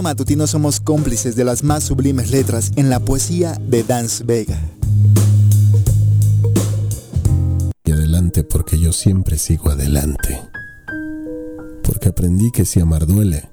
Choro 0.00 0.08
Matutino 0.08 0.46
somos 0.46 0.80
cómplices 0.80 1.36
de 1.36 1.44
las 1.44 1.62
más 1.62 1.84
sublimes 1.84 2.30
letras 2.30 2.72
en 2.76 2.88
la 2.88 3.00
poesía 3.00 3.60
de 3.60 3.84
Dance 3.84 4.24
Vega. 4.24 4.58
Y 7.84 7.92
adelante 7.92 8.42
porque 8.42 8.80
yo 8.80 8.94
siempre 8.94 9.36
sigo 9.36 9.68
adelante. 9.68 10.40
Porque 11.82 12.08
aprendí 12.08 12.50
que 12.50 12.64
si 12.64 12.80
amar 12.80 13.06
duele, 13.06 13.50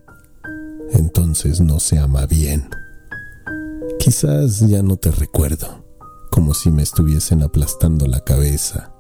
entonces 0.94 1.60
no 1.60 1.82
se 1.82 2.00
ama 2.00 2.26
bien. 2.28 2.70
Quizás 4.00 4.62
ya 4.62 4.82
no 4.82 4.96
te 4.96 5.12
recuerdo, 5.12 5.84
como 6.32 6.54
si 6.54 6.72
me 6.72 6.84
estuviesen 6.84 7.44
aplastando 7.44 8.08
la 8.08 8.22
cabeza, 8.22 8.94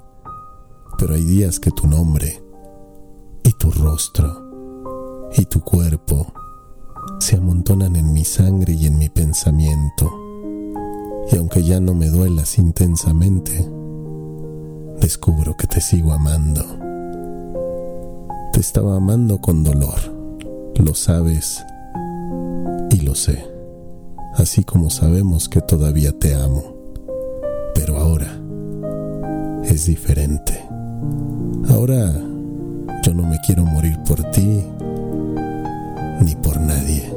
pero 0.97 1.13
hay 1.13 1.23
días 1.23 1.61
que 1.61 1.71
tu 1.71 1.87
nombre 1.87 2.43
y 3.45 3.53
tu 3.53 3.71
rostro 3.71 5.29
y 5.37 5.45
tu 5.45 5.61
cuerpo 5.61 6.33
se 7.27 7.35
amontonan 7.35 7.97
en 7.97 8.13
mi 8.13 8.23
sangre 8.23 8.71
y 8.71 8.85
en 8.87 8.97
mi 8.97 9.09
pensamiento. 9.09 10.09
Y 11.29 11.35
aunque 11.35 11.61
ya 11.61 11.81
no 11.81 11.93
me 11.93 12.07
duelas 12.07 12.57
intensamente, 12.57 13.69
descubro 15.01 15.57
que 15.57 15.67
te 15.67 15.81
sigo 15.81 16.13
amando. 16.13 16.63
Te 18.53 18.61
estaba 18.61 18.95
amando 18.95 19.39
con 19.39 19.61
dolor, 19.61 19.99
lo 20.75 20.93
sabes 20.93 21.65
y 22.91 23.01
lo 23.01 23.13
sé, 23.13 23.45
así 24.35 24.63
como 24.63 24.89
sabemos 24.89 25.49
que 25.49 25.59
todavía 25.59 26.17
te 26.17 26.33
amo. 26.33 26.63
Pero 27.75 27.97
ahora 27.97 28.39
es 29.65 29.85
diferente. 29.85 30.65
Ahora 31.67 32.09
yo 33.03 33.13
no 33.13 33.23
me 33.23 33.37
quiero 33.45 33.65
morir 33.65 33.99
por 34.07 34.23
ti 34.31 34.63
ni 36.21 36.35
por 36.37 36.57
nadie. 36.61 37.16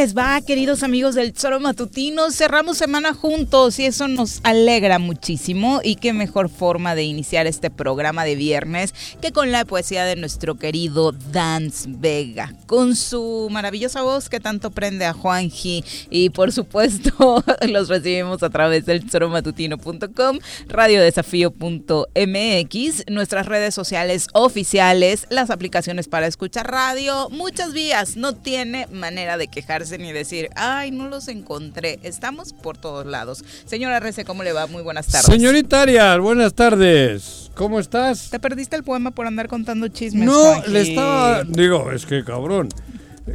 Les 0.00 0.16
va, 0.16 0.40
queridos 0.40 0.82
amigos 0.82 1.14
del 1.14 1.34
Zoro 1.36 1.60
Matutino? 1.60 2.30
Cerramos 2.30 2.78
semana 2.78 3.12
juntos 3.12 3.78
y 3.78 3.84
eso 3.84 4.08
nos 4.08 4.40
alegra 4.44 4.98
muchísimo. 4.98 5.82
Y 5.84 5.96
qué 5.96 6.14
mejor 6.14 6.48
forma 6.48 6.94
de 6.94 7.02
iniciar 7.02 7.46
este 7.46 7.68
programa 7.68 8.24
de 8.24 8.34
viernes 8.34 8.94
que 9.20 9.30
con 9.30 9.52
la 9.52 9.66
poesía 9.66 10.06
de 10.06 10.16
nuestro 10.16 10.54
querido 10.54 11.12
Dance 11.12 11.86
Vega, 11.86 12.54
con 12.64 12.96
su 12.96 13.48
maravillosa 13.50 14.00
voz 14.00 14.30
que 14.30 14.40
tanto 14.40 14.70
prende 14.70 15.04
a 15.04 15.12
Juanji. 15.12 15.84
Y 16.08 16.30
por 16.30 16.50
supuesto, 16.50 17.44
los 17.68 17.90
recibimos 17.90 18.42
a 18.42 18.48
través 18.48 18.86
del 18.86 19.10
zoromatutino.com, 19.10 20.38
radiodesafío.mx, 20.66 23.04
nuestras 23.10 23.44
redes 23.44 23.74
sociales 23.74 24.28
oficiales, 24.32 25.26
las 25.28 25.50
aplicaciones 25.50 26.08
para 26.08 26.26
escuchar 26.26 26.70
radio, 26.70 27.28
muchas 27.28 27.74
vías. 27.74 28.16
No 28.16 28.34
tiene 28.34 28.86
manera 28.86 29.36
de 29.36 29.48
quejarse 29.48 29.89
ni 29.98 30.12
decir, 30.12 30.48
ay, 30.56 30.90
no 30.90 31.08
los 31.08 31.28
encontré. 31.28 31.98
Estamos 32.02 32.52
por 32.52 32.76
todos 32.78 33.06
lados. 33.06 33.44
Señora 33.64 34.00
Rece, 34.00 34.24
¿cómo 34.24 34.42
le 34.42 34.52
va? 34.52 34.66
Muy 34.66 34.82
buenas 34.82 35.06
tardes. 35.06 35.26
Señorita 35.26 35.82
Arias, 35.82 36.18
buenas 36.18 36.54
tardes. 36.54 37.50
¿Cómo 37.54 37.80
estás? 37.80 38.30
¿Te 38.30 38.38
perdiste 38.40 38.76
el 38.76 38.84
poema 38.84 39.10
por 39.10 39.26
andar 39.26 39.48
contando 39.48 39.88
chismes? 39.88 40.24
No, 40.26 40.62
le 40.66 40.80
estaba. 40.82 41.44
Digo, 41.44 41.90
es 41.92 42.06
que 42.06 42.24
cabrón. 42.24 42.68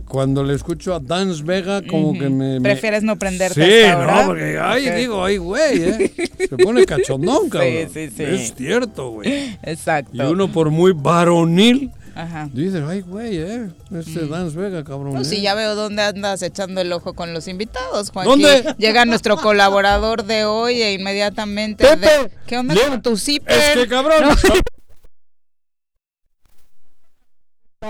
Cuando 0.08 0.44
le 0.44 0.54
escucho 0.56 0.94
a 0.94 1.00
Dance 1.00 1.42
Vega, 1.44 1.82
como 1.88 2.12
que 2.20 2.28
me. 2.30 2.60
¿Prefieres 2.60 3.04
no 3.04 3.18
prenderte 3.18 3.64
Sí, 3.64 3.84
hasta 3.86 3.94
ahora? 4.02 4.22
no, 4.22 4.28
porque, 4.28 4.60
ay, 4.62 4.88
Ok. 4.90 4.96
digo, 4.96 5.24
ay, 5.24 5.38
güey, 5.38 5.82
¿eh? 5.84 6.12
Se 6.50 6.58
pone 6.58 6.86
cachondón, 6.86 7.50
cabrón. 7.50 7.72
sí, 7.94 8.10
sí. 8.16 8.24
Es 8.24 8.54
cierto, 8.56 9.12
güey. 9.12 9.58
Exacto. 9.64 10.12
Y 10.12 10.20
uno, 10.20 10.52
por 10.52 10.70
muy 10.70 10.92
varonil, 10.94 11.92
Ajá. 12.16 12.50
dice, 12.54 12.82
ay, 12.88 13.02
güey, 13.02 13.38
¿eh? 13.38 13.70
Este 13.94 14.26
Dance 14.26 14.58
Vega, 14.58 14.86
cabrón. 14.86 15.12
Pues 15.16 15.28
¿eh? 15.28 15.36
sí, 15.36 15.42
ya 15.42 15.54
veo 15.54 15.76
dónde 15.76 16.02
andas 16.02 16.42
echando 16.42 16.80
el 16.80 16.92
ojo 16.94 17.14
con 17.14 17.34
los 17.34 17.48
invitados, 17.50 18.10
Juan. 18.12 18.26
¿Dónde? 18.26 18.74
Llega 18.78 19.04
nuestro 19.04 19.36
colaborador 19.36 20.24
de 20.24 20.46
hoy 20.46 20.82
e 20.82 20.94
inmediatamente... 20.94 21.86
Pepe, 21.86 22.08
de- 22.08 22.32
¿Qué 22.48 22.58
onda 22.58 22.74
con 22.88 23.02
tu 23.02 23.18
zipper? 23.18 23.54
Es 23.60 23.76
que, 23.84 23.88
cabrón. 23.90 24.30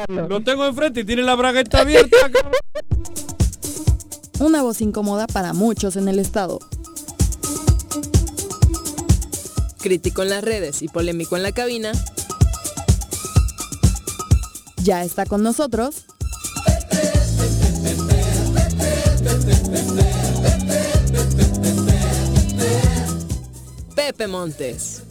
No. 0.08 0.28
Lo 0.28 0.42
tengo 0.42 0.66
enfrente 0.66 1.02
y 1.02 1.04
tiene 1.06 1.22
la 1.22 1.36
bragueta 1.36 1.82
abierta, 1.82 2.18
cabrón. 2.34 2.54
Una 4.40 4.62
voz 4.64 4.82
incómoda 4.82 5.28
para 5.28 5.54
muchos 5.54 5.96
en 5.96 6.08
el 6.10 6.20
estado. 6.20 6.60
Crítico 9.80 10.24
en 10.24 10.30
las 10.32 10.44
redes 10.44 10.82
y 10.82 10.88
polémico 10.88 11.38
en 11.38 11.44
la 11.44 11.52
cabina, 11.52 11.92
Ya 14.86 15.04
está 15.04 15.26
con 15.26 15.42
nosotros 15.42 16.06
Pepe 23.96 24.28
Montes. 24.28 25.02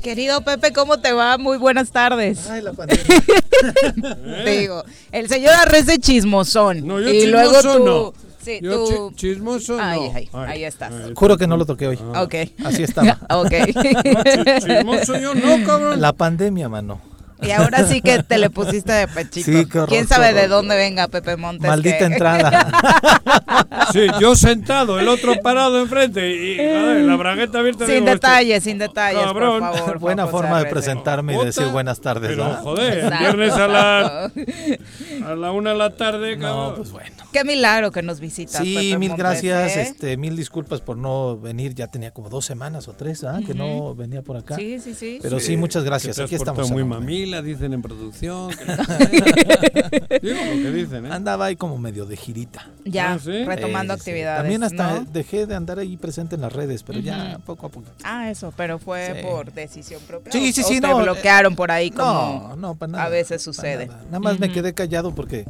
Querido 0.00 0.42
Pepe, 0.42 0.72
¿cómo 0.72 1.00
te 1.00 1.12
va? 1.12 1.38
Muy 1.38 1.58
buenas 1.58 1.90
tardes. 1.90 2.48
Ay, 2.48 2.62
la 2.62 2.72
pandemia. 2.72 3.04
Te 4.44 4.50
digo, 4.60 4.84
el 5.10 5.28
señor 5.28 5.54
Arres 5.54 5.86
de 5.86 5.98
chismosón. 5.98 6.86
No, 6.86 7.00
yo 7.00 7.08
y 7.08 7.26
luego 7.26 7.60
tú... 7.62 7.84
no. 7.84 8.14
Sí, 8.44 8.58
Yo 8.62 8.84
tú... 8.84 9.10
chi- 9.10 9.16
chismoso, 9.34 9.78
Ahí, 9.80 10.00
no. 10.00 10.16
ahí, 10.16 10.28
Ay, 10.32 10.46
ahí 10.52 10.64
estás. 10.64 10.92
Juro 11.14 11.36
que 11.38 11.46
no 11.46 11.56
lo 11.56 11.64
toqué 11.66 11.88
hoy. 11.88 11.98
Ok. 12.16 12.34
Así 12.64 12.82
estaba. 12.84 13.18
ok. 13.30 13.52
No, 13.74 14.22
chi- 14.22 14.66
chismoso 14.66 15.18
yo 15.18 15.34
no, 15.34 15.64
cabrón. 15.66 16.00
La 16.00 16.12
pandemia, 16.12 16.68
mano. 16.68 17.00
Y 17.42 17.50
ahora 17.50 17.84
sí 17.84 18.00
que 18.00 18.22
te 18.22 18.38
le 18.38 18.48
pusiste 18.48 18.90
de 18.92 19.06
pechito. 19.08 19.44
Sí, 19.50 19.66
qué 19.66 19.78
horror, 19.78 19.88
¿Quién 19.90 20.06
sabe 20.08 20.28
qué 20.28 20.34
de 20.34 20.48
dónde 20.48 20.76
venga 20.76 21.08
Pepe 21.08 21.36
Montes? 21.36 21.68
Maldita 21.68 21.98
que- 21.98 22.04
entrada. 22.04 22.68
Sí, 23.92 24.06
yo 24.20 24.34
sentado, 24.34 24.98
el 24.98 25.06
otro 25.08 25.34
parado 25.42 25.80
enfrente 25.80 26.28
y 26.34 26.56
joder, 26.56 27.04
la 27.04 27.16
bragueta 27.16 27.58
abierta. 27.58 27.84
Sin 27.86 27.96
este- 27.96 28.10
detalles, 28.10 28.64
sin 28.64 28.78
detalles, 28.78 29.22
Cabrón. 29.22 29.60
por 29.60 29.76
favor. 29.78 29.98
Buena 29.98 30.22
Juan 30.24 30.32
José 30.32 30.42
forma 30.42 30.58
de 30.64 30.70
presentarme 30.70 31.34
y 31.40 31.44
decir 31.44 31.66
buenas 31.66 32.00
tardes, 32.00 32.30
Pero 32.30 32.44
¿verdad? 32.44 32.62
joder, 32.62 32.92
el 32.92 32.98
Exacto. 33.04 33.18
viernes 33.20 33.52
a 33.52 33.68
la, 33.68 34.30
a 35.26 35.34
la 35.34 35.52
una 35.52 35.70
de 35.72 35.76
la 35.78 35.90
tarde, 35.96 36.38
cabrón. 36.38 36.70
No, 36.70 36.74
pues 36.76 36.90
bueno. 36.92 37.16
Qué 37.32 37.44
milagro 37.44 37.90
que 37.90 38.02
nos 38.02 38.20
visitas. 38.20 38.62
Sí, 38.62 38.74
Pepe 38.74 38.98
mil 38.98 39.08
Montes, 39.10 39.18
gracias, 39.18 39.76
¿eh? 39.76 39.82
este, 39.82 40.16
mil 40.16 40.36
disculpas 40.36 40.80
por 40.80 40.96
no 40.96 41.36
venir, 41.38 41.74
ya 41.74 41.88
tenía 41.88 42.12
como 42.12 42.28
dos 42.28 42.44
semanas 42.44 42.86
o 42.88 42.92
tres, 42.92 43.24
¿ah? 43.24 43.40
Que 43.46 43.54
no 43.54 43.94
venía 43.94 44.22
por 44.22 44.36
acá. 44.36 44.56
Sí, 44.56 44.78
sí, 44.80 44.94
sí. 44.94 45.18
Pero 45.22 45.40
sí, 45.40 45.56
muchas 45.56 45.84
gracias, 45.84 46.18
aquí 46.18 46.34
estamos. 46.34 46.70
muy 46.70 46.84
mamila, 46.84 47.42
dicen 47.42 47.72
en 47.72 47.82
producción. 47.82 48.50
que- 48.50 48.64
Digo 50.22 50.36
lo 50.44 50.62
que 50.62 50.70
dicen, 50.72 51.06
¿eh? 51.06 51.10
Andaba 51.12 51.46
ahí 51.46 51.56
como 51.56 51.78
medio 51.78 52.06
de 52.06 52.16
girita. 52.16 52.68
Ya, 52.84 53.12
Ah, 53.14 53.18
¿sí? 53.18 53.44
retomando 53.44 53.94
Eh, 53.94 53.96
sí. 53.96 54.00
actividades. 54.00 54.40
También 54.42 54.62
hasta 54.62 55.00
¿no? 55.00 55.04
dejé 55.12 55.46
de 55.46 55.54
andar 55.54 55.78
ahí 55.78 55.96
presente 55.96 56.34
en 56.36 56.40
las 56.42 56.52
redes, 56.52 56.82
pero 56.82 57.00
ya 57.00 57.38
poco 57.44 57.66
a 57.66 57.68
poco. 57.68 57.86
Ah, 58.02 58.30
eso, 58.30 58.52
pero 58.56 58.78
fue 58.78 59.14
Sí. 59.16 59.22
por 59.26 59.52
decisión 59.52 60.00
propia. 60.06 60.32
Sí, 60.32 60.50
¿o- 60.50 60.52
sí, 60.52 60.60
o 60.62 60.64
sí, 60.64 60.80
te 60.80 60.86
no, 60.86 60.98
bloquearon 60.98 61.54
por 61.56 61.70
ahí 61.70 61.90
como 61.90 62.48
No, 62.50 62.56
no, 62.56 62.74
para 62.74 62.92
nada. 62.92 63.04
a 63.04 63.08
veces 63.08 63.42
sucede. 63.42 63.86
Nada, 63.86 64.02
Nada 64.06 64.18
más 64.20 64.38
me 64.38 64.50
quedé 64.50 64.72
callado 64.74 65.13
porque 65.14 65.46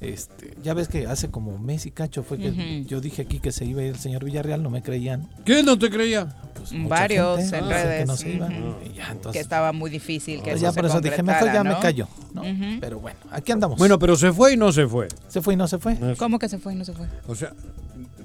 este, 0.00 0.54
ya 0.62 0.74
ves 0.74 0.88
que 0.88 1.06
hace 1.06 1.30
como 1.30 1.56
mes 1.58 1.86
y 1.86 1.90
cacho 1.90 2.22
fue 2.22 2.38
que 2.38 2.84
yo 2.84 3.00
dije 3.00 3.22
aquí 3.22 3.38
que 3.38 3.52
se 3.52 3.64
iba 3.64 3.82
el 3.82 3.96
señor 3.96 4.24
Villarreal, 4.24 4.62
no 4.62 4.70
me 4.70 4.82
creían. 4.82 5.28
¿Quién 5.44 5.64
no 5.64 5.78
te 5.78 5.88
creía? 5.88 6.34
Pues, 6.54 6.70
Varios 6.88 7.38
gente 7.38 7.56
en 7.56 7.68
decía 7.68 7.76
que 7.76 7.88
redes, 7.88 8.06
no 8.06 8.16
se 8.16 8.30
iba. 8.30 8.48
Y 8.52 8.94
ya, 8.94 9.06
que 9.06 9.12
entonces, 9.12 9.42
estaba 9.42 9.72
muy 9.72 9.90
difícil 9.90 10.38
que 10.38 10.50
pues 10.50 10.56
eso 10.56 10.62
ya 10.62 10.72
se 10.72 10.80
por 10.80 10.90
eso 10.90 11.00
dije, 11.00 11.22
mejor 11.22 11.52
ya 11.52 11.64
me 11.64 11.78
callo. 11.78 12.08
¿no? 12.32 12.42
Ujú. 12.42 12.80
Pero 12.80 13.00
bueno, 13.00 13.18
aquí 13.30 13.52
andamos. 13.52 13.78
Bueno, 13.78 13.98
pero 13.98 14.16
se 14.16 14.32
fue 14.32 14.52
y 14.52 14.56
no 14.56 14.72
se 14.72 14.86
fue. 14.86 15.08
se 15.28 15.40
fue 15.40 15.54
y 15.54 15.56
no 15.56 15.68
se 15.68 15.78
fue. 15.78 15.96
¿Cómo 16.18 16.38
que 16.38 16.48
se 16.48 16.58
fue 16.58 16.74
y 16.74 16.76
no 16.76 16.84
se 16.84 16.92
fue? 16.92 17.06
O 17.26 17.34
sea, 17.34 17.52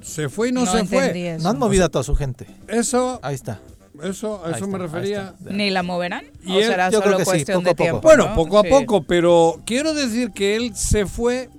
se 0.02 0.30
fue 0.30 0.50
y 0.50 0.52
no, 0.52 0.66
se 0.66 0.86
fue. 0.86 1.36
eso. 1.36 1.44
No 1.44 1.50
han 1.50 1.60
movido 1.60 1.86
a 1.86 1.90
toda 1.90 2.04
su 2.04 2.16
gente. 2.16 2.46
Eso, 2.68 3.20
Ahí 3.22 3.36
está. 3.36 3.60
Eso, 4.04 4.44
a 4.46 4.50
eso 4.52 4.66
está, 4.66 4.68
me 4.68 4.78
refería. 4.78 5.34
¿Ni 5.50 5.70
la 5.70 5.84
moverán? 5.84 6.26
Y 6.46 6.52
¿O 6.52 6.60
él- 6.60 6.66
será 6.66 6.90
yo 6.90 7.00
creo 7.02 7.14
solo 7.14 7.18
que 7.18 7.24
sí, 7.26 7.30
cuestión 7.32 7.58
poco 7.64 7.70
de 7.70 7.76
tiempo? 7.76 8.02
Bueno, 8.02 8.30
¿no? 8.30 8.36
poco 8.36 8.60
a 8.60 8.64
Sí. 8.64 8.70
poco, 8.70 9.04
pero 9.04 9.60
quiero 9.66 9.94
decir 9.94 10.32
que 10.32 10.56
él 10.56 10.76
se 10.76 11.06
fue 11.06 11.50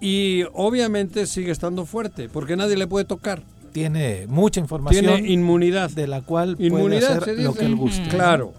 y 0.00 0.42
obviamente 0.52 1.26
sigue 1.26 1.50
estando 1.52 1.86
fuerte, 1.86 2.28
porque 2.28 2.56
nadie 2.56 2.76
le 2.76 2.86
puede 2.86 3.04
tocar. 3.04 3.42
Tiene 3.72 4.26
mucha 4.28 4.60
información 4.60 5.04
Tiene 5.06 5.28
inmunidad. 5.32 5.90
de 5.90 6.06
la 6.06 6.20
cual 6.22 6.56
Inmunidad, 6.60 7.18
puede 7.18 7.32
hacer 7.32 7.38
lo 7.44 7.54
que 7.54 7.64
él 7.64 7.74
guste. 7.74 8.08
Claro. 8.08 8.52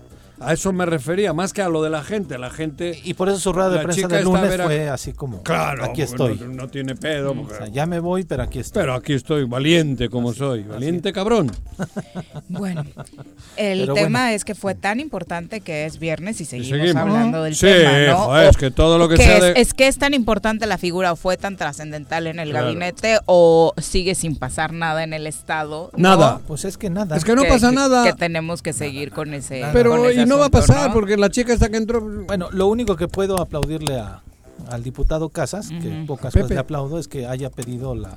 A 0.46 0.54
eso 0.54 0.72
me 0.74 0.86
refería, 0.86 1.34
más 1.34 1.54
que 1.54 1.62
a 1.62 1.70
lo 1.70 1.82
de 1.84 1.90
la 1.90 2.04
gente. 2.04 2.38
La 2.38 2.50
gente. 2.50 3.00
Y 3.04 3.14
por 3.16 3.30
eso 3.30 3.40
su 3.40 3.52
rueda 3.54 3.70
de 3.70 3.80
prensa 3.80 4.08
del 4.08 4.24
lunes 4.24 4.50
vera- 4.50 4.66
fue 4.66 4.90
así 4.90 5.14
como, 5.14 5.42
Claro, 5.44 5.84
aquí 5.86 6.02
estoy. 6.02 6.38
No, 6.40 6.48
no 6.48 6.68
tiene 6.68 6.96
pedo. 6.96 7.32
O 7.32 7.36
porque- 7.36 7.56
sea, 7.56 7.68
ya 7.68 7.86
me 7.86 8.00
voy, 8.00 8.24
pero 8.24 8.44
aquí 8.44 8.60
estoy. 8.60 8.82
Pero 8.82 8.94
aquí 8.96 9.14
estoy, 9.14 9.46
valiente 9.46 10.10
como 10.10 10.34
soy. 10.34 10.64
Valiente 10.64 11.12
cabrón. 11.14 11.52
Bueno, 12.50 12.84
el 13.58 13.80
Pero 13.82 13.94
tema 13.94 14.20
bueno. 14.24 14.36
es 14.36 14.46
que 14.46 14.56
fue 14.56 14.76
tan 14.76 15.00
importante 15.00 15.62
que 15.62 15.86
es 15.86 16.00
viernes 16.00 16.40
y 16.42 16.46
seguimos, 16.46 16.80
seguimos. 16.80 17.02
hablando 17.02 17.44
del 17.44 17.56
Sí, 17.56 17.66
tema, 17.66 17.92
¿no? 18.08 18.18
joder, 18.18 18.46
O 18.48 18.50
es 18.50 18.58
que 18.58 18.72
todo 18.72 18.98
lo 18.98 19.10
que 19.10 19.16
que 19.16 19.24
sea 19.24 19.38
es, 19.38 19.44
de- 19.44 19.62
es 19.62 19.74
que 19.74 19.88
es 19.88 19.98
tan 19.98 20.14
importante 20.14 20.66
la 20.66 20.78
figura 20.78 21.12
o 21.12 21.16
fue 21.16 21.38
tan 21.38 21.58
trascendental 21.58 22.28
en 22.28 22.40
el 22.40 22.50
Claro. 22.52 22.68
gabinete 22.68 23.20
o 23.26 23.74
sigue 23.78 24.16
sin 24.16 24.36
pasar 24.36 24.74
nada 24.74 25.04
en 25.04 25.14
el 25.14 25.28
estado. 25.28 25.90
¿no? 25.96 26.10
Nada. 26.10 26.42
Pues 26.48 26.66
es 26.66 26.78
que 26.78 26.90
nada. 26.90 27.16
Es 27.18 27.26
que 27.26 27.36
no 27.36 27.44
Que- 27.44 27.50
pasa 27.50 27.70
que- 27.70 27.76
nada. 27.76 28.04
Que 28.04 28.14
tenemos 28.14 28.62
que 28.62 28.74
seguir 28.74 29.12
con 29.12 29.34
ese. 29.34 29.64
Pero 29.74 29.92
con 29.92 30.12
y 30.12 30.26
no 30.26 30.35
va 30.38 30.46
a 30.48 30.50
pasar 30.50 30.88
¿no? 30.90 30.94
porque 30.94 31.18
la 31.18 31.30
chica 31.30 31.54
esta 31.54 31.70
que 31.70 31.78
entró. 31.78 32.02
Bueno, 32.26 32.50
lo 32.52 32.68
único 32.68 32.96
que 32.96 33.08
puedo 33.08 33.40
aplaudirle 33.42 34.00
a, 34.00 34.22
al 34.70 34.84
diputado 34.84 35.30
Casas, 35.30 35.70
que 35.70 36.04
pocas 36.08 36.34
Pepe. 36.34 36.44
veces 36.44 36.56
le 36.56 36.60
aplaudo, 36.60 36.98
es 37.00 37.08
que 37.08 37.28
haya 37.28 37.50
pedido 37.50 37.96
la 37.96 38.16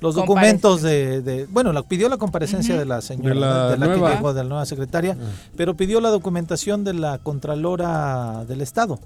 los 0.00 0.16
documentos 0.16 0.82
de, 0.82 1.22
de- 1.22 1.46
bueno, 1.46 1.72
la, 1.72 1.82
pidió 1.82 2.10
la 2.10 2.18
comparecencia 2.18 2.76
de 2.76 2.84
la 2.84 3.00
señora, 3.00 3.34
De 3.34 3.40
la 3.40 3.70
de 3.70 3.78
la 3.78 3.86
nueva. 3.86 4.10
que 4.10 4.16
llegó, 4.16 4.34
de 4.34 4.42
la 4.42 4.48
nueva 4.50 4.66
secretaria, 4.66 5.16
pero 5.56 5.76
pidió 5.76 6.00
la 6.02 6.10
documentación 6.10 6.84
de 6.84 6.92
la 6.92 7.16
Contralora 7.18 8.44
del 8.46 8.60
Estado, 8.60 8.98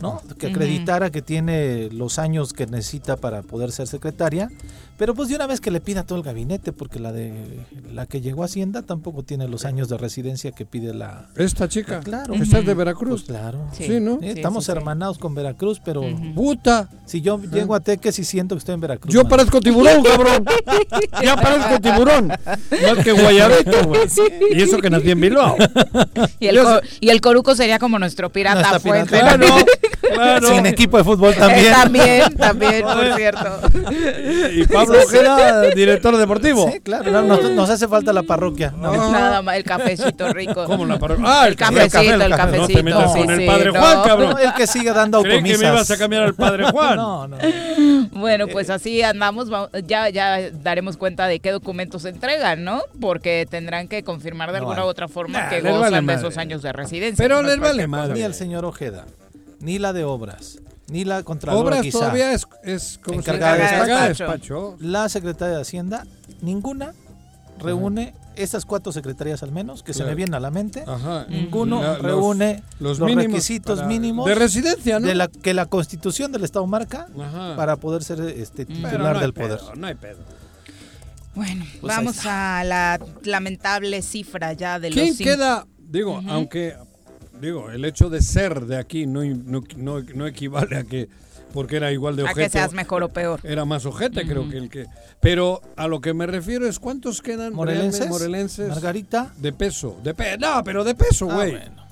¿no? 0.00 0.20
Que 0.38 0.48
acreditara 0.48 1.10
que 1.10 1.20
tiene 1.22 1.88
los 1.90 2.20
años 2.20 2.52
que 2.52 2.66
necesita 2.66 3.16
para 3.16 3.42
poder 3.42 3.72
ser 3.72 3.88
secretaria, 3.88 4.48
pero 4.96 5.14
pues 5.14 5.28
de 5.28 5.36
una 5.36 5.46
vez 5.46 5.60
que 5.60 5.70
le 5.70 5.80
pida 5.80 6.04
todo 6.04 6.18
el 6.18 6.24
gabinete, 6.24 6.72
porque 6.72 6.98
la 6.98 7.12
de 7.12 7.60
la 7.92 8.06
que 8.06 8.20
llegó 8.20 8.42
a 8.42 8.46
Hacienda 8.46 8.82
tampoco 8.82 9.22
tiene 9.22 9.48
los 9.48 9.64
años 9.64 9.88
de 9.88 9.96
residencia 9.98 10.52
que 10.52 10.64
pide 10.66 10.94
la... 10.94 11.26
Esta 11.36 11.68
chica. 11.68 12.00
Claro. 12.00 12.34
Esta 12.34 12.58
es 12.60 12.66
de. 12.66 12.74
Veracruz. 12.74 13.24
Pues 13.24 13.38
claro. 13.38 13.66
Sí, 13.72 14.00
¿no? 14.00 14.18
Sí, 14.20 14.28
estamos 14.28 14.64
sí, 14.64 14.72
sí. 14.72 14.76
hermanados 14.78 15.18
con 15.18 15.34
Veracruz, 15.34 15.80
pero 15.84 16.02
Ujú. 16.02 16.34
Puta. 16.34 16.88
si 17.06 17.20
yo 17.20 17.40
llego 17.40 17.74
a 17.74 17.80
Teques 17.80 18.18
y 18.18 18.24
siento 18.24 18.54
que 18.54 18.58
estoy 18.58 18.74
en 18.74 18.80
Veracruz. 18.80 19.12
Yo 19.12 19.20
mano. 19.20 19.30
parezco 19.30 19.60
tiburón, 19.60 20.02
cabrón. 20.02 20.44
Ya 21.22 21.36
parezco 21.36 21.80
tiburón. 21.80 22.28
Más 22.28 23.04
que 23.04 23.12
guayabito, 23.12 23.84
güey. 23.86 24.00
Y 24.52 24.62
eso 24.62 24.78
que 24.78 24.90
nací 24.90 25.10
en 25.10 25.20
Bilbao. 25.20 25.56
Y 26.40 26.48
el, 26.48 26.58
y 27.00 27.08
el 27.10 27.20
Coruco 27.20 27.54
sería 27.54 27.78
como 27.78 27.98
nuestro 27.98 28.30
pirata 28.30 28.56
Nuestra 28.60 28.80
fuente. 28.80 29.10
pirata. 29.16 29.36
¿no? 29.38 29.56
Claro. 30.14 30.48
Sin 30.54 30.64
equipo 30.66 30.96
de 30.98 31.04
fútbol 31.04 31.32
Eh, 31.32 31.36
también. 31.36 31.72
también, 31.72 32.36
también, 32.36 32.82
por 32.82 33.12
cierto. 33.16 33.60
Y 34.54 34.64
Pablo 34.66 34.85
Ojeda, 34.88 35.62
director 35.70 36.16
deportivo. 36.16 36.70
Sí, 36.70 36.80
claro, 36.80 37.10
no, 37.10 37.22
nos, 37.22 37.50
nos 37.50 37.70
hace 37.70 37.88
falta 37.88 38.12
la 38.12 38.22
parroquia. 38.22 38.72
No. 38.76 38.92
No. 38.94 39.12
Nada 39.12 39.42
más, 39.42 39.56
el 39.56 39.64
cafecito 39.64 40.32
rico. 40.32 40.64
¿Cómo 40.64 40.84
la 40.86 40.98
paró? 40.98 41.16
Ah, 41.24 41.46
El 41.48 41.56
cafecito, 41.56 42.00
el 42.14 42.30
cafecito. 42.34 42.60
No 42.62 42.66
te 42.68 42.82
metas 42.82 43.12
sí, 43.12 43.18
con 43.20 43.30
el 43.30 43.46
padre 43.46 43.72
¿no? 43.72 43.80
Juan, 43.80 44.02
cabrón. 44.04 44.30
No, 44.30 44.38
el 44.38 44.54
que 44.54 44.66
sigue 44.66 44.92
dando 44.92 45.18
automisas. 45.18 45.58
que 45.60 45.64
me 45.66 45.72
ibas 45.72 45.90
a 45.90 45.96
cambiar 45.96 46.22
al 46.22 46.34
padre 46.34 46.64
Juan. 46.70 46.96
No, 46.96 47.28
no. 47.28 47.36
Bueno, 48.12 48.46
pues 48.48 48.70
así 48.70 49.02
andamos, 49.02 49.48
ya, 49.86 50.08
ya 50.08 50.50
daremos 50.50 50.96
cuenta 50.96 51.26
de 51.26 51.40
qué 51.40 51.50
documentos 51.50 52.02
se 52.02 52.08
entregan, 52.10 52.64
¿no? 52.64 52.82
Porque 53.00 53.46
tendrán 53.50 53.88
que 53.88 54.02
confirmar 54.02 54.52
de 54.52 54.58
alguna 54.58 54.84
u 54.84 54.88
otra 54.88 55.08
forma 55.08 55.40
Nah, 55.42 55.48
que 55.48 55.60
gozan 55.60 55.80
vale 55.80 56.02
de 56.02 56.14
esos 56.14 56.36
años 56.38 56.62
de 56.62 56.72
residencia. 56.72 57.22
Pero 57.22 57.36
No 57.36 57.42
les 57.48 57.54
es 57.54 57.60
vale 57.60 57.86
madre. 57.86 58.14
Ni 58.14 58.22
el 58.22 58.34
señor 58.34 58.64
Ojeda, 58.64 59.04
ni 59.60 59.78
la 59.78 59.92
de 59.92 60.04
obras, 60.04 60.58
ni 60.88 61.04
la 61.04 61.22
Contralora 61.22 61.62
Obras 61.64 61.82
quizá. 61.82 61.98
todavía 61.98 62.32
es, 62.32 62.46
es 62.62 62.98
como 63.02 63.14
se 63.22 63.30
Encargada? 63.30 63.56
Encargada 63.56 64.02
de 64.02 64.08
despacho. 64.10 64.32
despacho. 64.32 64.76
La 64.80 65.08
Secretaría 65.08 65.56
de 65.56 65.62
Hacienda, 65.62 66.04
ninguna 66.42 66.94
reúne 67.58 68.14
estas 68.36 68.66
cuatro 68.66 68.92
secretarías 68.92 69.42
al 69.42 69.50
menos, 69.50 69.82
que 69.82 69.94
se 69.94 70.04
me 70.04 70.14
vienen 70.14 70.34
a 70.34 70.40
la 70.40 70.50
mente. 70.50 70.84
Ajá. 70.86 71.24
Ninguno 71.28 71.82
La- 71.82 71.96
reúne 71.96 72.62
los, 72.80 72.98
los 72.98 73.08
mínimos 73.08 73.32
requisitos 73.32 73.86
mínimos 73.86 74.26
de 74.26 74.34
residencia, 74.34 75.00
¿no? 75.00 75.08
de 75.08 75.14
la 75.14 75.28
que 75.28 75.54
la 75.54 75.64
Constitución 75.66 76.32
del 76.32 76.44
Estado 76.44 76.66
marca 76.66 77.08
Ajá. 77.18 77.56
para 77.56 77.76
poder 77.76 78.04
ser 78.04 78.20
este 78.20 78.66
titular 78.66 78.98
no 78.98 79.08
hay 79.08 79.20
del 79.20 79.32
pedo, 79.32 79.56
poder. 79.58 79.78
No 79.78 79.86
hay 79.86 79.94
pedo. 79.94 80.18
Bueno, 81.34 81.64
Pues 81.80 81.96
vamos 81.96 82.24
a 82.26 82.62
la 82.64 82.98
lamentable 83.22 84.00
cifra 84.02 84.52
ya 84.54 84.78
de 84.78 84.90
¿Quién 84.90 85.08
los... 85.08 85.18
queda? 85.18 85.66
Digo, 85.78 86.22
aunque 86.28 86.76
digo, 87.40 87.70
el 87.70 87.84
hecho 87.84 88.08
de 88.10 88.20
ser 88.22 88.66
de 88.66 88.76
aquí 88.78 89.06
no, 89.06 89.24
no, 89.24 89.62
no, 89.76 90.00
no 90.14 90.26
equivale 90.26 90.76
a 90.76 90.84
que 90.84 91.08
porque 91.52 91.76
era 91.76 91.90
igual 91.92 92.16
de 92.16 92.22
A 92.22 92.24
ojete. 92.26 92.40
que 92.42 92.50
seas 92.50 92.72
mejor 92.72 93.02
o 93.02 93.08
peor. 93.08 93.40
Era 93.42 93.64
más 93.64 93.86
ojete, 93.86 94.26
creo 94.26 94.48
que 94.50 94.58
el 94.58 94.68
que. 94.68 94.86
Pero 95.20 95.62
a 95.76 95.88
lo 95.88 96.00
que 96.00 96.12
me 96.12 96.26
refiero 96.26 96.66
es 96.68 96.78
cuántos 96.78 97.22
quedan 97.22 97.54
Morelenses, 97.54 98.08
morelenses 98.08 98.68
Margarita, 98.68 99.32
de 99.38 99.52
peso, 99.52 99.96
de 100.04 100.12
pe 100.12 100.36
no, 100.38 100.62
pero 100.64 100.84
de 100.84 100.94
peso, 100.94 101.28
Ah, 101.30 101.34
güey. 101.36 101.50
bueno, 101.52 101.82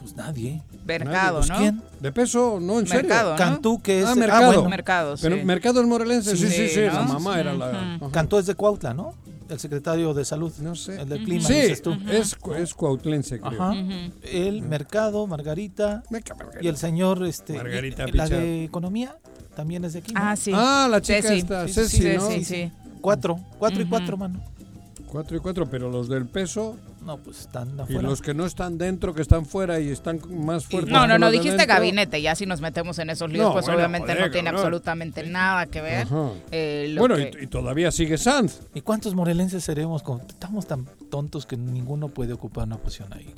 pues 0.00 0.14
nadie. 0.14 0.62
Mercado, 0.86 1.38
Pues 1.38 1.50
¿no? 1.50 1.58
quién? 1.58 1.82
De 2.00 2.12
peso, 2.12 2.58
no, 2.60 2.78
en 2.78 2.86
serio. 2.86 3.08
Mercado, 3.08 3.30
¿no? 3.32 3.36
Cantú 3.36 3.82
que 3.82 4.00
es 4.00 4.06
Ah, 4.06 4.14
de- 4.14 4.20
Mercado. 4.20 4.46
bueno, 4.46 4.68
Mercado, 4.70 5.16
sí. 5.16 5.22
Pero 5.28 5.44
Mercado 5.44 5.80
es 5.82 5.86
morelense, 5.86 6.36
sí, 6.36 6.46
sí, 6.46 6.52
Sí, 6.52 6.68
sí, 6.68 6.80
¿no? 6.86 6.92
la 6.94 7.02
mamá 7.02 7.40
era 7.40 7.52
la. 7.54 7.66
Ujú. 7.66 8.04
Ajá. 8.06 8.12
Cantú 8.12 8.38
es 8.38 8.46
de 8.46 8.54
Cuautla, 8.54 8.94
¿no? 8.94 9.14
El 9.48 9.58
secretario 9.58 10.12
de 10.14 10.24
salud. 10.24 10.52
No 10.60 10.74
sé. 10.74 11.00
El 11.00 11.08
del 11.08 11.24
clima, 11.24 11.46
Sí, 11.46 11.54
dices 11.54 11.82
tú. 11.82 11.92
es, 12.10 12.36
es 12.58 12.74
cuautlense, 12.74 13.40
creo. 13.40 13.62
Ajá. 13.62 13.74
El 14.30 14.62
mercado, 14.62 15.26
Margarita 15.26 16.02
en 16.10 16.22
y 16.64 16.68
el 16.68 16.76
señor 16.76 17.24
este 17.24 17.54
Margarita 17.54 18.06
y- 18.08 18.12
la 18.12 18.28
de 18.28 18.64
economía 18.64 19.16
también 19.56 19.84
es 19.84 19.94
de 19.94 20.00
aquí. 20.00 20.12
¿no? 20.12 20.20
Ah, 20.22 20.36
sí. 20.36 20.52
Ah, 20.54 20.86
la 20.90 21.00
chica 21.00 21.22
Ceci. 21.22 21.38
esta, 21.38 21.66
Sí, 21.66 21.74
Ceci, 21.74 21.96
sí, 21.96 22.02
sí, 22.02 22.16
¿no? 22.16 22.30
sí, 22.30 22.44
sí. 22.44 22.72
Cuatro, 23.00 23.38
cuatro 23.58 23.80
y 23.80 23.86
cuatro, 23.86 24.16
mano. 24.16 24.40
Cuatro 25.06 25.36
y 25.36 25.40
cuatro, 25.40 25.66
pero 25.70 25.90
los 25.90 26.08
del 26.08 26.26
peso 26.26 26.76
No, 27.08 27.16
pues 27.16 27.40
están 27.40 27.70
y 27.78 27.80
afuera. 27.80 28.02
los 28.02 28.20
que 28.20 28.34
no 28.34 28.44
están 28.44 28.76
dentro, 28.76 29.14
que 29.14 29.22
están 29.22 29.46
fuera 29.46 29.80
y 29.80 29.88
están 29.88 30.20
más 30.44 30.66
fuertes. 30.66 30.92
No, 30.92 31.06
no, 31.06 31.18
no, 31.18 31.30
dijiste 31.30 31.56
dentro. 31.56 31.74
gabinete, 31.74 32.20
ya 32.20 32.34
si 32.34 32.44
nos 32.44 32.60
metemos 32.60 32.98
en 32.98 33.08
esos 33.08 33.30
líos, 33.32 33.46
No, 33.46 33.52
pues 33.54 33.64
bueno, 33.64 33.78
obviamente 33.78 34.14
no 34.14 34.30
tiene 34.30 34.50
absolutamente 34.50 35.22
nada 35.26 35.64
que 35.64 35.80
ver. 35.80 36.06
Eh, 36.50 36.88
lo 36.90 37.00
Bueno, 37.00 37.16
que- 37.16 37.30
y, 37.40 37.44
y 37.44 37.46
todavía 37.46 37.90
sigue 37.92 38.18
Sanz. 38.18 38.60
¿Y 38.74 38.82
cuántos 38.82 39.14
morelenses 39.14 39.64
seremos? 39.64 40.02
Con... 40.02 40.20
Estamos 40.20 40.66
tan 40.66 40.84
tontos 41.10 41.46
que 41.46 41.56
ninguno 41.56 42.08
puede 42.08 42.34
ocupar 42.34 42.66
una 42.66 42.76
posición 42.76 43.10
ahí. 43.14 43.34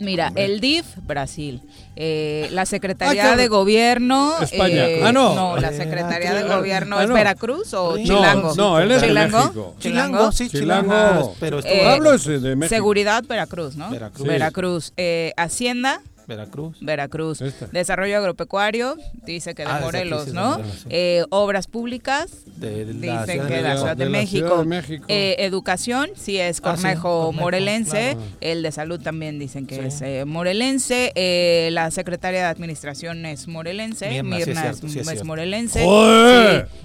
Mira, 0.00 0.32
el 0.34 0.60
DIF, 0.60 0.86
Brasil. 1.06 1.62
Eh, 1.94 2.48
la 2.50 2.62
Ah, 2.62 2.66
Secretaría 2.66 3.22
claro. 3.22 3.36
de 3.36 3.46
Gobierno. 3.48 4.34
España. 4.40 4.88
eh, 4.88 5.00
Ah, 5.04 5.12
no. 5.12 5.56
la 5.56 5.70
Secretaría 5.72 6.34
de. 6.34 6.42
Gobierno 6.42 6.98
Ah, 6.98 7.02
es 7.04 7.08
no. 7.08 7.14
Veracruz 7.14 7.72
o 7.74 7.96
No, 7.96 8.02
Chilango. 8.02 8.54
no, 8.56 8.80
él 8.80 8.90
es 8.90 9.00
de 9.00 9.06
Chilango. 9.08 9.38
México. 9.38 9.74
Chilango, 9.78 10.32
sí, 10.32 10.48
Chilango. 10.50 10.92
Chilango. 10.92 11.36
Pero 11.38 11.58
estuvo 11.60 11.74
Eh, 11.74 11.84
Pablo 11.84 12.12
es 12.12 12.24
de 12.24 12.56
México. 12.56 12.74
Seguridad, 12.74 13.22
Veracruz, 13.28 13.76
¿no? 13.76 13.88
Veracruz. 13.90 14.26
Veracruz. 14.26 14.92
Eh, 14.96 15.32
Hacienda, 15.36 16.00
Veracruz. 16.26 16.76
Veracruz. 16.80 17.40
Esta. 17.40 17.66
Desarrollo 17.66 18.16
agropecuario, 18.18 18.96
dice 19.26 19.54
que 19.54 19.64
de 19.64 19.70
Ah, 19.70 19.80
Morelos, 19.82 20.28
¿no? 20.32 20.58
Eh, 20.88 21.24
obras 21.30 21.66
públicas, 21.66 22.30
De 22.56 22.86
la 22.94 23.24
dicen 23.24 23.46
que 23.46 23.54
de 23.54 23.62
la 23.62 23.68
México. 23.70 23.78
Ciudad 23.80 23.96
de 23.96 24.08
México. 24.08 24.46
Ciudad 24.46 24.58
de 24.60 24.64
México. 24.66 25.04
Eh, 25.08 25.36
educación, 25.40 26.10
sí 26.16 26.38
es 26.38 26.60
Ah, 26.62 26.76
sí, 26.76 26.82
Cornejo, 26.82 27.32
morelense. 27.32 28.12
claro. 28.14 28.20
El 28.40 28.62
de 28.62 28.72
salud 28.72 29.00
también 29.00 29.38
dicen 29.38 29.66
que 29.66 29.76
Sí. 29.76 29.80
es 29.86 30.02
eh, 30.02 30.24
morelense. 30.24 31.12
Eh, 31.14 31.68
la 31.72 31.90
secretaria 31.90 32.40
de 32.40 32.46
administración 32.46 33.26
es 33.26 33.48
morelense. 33.48 34.22
Mirna, 34.22 34.72
sí 34.74 34.98
es 34.98 35.06
cierto, 35.06 35.24
morelense. 35.24 35.84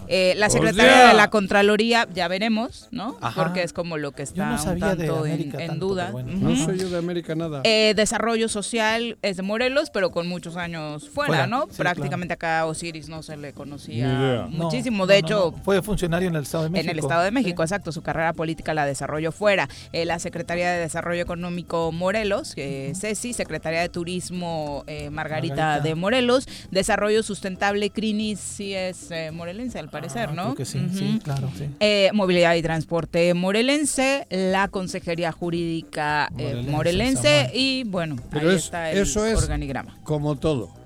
Eh, 0.08 0.34
la 0.38 0.50
secretaria 0.50 1.08
de 1.10 1.14
la 1.14 1.30
Contraloría, 1.30 2.08
ya 2.14 2.28
veremos, 2.28 2.88
¿no? 2.92 3.18
Ajá. 3.22 3.44
Porque 3.44 3.64
es 3.64 3.74
como 3.74 3.98
lo 3.98 4.12
que 4.12 4.24
está 4.24 4.46
no 4.58 4.72
un 4.74 4.80
tanto 4.80 5.26
en, 5.26 5.80
duda. 5.80 6.12
No 6.12 6.56
soy 6.56 6.80
yo 6.80 6.90
de 6.90 6.98
América 6.98 7.36
nada. 7.36 7.62
Eh, 7.64 7.94
desarrollo 7.96 8.50
social 8.50 9.18
es 9.30 9.38
de 9.38 9.44
Morelos, 9.44 9.90
pero 9.92 10.12
con 10.12 10.28
muchos 10.28 10.58
años 10.58 11.08
fuera, 11.10 11.28
Fuera, 11.30 11.48
¿no? 11.48 11.68
sí, 11.70 11.78
Prácticamente 11.78 12.34
acá 12.34 12.60
a 12.62 12.66
Osiris 12.66 13.10
no 13.10 13.22
se 13.24 13.38
le 13.38 13.54
conocía 13.54 14.48
muchísimo. 14.50 15.00
no, 15.00 15.08
de 15.08 15.22
no, 15.22 15.28
hecho, 15.28 15.54
no. 15.56 15.64
fue 15.64 15.82
funcionario 15.82 16.28
en 16.30 16.36
el 16.36 16.44
Estado 16.44 16.64
de 16.66 16.70
México. 16.70 16.86
en 16.92 16.98
el 16.98 17.00
Estado 17.04 17.24
de 17.24 17.32
México, 17.32 17.62
Sí. 17.62 17.66
exacto. 17.66 17.92
Su 17.92 18.02
carrera 18.02 18.34
política 18.34 18.74
la 18.74 18.86
desarrolló 18.86 19.32
fuera. 19.32 19.68
Eh, 19.94 20.06
la 20.06 20.20
Secretaría 20.20 20.72
de 20.72 20.80
Desarrollo 20.80 21.22
Económico 21.22 21.92
Morelos, 21.92 22.54
eh, 22.58 22.94
Ceci, 22.96 23.34
Secretaría 23.34 23.82
de 23.82 23.90
Turismo 23.90 24.84
eh, 24.88 25.10
Margarita, 25.10 25.56
Margarita. 25.56 25.88
de 25.88 25.96
Morelos, 25.96 26.48
Desarrollo 26.72 27.24
Sustentable 27.24 27.90
Crinis, 27.92 28.40
sí 28.40 28.74
es 28.74 29.12
eh, 29.12 29.32
morelense 29.32 29.80
al 29.80 29.90
parecer, 29.90 30.30
Ah, 30.32 30.34
¿no? 30.36 30.44
Creo 30.44 30.56
que 30.56 30.66
sí, 30.66 30.80
sí, 30.94 31.20
claro, 31.24 31.50
sí. 31.58 31.66
Eh, 31.80 32.10
movilidad 32.14 32.56
y 32.56 32.62
transporte 32.62 33.34
morelense, 33.34 34.26
la 34.30 34.68
Consejería 34.68 35.32
Jurídica 35.32 36.30
eh, 36.38 36.66
Morelense, 36.68 37.52
y 37.54 37.84
bueno, 37.86 38.16
Pero 38.32 38.50
ahí 38.50 38.56
es- 38.56 38.66
está 38.66 38.92
el 38.92 38.98
eso 39.00 39.19
es- 39.26 39.38
organigrama. 39.44 39.98
Como 40.04 40.36
todo. 40.38 40.78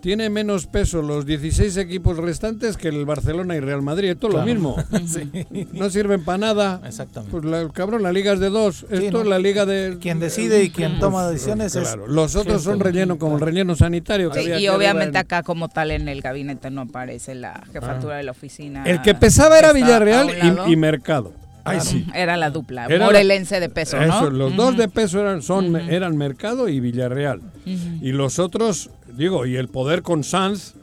Tiene 0.00 0.28
menos 0.28 0.66
peso 0.66 1.00
los 1.00 1.24
16 1.24 1.78
equipos 1.78 2.18
restantes 2.18 2.76
que 2.76 2.88
el 2.88 3.06
Barcelona 3.06 3.56
y 3.56 3.60
Real 3.60 3.80
Madrid. 3.80 4.10
Esto 4.10 4.26
es 4.28 4.34
lo 4.34 4.42
Claro. 4.44 4.52
mismo. 4.54 4.76
Sí, 5.06 5.46
No 5.72 5.88
sirven 5.88 6.22
para 6.22 6.36
nada. 6.36 6.82
exactamente. 6.86 7.30
Pues 7.32 7.46
la, 7.46 7.66
cabrón, 7.70 8.02
la 8.02 8.12
liga 8.12 8.34
es 8.34 8.38
de 8.38 8.50
dos. 8.50 8.84
Esto 8.90 9.10
¿no? 9.12 9.20
es 9.22 9.26
la 9.28 9.38
liga 9.38 9.64
de. 9.64 9.96
Quien 10.02 10.20
decide 10.20 10.62
y 10.62 10.68
quien 10.68 10.98
toma 10.98 11.26
decisiones 11.30 11.74
es 11.74 11.88
Claro. 11.88 12.06
Los 12.06 12.36
otros 12.36 12.62
son 12.62 12.80
relleno, 12.80 13.16
como 13.18 13.36
el 13.36 13.40
relleno 13.40 13.76
sanitario. 13.76 14.30
que 14.30 14.40
Sí, 14.42 14.52
había 14.52 14.60
y 14.60 14.68
obviamente 14.68 15.16
acá 15.16 15.42
como 15.42 15.70
tal 15.70 15.90
en 15.90 16.06
el 16.08 16.20
gabinete 16.20 16.70
no 16.70 16.82
aparece 16.82 17.34
la 17.34 17.64
jefatura 17.72 18.16
de 18.18 18.24
la 18.24 18.32
oficina. 18.32 18.84
El 18.84 19.00
que 19.00 19.14
pesaba 19.14 19.58
era 19.58 19.72
Villarreal 19.72 20.68
y 20.68 20.76
Mercado. 20.76 21.32
Ay, 21.64 21.80
sí. 21.80 22.06
Era 22.14 22.36
la 22.36 22.50
dupla, 22.50 22.86
Era 22.86 22.98
la- 22.98 23.04
morelense 23.06 23.58
de 23.60 23.68
peso, 23.68 23.96
¿no? 23.96 24.02
Eso, 24.04 24.30
los 24.30 24.54
dos 24.56 24.76
de 24.76 24.88
peso 24.88 25.20
eran, 25.20 25.42
son, 25.42 25.74
eran 25.76 26.16
Mercado 26.16 26.68
y 26.68 26.80
Villarreal. 26.80 27.40
Y 27.66 28.12
los 28.12 28.38
otros, 28.38 28.90
digo, 29.16 29.46
y 29.46 29.56
el 29.56 29.68
poder 29.68 30.02
con 30.02 30.24
Sanz 30.24 30.74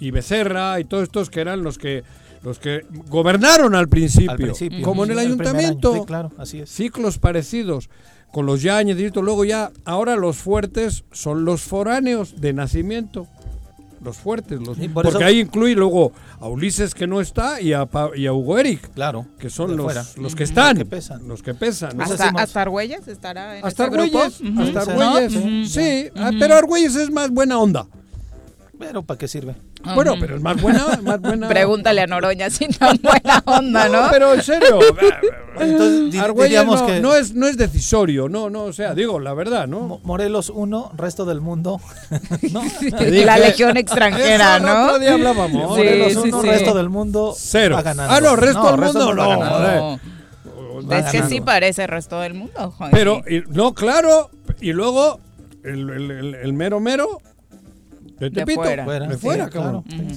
y 0.00 0.10
Becerra 0.12 0.78
y 0.80 0.84
todos 0.84 1.04
estos 1.04 1.28
que 1.30 1.40
eran 1.40 1.62
los 1.62 1.76
que 1.78 2.04
los 2.44 2.60
que 2.60 2.86
gobernaron 3.08 3.74
al 3.74 3.88
principio, 3.88 4.30
Al 4.30 4.36
principio. 4.36 4.82
como 4.82 5.04
en 5.04 5.10
el 5.10 5.18
ayuntamiento. 5.18 5.92
Sí, 5.94 6.00
claro, 6.06 6.30
así 6.38 6.60
es. 6.60 6.70
Ciclos 6.70 7.18
parecidos 7.18 7.90
con 8.30 8.46
los 8.46 8.62
Yáñez 8.62 8.96
y 9.00 9.06
esto. 9.06 9.22
Luego 9.22 9.44
ya, 9.44 9.72
ahora 9.84 10.14
los 10.14 10.36
fuertes 10.36 11.02
son 11.10 11.44
los 11.44 11.62
foráneos 11.62 12.40
de 12.40 12.52
nacimiento. 12.52 13.26
Los 14.02 14.16
fuertes, 14.16 14.60
los, 14.60 14.78
por 14.78 15.04
porque 15.04 15.08
eso- 15.18 15.24
ahí 15.26 15.40
incluye 15.40 15.74
luego 15.74 16.12
a 16.40 16.48
Ulises 16.48 16.94
que 16.94 17.06
no 17.06 17.20
está 17.20 17.60
y 17.60 17.72
a, 17.72 17.86
Pa- 17.86 18.10
y 18.14 18.26
a 18.26 18.32
Hugo 18.32 18.58
Eric, 18.58 18.90
Claro. 18.94 19.26
que 19.38 19.50
son 19.50 19.76
los, 19.76 19.84
fuera. 19.84 20.04
los 20.16 20.34
que 20.36 20.44
están, 20.44 20.76
Los 20.78 20.84
que 20.84 20.90
pesan. 20.90 21.28
los 21.28 21.42
que 21.42 21.54
pesan. 21.54 21.96
¿no? 21.96 22.04
Nos 22.04 22.12
Hasta, 22.12 22.28
hasta 22.40 22.62
Argüelles 22.62 23.08
estará 23.08 23.58
en 23.58 23.64
Hasta 23.66 23.84
ese 23.86 23.92
grupo. 23.92 24.18
Hasta 24.22 24.80
Argüelles, 24.82 25.72
sí, 25.72 26.08
ah, 26.16 26.30
pero 26.38 26.54
Argüelles 26.54 26.94
es 26.96 27.10
más 27.10 27.30
buena 27.30 27.58
onda. 27.58 27.86
Pero 28.78 29.02
¿para 29.02 29.18
qué 29.18 29.26
sirve? 29.26 29.56
Bueno, 29.94 30.14
pero 30.20 30.36
es 30.36 30.42
más 30.42 30.60
buena, 30.62 30.84
más 31.02 31.20
buena. 31.20 31.48
Pregúntale 31.48 32.00
a 32.02 32.06
Noroña 32.06 32.48
si 32.48 32.68
tan 32.68 32.96
buena 33.02 33.42
onda, 33.44 33.88
¿no? 33.88 34.08
pero 34.10 34.34
en 34.34 34.42
serio. 34.42 34.78
Entonces, 35.58 36.20
Argüelles 36.20 36.64
no, 36.64 36.86
que 36.86 37.00
no 37.00 37.16
es, 37.16 37.34
no 37.34 37.48
es 37.48 37.56
decisorio, 37.56 38.28
no, 38.28 38.48
no, 38.48 38.64
o 38.64 38.72
sea, 38.72 38.94
digo, 38.94 39.18
la 39.18 39.34
verdad, 39.34 39.66
¿no? 39.66 39.80
Mo- 39.80 40.00
Morelos 40.04 40.50
1, 40.50 40.92
resto 40.96 41.24
del 41.24 41.40
mundo. 41.40 41.80
¿no? 42.52 42.62
La 43.24 43.38
legión 43.38 43.76
extranjera, 43.76 44.58
Eso 44.58 44.66
¿no? 44.66 44.84
otro 44.84 44.98
día 45.00 45.14
hablábamos. 45.14 45.74
Sí, 45.74 45.82
Morelos 45.82 46.12
sí, 46.12 46.18
1, 46.30 46.42
sí. 46.42 46.48
resto 46.48 46.74
del 46.74 46.88
mundo. 46.88 47.34
Cero. 47.36 47.74
Va 47.76 47.82
ganando. 47.82 48.14
Ah, 48.14 48.20
no, 48.20 48.36
resto 48.36 48.70
del 48.70 48.80
mundo 48.80 49.14
no, 49.14 49.24
joder. 49.24 49.80
No. 50.84 50.94
Es 50.96 51.06
que 51.10 51.22
sí 51.24 51.40
parece 51.40 51.82
el 51.82 51.88
resto 51.88 52.20
del 52.20 52.34
mundo. 52.34 52.70
Juan. 52.78 52.90
Pero, 52.92 53.22
y- 53.28 53.42
no, 53.48 53.74
claro, 53.74 54.30
y 54.60 54.72
luego 54.72 55.18
el, 55.64 55.90
el- 55.90 56.10
el- 56.12 56.34
el 56.36 56.52
mero 56.52 56.78
mero 56.78 57.20
de 58.20 58.54
fuera. 58.54 58.84
Fuera, 58.84 59.06
De 59.06 59.14
sí, 59.14 59.20
fuera. 59.20 59.50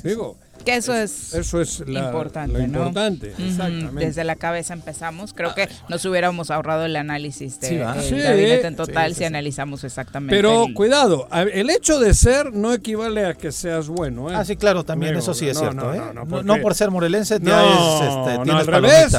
Digo, 0.03 0.37
que 0.65 0.75
eso 0.75 0.93
es 0.93 1.33
eso 1.33 1.59
es 1.59 1.79
la, 1.87 2.01
importante, 2.05 2.53
lo 2.53 2.67
¿no? 2.67 2.77
importante. 2.79 3.33
Exactamente. 3.37 4.05
Desde 4.05 4.23
la 4.23 4.35
cabeza 4.35 4.73
empezamos. 4.73 5.33
Creo 5.33 5.55
que 5.55 5.67
nos 5.89 6.05
hubiéramos 6.05 6.51
ahorrado 6.51 6.85
el 6.85 6.95
análisis 6.95 7.59
de, 7.59 7.67
Sí, 7.69 7.77
gabinete 7.77 8.67
en 8.67 8.75
total 8.75 9.11
sí, 9.13 9.19
si 9.19 9.23
analizamos 9.25 9.83
exactamente. 9.83 10.35
Pero 10.35 10.65
el- 10.67 10.73
cuidado, 10.75 11.27
el 11.31 11.69
hecho 11.71 11.99
de 11.99 12.13
ser 12.13 12.53
no 12.53 12.73
equivale 12.73 13.25
a 13.25 13.33
que 13.33 13.51
seas 13.51 13.87
bueno. 13.87 14.29
¿eh? 14.29 14.35
Ah, 14.35 14.45
sí, 14.45 14.55
claro, 14.55 14.83
también 14.83 15.13
Digo, 15.13 15.19
eso 15.21 15.33
sí 15.33 15.47
es 15.49 15.55
no, 15.55 15.61
cierto. 15.61 15.81
no, 15.85 15.93
¿eh? 15.93 15.97
no, 15.97 16.05
no, 16.05 16.13
No, 16.13 16.27
porque- 16.27 16.45
no 16.45 16.57
por 16.61 16.75
ser 16.75 16.91
morelense 16.91 17.39
ya 17.41 17.61
No, 17.61 17.69
es, 17.95 18.01
este, 18.09 18.37
no, 18.37 18.43
tienes 18.43 18.61
al 18.61 18.67
revés. 18.67 19.17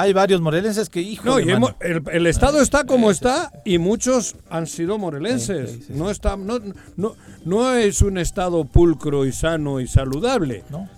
Hay 0.00 0.12
varios 0.12 0.40
morelenses 0.40 0.88
que, 0.88 1.00
hijo 1.00 1.24
No, 1.24 1.36
de 1.36 1.44
mano. 1.46 1.74
el, 1.80 2.02
el 2.12 2.26
estado 2.28 2.60
está 2.60 2.84
como 2.84 3.10
está 3.10 3.50
y 3.64 3.78
muchos 3.78 4.36
han 4.48 4.66
sido 4.68 4.96
morelenses. 4.96 5.70
Sí, 5.70 5.76
sí, 5.78 5.84
sí. 5.88 5.92
No, 5.96 6.10
está, 6.10 6.36
no, 6.36 6.60
no, 6.96 7.16
no 7.44 7.74
es 7.74 8.00
un 8.02 8.16
estado 8.18 8.64
pulcro 8.64 9.26
y 9.26 9.32
sano 9.32 9.80
y 9.80 9.88
saludable. 9.88 10.62
¿no? 10.70 10.88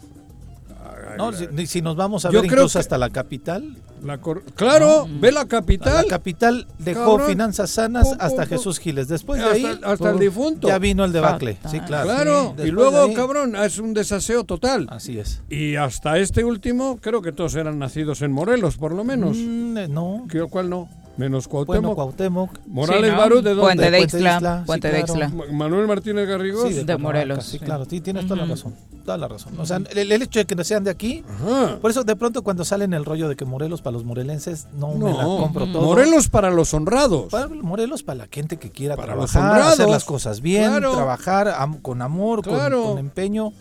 No, 1.16 1.32
si, 1.32 1.66
si 1.66 1.82
nos 1.82 1.96
vamos 1.96 2.24
a 2.24 2.30
Yo 2.30 2.40
ver 2.42 2.50
creo 2.50 2.62
incluso 2.62 2.78
que- 2.78 2.80
hasta 2.80 2.98
la 2.98 3.10
capital, 3.10 3.76
La 4.02 4.18
claro, 4.54 5.06
ve 5.20 5.30
la 5.32 5.40
la 5.40 5.48
capital. 5.48 6.06
capital 6.06 6.66
dejó 6.78 7.12
Cabrón. 7.16 7.28
finanzas 7.28 7.70
sanas 7.70 8.08
Pum, 8.08 8.16
pum, 8.18 8.26
hasta. 8.26 8.46
Jesús 8.46 8.78
Giles. 8.78 9.08
Después 9.08 9.40
de 9.40 9.46
Hasta- 9.46 9.56
ahí, 9.68 9.80
hasta 9.84 10.10
el 10.10 10.18
difunto. 10.18 10.68
ya 10.68 10.78
vino 10.78 11.04
el 11.04 11.12
debacle. 11.12 11.58
Sí, 11.70 11.80
claro. 11.80 12.04
claro, 12.04 12.54
y 12.64 12.70
luego, 12.70 13.02
ahí- 13.04 13.14
cabrón, 13.14 13.54
es 13.56 13.78
un 13.78 13.94
desaseo 13.94 14.44
total. 14.44 14.86
Así 14.90 15.18
es. 15.18 15.42
Y 15.48 15.76
hasta 15.76 16.18
este 16.18 16.44
último, 16.44 16.98
creo 17.00 17.22
que 17.22 17.32
todos 17.32 17.54
eran 17.54 17.78
nacidos 17.78 18.22
en 18.22 18.32
Morelos, 18.32 18.76
por 18.76 18.92
lo 18.94 19.04
menos. 19.04 19.36
Mm, 19.36 19.78
eh, 19.78 19.88
no. 19.88 20.26
¿Qué- 20.30 20.40
¿Cuál 20.50 20.70
no? 20.70 20.88
Menos 21.16 21.46
Bueno, 21.48 21.64
Cuauhtémoc. 21.66 21.94
Cuauhtémoc. 21.96 22.50
Morales 22.66 23.04
Sí, 23.10 23.10
¿no? 23.12 23.18
Barú, 23.18 23.42
¿de 23.42 23.50
dónde? 23.50 23.62
Puente 23.62 23.90
de 23.90 23.98
Puente 23.98 24.16
de 24.16 24.22
Ixtla. 24.22 24.32
Ixtla, 24.32 24.58
sí, 24.60 24.66
Puente 24.66 24.88
de 24.88 25.02
claro. 25.04 25.12
Ixtla. 25.24 25.28
Ma- 25.28 25.52
Manuel 25.52 25.86
Martínez 25.86 26.28
Garrigós. 26.28 26.62
Sí, 26.68 26.74
de 26.74 26.80
Cuernavaca, 26.84 27.02
Morelos, 27.02 27.44
Sí, 27.44 27.58
sí. 27.58 27.58
claro, 27.58 27.84
sí, 27.88 28.00
tienes 28.00 28.26
toda 28.26 28.36
la 28.40 28.46
razón. 28.46 28.74
Toda 29.04 29.18
la 29.18 29.28
razón. 29.28 29.58
O 29.58 29.66
sea, 29.66 29.78
el, 29.90 30.12
el 30.12 30.22
hecho 30.22 30.38
de 30.38 30.44
que 30.46 30.64
sean 30.64 30.84
de 30.84 30.90
aquí, 30.90 31.24
Ajá. 31.28 31.78
por 31.80 31.90
eso 31.90 32.04
de 32.04 32.16
pronto 32.16 32.42
cuando 32.42 32.64
sale 32.64 32.84
en 32.84 32.94
el 32.94 33.04
rollo 33.04 33.28
de 33.28 33.36
que 33.36 33.44
Morelos 33.44 33.82
para 33.82 33.92
los 33.94 34.04
morelenses, 34.04 34.68
no, 34.74 34.94
me 34.94 35.12
la 35.12 35.22
No, 35.24 35.38
compro 35.38 35.66
todo. 35.70 35.82
Morelos 35.82 36.28
para 36.28 36.50
los 36.50 36.72
honrados. 36.74 37.24
Para 37.30 37.48
Morelos 37.48 38.02
para 38.02 38.18
la 38.18 38.28
gente 38.30 38.56
que 38.58 38.70
quiera 38.70 38.96
Para 38.96 39.14
los 39.16 39.30
trabajar, 39.32 39.56
honrados. 39.58 39.74
hacer 39.80 39.88
las 39.90 40.04
cosas 40.04 40.40
bien, 40.40 40.70
Claro. 40.70 40.92
trabajar 40.92 41.48
am- 41.48 41.78
con 41.80 42.02
amor, 42.02 42.42
con- 42.42 42.54
Claro. 42.54 42.84
con, 42.84 42.98
empeño. 42.98 43.52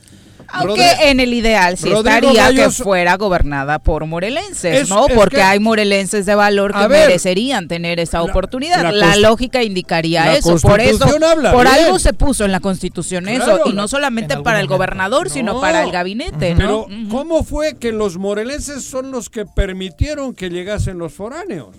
Aunque 0.51 0.81
Rodri- 0.81 0.97
en 1.03 1.19
el 1.19 1.33
ideal 1.33 1.77
sí 1.77 1.89
Rodrigo 1.89 2.09
estaría 2.31 2.43
Gallos- 2.51 2.77
que 2.77 2.83
fuera 2.83 3.17
gobernada 3.17 3.79
por 3.79 4.05
morelenses, 4.05 4.83
Es- 4.83 4.89
¿no? 4.89 5.07
es 5.07 5.13
Porque 5.13 5.37
que- 5.37 5.41
hay 5.41 5.59
morelenses 5.59 6.25
de 6.25 6.35
valor 6.35 6.73
que 6.73 6.87
ver, 6.87 7.07
merecerían 7.07 7.67
tener 7.67 7.99
esa 7.99 8.17
la- 8.17 8.23
oportunidad. 8.25 8.91
la 8.93 9.15
lógica 9.17 9.63
indicaría 9.63 10.25
la 10.25 10.37
eso. 10.37 10.57
Por 10.59 10.79
eso, 10.81 11.05
por 11.07 11.65
bien. 11.65 11.85
algo 11.85 11.99
se 11.99 12.13
puso 12.13 12.45
en 12.45 12.51
la 12.51 12.59
Constitución 12.59 13.25
Claro, 13.25 13.57
eso, 13.57 13.69
y 13.69 13.73
no 13.73 13.87
solamente 13.87 14.33
en 14.33 14.43
para 14.43 14.59
el 14.59 14.65
momento. 14.65 14.77
gobernador, 14.77 15.29
sino 15.29 15.53
No. 15.53 15.61
para 15.61 15.83
el 15.83 15.91
gabinete, 15.91 16.55
¿no? 16.55 16.85
Pero. 16.87 16.87
¿cómo 17.09 17.43
fue 17.43 17.77
que 17.77 17.91
los 17.91 18.17
morelenses 18.17 18.83
son 18.83 19.11
los 19.11 19.29
que 19.29 19.45
permitieron 19.45 20.33
que 20.33 20.49
llegasen 20.49 20.97
los 20.97 21.13
foráneos? 21.13 21.75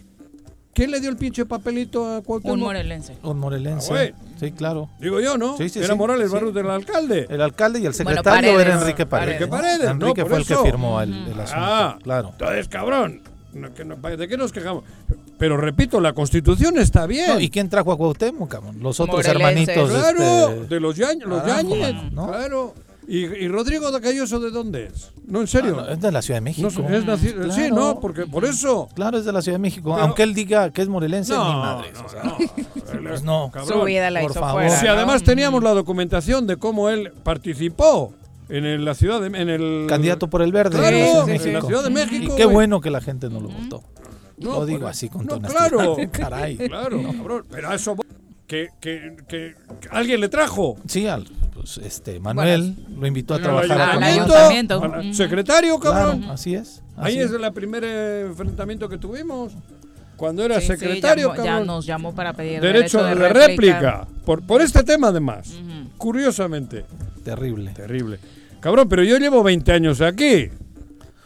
¿Quién 0.72 0.90
le 0.92 1.00
dio 1.00 1.10
el 1.10 1.16
pinche 1.16 1.44
papelito 1.46 2.14
a 2.16 2.22
Cuauhtémoc? 2.22 2.54
Un 2.54 2.60
morelense. 2.60 3.16
Un 3.24 3.38
morelense. 3.40 3.92
Ah, 4.14 4.16
sí, 4.38 4.52
claro. 4.52 4.88
Digo 5.00 5.20
yo, 5.20 5.36
¿no? 5.36 5.56
Sí, 5.56 5.68
sí, 5.68 5.80
Era 5.80 5.88
sí. 5.88 5.94
Morales 5.98 6.28
Sí. 6.28 6.34
Barros 6.34 6.54
del 6.54 6.70
alcalde. 6.70 7.26
El 7.28 7.40
alcalde 7.40 7.80
y 7.80 7.86
el 7.86 7.92
Bueno, 7.92 8.10
secretario 8.10 8.52
Paredes. 8.52 8.66
era 8.66 8.80
Enrique 8.80 9.06
Paredes. 9.06 9.34
Enrique. 9.34 9.50
Paredes, 9.50 9.84
no, 9.84 9.90
Enrique 9.90 10.24
fue 10.24 10.38
el 10.38 10.46
que 10.46 10.56
firmó 10.56 11.00
el, 11.00 11.12
el 11.12 11.40
asunto. 11.40 11.54
Ah, 11.64 11.98
claro. 12.02 12.28
Entonces, 12.32 12.68
cabrón, 12.68 13.20
¿de 13.52 14.28
qué 14.28 14.36
nos 14.36 14.52
quejamos? 14.52 14.84
Pero 15.38 15.56
repito, 15.56 16.00
la 16.00 16.12
constitución 16.12 16.78
está 16.78 17.06
bien. 17.06 17.28
No, 17.30 17.40
¿Y 17.40 17.50
quién 17.50 17.68
trajo 17.68 17.90
a 17.92 17.96
Cuauhtémoc, 17.96 18.48
cabrón? 18.48 18.76
Los 18.80 19.00
otros 19.00 19.26
hermanitos. 19.26 19.90
claro, 19.90 20.50
este, 20.50 20.66
de 20.74 20.80
los 20.80 20.96
Yañez, 20.96 21.26
los 21.26 21.42
claro. 21.42 22.74
¿Y, 23.12 23.24
y 23.24 23.48
Rodrigo 23.48 23.90
de 23.90 24.00
Cayoso 24.00 24.38
de 24.38 24.52
dónde 24.52 24.84
es? 24.86 25.10
No, 25.26 25.40
en 25.40 25.48
serio. 25.48 25.76
ah, 25.80 25.86
no, 25.86 25.92
es 25.94 26.00
de 26.00 26.12
la 26.12 26.22
Ciudad 26.22 26.36
de 26.36 26.42
México. 26.42 26.68
No, 26.78 26.88
es 26.96 27.04
nacido- 27.04 27.50
Sí, 27.50 27.68
no, 27.72 27.98
porque 27.98 28.24
por 28.26 28.44
eso. 28.44 28.88
Claro, 28.94 29.18
es 29.18 29.24
de 29.24 29.32
la 29.32 29.42
Ciudad 29.42 29.56
de 29.56 29.62
México. 29.62 29.90
Pero- 29.92 30.04
Aunque 30.04 30.22
él 30.22 30.32
diga 30.32 30.70
que 30.72 30.80
es 30.82 30.88
morelense, 30.88 31.32
No, 31.32 31.52
ni 31.52 31.58
madres. 31.58 31.92
no, 31.94 32.06
o 32.06 32.08
sea, 32.08 32.22
no. 32.22 32.36
pues 33.08 33.22
no. 33.24 33.50
Cabrón. 33.52 33.80
Su 33.80 33.84
vida 33.84 34.10
la 34.10 34.20
por 34.20 34.30
hizo 34.30 34.38
favor. 34.40 34.62
fuera. 34.62 34.76
Si 34.78 34.86
¿no? 34.86 34.92
además 34.92 35.24
teníamos 35.24 35.62
la 35.64 35.70
documentación 35.74 36.46
de 36.46 36.56
cómo 36.56 36.88
él 36.88 37.12
participó 37.24 38.12
en 38.48 38.64
el- 38.64 38.84
la 38.84 38.94
ciudad 38.94 39.20
de 39.20 39.26
en 39.26 39.48
el 39.48 39.86
Candidato 39.88 40.30
por 40.30 40.42
el 40.42 40.52
verde. 40.52 40.78
Claro, 40.78 41.26
en 41.28 41.52
la 41.52 41.60
Ciudad 41.62 41.82
de 41.82 41.90
México. 41.90 42.32
Y 42.34 42.36
qué 42.36 42.44
bueno 42.46 42.80
que 42.80 42.90
la 42.90 43.00
gente 43.00 43.28
no 43.28 43.40
lo 43.40 43.48
votó. 43.48 43.82
No, 44.38 44.52
lo 44.60 44.66
digo 44.66 44.86
así 44.86 45.08
con 45.08 45.26
no, 45.26 45.38
claro. 45.40 45.96
Caray. 46.12 46.56
Claro, 46.56 47.02
cabrón. 47.02 47.44
Pero 47.50 47.68
a 47.70 47.74
eso 47.74 47.94
voy. 47.96 48.06
que, 48.46 48.68
que, 48.80 49.16
que, 49.28 49.54
que 49.80 49.88
alguien 49.90 50.20
le 50.20 50.28
trajo. 50.28 50.76
Sí, 50.86 51.06
al, 51.06 51.26
pues, 51.60 51.78
este, 51.78 52.18
Manuel 52.20 52.74
lo 52.98 53.06
invitó 53.06 53.34
a 53.34 53.38
trabajar 53.38 53.80
a 53.80 53.92
al 53.92 54.02
ayuntamiento. 54.02 54.82
al 54.82 55.14
secretario, 55.14 55.78
cabrón. 55.78 56.18
Claro, 56.20 56.32
así 56.32 56.54
es. 56.54 56.82
Ahí 56.96 57.18
es 57.18 57.30
el 57.32 57.52
primer 57.52 57.82
eh, 57.84 58.22
enfrentamiento 58.26 58.88
que 58.88 58.98
tuvimos. 58.98 59.52
Cuando 60.16 60.44
era 60.44 60.56
Sí, 60.56 60.62
sí, 60.62 60.66
secretario, 60.68 61.32
llamó- 61.34 61.44
ya 61.44 61.60
nos 61.60 61.86
llamó 61.86 62.14
para 62.14 62.32
pedir 62.34 62.60
Derecho 62.60 63.02
de 63.04 63.14
réplica. 63.14 64.06
Por, 64.24 64.42
por 64.42 64.60
este 64.60 64.82
tema, 64.82 65.08
además. 65.08 65.52
Curiosamente. 65.96 66.84
Terrible. 67.24 67.70
Terrible. 67.72 68.18
Cabrón, 68.60 68.88
pero 68.88 69.02
yo 69.02 69.18
llevo 69.18 69.42
20 69.42 69.72
años 69.72 70.00
aquí. 70.00 70.48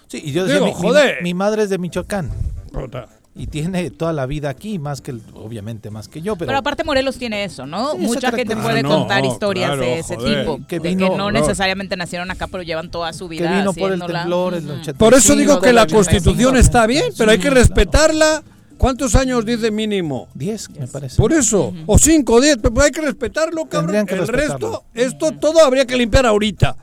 Sí, 0.09 0.21
y 0.25 0.33
yo 0.33 0.45
decía, 0.45 0.57
Digo, 0.61 0.67
mi- 0.67 0.73
mi, 0.75 0.79
joder. 0.81 1.23
mi 1.23 1.35
madre 1.35 1.65
es 1.65 1.71
de 1.71 1.79
Michoacán 1.79 2.31
Puta. 2.73 3.09
Y 3.37 3.49
tiene 3.49 3.91
toda 3.91 4.13
la 4.13 4.27
vida 4.27 4.49
aquí, 4.49 4.79
más 4.79 5.01
que, 5.01 5.11
el- 5.11 5.21
obviamente, 5.35 5.91
más 5.91 6.07
que 6.09 6.23
yo, 6.23 6.37
pero, 6.37 6.47
Pero 6.49 6.59
aparte 6.59 6.85
Morelos 6.85 7.17
tiene 7.19 7.43
eso, 7.45 7.67
¿no? 7.67 7.93
Sí, 7.93 7.99
Mucha 7.99 8.31
gente 8.31 8.55
puede 8.57 8.79
Ah, 8.81 8.83
no, 8.83 8.89
contar 9.01 9.25
historias 9.25 9.71
claro, 9.71 9.83
de 9.83 9.99
ese 9.99 10.15
joder. 10.17 10.41
tipo, 10.41 10.61
Que 10.69 10.79
de 10.81 10.97
que 10.97 11.11
no 11.11 11.31
necesariamente 11.33 11.97
nacieron 11.97 12.31
acá, 12.31 12.47
pero 12.47 12.63
llevan 12.63 12.91
toda 12.91 13.13
su 13.13 13.29
que 13.29 13.37
vida 13.39 13.59
vino 13.59 13.73
por 13.73 13.91
el 13.93 14.01
haciéndola. 14.03 14.21
temblor, 14.21 14.55
el 14.55 14.65
Ujú. 14.65 14.73
85. 14.81 14.99
Por 14.99 15.15
eso 15.15 15.35
digo 15.37 15.61
que 15.61 15.73
la 15.73 15.87
constitución 15.87 16.55
85. 16.55 16.59
está 16.59 16.87
bien, 16.87 17.05
pero 17.19 17.31
hay 17.33 17.39
que 17.39 17.51
respetarla. 17.51 18.43
¿Cuántos 18.79 19.15
años 19.15 19.45
dice 19.47 19.71
mínimo? 19.71 20.29
10, 20.35 20.71
me 20.79 20.87
parece. 20.89 21.17
Por 21.17 21.33
eso, 21.33 21.73
o 21.87 21.97
5 21.97 22.35
o 22.35 22.41
10, 22.41 22.59
pero 22.61 22.83
hay 22.83 22.91
que 22.91 23.01
respetarlo, 23.01 23.65
cabrón. 23.67 24.05
Que 24.05 24.15
el 24.15 24.21
respetarlo. 24.27 24.71
resto, 24.71 24.85
esto 24.95 25.33
todo 25.41 25.65
habría 25.65 25.87
que 25.87 25.97
limpiar 25.97 26.27
ahorita. 26.27 26.77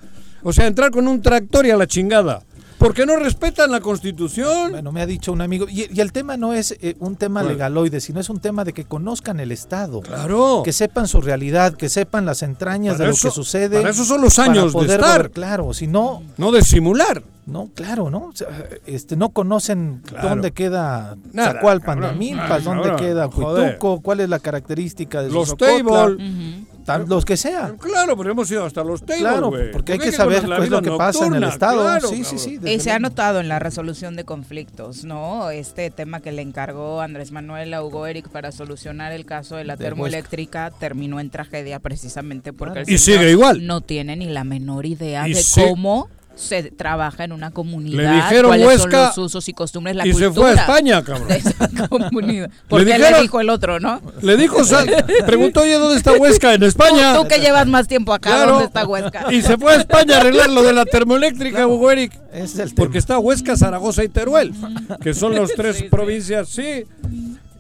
O 0.44 0.52
sea, 0.54 0.68
entrar 0.68 0.90
con 0.90 1.08
un 1.08 1.22
tractor 1.22 1.66
y 1.66 1.72
a 1.72 1.76
la 1.78 1.86
chingada. 1.88 2.42
¿Por 2.82 2.94
qué 2.96 3.06
no 3.06 3.16
respetan 3.18 3.72
la 3.72 3.80
constitución? 3.80 4.72
Bueno, 4.72 4.92
me 4.92 5.02
ha 5.02 5.06
dicho 5.06 5.32
un 5.32 5.42
amigo, 5.42 5.68
y, 5.70 5.88
y 5.96 6.02
el 6.02 6.12
tema 6.12 6.36
no 6.36 6.52
es 6.54 6.76
eh, 6.82 6.96
un 7.00 7.16
tema 7.16 7.42
¿Cuál? 7.42 7.54
legaloide, 7.54 8.02
sino 8.02 8.20
es 8.20 8.30
un 8.30 8.40
tema 8.40 8.64
de 8.64 8.74
que 8.74 8.86
conozcan 8.86 9.40
el 9.40 9.52
Estado. 9.52 10.02
Claro. 10.02 10.62
Que 10.66 10.74
sepan 10.74 11.08
su 11.08 11.22
realidad, 11.22 11.74
que 11.76 11.90
sepan 11.90 12.26
las 12.26 12.42
entrañas 12.42 12.96
Para 12.98 13.06
de 13.06 13.12
lo 13.12 13.18
que 13.18 13.30
sucede. 13.32 13.78
para 13.78 13.92
eso 13.92 14.04
son 14.04 14.22
los 14.22 14.40
años 14.40 14.74
de 14.74 14.86
estar. 14.94 15.30
Claro, 15.30 15.74
si 15.74 15.86
no, 15.88 16.24
No 16.38 16.52
de 16.52 16.64
simular. 16.64 17.24
no, 17.46 17.70
claro, 17.76 18.10
¿no? 18.10 18.26
O 18.26 18.36
sea, 18.36 18.48
este, 18.88 19.16
no 19.16 19.30
conocen 19.30 20.02
Claro. 20.06 20.30
dónde 20.30 20.52
queda 20.52 21.18
Zacualpan 21.36 22.00
de. 22.02 22.12
Milpas, 22.14 22.50
Ah, 22.52 22.74
dónde 22.74 22.96
queda. 22.96 23.28
Cuituco, 23.28 24.02
cuál 24.02 24.22
es 24.22 24.30
la 24.30 24.40
característica 24.40 25.22
de 25.22 25.30
Los 25.30 25.50
Sosocotla. 25.50 25.84
table. 25.84 26.16
Ujú. 26.16 26.66
Los 27.08 27.26
que 27.26 27.38
sean. 27.38 27.78
Claro, 27.78 28.18
pero 28.18 28.32
hemos 28.32 28.50
ido 28.52 28.66
hasta 28.66 28.84
los 28.84 29.02
tables, 29.06 29.22
Claro, 29.22 29.52
porque 29.72 29.94
hay 29.94 30.00
que 30.00 30.12
saber 30.12 30.44
qué 30.44 30.64
es 30.64 30.70
lo 30.70 30.82
que 30.82 30.92
pasa 30.92 31.26
en 31.28 31.36
el 31.36 31.44
Estado. 31.44 31.82
claro, 31.82 32.08
sí, 32.10 32.24
sí, 32.24 32.38
sí. 32.38 32.60
Y 32.64 32.80
se 32.80 32.92
ha 32.92 33.00
notado 33.00 33.40
en 33.40 33.48
la 33.48 33.60
resolución 33.60 34.16
de 34.16 34.24
conflictos, 34.26 35.04
¿no? 35.06 35.50
Este 35.52 35.90
tema 35.92 36.20
que 36.22 36.32
le 36.32 36.42
encargó 36.42 37.02
Andrés 37.02 37.32
Manuel 37.32 37.74
a 37.74 37.84
Hugo 37.84 38.08
Eric 38.08 38.30
para 38.30 38.52
solucionar 38.52 39.12
el 39.12 39.26
caso 39.26 39.56
de 39.56 39.64
la 39.66 39.76
De 39.76 39.86
termoeléctrica 39.86 40.72
terminó 40.80 41.20
en 41.20 41.30
tragedia 41.30 41.80
precisamente 41.80 42.54
porque 42.54 42.80
el 42.80 42.90
Y 42.90 42.98
señor 42.98 43.20
sigue 43.22 43.32
igual. 43.32 43.66
no 43.66 43.82
tiene 43.82 44.16
ni 44.16 44.26
la 44.26 44.44
menor 44.44 44.86
idea 44.86 45.28
Y 45.28 45.34
de 45.34 45.44
se- 45.44 45.64
cómo 45.68 46.10
se 46.36 46.72
trabaja 46.72 47.24
en 47.24 47.34
una 47.34 47.52
comunidad, 47.52 47.98
Le 48.04 48.16
dijeron 48.16 48.50
cuáles 48.50 48.66
Huesca 48.68 48.90
son 48.92 49.06
los 49.08 49.18
usos 49.18 49.50
y 49.50 49.54
costumbres, 49.54 49.96
la 49.96 50.08
y 50.08 50.12
cultura 50.12 50.30
se 50.34 50.40
fue 50.40 50.50
a 50.50 50.54
España, 50.54 51.04
cabrón. 51.04 51.28
de 51.28 51.36
esa 51.38 51.54
comunidad. 51.90 52.50
Porque 52.68 52.86
le, 52.86 52.96
dijeron- 52.98 53.22
dijo 53.22 53.40
el 53.42 53.50
otro, 53.50 53.80
¿no? 53.80 54.02
Le 54.22 54.38
dijo, 54.38 54.64
Sal- 54.64 55.06
preguntó, 55.26 55.62
oye, 55.62 55.74
¿dónde 55.78 55.98
está 55.98 56.14
Huesca? 56.14 56.54
En 56.54 56.64
España. 56.64 57.16
tú 57.16 57.28
que 57.28 57.40
llevas 57.40 57.68
más 57.68 57.88
tiempo 57.88 58.14
acá, 58.14 58.30
Claro. 58.32 58.52
¿dónde 58.54 58.66
está 58.66 58.86
Huesca? 58.88 59.32
Y 59.32 59.42
se 59.42 59.58
fue 59.58 59.74
a 59.74 59.76
España 59.78 60.18
a 60.18 60.20
arreglar 60.22 60.50
lo 60.50 60.64
de 60.64 60.74
la 60.74 60.86
termoeléctrica, 60.86 61.68
Hugo 61.68 61.92
Eric. 61.92 62.14
Es 62.34 62.58
el 62.58 62.74
Porque 62.74 62.98
está 62.98 63.20
Huesca, 63.20 63.56
Zaragoza 63.58 64.04
y 64.04 64.10
Teruel, 64.10 64.54
que 65.02 65.14
son 65.14 65.36
las 65.36 65.52
tres 65.56 65.84
provincias, 65.84 66.50
sí. 66.50 66.86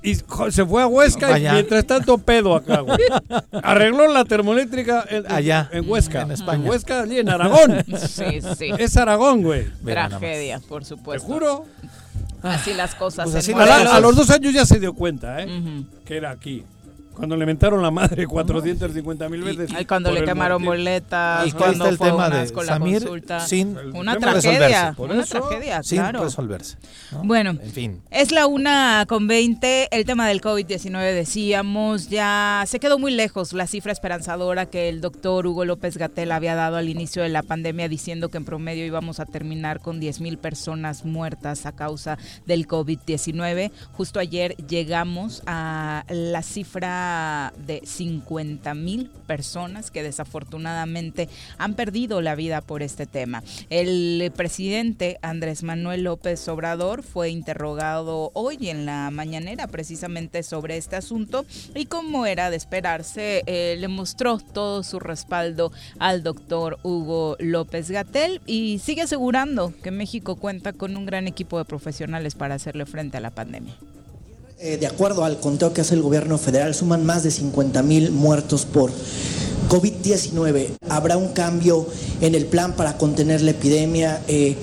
Y 0.03 0.15
se 0.15 0.65
fue 0.65 0.81
a 0.81 0.87
Huesca 0.87 1.37
y 1.37 1.43
mientras 1.43 1.85
tanto 1.85 2.17
pedo 2.17 2.55
acá, 2.55 2.79
güey. 2.79 2.97
Arregló 3.63 4.07
la 4.07 4.25
termoeléctrica 4.25 5.05
en, 5.07 5.31
Allá, 5.31 5.69
en 5.71 5.87
Huesca. 5.87 6.21
en 6.23 6.31
España. 6.31 6.67
Huesca, 6.69 7.01
allí 7.01 7.19
en 7.19 7.29
Aragón. 7.29 7.83
Sí, 8.07 8.41
sí. 8.57 8.71
Es 8.79 8.97
Aragón, 8.97 9.43
güey. 9.43 9.67
Tragedia, 9.85 10.59
por 10.67 10.81
Te 10.81 10.89
supuesto. 10.89 11.27
juro. 11.27 11.65
Así 12.41 12.73
las 12.73 12.95
cosas. 12.95 13.25
Pues 13.25 13.35
así 13.35 13.53
A, 13.53 13.63
la- 13.65 13.95
a 13.95 13.99
los 13.99 14.15
dos 14.15 14.29
años 14.31 14.53
ya 14.53 14.65
se 14.65 14.79
dio 14.79 14.93
cuenta, 14.93 15.41
¿eh? 15.43 15.83
Que 16.05 16.17
era 16.17 16.31
aquí. 16.31 16.63
Cuando 17.13 17.35
le 17.37 17.45
mentaron 17.45 17.81
la 17.81 17.91
madre 17.91 18.25
450 18.25 19.29
mil 19.29 19.43
veces. 19.43 19.69
Ay, 19.75 19.85
cuando 19.85 20.11
le 20.11 20.23
quemaron 20.23 20.63
boletas, 20.63 21.45
Y 21.47 21.51
cuando 21.51 21.87
el 21.87 21.97
fue 21.97 22.07
tema 22.09 22.27
un 22.27 22.31
de 22.31 22.51
la 22.53 22.63
Samir 22.65 22.99
consulta. 23.03 23.39
sin, 23.41 23.77
Una 23.93 24.15
tragedia, 24.17 24.59
resolverse. 24.59 24.93
Por 24.97 25.11
una 25.11 25.21
eso, 25.23 25.39
tragedia, 25.41 25.83
sin 25.83 25.97
claro. 25.99 26.23
resolverse. 26.23 26.77
¿no? 27.11 27.23
Bueno, 27.23 27.51
En 27.51 27.71
fin. 27.71 28.01
es 28.09 28.31
la 28.31 28.47
una 28.47 29.05
con 29.07 29.27
20. 29.27 29.89
El 29.95 30.05
tema 30.05 30.27
del 30.27 30.41
COVID-19 30.41 31.13
decíamos, 31.13 32.09
ya 32.09 32.63
se 32.65 32.79
quedó 32.79 32.97
muy 32.97 33.11
lejos 33.11 33.53
la 33.53 33.67
cifra 33.67 33.91
esperanzadora 33.91 34.65
que 34.65 34.89
el 34.89 35.01
doctor 35.01 35.45
Hugo 35.45 35.65
López 35.65 35.97
Gatel 35.97 36.31
había 36.31 36.55
dado 36.55 36.77
al 36.77 36.89
inicio 36.89 37.21
de 37.23 37.29
la 37.29 37.43
pandemia, 37.43 37.89
diciendo 37.89 38.29
que 38.29 38.37
en 38.37 38.45
promedio 38.45 38.85
íbamos 38.85 39.19
a 39.19 39.25
terminar 39.25 39.79
con 39.81 39.99
10 39.99 40.21
mil 40.21 40.37
personas 40.37 41.05
muertas 41.05 41.65
a 41.65 41.73
causa 41.73 42.17
del 42.45 42.67
COVID-19. 42.67 43.71
Justo 43.91 44.19
ayer 44.19 44.55
llegamos 44.67 45.43
a 45.45 46.05
la 46.09 46.41
cifra 46.41 47.10
de 47.65 47.81
50 47.83 48.73
mil 48.73 49.09
personas 49.27 49.91
que 49.91 50.03
desafortunadamente 50.03 51.29
han 51.57 51.73
perdido 51.73 52.21
la 52.21 52.35
vida 52.35 52.61
por 52.61 52.83
este 52.83 53.05
tema. 53.05 53.43
El 53.69 54.31
presidente 54.35 55.17
Andrés 55.21 55.63
Manuel 55.63 56.03
López 56.03 56.47
Obrador 56.47 57.03
fue 57.03 57.29
interrogado 57.29 58.31
hoy 58.33 58.69
en 58.69 58.85
la 58.85 59.09
mañanera 59.11 59.67
precisamente 59.67 60.43
sobre 60.43 60.77
este 60.77 60.95
asunto 60.95 61.45
y 61.75 61.85
como 61.85 62.25
era 62.25 62.49
de 62.49 62.57
esperarse, 62.57 63.43
eh, 63.45 63.75
le 63.79 63.87
mostró 63.87 64.39
todo 64.39 64.83
su 64.83 64.99
respaldo 64.99 65.71
al 65.99 66.23
doctor 66.23 66.79
Hugo 66.83 67.35
López 67.39 67.89
Gatel 67.89 68.41
y 68.45 68.79
sigue 68.79 69.03
asegurando 69.03 69.73
que 69.83 69.91
México 69.91 70.35
cuenta 70.35 70.73
con 70.73 70.97
un 70.97 71.05
gran 71.05 71.27
equipo 71.27 71.57
de 71.57 71.65
profesionales 71.65 72.35
para 72.35 72.55
hacerle 72.55 72.85
frente 72.85 73.17
a 73.17 73.21
la 73.21 73.31
pandemia. 73.31 73.75
Eh, 74.63 74.77
de 74.77 74.85
acuerdo 74.85 75.25
al 75.25 75.39
conteo 75.39 75.73
que 75.73 75.81
hace 75.81 75.95
el 75.95 76.03
gobierno 76.03 76.37
federal, 76.37 76.75
suman 76.75 77.03
más 77.03 77.23
de 77.23 77.31
50 77.31 77.81
mil 77.81 78.11
muertos 78.11 78.65
por 78.65 78.91
COVID-19. 79.69 80.67
Habrá 80.87 81.17
un 81.17 81.29
cambio 81.29 81.87
en 82.21 82.35
el 82.35 82.45
plan 82.45 82.75
para 82.75 82.95
contener 82.95 83.41
la 83.41 83.51
epidemia. 83.51 84.21
Eh, 84.27 84.55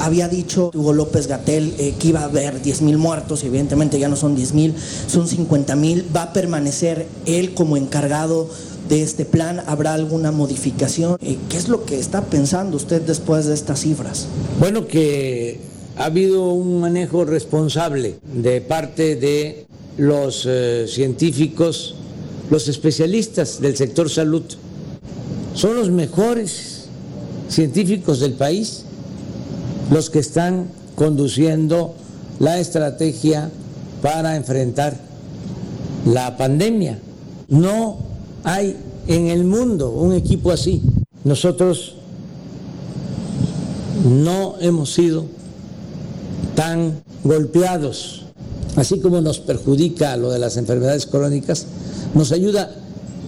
había 0.00 0.26
dicho 0.26 0.72
Hugo 0.74 0.92
López 0.92 1.28
Gatel 1.28 1.72
eh, 1.78 1.94
que 2.00 2.08
iba 2.08 2.22
a 2.22 2.24
haber 2.24 2.62
10 2.62 2.82
mil 2.82 2.98
muertos 2.98 3.44
evidentemente 3.44 4.00
ya 4.00 4.08
no 4.08 4.16
son 4.16 4.34
10 4.34 4.54
mil, 4.54 4.74
son 5.06 5.28
50 5.28 5.76
mil. 5.76 6.04
Va 6.14 6.24
a 6.24 6.32
permanecer 6.32 7.06
él 7.24 7.54
como 7.54 7.76
encargado 7.76 8.50
de 8.88 9.02
este 9.04 9.24
plan. 9.24 9.62
¿Habrá 9.68 9.94
alguna 9.94 10.32
modificación? 10.32 11.16
¿Qué 11.18 11.56
es 11.56 11.68
lo 11.68 11.84
que 11.84 12.00
está 12.00 12.22
pensando 12.22 12.76
usted 12.76 13.02
después 13.02 13.46
de 13.46 13.54
estas 13.54 13.82
cifras? 13.82 14.26
Bueno, 14.58 14.88
que 14.88 15.73
ha 15.96 16.06
habido 16.06 16.48
un 16.48 16.80
manejo 16.80 17.24
responsable 17.24 18.16
de 18.32 18.60
parte 18.60 19.16
de 19.16 19.66
los 19.96 20.44
eh, 20.46 20.86
científicos, 20.88 21.94
los 22.50 22.68
especialistas 22.68 23.60
del 23.60 23.76
sector 23.76 24.10
salud. 24.10 24.42
Son 25.54 25.76
los 25.76 25.90
mejores 25.90 26.86
científicos 27.48 28.20
del 28.20 28.32
país 28.32 28.84
los 29.90 30.10
que 30.10 30.18
están 30.18 30.68
conduciendo 30.96 31.94
la 32.40 32.58
estrategia 32.58 33.50
para 34.02 34.36
enfrentar 34.36 34.98
la 36.06 36.36
pandemia. 36.36 36.98
No 37.48 37.98
hay 38.42 38.76
en 39.06 39.28
el 39.28 39.44
mundo 39.44 39.90
un 39.90 40.14
equipo 40.14 40.50
así. 40.50 40.82
Nosotros 41.22 41.94
no 44.04 44.56
hemos 44.60 44.92
sido 44.92 45.26
tan 46.54 47.02
golpeados, 47.22 48.26
así 48.76 49.00
como 49.00 49.20
nos 49.20 49.38
perjudica 49.40 50.16
lo 50.16 50.30
de 50.30 50.38
las 50.38 50.56
enfermedades 50.56 51.06
crónicas, 51.06 51.66
nos 52.14 52.32
ayuda 52.32 52.70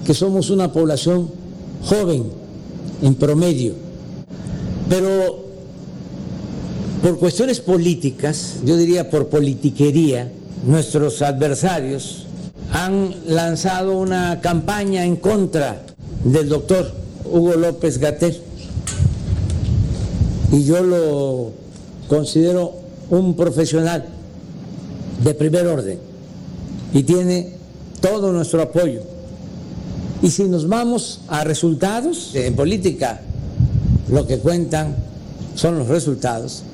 que 0.04 0.14
somos 0.14 0.50
una 0.50 0.72
población 0.72 1.30
joven 1.82 2.24
en 3.02 3.14
promedio, 3.14 3.74
pero 4.88 5.44
por 7.02 7.18
cuestiones 7.18 7.60
políticas, 7.60 8.56
yo 8.64 8.76
diría 8.76 9.10
por 9.10 9.28
politiquería, 9.28 10.30
nuestros 10.66 11.22
adversarios 11.22 12.26
han 12.72 13.14
lanzado 13.28 13.98
una 13.98 14.40
campaña 14.40 15.04
en 15.04 15.16
contra 15.16 15.82
del 16.24 16.48
doctor 16.48 16.90
Hugo 17.24 17.54
López 17.54 17.98
Gatel. 17.98 18.40
Y 20.52 20.64
yo 20.64 20.82
lo 20.82 21.52
considero 22.08 22.85
un 23.10 23.36
profesional 23.36 24.06
de 25.22 25.34
primer 25.34 25.66
orden 25.66 25.98
y 26.92 27.02
tiene 27.02 27.54
todo 28.00 28.32
nuestro 28.32 28.62
apoyo. 28.62 29.02
Y 30.22 30.30
si 30.30 30.44
nos 30.44 30.68
vamos 30.68 31.20
a 31.28 31.44
resultados, 31.44 32.34
en 32.34 32.54
política 32.56 33.20
lo 34.08 34.26
que 34.26 34.38
cuentan 34.38 34.96
son 35.54 35.78
los 35.78 35.88
resultados. 35.88 36.64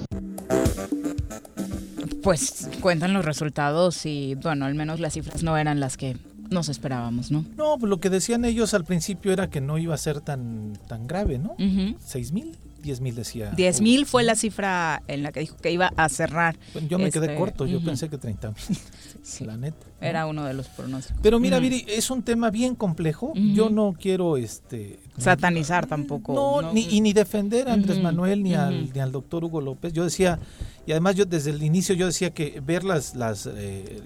Pues 2.22 2.68
cuentan 2.80 3.12
los 3.12 3.24
resultados 3.24 4.06
y 4.06 4.36
bueno, 4.36 4.64
al 4.64 4.74
menos 4.74 5.00
las 5.00 5.14
cifras 5.14 5.42
no 5.42 5.56
eran 5.56 5.80
las 5.80 5.96
que 5.96 6.16
nos 6.50 6.68
esperábamos, 6.68 7.30
¿no? 7.30 7.44
No, 7.56 7.78
pues 7.78 7.90
lo 7.90 7.98
que 7.98 8.10
decían 8.10 8.44
ellos 8.44 8.74
al 8.74 8.84
principio 8.84 9.32
era 9.32 9.50
que 9.50 9.60
no 9.60 9.78
iba 9.78 9.94
a 9.94 9.98
ser 9.98 10.20
tan, 10.20 10.78
tan 10.86 11.06
grave, 11.06 11.38
¿no? 11.38 11.56
¿Seis 12.04 12.32
mil? 12.32 12.44
Diez 12.44 12.52
mil 12.52 12.71
decía. 12.82 13.50
10 13.50 13.80
mil 13.80 14.06
fue 14.06 14.22
la 14.22 14.34
cifra 14.34 15.02
en 15.08 15.22
la 15.22 15.32
que 15.32 15.40
dijo 15.40 15.56
que 15.56 15.70
iba 15.70 15.92
a 15.96 16.08
cerrar. 16.08 16.56
Yo 16.88 16.98
me 16.98 17.10
quedé 17.10 17.26
este, 17.26 17.38
corto, 17.38 17.66
yo 17.66 17.82
pensé 17.82 18.08
que 18.08 18.18
30 18.18 18.48
mil, 18.48 18.78
Sí, 19.22 19.44
la 19.44 19.56
neta. 19.56 19.86
Era 20.00 20.26
uno 20.26 20.44
de 20.44 20.52
los 20.52 20.66
pronósticos. 20.68 21.20
Pero 21.22 21.38
mira, 21.38 21.58
Ujú. 21.58 21.62
Viri, 21.62 21.84
es 21.88 22.10
un 22.10 22.22
tema 22.22 22.50
bien 22.50 22.74
complejo. 22.74 23.32
Yo 23.34 23.70
no 23.70 23.94
quiero 23.98 24.36
este 24.36 24.98
Satanizar 25.16 25.86
tampoco. 25.86 26.34
No, 26.34 26.72
Ni, 26.72 26.88
y 26.90 27.00
ni 27.00 27.12
defender 27.12 27.68
a 27.68 27.74
Andrés 27.74 28.00
Manuel 28.02 28.42
ni, 28.42 28.54
al, 28.54 28.92
ni 28.92 28.98
al 29.00 29.12
doctor 29.12 29.44
Hugo 29.44 29.60
López. 29.60 29.92
Yo 29.92 30.04
decía, 30.04 30.38
y 30.86 30.92
además 30.92 31.14
yo 31.14 31.24
desde 31.24 31.50
el 31.50 31.62
inicio 31.62 31.94
yo 31.94 32.06
decía 32.06 32.30
que 32.30 32.60
ver 32.64 32.82
las, 32.82 33.14
las, 33.14 33.46
eh, 33.46 34.00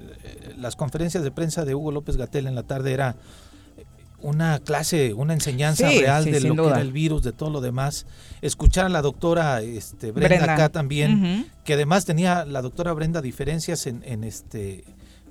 las 0.58 0.76
conferencias 0.76 1.22
de 1.24 1.30
prensa 1.30 1.64
de 1.64 1.74
Hugo 1.74 1.92
López 1.92 2.16
Gatel 2.16 2.46
en 2.46 2.54
la 2.54 2.64
tarde 2.64 2.92
era 2.92 3.16
una 4.20 4.58
clase, 4.58 5.12
una 5.14 5.34
enseñanza 5.34 5.90
Sí, 5.90 6.00
real 6.00 6.24
sí, 6.24 6.30
de 6.30 6.40
lo 6.40 6.54
que 6.56 6.68
era 6.68 6.80
el 6.80 6.92
virus, 6.92 7.22
de 7.22 7.32
todo 7.32 7.50
lo 7.50 7.60
demás. 7.60 8.06
Escuchar 8.42 8.86
a 8.86 8.88
la 8.88 9.02
doctora 9.02 9.62
este, 9.62 10.12
Brenda, 10.12 10.36
Brenda. 10.36 10.54
acá 10.54 10.68
también, 10.68 11.50
que 11.64 11.74
además 11.74 12.04
tenía 12.04 12.44
la 12.44 12.62
doctora 12.62 12.92
Brenda 12.92 13.20
diferencias 13.22 13.86
en, 13.86 14.02
en 14.04 14.24
este 14.24 14.84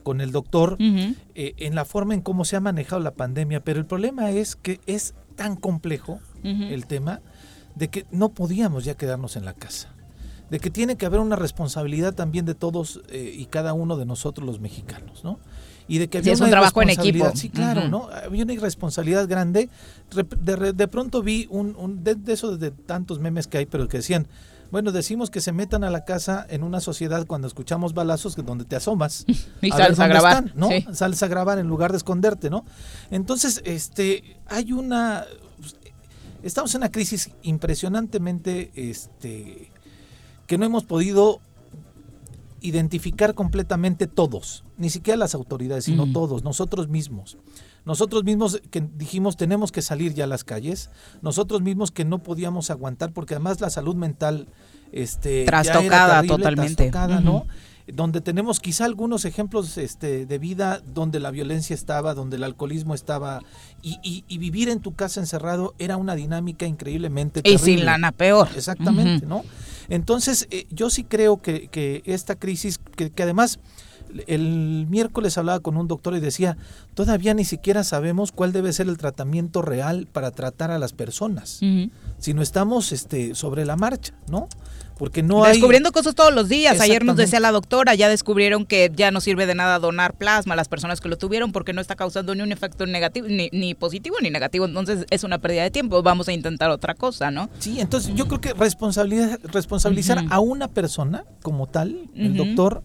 con 0.04 0.22
el 0.22 0.32
doctor 0.32 0.78
eh, 0.80 1.16
en 1.58 1.74
la 1.74 1.84
forma 1.84 2.14
en 2.14 2.22
cómo 2.22 2.46
se 2.46 2.56
ha 2.56 2.60
manejado 2.60 3.02
la 3.02 3.16
pandemia, 3.16 3.62
pero 3.62 3.80
el 3.80 3.88
problema 3.88 4.30
es 4.30 4.56
que 4.56 4.80
es 4.86 5.16
tan 5.36 5.56
complejo 5.56 6.20
el 6.44 6.86
tema 6.86 7.22
de 7.74 7.90
que 7.90 8.06
no 8.12 8.30
podíamos 8.30 8.86
ya 8.86 8.94
quedarnos 8.96 9.36
en 9.36 9.46
la 9.46 9.54
casa, 9.54 9.90
de 10.52 10.60
que 10.60 10.70
tiene 10.70 10.96
que 10.96 11.08
haber 11.08 11.20
una 11.20 11.36
responsabilidad 11.36 12.14
también 12.14 12.46
de 12.46 12.54
todos 12.54 13.02
eh, 13.10 13.34
y 13.36 13.48
cada 13.48 13.74
uno 13.74 13.98
de 13.98 14.06
nosotros 14.06 14.46
los 14.46 14.60
mexicanos, 14.60 15.24
¿no? 15.24 15.40
Y 15.88 16.00
de 16.00 16.08
que 16.08 16.18
Sí, 16.18 16.24
había 16.24 16.34
es 16.34 16.40
una 16.40 16.48
un 16.48 16.52
trabajo 16.52 16.82
en 16.82 16.90
equipo. 16.90 17.32
Sí, 17.36 17.50
claro. 17.50 17.88
¿no? 17.90 18.10
Había 18.10 18.44
una 18.44 18.54
irresponsabilidad 18.54 19.28
grande. 19.28 19.70
De, 20.42 20.74
de 20.74 20.88
pronto 20.88 21.22
vi 21.22 21.48
un, 21.50 21.76
un 21.76 22.04
de, 22.04 22.16
de 22.16 22.34
esos 22.34 22.60
de 22.60 22.72
tantos 22.72 23.20
memes 23.20 23.48
que 23.48 23.60
hay, 23.60 23.66
pero 23.66 23.88
que 23.88 23.98
decían, 23.98 24.28
Bueno, 24.72 24.92
decimos 24.92 25.30
que 25.30 25.42
se 25.42 25.52
metan 25.52 25.84
a 25.84 25.92
la 25.92 26.04
casa 26.04 26.46
en 26.50 26.64
una 26.64 26.80
sociedad 26.80 27.28
cuando 27.28 27.48
escuchamos 27.48 27.94
balazos 27.94 28.36
donde 28.36 28.66
te 28.66 28.76
asomas 28.76 29.26
Y 29.62 29.72
a 29.72 29.78
sales 29.78 30.00
a 30.00 30.08
grabar, 30.08 30.46
están, 30.46 30.60
¿no? 30.60 30.70
sí. 30.70 30.86
Sales 30.92 31.22
a 31.22 31.28
grabar 31.28 31.60
en 31.60 31.68
lugar 31.68 31.92
de 31.92 31.98
esconderte, 31.98 32.50
¿no? 32.50 32.66
Entonces, 33.12 33.62
este, 33.64 34.38
hay 34.48 34.72
una, 34.72 35.26
estamos 36.42 36.74
en 36.74 36.80
una 36.82 36.92
crisis 36.92 37.30
impresionantemente, 37.44 38.72
este, 38.76 39.70
que 40.48 40.58
no 40.58 40.66
hemos 40.66 40.84
podido 40.84 41.42
identificar 42.66 43.34
completamente 43.34 44.08
todos, 44.08 44.64
ni 44.78 44.90
siquiera 44.90 45.18
las 45.18 45.36
autoridades, 45.36 45.86
sino 45.86 46.04
Ujú. 46.04 46.14
todos, 46.14 46.44
nosotros 46.44 46.88
mismos. 46.88 47.38
Nosotros 47.86 48.24
mismos 48.24 48.62
que 48.72 48.82
dijimos 48.82 49.38
tenemos 49.38 49.72
que 49.72 49.82
salir 49.84 50.14
ya 50.14 50.24
a 50.24 50.28
las 50.28 50.44
calles, 50.44 50.90
nosotros 51.22 51.62
mismos 51.62 51.92
que 51.92 52.04
no 52.04 52.20
podíamos 52.20 52.72
aguantar, 52.72 53.12
porque 53.14 53.36
además 53.36 53.62
la 53.62 53.70
salud 53.70 53.96
mental 53.96 54.48
este, 54.92 55.46
ya 55.46 55.52
era 55.52 55.64
Trastocada 55.64 56.14
terrible, 56.22 56.38
totalmente. 56.38 56.76
trastocada. 56.76 57.22
¿no? 57.22 57.46
Donde 57.88 58.20
tenemos 58.20 58.60
quizá 58.60 58.86
algunos 58.86 59.26
ejemplos 59.26 59.78
este, 59.78 60.26
de 60.26 60.38
vida 60.40 60.82
donde 60.94 61.20
la 61.20 61.30
violencia 61.30 61.74
estaba, 61.76 62.16
donde 62.16 62.38
el 62.38 62.44
alcoholismo 62.44 62.96
estaba, 62.96 63.42
y, 63.84 64.00
y- 64.02 64.24
y 64.28 64.38
vivir 64.40 64.70
en 64.70 64.80
tu 64.80 64.96
casa 64.96 65.20
encerrado 65.20 65.76
era 65.78 65.96
una 65.98 66.16
dinámica 66.16 66.66
increíblemente 66.66 67.42
Y 67.44 67.50
sin 67.52 67.58
terrible. 67.60 67.86
lana 67.86 68.12
peor. 68.12 68.50
Exactamente. 68.56 69.28
¿no? 69.28 69.44
Entonces, 69.88 70.48
eh, 70.50 70.66
yo 70.72 70.90
sí 70.90 71.04
creo 71.04 71.42
que, 71.42 71.68
que 71.68 72.02
esta 72.06 72.36
crisis, 72.36 72.80
que, 72.96 73.12
que 73.12 73.22
además 73.24 73.60
el 74.28 74.88
miércoles 74.90 75.38
hablaba 75.38 75.60
con 75.60 75.78
un 75.78 75.88
doctor 75.88 76.16
y 76.16 76.20
decía, 76.20 76.58
todavía 76.94 77.34
ni 77.34 77.46
siquiera 77.46 77.84
sabemos 77.84 78.32
cuál 78.32 78.52
debe 78.52 78.74
ser 78.74 78.88
el 78.88 78.98
tratamiento 78.98 79.62
real 79.62 80.08
para 80.12 80.32
tratar 80.32 80.72
a 80.72 80.80
las 80.80 80.94
personas, 80.94 81.60
Ujú. 81.62 81.90
sino 82.20 82.42
estamos 82.42 82.92
este, 82.92 83.36
sobre 83.36 83.66
la 83.66 83.76
marcha, 83.76 84.14
¿no? 84.30 84.48
Porque 84.98 85.24
no 85.24 85.44
hay... 85.44 85.54
Descubriendo 85.54 85.92
cosas 85.92 86.16
todos 86.16 86.34
los 86.34 86.48
días. 86.48 86.80
Ayer 86.80 87.04
nos 87.04 87.18
decía 87.18 87.42
la 87.42 87.52
doctora, 87.52 87.96
ya 87.96 88.08
descubrieron 88.08 88.66
que 88.66 88.90
ya 88.96 89.12
no 89.12 89.20
sirve 89.20 89.46
de 89.46 89.54
nada 89.54 89.78
donar 89.80 90.14
plasma 90.14 90.54
a 90.54 90.56
las 90.56 90.70
personas 90.70 91.02
que 91.02 91.10
lo 91.10 91.18
tuvieron 91.18 91.52
porque 91.52 91.74
no 91.74 91.82
está 91.82 91.96
causando 91.96 92.34
ni 92.34 92.42
un 92.42 92.54
efecto 92.54 92.86
negativo, 92.86 93.28
ni, 93.28 93.50
ni 93.52 93.76
positivo 93.76 94.16
ni 94.22 94.30
negativo. 94.30 94.66
Entonces 94.66 95.06
es 95.10 95.26
una 95.26 95.40
pérdida 95.40 95.64
de 95.64 95.72
tiempo. 95.72 96.02
Vamos 96.02 96.30
a 96.30 96.32
intentar 96.32 96.70
otra 96.70 96.96
cosa, 96.96 97.30
¿no? 97.30 97.50
Sí, 97.60 97.82
entonces 97.82 98.16
yo 98.16 98.30
creo 98.30 98.40
que 98.40 98.54
responsabilidad, 98.54 99.38
responsabilizar 99.44 100.24
a 100.30 100.40
una 100.40 100.70
persona 100.70 101.26
como 101.42 101.68
tal, 101.68 102.10
el 102.16 102.38
doctor, 102.38 102.82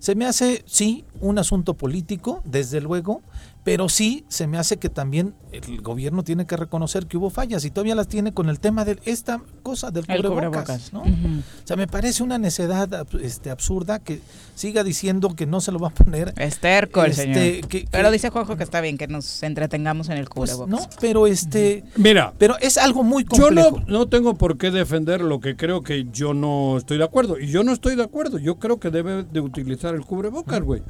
se 0.00 0.14
me 0.14 0.26
hace, 0.26 0.64
sí, 0.66 1.04
un 1.20 1.38
asunto 1.38 1.74
político, 1.74 2.42
desde 2.46 2.80
luego, 2.80 3.20
pero 3.62 3.88
sí 3.90 4.24
se 4.28 4.46
me 4.46 4.56
hace 4.56 4.78
que 4.78 4.88
también 4.88 5.34
el 5.52 5.82
gobierno 5.82 6.24
tiene 6.24 6.46
que 6.46 6.56
reconocer 6.56 7.06
que 7.06 7.18
hubo 7.18 7.28
fallas 7.28 7.64
y 7.66 7.70
todavía 7.70 7.94
las 7.94 8.08
tiene 8.08 8.32
con 8.32 8.48
el 8.48 8.58
tema 8.58 8.84
de 8.86 8.98
esta 9.04 9.42
cosa 9.62 9.90
del 9.90 10.04
El 10.08 10.22
cubrebocas, 10.22 10.90
cubrebocas. 10.90 10.92
¿no? 10.94 11.00
Ujú. 11.02 11.40
O 11.40 11.66
sea, 11.66 11.76
me 11.76 11.86
parece 11.86 12.22
una 12.22 12.38
necedad 12.38 13.06
este, 13.20 13.50
absurda 13.50 13.98
que 13.98 14.20
siga 14.54 14.82
diciendo 14.82 15.34
que 15.36 15.44
no 15.46 15.60
se 15.60 15.72
lo 15.72 15.78
va 15.78 15.88
a 15.88 15.94
poner. 15.94 16.32
Esterco 16.38 17.04
el 17.04 17.10
Este, 17.10 17.22
señor. 17.52 17.68
que- 17.68 17.86
Pero 17.90 18.10
dice 18.10 18.30
Juanjo 18.30 18.56
que 18.56 18.64
está 18.64 18.80
bien 18.80 18.96
que 18.96 19.08
nos 19.08 19.42
entretengamos 19.42 20.08
en 20.08 20.16
el 20.16 20.24
Pues, 20.26 20.52
cubrebocas. 20.52 20.70
no, 20.88 20.96
pero 21.00 21.26
este, 21.26 21.84
Mira, 21.96 22.32
pero 22.38 22.56
es 22.60 22.78
algo 22.78 23.02
muy 23.02 23.24
yo 23.24 23.28
complejo. 23.44 23.80
no, 23.80 23.98
no 23.98 24.08
tengo 24.08 24.34
por 24.36 24.56
qué 24.56 24.70
defender 24.70 25.20
lo 25.20 25.38
que 25.40 25.54
creo 25.56 25.82
que 25.82 26.06
yo 26.10 26.32
no 26.32 26.78
estoy 26.78 26.96
de 26.96 27.04
acuerdo. 27.04 27.38
Y 27.38 27.48
yo 27.48 27.62
no 27.62 27.72
estoy 27.72 27.94
de 27.94 28.04
acuerdo. 28.04 28.38
Yo 28.38 28.58
creo 28.58 28.80
que 28.80 28.90
debe 28.90 29.24
de 29.24 29.40
utilizar 29.40 29.94
el 29.94 30.00
cubrebocas, 30.06 30.62
güey. 30.62 30.82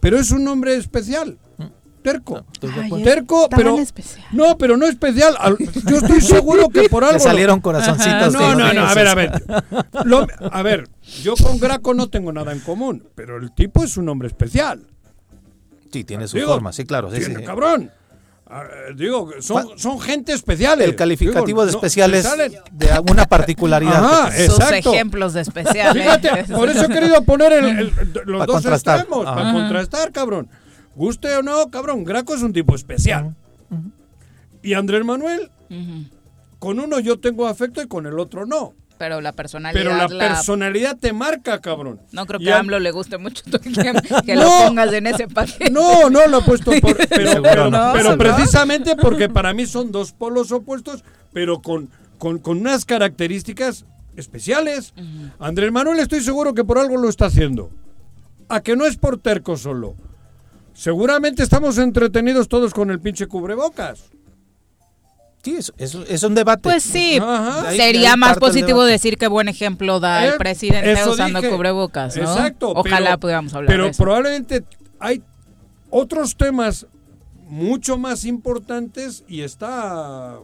Pero 0.00 0.18
es 0.18 0.30
un 0.30 0.44
nombre 0.44 0.76
especial. 0.76 1.36
Terco. 2.06 2.46
De 2.60 2.68
Ay. 2.82 3.02
Terco, 3.02 3.48
pero... 3.50 3.76
especial. 3.80 4.24
No, 4.30 4.56
pero 4.56 4.76
no 4.76 4.86
especial. 4.86 5.34
Al- 5.40 5.56
Yo 5.58 5.96
estoy 5.96 6.20
seguro 6.36 6.68
que 6.68 6.88
por 6.88 7.02
algo... 7.02 7.14
Le 7.14 7.20
salieron 7.20 7.60
corazoncitos. 7.60 8.32
No, 8.32 8.54
no, 8.54 8.72
no, 8.72 8.86
a 8.86 8.94
ver, 8.94 9.08
a 9.08 9.14
ver. 9.16 9.42
Lo- 10.04 10.24
a 10.52 10.62
ver, 10.62 10.88
yo 11.22 11.34
con 11.34 11.58
Graco 11.58 11.94
no 11.94 12.08
tengo 12.08 12.32
nada 12.32 12.52
en 12.52 12.60
común, 12.60 13.08
pero 13.16 13.38
el 13.38 13.52
tipo 13.52 13.82
es 13.82 13.96
un 13.96 14.08
hombre 14.08 14.28
especial. 14.28 14.86
Sí, 15.92 16.04
tiene 16.04 16.28
su 16.28 16.36
Digo, 16.36 16.52
forma, 16.52 16.72
sí, 16.72 16.84
claro. 16.84 17.10
sí, 17.10 17.18
tiene- 17.18 17.40
sí. 17.40 17.42
cabrón. 17.44 17.90
Ah, 18.48 18.62
digo, 18.94 19.30
son, 19.40 19.76
son 19.76 19.98
gente 20.00 20.32
especial. 20.32 20.80
El 20.80 20.94
calificativo 20.94 21.66
de 21.66 21.72
no, 21.72 21.78
especiales 21.78 22.24
salen- 22.24 22.54
de 22.70 22.92
alguna 22.92 23.24
particularidad. 23.24 24.04
Ajá. 24.04 24.30
Sus 24.46 24.60
ejemplos 24.70 25.32
de 25.32 25.40
especiales. 25.48 26.00
Fíjate, 26.04 26.54
por 26.54 26.68
eso 26.70 26.84
he 26.84 26.88
querido 26.88 27.20
poner 27.24 27.52
el- 27.54 27.64
el- 27.64 27.92
los 28.26 28.38
Para 28.38 28.46
dos 28.46 28.54
contrastar. 28.62 28.98
extremos, 29.00 29.26
Ajá. 29.26 29.34
para 29.34 29.52
contrastar, 29.52 30.12
cabrón. 30.12 30.48
Guste 30.96 31.36
o 31.36 31.42
no, 31.42 31.70
cabrón, 31.70 32.02
Graco 32.04 32.34
es 32.34 32.42
un 32.42 32.52
tipo 32.52 32.74
especial. 32.74 33.36
Y 34.62 34.74
Andrés 34.74 35.04
Manuel, 35.04 35.50
con 36.58 36.80
uno 36.80 36.98
yo 36.98 37.20
tengo 37.20 37.46
afecto 37.46 37.80
y 37.82 37.86
con 37.86 38.06
el 38.06 38.18
otro 38.18 38.46
no. 38.46 38.72
Pero 38.98 39.20
la 39.20 39.32
personalidad. 39.32 39.78
Pero 39.84 39.94
la, 39.94 40.08
la- 40.08 40.28
personalidad 40.28 40.96
te 40.96 41.12
marca, 41.12 41.60
cabrón. 41.60 42.00
No 42.12 42.24
creo 42.24 42.40
que 42.40 42.50
a 42.50 42.58
AMLO 42.60 42.78
le 42.80 42.90
guste 42.92 43.18
mucho 43.18 43.44
que 44.24 44.34
No. 44.34 44.40
lo 44.42 44.66
pongas 44.68 44.90
en 44.94 45.06
ese 45.06 45.28
paquete. 45.28 45.70
No, 45.70 46.08
no 46.08 46.26
lo 46.28 46.38
he 46.38 46.42
puesto 46.42 46.72
por, 46.80 46.96
pero, 47.10 47.30
Seguro 47.30 47.42
pero- 47.42 47.70
no. 47.70 47.90
pero 47.92 48.10
¿no? 48.12 48.18
precisamente 48.18 48.96
porque 48.96 49.28
para 49.28 49.52
mí 49.52 49.66
son 49.66 49.92
dos 49.92 50.12
polos 50.12 50.50
opuestos, 50.50 51.04
pero 51.34 51.60
con, 51.60 51.90
con, 52.16 52.38
con 52.38 52.56
unas 52.58 52.86
características 52.86 53.84
especiales. 54.16 54.94
Andrés 55.38 55.70
Manuel 55.70 55.98
estoy 55.98 56.22
seguro 56.22 56.54
que 56.54 56.64
por 56.64 56.78
algo 56.78 56.96
lo 56.96 57.10
está 57.10 57.26
haciendo. 57.26 57.70
A 58.48 58.62
que 58.62 58.76
no 58.76 58.86
es 58.86 58.96
por 58.96 59.18
terco 59.18 59.58
solo. 59.58 59.94
Seguramente 60.76 61.42
estamos 61.42 61.78
entretenidos 61.78 62.48
todos 62.48 62.74
con 62.74 62.90
el 62.90 63.00
pinche 63.00 63.26
cubrebocas. 63.26 64.04
Sí, 65.42 65.56
es, 65.56 65.72
es- 65.78 65.94
es 66.08 66.22
un 66.22 66.34
debate. 66.34 66.60
Pues 66.62 66.82
sí, 66.82 67.18
ahí- 67.22 67.76
sería 67.76 68.12
ahí 68.12 68.16
más 68.18 68.36
positivo 68.38 68.84
decir 68.84 69.16
qué 69.16 69.26
buen 69.28 69.48
ejemplo 69.48 70.00
da 70.00 70.24
Eh, 70.24 70.28
el 70.30 70.36
presidente 70.38 70.92
eso 70.92 71.12
usando 71.12 71.40
dije. 71.40 71.52
cubrebocas, 71.52 72.16
¿no? 72.16 72.22
Exacto. 72.22 72.72
Ojalá 72.74 73.10
pero- 73.10 73.20
pudiéramos 73.20 73.54
hablar 73.54 73.68
Pero 73.70 73.84
de 73.84 73.90
eso. 73.90 74.02
probablemente 74.02 74.64
hay 74.98 75.22
otros 75.90 76.36
temas 76.36 76.86
mucho 77.48 77.96
más 77.96 78.24
importantes 78.24 79.22
y 79.28 79.42
está... 79.42 80.36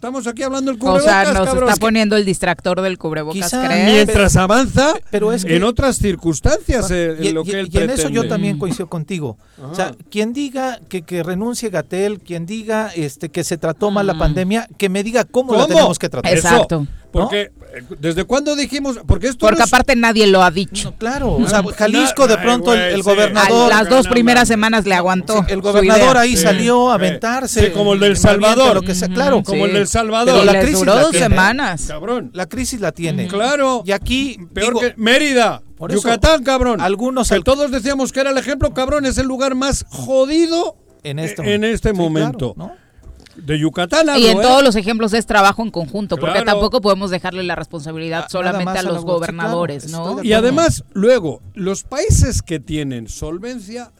Estamos 0.00 0.26
aquí 0.26 0.42
hablando 0.42 0.70
del 0.72 0.80
O 0.80 0.82
cubrebocas, 0.82 1.04
sea, 1.04 1.34
nos 1.34 1.46
cabrón. 1.46 1.68
está 1.68 1.78
poniendo 1.78 2.16
el 2.16 2.24
distractor 2.24 2.80
del 2.80 2.96
cubrebocas, 2.96 3.34
Quizá 3.44 3.66
¿crees? 3.66 3.92
Mientras 3.92 4.34
avanza 4.36 4.94
Pero 5.10 5.30
es 5.30 5.44
que- 5.44 5.54
en 5.56 5.62
otras 5.62 5.96
circunstancias 5.98 6.90
eh, 6.90 7.18
y, 7.20 7.28
en 7.28 7.34
lo 7.34 7.42
y- 7.42 7.44
que 7.44 7.60
él 7.60 7.68
y 7.70 7.76
en 7.76 7.90
eso 7.90 8.08
yo 8.08 8.26
también 8.26 8.58
coincido 8.58 8.86
contigo. 8.88 9.36
O 9.62 9.74
sea, 9.74 9.88
Ajá. 9.88 9.96
quien 10.10 10.32
diga 10.32 10.80
que, 10.88 11.02
que 11.02 11.22
renuncie 11.22 11.68
Gatel, 11.68 12.18
quien 12.20 12.46
diga 12.46 12.90
este 12.96 13.28
que 13.28 13.44
se 13.44 13.58
trató 13.58 13.90
mal 13.90 14.06
la 14.06 14.14
Mm. 14.14 14.18
pandemia, 14.18 14.68
que 14.78 14.88
me 14.88 15.02
diga 15.04 15.24
cómo, 15.24 15.52
la 15.52 15.64
¿Cómo? 15.64 15.74
tenemos 15.74 15.98
que 15.98 16.08
tratar. 16.08 16.32
Eso, 16.32 16.48
Exacto. 16.48 16.86
Porque, 17.12 17.40
eh, 17.74 17.82
¿desde 17.98 18.24
cuándo 18.24 18.54
dijimos? 18.54 19.00
Porque 19.06 19.26
esto 19.26 19.40
Porque 19.46 19.58
no 19.58 19.64
es- 19.64 19.72
aparte 19.72 19.96
nadie 19.96 20.26
lo 20.28 20.42
ha 20.42 20.50
dicho. 20.50 20.90
No, 20.90 20.96
claro, 20.96 21.32
o 21.34 21.48
sea, 21.48 21.62
Jalisco 21.76 22.26
de 22.28 22.38
pronto 22.38 22.72
el. 22.72 23.00
A 23.00 23.02
gobernador, 23.02 23.68
las 23.68 23.88
dos 23.88 24.06
primeras 24.06 24.46
semanas 24.48 24.86
le 24.86 24.94
aguantó. 24.94 25.44
el 25.48 25.60
gobernador 25.60 26.16
ahí 26.16 26.36
Sí, 26.36 26.42
salió 26.44 26.90
a 26.90 26.94
aventarse. 26.94 27.66
Sí, 27.66 27.70
como 27.72 27.94
el 27.94 28.00
del 28.00 28.16
Salvador. 28.16 28.74
Lo 28.74 28.82
que 28.82 28.94
sea, 28.94 29.08
claro, 29.08 29.42
como 29.42 29.66
el 29.66 29.72
del 29.74 29.88
Salvador. 29.88 30.34
Pero 30.34 30.44
la 30.44 30.52
les 30.52 30.62
crisis 30.62 30.78
duró 30.80 30.94
la 30.94 31.00
dos 31.02 31.10
tiene. 31.10 31.26
semanas. 31.26 31.84
Cabrón. 31.88 32.30
La 32.32 32.46
crisis 32.46 32.80
la 32.80 32.92
tiene. 32.92 33.26
Claro. 33.26 33.82
Y 33.84 33.92
aquí 33.92 34.38
Peor 34.54 34.68
digo, 34.74 34.80
que 34.80 34.94
Mérida, 34.96 35.62
Por 35.76 35.90
eso, 35.90 36.00
Yucatán, 36.02 36.44
cabrón. 36.44 36.80
algunos 36.80 37.28
que 37.28 37.34
al- 37.34 37.44
todos 37.44 37.70
decíamos 37.70 38.12
que 38.12 38.20
era 38.20 38.30
el 38.30 38.38
ejemplo, 38.38 38.72
cabrón, 38.72 39.04
es 39.06 39.18
el 39.18 39.26
lugar 39.26 39.54
más 39.54 39.84
jodido 39.88 40.76
en 41.02 41.18
este, 41.18 41.54
en 41.54 41.64
este 41.64 41.90
Sí, 41.90 41.96
momento. 41.96 42.54
claro, 42.54 42.72
¿no? 42.74 42.89
De 43.36 43.58
Yucatán. 43.58 44.06
Y 44.18 44.26
en 44.26 44.38
¿eh? 44.38 44.42
todos 44.42 44.62
los 44.62 44.76
ejemplos 44.76 45.12
es 45.12 45.26
trabajo 45.26 45.62
en 45.62 45.70
conjunto, 45.70 46.16
porque 46.16 46.42
tampoco 46.42 46.80
podemos 46.80 47.10
dejarle 47.10 47.42
la 47.42 47.56
responsabilidad 47.56 48.24
Ah, 48.24 48.28
solamente 48.28 48.78
a 48.78 48.82
los 48.82 49.00
sí, 49.00 49.06
gobernadores, 49.06 49.86
claro, 49.86 50.16
¿no? 50.16 50.24
Y 50.24 50.32
además, 50.32 50.84
luego, 50.92 51.40
los 51.54 51.84
países 51.84 52.42
que 52.42 52.60
tienen 52.60 53.08
solvencia, 53.08 53.92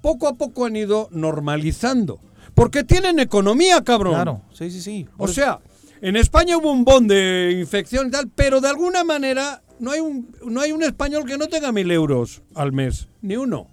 poco 0.00 0.28
a 0.28 0.34
poco 0.34 0.66
han 0.66 0.76
ido 0.76 1.08
normalizando. 1.10 2.20
Porque 2.54 2.84
tienen 2.84 3.18
economía, 3.18 3.82
cabrón. 3.82 4.14
Claro, 4.14 4.42
sí, 4.52 4.70
sí, 4.70 4.82
sí. 4.82 5.08
O 5.16 5.26
sea, 5.26 5.60
en 6.02 6.16
España 6.16 6.58
hubo 6.58 6.70
un 6.70 6.84
bon 6.84 7.06
de 7.06 7.56
infección 7.58 8.08
y 8.08 8.10
tal, 8.10 8.28
pero 8.34 8.60
de 8.60 8.68
alguna 8.68 9.04
manera 9.04 9.62
no 9.78 9.90
hay 9.90 10.00
un, 10.00 10.34
no 10.44 10.60
hay 10.60 10.72
un 10.72 10.82
español 10.82 11.24
que 11.24 11.38
no 11.38 11.48
tenga 11.48 11.72
mil 11.72 11.90
euros 11.90 12.42
al 12.54 12.72
mes. 12.72 13.08
Ni 13.22 13.36
uno. 13.36 13.68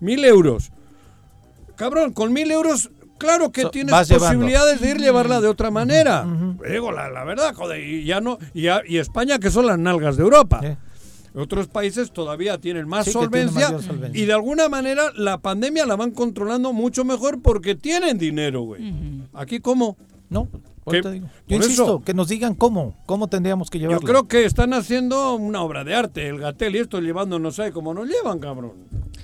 Mil 0.00 0.24
euros. 0.24 0.72
Cabrón, 1.76 2.12
con 2.12 2.32
mil 2.32 2.50
euros, 2.50 2.90
claro 3.18 3.50
que 3.52 3.62
So- 3.62 3.70
tienes 3.70 3.92
llevando. 4.08 4.18
posibilidades 4.18 4.80
de 4.80 4.90
ir 4.90 4.96
llevarla 4.98 5.40
de 5.40 5.48
otra 5.48 5.70
manera. 5.70 6.26
Digo, 6.70 6.92
la, 6.92 7.08
la 7.10 7.24
verdad, 7.24 7.54
joder, 7.54 7.82
y 7.82 8.04
ya 8.04 8.20
no. 8.20 8.38
Y, 8.54 8.68
a- 8.68 8.82
y 8.86 8.98
España, 8.98 9.38
que 9.38 9.50
son 9.50 9.66
las 9.66 9.78
nalgas 9.78 10.16
de 10.16 10.22
Europa. 10.22 10.60
Eh, 10.62 10.76
Otros 11.38 11.68
países 11.68 12.12
todavía 12.12 12.56
tienen 12.58 12.88
más 12.88 13.04
Sí, 13.04 13.12
solvencia, 13.12 13.76
y 14.14 14.24
de 14.24 14.32
alguna 14.32 14.70
manera 14.70 15.10
la 15.16 15.36
pandemia 15.38 15.84
la 15.84 15.94
van 15.94 16.10
controlando 16.12 16.72
mucho 16.72 17.04
mejor 17.04 17.42
porque 17.42 17.74
tienen 17.74 18.16
dinero, 18.16 18.62
güey. 18.62 18.80
Aquí 19.34 19.60
cómo? 19.60 19.98
no, 20.30 20.48
Que- 20.92 21.02
digo. 21.10 21.26
Yo 21.48 21.56
insisto, 21.56 21.82
eso- 21.84 22.02
que 22.04 22.14
nos 22.14 22.28
digan 22.28 22.54
cómo, 22.54 22.94
cómo 23.06 23.28
tendríamos 23.28 23.70
que 23.70 23.78
Yo 23.78 23.88
llevarlo. 23.88 24.06
creo 24.08 24.28
que 24.28 24.44
están 24.44 24.72
haciendo 24.72 25.34
una 25.34 25.62
obra 25.62 25.84
de 25.84 25.94
arte, 25.94 26.28
el 26.28 26.38
Gatel 26.38 26.76
y 26.76 26.78
esto 26.78 27.00
llevándonos 27.00 27.58
ahí 27.58 27.72
como 27.72 27.92
nos 27.94 28.08
llevan, 28.08 28.38
cabrón. 28.38 28.72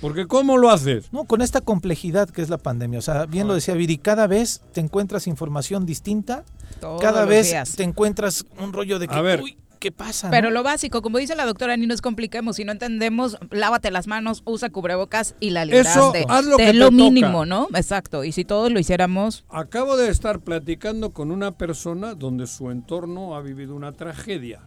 Porque 0.01 0.27
¿cómo 0.27 0.57
lo 0.57 0.69
haces? 0.69 1.11
No, 1.13 1.23
con 1.23 1.41
esta 1.41 1.61
complejidad 1.61 2.29
que 2.29 2.41
es 2.41 2.49
la 2.49 2.57
pandemia. 2.57 2.99
O 2.99 3.01
sea, 3.01 3.25
bien 3.25 3.47
lo 3.47 3.53
decía 3.53 3.73
Viri, 3.75 3.97
cada 3.97 4.27
vez 4.27 4.61
te 4.73 4.81
encuentras 4.81 5.27
información 5.27 5.85
distinta, 5.85 6.43
Todos 6.81 7.01
cada 7.01 7.23
vez 7.25 7.47
días. 7.51 7.75
te 7.77 7.83
encuentras 7.83 8.45
un 8.59 8.73
rollo 8.73 8.99
de 8.99 9.07
que, 9.07 9.15
A 9.15 9.21
ver. 9.21 9.41
uy, 9.41 9.57
¿Qué 9.83 9.91
pasa? 9.91 10.29
Pero 10.31 10.47
no? 10.47 10.53
lo 10.53 10.63
básico, 10.63 11.01
como 11.01 11.17
dice 11.17 11.35
la 11.35 11.45
doctora, 11.45 11.75
ni 11.75 11.87
nos 11.87 12.01
compliquemos. 12.01 12.55
Si 12.55 12.63
no 12.63 12.71
entendemos, 12.71 13.37
lávate 13.51 13.91
las 13.91 14.07
manos, 14.07 14.41
usa 14.45 14.69
cubrebocas 14.69 15.35
y 15.41 15.49
la 15.49 15.65
libraste. 15.65 16.19
Eso, 16.21 16.31
haz 16.31 16.45
lo 16.45 16.55
De 16.55 16.67
que 16.67 16.71
te 16.71 16.77
lo 16.77 16.85
toca. 16.85 16.95
mínimo, 16.95 17.45
¿no? 17.45 17.67
Exacto. 17.75 18.23
Y 18.23 18.31
si 18.31 18.45
todos 18.45 18.71
lo 18.71 18.79
hiciéramos, 18.79 19.43
Acabo 19.49 19.97
de 19.97 20.09
estar 20.09 20.39
platicando 20.39 21.09
con 21.09 21.31
una 21.31 21.51
persona 21.51 22.15
donde 22.15 22.47
su 22.47 22.71
entorno 22.71 23.35
ha 23.35 23.41
vivido 23.41 23.75
una 23.75 23.91
tragedia. 23.91 24.61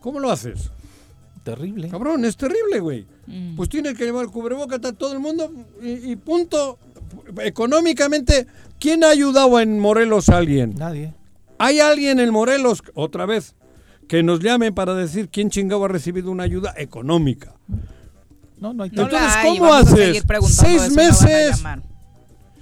¿Cómo 0.00 0.18
lo 0.18 0.32
haces? 0.32 0.72
Terrible. 1.44 1.88
Cabrón, 1.90 2.24
es 2.24 2.36
terrible, 2.36 2.80
güey. 2.80 3.06
Mm. 3.28 3.54
Pues 3.54 3.68
tienes 3.68 3.96
que 3.96 4.04
llevar 4.04 4.26
cubreboca 4.26 4.74
a 4.74 4.92
todo 4.94 5.12
el 5.12 5.20
mundo 5.20 5.48
y, 5.80 6.10
y 6.10 6.16
punto. 6.16 6.80
Económicamente, 7.40 8.48
¿quién 8.80 9.04
ha 9.04 9.10
ayudado 9.10 9.60
en 9.60 9.78
Morelos 9.78 10.28
a 10.28 10.38
alguien? 10.38 10.74
Nadie. 10.76 11.14
¿Hay 11.58 11.78
alguien 11.78 12.18
en 12.18 12.32
Morelos, 12.32 12.82
otra 12.94 13.26
vez, 13.26 13.54
que 14.08 14.22
nos 14.22 14.40
llame 14.40 14.72
para 14.72 14.94
decir 14.94 15.28
quién 15.30 15.50
chingado 15.50 15.84
ha 15.84 15.88
recibido 15.88 16.30
una 16.30 16.44
ayuda 16.44 16.74
económica? 16.76 17.54
No, 18.58 18.72
no 18.72 18.84
hay 18.84 18.90
no 18.90 19.02
Entonces, 19.02 19.36
hay. 19.36 19.58
¿cómo 19.58 19.74
haces? 19.74 20.24
Seis 20.48 20.88
no 20.90 20.96
meses. 20.96 21.62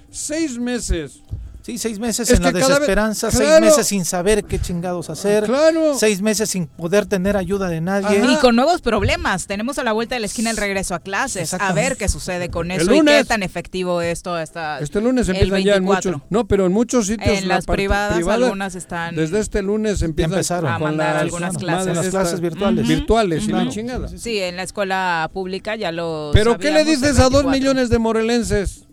Seis 0.09 0.59
meses. 0.59 1.23
Sí, 1.65 1.77
seis 1.77 1.97
meses 1.97 2.29
Es 2.29 2.37
en 2.37 2.43
la 2.43 2.51
vez- 2.51 2.67
desesperanza, 2.67 3.31
seis 3.31 3.61
meses 3.61 3.87
sin 3.87 4.03
saber 4.03 4.43
qué 4.43 4.59
chingados 4.59 5.09
hacer, 5.09 5.45
Claro. 5.45 5.93
seis 5.97 6.21
meses 6.21 6.49
sin 6.49 6.67
poder 6.67 7.05
tener 7.05 7.37
ayuda 7.37 7.69
de 7.69 7.79
nadie. 7.79 8.19
Ajá. 8.21 8.31
Y 8.33 8.35
con 8.35 8.57
nuevos 8.57 8.81
problemas. 8.81 9.47
Tenemos 9.47 9.79
a 9.79 9.83
la 9.85 9.93
vuelta 9.93 10.15
de 10.15 10.19
la 10.19 10.25
esquina 10.25 10.49
el 10.49 10.57
regreso 10.57 10.93
a 10.93 10.99
clases. 10.99 11.53
A 11.53 11.71
ver 11.71 11.95
qué 11.95 12.09
sucede 12.09 12.49
con 12.49 12.69
eso 12.69 12.83
y 12.83 12.87
qué 12.89 12.93
lunes. 12.97 13.27
tan 13.27 13.43
efectivo 13.43 14.01
es 14.01 14.23
toda 14.23 14.43
esta. 14.43 14.79
Este 14.79 14.99
lunes 14.99 15.29
el 15.29 15.37
empiezan 15.37 15.63
ya 15.63 15.75
en 15.75 15.85
24. 15.85 16.11
muchos. 16.17 16.27
No, 16.29 16.45
pero 16.49 16.65
en 16.65 16.73
muchos 16.73 17.07
sitios. 17.07 17.37
En 17.39 17.47
la 17.47 17.55
las 17.55 17.65
privadas, 17.65 18.15
privada, 18.15 18.43
algunas 18.45 18.75
están. 18.75 19.15
Desde 19.15 19.39
este 19.39 19.61
lunes 19.61 20.01
empiezan 20.01 20.33
empezaron. 20.33 20.69
A 20.69 20.79
mandar 20.79 21.13
las, 21.13 21.21
algunas 21.23 21.57
clases. 21.57 21.95
Las 21.95 22.07
clases 22.09 22.41
virtuales. 22.41 22.85
virtuales 22.85 23.43
y 23.45 23.47
Claro. 23.47 23.63
la 23.63 23.71
chingada. 23.71 24.07
Sí, 24.09 24.37
en 24.37 24.57
la 24.57 24.63
escuela 24.63 25.29
pública 25.33 25.77
ya 25.77 25.93
lo. 25.93 26.31
Pero 26.33 26.57
¿qué 26.57 26.71
le 26.71 26.83
dices 26.83 27.19
a 27.19 27.29
dos 27.29 27.45
24. 27.45 27.49
millones 27.51 27.89
de 27.89 27.99
morelenses? 27.99 28.83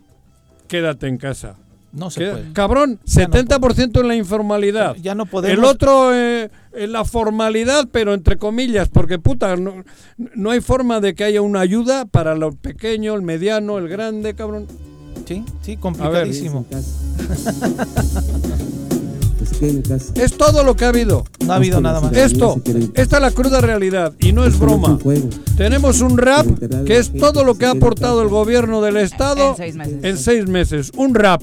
Quédate 0.69 1.09
en 1.09 1.19
casa. 1.19 1.57
No 1.93 2.11
se 2.11 2.31
puede. 2.31 2.53
Cabrón, 2.53 3.01
Ya 3.05 3.27
no 3.27 3.35
70% 3.35 4.01
en 4.01 4.09
la 4.09 4.15
informalidad. 4.15 4.95
Ya 5.03 5.15
no 5.15 5.27
podemos. 5.27 5.59
El 5.59 5.65
otro 5.65 6.15
eh, 6.15 6.51
en 6.73 6.93
la 6.93 7.05
formalidad, 7.05 7.89
pero 7.91 8.15
entre 8.15 8.37
comillas, 8.37 8.89
porque 8.89 9.19
puta, 9.19 9.57
no, 9.57 9.85
no 10.17 10.51
hay 10.51 10.61
forma 10.61 11.01
de 11.01 11.15
que 11.15 11.25
haya 11.25 11.43
una 11.43 11.61
ayuda 11.61 12.05
para 12.05 12.35
lo 12.35 12.53
pequeño, 12.53 13.15
el 13.15 13.23
mediano, 13.23 13.79
el 13.79 13.89
grande, 13.89 14.35
cabrón. 14.35 14.67
Sí, 15.27 15.45
sí, 15.63 15.77
complicadísimo. 15.77 16.67
Es 20.15 20.37
todo 20.37 20.65
lo 20.65 20.77
que 20.77 20.85
ha 20.85 20.89
habido. 20.89 21.25
No 21.45 21.53
ha 21.53 21.57
habido 21.57 21.81
nada 21.81 22.01
más. 22.01 22.13
Esto, 22.13 22.61
esta 22.95 23.17
es 23.17 23.23
la 23.23 23.31
cruda 23.31 23.61
realidad 23.61 24.13
y 24.19 24.33
no 24.33 24.45
es 24.45 24.59
broma. 24.59 24.99
Tenemos 25.57 26.01
un 26.01 26.19
rap 26.19 26.47
que 26.87 26.99
es 26.99 27.13
todo 27.13 27.45
lo 27.45 27.57
que 27.57 27.67
ha 27.67 27.73
aportado 27.73 28.23
el 28.23 28.29
gobierno 28.29 28.81
del 28.81 28.97
Estado 28.97 29.51
En 29.51 29.57
seis 29.57 29.77
meses. 29.77 30.05
en 30.05 30.19
seis 30.19 30.49
meses. 30.49 30.93
Un 30.97 31.15
rap. 31.15 31.43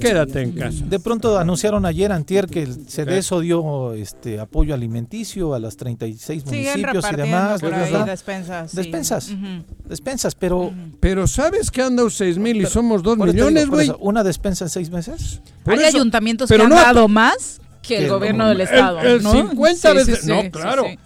Quédate 0.00 0.42
en 0.42 0.52
casa. 0.52 0.84
De 0.84 1.00
pronto 1.00 1.38
anunciaron 1.38 1.86
ayer, 1.86 2.12
antier, 2.12 2.46
que 2.46 2.62
el 2.62 2.86
CDESO 2.86 3.40
dio 3.40 3.92
este 3.94 4.38
apoyo 4.40 4.74
alimenticio 4.74 5.54
a 5.54 5.58
las 5.58 5.76
36 5.76 6.42
Siguen 6.42 6.80
municipios 6.80 7.04
y 7.12 7.16
demás. 7.16 7.60
por 7.60 7.70
bla, 7.70 7.84
ahí 7.84 8.04
despensas. 8.04 8.70
sí. 8.70 8.76
Despensas. 8.76 9.30
Ujú. 9.30 9.64
Despensas, 9.88 10.34
pero... 10.34 10.72
Pero 11.00 11.26
¿sabes 11.26 11.70
que 11.70 11.82
han 11.82 11.96
dado 11.96 12.10
seis 12.10 12.36
mil 12.38 12.56
y 12.60 12.66
somos 12.66 13.02
dos 13.02 13.16
por 13.16 13.28
eso 13.28 13.36
te 13.36 13.42
millones, 13.42 13.64
digo, 13.64 13.76
por 13.76 13.86
güey? 13.86 13.96
¿Una 14.00 14.22
despensa 14.22 14.64
en 14.66 14.70
seis 14.70 14.90
meses? 14.90 15.40
Por 15.64 15.74
Hay 15.74 15.80
eso- 15.80 15.96
ayuntamientos 15.96 16.48
pero 16.48 16.64
que 16.64 16.68
no 16.70 16.76
han 16.76 16.82
dado 16.84 17.08
más 17.08 17.60
que 17.82 17.96
el 17.98 18.04
que 18.04 18.10
gobierno 18.10 18.44
no. 18.44 18.48
del 18.50 18.60
estado. 18.60 19.00
el 19.00 19.22
¿no? 19.22 19.32
50 19.32 19.90
Sí, 19.90 19.96
veces- 19.96 20.20
sí, 20.20 20.28
no, 20.28 20.50
claro. 20.50 20.84
sí. 20.84 20.90
Eh, 20.90 20.98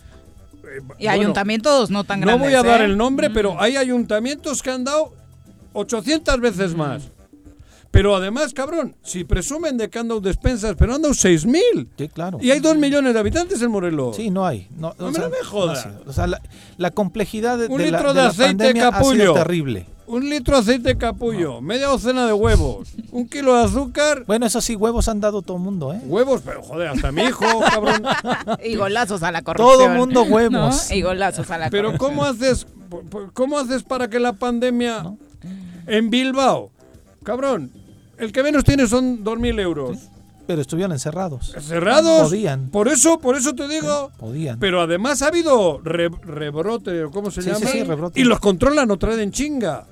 Y 0.98 1.04
bueno, 1.06 1.10
ayuntamientos 1.12 1.90
no 1.90 2.04
tan 2.04 2.20
No 2.20 2.26
grandes. 2.26 2.46
voy 2.48 2.54
a 2.54 2.62
dar 2.62 2.80
¿eh? 2.82 2.84
el 2.84 2.96
nombre, 2.96 3.30
pero 3.30 3.60
hay 3.60 3.76
ayuntamientos 3.76 4.62
que 4.62 4.70
han 4.70 4.84
dado 4.84 5.12
800 5.72 6.40
veces 6.40 6.74
más. 6.74 7.02
Pero 7.90 8.14
además, 8.14 8.52
cabrón, 8.52 8.94
si 9.02 9.24
presumen 9.24 9.76
de 9.78 9.88
que 9.88 9.98
han 9.98 10.08
dado 10.08 10.20
despensas, 10.20 10.74
pero 10.78 10.94
han 10.94 11.00
dado 11.02 11.14
6 11.14 11.46
mil. 11.46 11.88
Sí, 11.96 12.08
claro. 12.08 12.38
Y 12.40 12.50
hay 12.50 12.60
2 12.60 12.76
millones 12.76 13.14
de 13.14 13.20
habitantes 13.20 13.62
en 13.62 13.70
Morelos. 13.70 14.14
Sí, 14.16 14.30
no 14.30 14.46
hay. 14.46 14.68
No, 14.76 14.88
o 14.98 15.06
Hombre, 15.06 15.12
sea, 15.14 15.24
no 15.24 15.30
me 15.30 15.42
jodas. 15.44 15.86
no 15.86 16.10
o 16.10 16.12
sea, 16.12 16.26
la, 16.26 16.40
la 16.76 16.90
complejidad 16.90 17.56
de, 17.58 17.66
Un 17.68 17.78
de 17.78 17.90
la, 17.90 17.98
litro 17.98 18.12
de 18.12 18.20
de 18.20 18.24
la 18.26 18.30
aceite 18.30 18.74
capullo. 18.74 19.20
sido 19.22 19.34
terrible. 19.34 19.86
Un 20.06 20.28
litro 20.28 20.54
de 20.56 20.60
aceite 20.62 20.96
capullo, 20.96 21.60
media 21.60 21.86
docena 21.88 22.26
de 22.26 22.32
huevos, 22.32 22.88
un 23.10 23.26
kilo 23.28 23.54
de 23.56 23.64
azúcar, 23.64 24.24
Bueno, 24.26 24.46
eso 24.46 24.60
sí, 24.62 24.74
huevos 24.74 25.06
han 25.08 25.20
dado 25.20 25.42
todo 25.42 25.56
el 25.58 25.62
mundo, 25.62 25.92
¿eh? 25.92 26.00
huevos, 26.04 26.40
pero 26.44 26.62
joder, 26.62 26.88
hasta 26.88 27.10
mi 27.12 27.22
hijo, 27.24 27.44
cabrón. 27.60 28.02
Y 28.64 28.76
golazos 28.76 29.22
a 29.22 29.30
la 29.32 29.42
corrupción. 29.42 29.78
Todo 29.78 29.88
mundo 29.90 30.22
huevos. 30.24 30.88
¿no? 30.90 30.94
Y 30.96 31.02
golazos 31.02 31.50
a 31.50 31.58
la 31.58 31.68
Pero 31.70 31.88
corrupción. 31.92 32.10
¿cómo 32.10 32.24
haces, 32.24 32.66
cómo 33.34 33.58
haces 33.58 33.82
para 33.82 34.08
que 34.08 34.18
la 34.18 34.32
pandemia 34.34 35.12
en 35.86 36.08
Bilbao, 36.10 36.70
cabrón, 37.28 37.70
el 38.16 38.32
que 38.32 38.42
menos 38.42 38.64
tiene 38.64 38.86
son 38.86 39.22
2.000 39.22 39.60
euros. 39.60 39.98
Pero 40.46 40.62
estuvieron 40.62 40.92
encerrados. 40.92 41.54
Cerrados. 41.60 42.30
Podían. 42.30 42.70
Por 42.70 42.88
eso, 42.88 43.18
por 43.18 43.36
eso 43.36 43.54
te 43.54 43.68
digo. 43.68 44.10
Podían. 44.16 44.58
Pero 44.58 44.80
además 44.80 45.20
ha 45.20 45.26
habido 45.26 45.78
re- 45.84 46.08
rebrote, 46.22 47.04
o 47.04 47.10
¿cómo 47.10 47.30
se 47.30 47.42
Sí, 47.42 47.48
llama? 47.50 47.60
sí, 47.66 47.66
sí, 47.66 47.82
rebrote. 47.84 48.18
Y 48.18 48.24
los 48.24 48.40
controlan 48.40 48.90
otra 48.90 49.10
vez 49.10 49.18
en 49.18 49.30
chinga. 49.30 49.84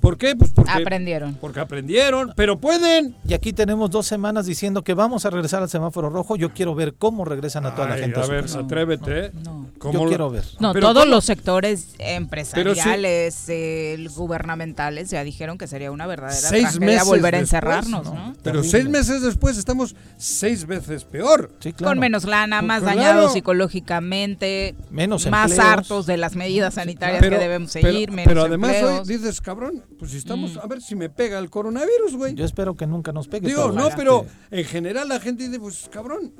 ¿Por 0.00 0.16
qué? 0.16 0.36
Pues 0.36 0.50
porque, 0.52 0.70
Aprendieron. 0.70 1.34
porque 1.40 1.60
aprendieron, 1.60 2.32
pero 2.36 2.58
pueden. 2.58 3.16
Y 3.26 3.34
aquí 3.34 3.52
tenemos 3.52 3.90
dos 3.90 4.06
semanas 4.06 4.46
diciendo 4.46 4.82
que 4.82 4.94
vamos 4.94 5.24
a 5.26 5.30
regresar 5.30 5.62
al 5.62 5.68
semáforo 5.68 6.08
rojo. 6.08 6.36
Yo 6.36 6.52
quiero 6.54 6.74
ver 6.74 6.94
cómo 6.94 7.24
regresan 7.24 7.66
a 7.66 7.74
toda 7.74 7.88
la 7.88 7.96
gente. 7.96 8.18
a 8.20 8.24
su 8.24 8.30
ver, 8.30 8.42
casa. 8.42 8.60
atrévete. 8.60 9.26
¿eh? 9.26 9.32
No. 9.44 9.66
¿Cómo 9.78 9.92
Yo 9.94 10.02
lo- 10.04 10.08
quiero 10.08 10.30
ver. 10.30 10.44
No, 10.60 10.72
Pero 10.72 10.88
todos 10.88 11.04
¿cómo? 11.04 11.14
los 11.16 11.24
sectores 11.24 11.94
empresariales, 11.98 13.44
eh, 13.48 14.06
gubernamentales, 14.14 15.10
ya 15.10 15.22
dijeron 15.24 15.58
que 15.58 15.66
sería 15.66 15.90
una 15.90 16.06
verdadera 16.06 16.36
Seis 16.48 16.62
tragedia 16.62 16.86
meses 16.86 17.06
volver 17.08 17.34
a 17.34 17.38
después, 17.38 17.40
encerrarnos, 17.62 18.04
¿no? 18.06 18.14
¿no? 18.14 18.32
Pero 18.42 18.62
Terrible. 18.62 18.70
seis 18.70 18.88
meses 18.88 19.22
después 19.22 19.58
estamos 19.58 19.94
seis 20.16 20.66
veces 20.66 21.04
peor. 21.04 21.50
Sí, 21.60 21.72
claro. 21.72 21.90
Con 21.90 21.98
menos 21.98 22.24
lana, 22.24 22.62
más 22.62 22.82
Claro. 22.82 22.96
dañados 22.98 23.32
psicológicamente, 23.32 24.74
Menos 24.90 25.26
más 25.28 25.50
empleos. 25.52 25.72
hartos 25.72 26.06
de 26.06 26.16
las 26.16 26.36
medidas 26.36 26.74
sanitarias 26.74 27.20
Pero, 27.20 27.36
que 27.36 27.42
debemos 27.42 27.70
pero- 27.72 27.86
seguir, 27.88 28.10
menos 28.10 28.28
pero 28.28 28.42
además 28.44 28.74
empleos. 28.74 29.00
hoy 29.08 29.16
dices, 29.16 29.40
cabrón, 29.40 29.82
pues 29.98 30.10
si 30.12 30.16
estamos, 30.18 30.54
Mm. 30.54 30.58
a 30.60 30.66
ver 30.66 30.80
si 30.82 30.94
me 30.96 31.08
pega 31.10 31.38
el 31.38 31.50
coronavirus, 31.50 32.14
güey. 32.16 32.34
Yo 32.34 32.44
espero 32.44 32.74
que 32.76 32.86
nunca 32.86 33.12
nos 33.12 33.28
pegue. 33.28 33.46
Digo, 33.48 33.72
no, 33.72 33.88
pero 33.96 34.26
en 34.50 34.64
general 34.64 35.08
la 35.08 35.20
gente 35.20 35.44
dice, 35.46 35.58
pues 35.60 35.88
cabrón, 35.90 36.32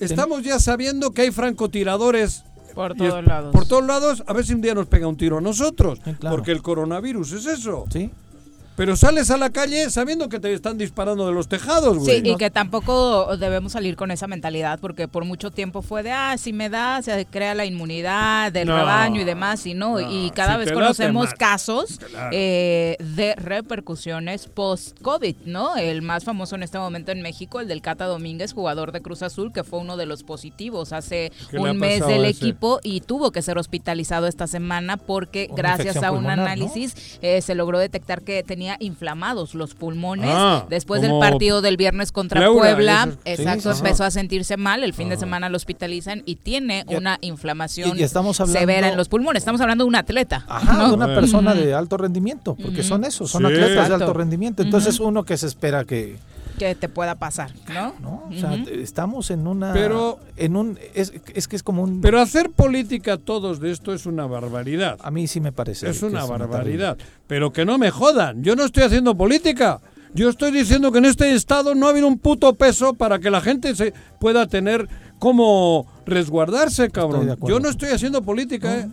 estamos 0.00 0.42
ya 0.42 0.58
sabiendo 0.58 1.10
que 1.12 1.22
hay 1.22 1.30
francotiradores 1.30 2.44
por 2.74 2.92
es- 2.92 2.98
todos 2.98 3.24
lados. 3.24 3.52
por 3.52 3.66
todos 3.66 3.84
lados, 3.86 4.22
a 4.26 4.32
ver 4.32 4.44
si 4.46 4.52
un 4.54 4.60
día 4.60 4.74
nos 4.74 4.86
pega 4.86 5.06
un 5.06 5.16
tiro 5.16 5.38
a 5.38 5.40
nosotros, 5.40 5.98
Sí, 6.04 6.12
claro. 6.14 6.36
porque 6.36 6.52
el 6.52 6.62
coronavirus 6.62 7.32
es 7.32 7.46
eso. 7.46 7.84
Sí. 7.90 8.10
Pero 8.76 8.94
sales 8.96 9.30
a 9.30 9.36
la 9.38 9.50
calle 9.50 9.88
sabiendo 9.90 10.28
que 10.28 10.38
te 10.38 10.52
están 10.52 10.76
disparando 10.76 11.26
de 11.26 11.32
los 11.32 11.48
tejados, 11.48 11.98
güey. 11.98 12.20
Sí, 12.20 12.28
y 12.28 12.36
que 12.36 12.50
tampoco 12.50 13.36
debemos 13.38 13.72
salir 13.72 13.96
con 13.96 14.10
esa 14.10 14.26
mentalidad, 14.26 14.78
porque 14.80 15.08
por 15.08 15.24
mucho 15.24 15.50
tiempo 15.50 15.80
fue 15.82 16.02
de, 16.02 16.10
ah, 16.12 16.36
si 16.38 16.52
me 16.52 16.68
da, 16.68 17.00
se 17.00 17.24
crea 17.26 17.54
la 17.54 17.64
inmunidad 17.64 18.52
del 18.52 18.68
No, 18.68 18.76
rebaño 18.76 19.20
y 19.20 19.24
demás, 19.24 19.64
y 19.66 19.72
no. 19.74 19.98
no, 19.98 20.10
y 20.12 20.30
cada 20.30 20.54
si 20.54 20.58
vez 20.66 20.72
conocemos 20.72 21.32
casos 21.34 21.98
Claro. 22.10 22.30
eh, 22.32 22.96
de 23.00 23.34
repercusiones 23.36 24.46
post-COVID, 24.48 25.36
¿no? 25.46 25.76
El 25.76 26.02
más 26.02 26.24
famoso 26.24 26.54
en 26.56 26.62
este 26.62 26.78
momento 26.78 27.12
en 27.12 27.22
México, 27.22 27.60
el 27.60 27.68
del 27.68 27.80
Cata 27.80 28.04
Domínguez, 28.06 28.52
jugador 28.52 28.92
de 28.92 29.00
Cruz 29.00 29.22
Azul, 29.22 29.52
que 29.52 29.64
fue 29.64 29.78
uno 29.78 29.96
de 29.96 30.06
los 30.06 30.22
positivos 30.22 30.92
hace 30.92 31.32
¿Qué 31.50 31.58
le 31.58 31.68
ha 31.68 31.72
un 31.72 31.78
mes 31.78 32.06
del 32.06 32.24
equipo 32.24 32.80
y 32.82 33.00
tuvo 33.00 33.30
que 33.32 33.40
ser 33.42 33.56
hospitalizado 33.58 34.26
esta 34.26 34.46
semana 34.46 34.96
porque 34.96 35.46
Una 35.50 35.56
gracias 35.56 35.96
a 36.02 36.10
un 36.10 36.18
pulmonar, 36.18 36.36
¿no? 36.38 36.44
análisis 36.44 37.18
eh, 37.22 37.40
se 37.40 37.54
logró 37.54 37.78
detectar 37.78 38.22
que 38.22 38.42
tenía 38.42 38.65
inflamados 38.80 39.54
los 39.54 39.74
pulmones 39.74 40.30
Ah, 40.32 40.66
después 40.68 41.00
del 41.02 41.12
partido 41.20 41.62
del 41.62 41.76
viernes 41.76 42.10
contra 42.10 42.40
pleura 42.40 42.74
Puebla. 42.74 43.08
Exacto, 43.24 43.72
sí, 43.72 43.78
empezó 43.78 44.02
a 44.04 44.10
sentirse 44.10 44.56
mal. 44.56 44.82
El 44.82 44.92
fin 44.94 45.08
de 45.08 45.16
semana 45.16 45.48
lo 45.48 45.56
hospitalizan 45.56 46.22
y 46.26 46.36
tiene 46.36 46.84
una 46.88 47.18
inflamación 47.20 47.96
y- 47.96 48.00
y 48.00 48.02
estamos 48.02 48.40
hablando- 48.40 48.58
severa 48.60 48.88
en 48.88 48.96
los 48.96 49.08
pulmones. 49.08 49.42
Estamos 49.42 49.60
hablando 49.60 49.84
de 49.84 49.88
un 49.88 49.96
atleta. 49.96 50.44
Ajá, 50.48 50.72
¿no? 50.74 50.88
de 50.88 50.94
una 50.94 51.06
persona 51.06 51.54
de 51.54 51.72
alto 51.74 51.96
rendimiento, 51.96 52.56
porque 52.56 52.82
son 52.82 53.04
esos, 53.04 53.30
son 53.30 53.42
Sí. 53.42 53.52
atletas 53.52 53.88
de 53.88 53.94
alto 53.94 54.12
rendimiento. 54.12 54.62
Entonces 54.62 54.98
uno 55.00 55.24
que 55.24 55.36
se 55.36 55.46
espera 55.46 55.84
que, 55.84 56.16
Que 56.58 56.74
te 56.74 56.88
pueda 56.88 57.16
pasar, 57.16 57.52
¿no? 57.68 57.94
¿no? 58.00 58.24
O 58.30 58.32
sea, 58.38 58.52
Ujú. 58.52 58.70
estamos 58.70 59.30
en 59.30 59.46
una, 59.46 59.72
Pero- 59.72 60.18
en 60.36 60.56
un, 60.56 60.78
es, 60.94 61.12
es 61.34 61.48
que 61.48 61.56
es 61.56 61.62
como 61.62 61.82
un, 61.82 62.00
Pero 62.00 62.20
hacer 62.20 62.50
política 62.50 63.18
todos 63.18 63.60
de 63.60 63.70
esto 63.72 63.92
es 63.92 64.06
una 64.06 64.26
barbaridad. 64.26 64.98
a 65.02 65.10
mí 65.10 65.26
sí 65.26 65.40
me 65.40 65.52
parece. 65.52 65.88
Es 65.90 66.02
una 66.02 66.24
barbaridad. 66.24 66.96
Pero 67.26 67.52
que 67.52 67.64
no 67.64 67.76
me 67.78 67.90
jodan. 67.90 68.42
Yo 68.42 68.56
no 68.56 68.64
estoy 68.64 68.84
haciendo 68.84 69.14
política. 69.16 69.80
Yo 70.14 70.30
estoy 70.30 70.50
diciendo 70.50 70.92
que 70.92 70.98
en 70.98 71.04
este 71.04 71.34
estado 71.34 71.74
no 71.74 71.86
ha 71.86 71.90
habido 71.90 72.06
un 72.08 72.18
puto 72.18 72.54
peso 72.54 72.94
para 72.94 73.18
que 73.18 73.28
la 73.30 73.42
gente 73.42 73.74
se 73.74 73.92
pueda 74.18 74.46
tener 74.46 74.88
como 75.18 75.86
resguardarse, 76.06 76.90
cabrón. 76.90 77.36
Yo 77.46 77.60
no 77.60 77.68
estoy 77.68 77.90
haciendo 77.90 78.22
política, 78.22 78.78
¿eh? 78.78 78.88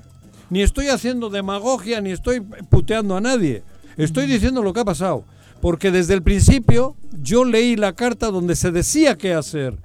Ni 0.50 0.62
estoy 0.62 0.88
haciendo 0.90 1.30
demagogia, 1.30 2.02
ni 2.02 2.12
estoy 2.12 2.42
puteando 2.42 3.16
a 3.16 3.22
nadie. 3.22 3.64
Estoy 3.96 4.26
diciendo 4.28 4.62
lo 4.62 4.74
que 4.74 4.82
ha 4.82 4.86
pasado. 4.86 5.24
Porque 5.64 5.92
desde 5.92 6.14
el 6.14 6.22
principio 6.24 6.98
yo 7.22 7.46
leí 7.46 7.78
la 7.78 7.94
carta 7.94 8.30
donde 8.32 8.54
se 8.58 8.70
decía 8.72 9.18
qué 9.18 9.34
hacer. 9.34 9.78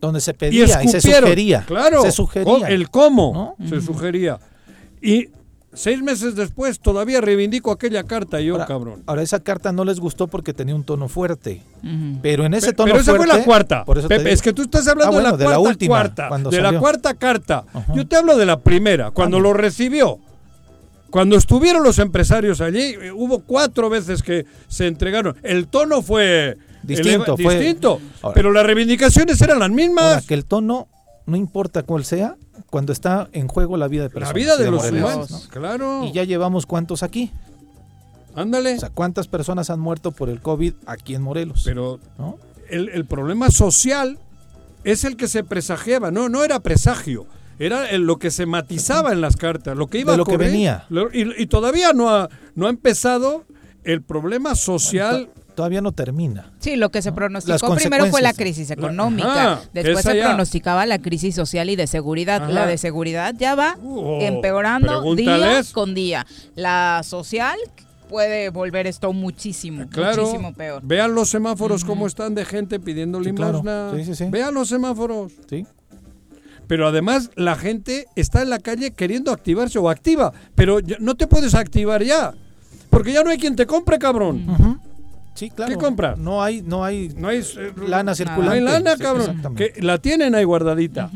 Donde 0.00 0.20
se 0.20 0.34
pedía 0.34 0.64
y, 0.82 0.88
se 0.88 1.00
sugería. 1.00 1.62
Claro, 1.68 2.02
Se 2.02 2.10
sugería. 2.10 2.66
el 2.68 2.90
cómo 2.90 3.54
¿No? 3.56 3.68
se 3.68 3.80
sugería. 3.80 4.40
Y 5.00 5.28
seis 5.72 6.02
meses 6.02 6.34
después 6.34 6.80
todavía 6.80 7.20
reivindico 7.20 7.70
aquella 7.70 8.02
carta 8.02 8.40
yo, 8.40 8.54
Ahora, 8.54 8.66
cabrón. 8.66 9.02
ahora, 9.06 9.22
esa 9.22 9.38
carta 9.38 9.70
no 9.70 9.84
les 9.84 10.00
gustó 10.00 10.26
porque 10.26 10.52
tenía 10.52 10.74
un 10.74 10.82
tono 10.82 11.06
fuerte. 11.08 11.62
Pero 12.20 12.44
en 12.44 12.54
ese 12.54 12.72
tono 12.72 12.88
Pero 12.90 13.00
esa 13.00 13.12
fuerte. 13.14 13.28
fue 13.28 13.38
la 13.38 13.44
cuarta. 13.44 13.84
por 13.84 13.98
eso 13.98 14.08
te 14.08 14.16
Pepe, 14.18 14.32
es 14.32 14.42
que 14.42 14.52
tú 14.52 14.62
estás 14.62 14.88
hablando 14.88 15.16
Ah, 15.16 15.20
bueno, 15.20 15.36
de 15.36 15.44
de 15.44 15.44
la 15.44 15.50
la 15.52 15.56
cuarta 15.58 15.70
última, 15.70 15.94
cuarta, 15.94 16.50
de 16.50 16.60
la 16.60 16.78
cuarta 16.80 17.14
carta. 17.14 17.64
Yo 17.94 18.04
te 18.06 18.16
hablo 18.16 18.36
de 18.36 18.46
la 18.46 18.58
primera, 18.58 19.12
cuando 19.12 19.36
Ah, 19.36 19.40
lo 19.40 19.52
recibió. 19.52 20.18
Cuando 21.14 21.36
estuvieron 21.36 21.84
los 21.84 22.00
empresarios 22.00 22.60
allí, 22.60 22.96
eh, 23.00 23.12
hubo 23.12 23.38
cuatro 23.44 23.88
veces 23.88 24.20
que 24.20 24.46
se 24.66 24.88
entregaron. 24.88 25.36
El 25.44 25.68
tono 25.68 26.02
fue 26.02 26.58
Distinto, 26.82 27.36
eleva- 27.36 27.36
fue- 27.40 27.54
distinto, 27.56 28.00
Ahora- 28.20 28.34
pero 28.34 28.50
las 28.50 28.66
reivindicaciones 28.66 29.40
eran 29.40 29.60
las 29.60 29.70
Ahora, 29.70 29.76
mismas. 29.80 30.26
que 30.26 30.34
el 30.34 30.44
tono, 30.44 30.88
no 31.26 31.36
importa 31.36 31.84
cuál 31.84 32.04
sea, 32.04 32.34
cuando 32.68 32.92
está 32.92 33.28
en 33.32 33.46
juego 33.46 33.76
la 33.76 33.86
vida 33.86 34.02
de 34.02 34.08
La 34.08 34.12
personas. 34.14 34.34
vida 34.34 34.54
y 34.58 34.62
de 34.64 34.70
los 34.72 34.90
humanos, 34.90 35.30
¿no? 35.30 35.40
claro. 35.50 36.02
Y 36.04 36.10
ya 36.10 36.24
llevamos 36.24 36.66
cuántos 36.66 37.04
aquí. 37.04 37.30
Ándale. 38.34 38.74
O 38.74 38.80
sea, 38.80 38.90
cuántas 38.90 39.28
personas 39.28 39.70
han 39.70 39.78
muerto 39.78 40.10
por 40.10 40.28
el 40.28 40.40
COVID 40.40 40.74
aquí 40.86 41.14
en 41.14 41.22
Morelos. 41.22 41.62
Pero 41.64 42.00
¿no? 42.18 42.38
el, 42.68 42.88
el 42.88 43.04
problema 43.04 43.52
social 43.52 44.18
es 44.82 45.04
el 45.04 45.16
que 45.16 45.28
se 45.28 45.44
presagiaba, 45.44 46.10
no, 46.10 46.28
no 46.28 46.42
era 46.42 46.58
presagio. 46.58 47.26
Era 47.58 47.88
el- 47.90 48.02
lo 48.02 48.18
que 48.18 48.30
se 48.30 48.46
matizaba 48.46 49.12
en 49.12 49.20
las 49.20 49.36
cartas, 49.36 49.76
lo 49.76 49.86
que 49.86 49.98
iba 49.98 50.12
De 50.12 50.14
a 50.14 50.18
lo 50.18 50.24
que 50.24 50.32
ocurrir. 50.32 50.50
venía. 50.50 50.84
Lo- 50.88 51.12
Y, 51.12 51.32
y 51.42 51.46
todavía 51.46 51.92
no 51.92 52.10
ha, 52.10 52.28
no 52.54 52.66
ha 52.66 52.70
empezado 52.70 53.44
el 53.84 54.02
problema 54.02 54.54
social. 54.54 55.26
To- 55.34 55.44
Todavía 55.54 55.80
no 55.80 55.92
termina. 55.92 56.50
Sí, 56.58 56.74
lo 56.74 56.90
que 56.90 57.00
se 57.00 57.12
pronosticó 57.12 57.76
primero 57.76 58.06
fue 58.06 58.20
la 58.22 58.32
crisis 58.32 58.70
La- 58.70 58.74
económica, 58.74 59.52
ajá, 59.52 59.62
después 59.72 60.02
se 60.04 60.16
ya. 60.16 60.24
pronosticaba 60.24 60.84
la 60.84 60.98
crisis 60.98 61.32
social 61.36 61.70
y 61.70 61.76
de 61.76 61.86
seguridad. 61.86 62.42
Ajá. 62.42 62.52
La 62.52 62.66
de 62.66 62.76
seguridad 62.76 63.32
ya 63.38 63.54
va 63.54 63.78
Oh, 63.84 64.18
empeorando 64.20 65.14
día 65.14 65.62
con 65.72 65.94
día. 65.94 66.26
La 66.56 67.02
social 67.04 67.56
puede 68.08 68.48
volver 68.50 68.88
esto 68.88 69.12
muchísimo, 69.12 69.88
Claro, 69.90 70.22
muchísimo 70.24 70.52
peor. 70.54 70.82
vean 70.84 71.14
los 71.14 71.28
semáforos 71.30 71.84
cómo 71.84 72.08
están 72.08 72.34
de 72.34 72.44
gente 72.44 72.80
pidiendo 72.80 73.22
Sí, 73.22 73.30
claro. 73.32 73.58
limosna. 73.58 73.92
Sí, 73.94 74.04
sí, 74.06 74.14
sí. 74.16 74.24
Vean 74.30 74.54
los 74.54 74.68
semáforos. 74.68 75.30
¿sí? 75.48 75.64
Pero 76.66 76.86
además 76.88 77.30
la 77.36 77.56
gente 77.56 78.06
está 78.16 78.42
en 78.42 78.50
la 78.50 78.58
calle 78.58 78.92
queriendo 78.92 79.30
activarse 79.32 79.78
o 79.78 79.90
activa, 79.90 80.32
pero 80.54 80.80
ya- 80.80 80.96
no 81.00 81.14
te 81.14 81.26
puedes 81.26 81.54
activar 81.54 82.02
ya, 82.02 82.32
porque 82.90 83.12
ya 83.12 83.22
no 83.22 83.30
hay 83.30 83.38
quien 83.38 83.56
te 83.56 83.66
compre, 83.66 83.98
cabrón. 83.98 84.80
Sí, 85.34 85.50
claro. 85.50 85.72
¿Qué 85.72 85.76
comprar? 85.78 86.16
No 86.16 86.42
hay, 86.42 86.62
no 86.62 86.84
hay 86.84 87.08
No 87.16 87.26
hay 87.28 87.38
eh, 87.40 87.72
lana 87.88 88.12
No 88.12 88.14
circulante. 88.14 88.54
hay 88.54 88.60
lana, 88.60 88.94
Sí, 88.96 89.02
cabrón. 89.02 89.26
exactamente. 89.30 89.72
Que 89.72 89.82
la 89.82 89.98
tienen 89.98 90.34
ahí 90.34 90.44
guardadita. 90.44 91.10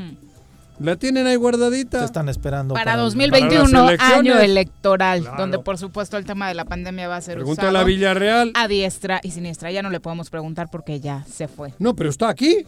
La 0.81 0.95
tienen 0.97 1.27
ahí 1.27 1.33
Se 1.33 1.39
guardadita. 1.39 2.05
están 2.05 2.29
esperando 2.29 2.75
Para 2.75 2.95
el- 2.95 3.01
2021, 3.01 3.87
para 3.87 4.17
año 4.17 4.39
electoral, 4.39 5.23
Claro. 5.23 5.37
donde 5.37 5.59
por 5.61 5.77
supuesto 5.79 6.17
el 6.17 6.25
tema 6.25 6.47
de 6.49 6.55
la 6.55 6.65
pandemia 6.65 7.09
va 7.09 7.17
a 7.17 7.21
ser 7.21 7.35
Pregúntale 7.37 7.69
usado 7.71 7.83
a 7.83 7.85
Villarreal. 7.85 8.53
a 8.55 8.69
diestra 8.69 9.21
y 9.25 9.31
siniestra. 9.33 9.71
Ya 9.73 9.83
no 9.83 9.91
le 9.91 9.99
podemos 10.01 10.31
preguntar 10.31 10.69
porque 10.71 11.01
ya 11.01 11.25
se 11.33 11.49
fue. 11.49 11.73
No, 11.81 11.95
pero 11.95 12.11
está 12.11 12.29
aquí. 12.29 12.65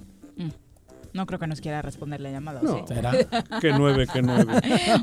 No 1.13 1.27
creo 1.27 1.39
que 1.39 1.47
nos 1.47 1.61
quiera 1.61 1.83
responder 1.83 2.21
la 2.21 2.31
llamada. 2.31 2.61
¿o 2.61 2.65
No. 2.65 2.79
sí? 2.79 2.95
¿Será? 2.95 3.13
Que 3.61 3.73
nueve, 3.73 4.07
que 4.13 4.23
nueve. 4.23 4.53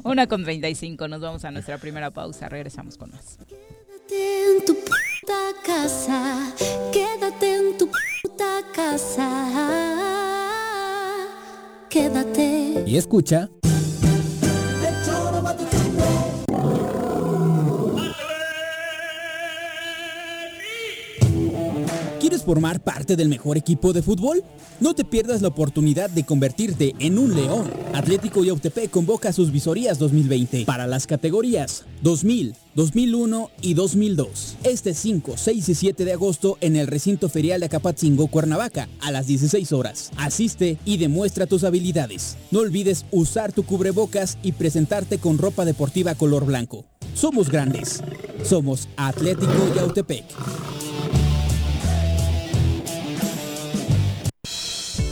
Una 0.03 0.27
con 0.27 0.43
35. 0.43 1.07
Nos 1.07 1.21
vamos 1.21 1.43
a 1.45 1.51
nuestra 1.51 1.77
primera 1.77 2.11
pausa. 2.11 2.49
Regresamos 2.49 2.97
con 2.97 3.11
más. 3.11 3.37
Quédate 4.07 4.57
en 4.57 4.65
tu 4.65 4.73
puta 4.75 5.39
casa, 5.65 6.53
quédate 6.93 7.55
en 7.55 7.77
tu 7.77 7.89
puta 8.23 8.61
casa, 8.73 9.27
quédate. 11.89 12.83
Y 12.85 12.97
escucha. 12.97 13.49
¿Quieres 22.38 22.45
formar 22.45 22.84
parte 22.84 23.15
del 23.15 23.30
mejor 23.30 23.58
equipo 23.58 23.93
de 23.93 24.04
fútbol? 24.04 24.43
No 24.80 24.93
te 24.93 25.04
pierdas 25.04 25.41
la 25.41 25.47
oportunidad 25.47 26.08
de 26.12 26.23
convertirte 26.23 26.93
en 27.00 27.17
un 27.17 27.34
león. 27.34 27.67
Atlético 27.95 28.43
Yautepec 28.43 28.91
convoca 28.91 29.34
sus 29.34 29.52
visorías 29.52 29.97
2020 29.97 30.65
para 30.65 30.86
las 30.86 31.08
categorías 31.08 31.86
2000, 32.04 32.54
2001 32.76 33.50
y 33.62 33.73
2002. 33.73 34.58
Este 34.63 34.93
5, 34.93 35.34
6 35.36 35.69
y 35.69 35.73
7 35.73 36.06
de 36.06 36.13
agosto 36.13 36.60
en 36.62 36.76
el 36.76 36.86
recinto 36.86 37.28
ferial 37.28 37.62
de 37.62 37.65
Acapatzingo, 37.65 38.28
Cuernavaca, 38.28 38.88
a 39.02 39.10
las 39.10 39.26
16 39.26 39.71
horas. 39.71 40.12
Asiste 40.17 40.78
y 40.86 40.97
demuestra 40.97 41.47
tus 41.47 41.63
habilidades. 41.63 42.38
No 42.52 42.60
olvides 42.60 43.08
usar 43.10 43.52
tu 43.52 43.63
cubrebocas 43.63 44.38
y 44.43 44.52
presentarte 44.52 45.17
con 45.17 45.39
ropa 45.39 45.65
deportiva 45.65 46.13
color 46.13 46.45
blanco. 46.45 46.86
Somos 47.15 47.50
grandes. 47.50 48.04
Somos 48.43 48.88
Atlético 48.95 49.73
Yautepec. 49.76 50.26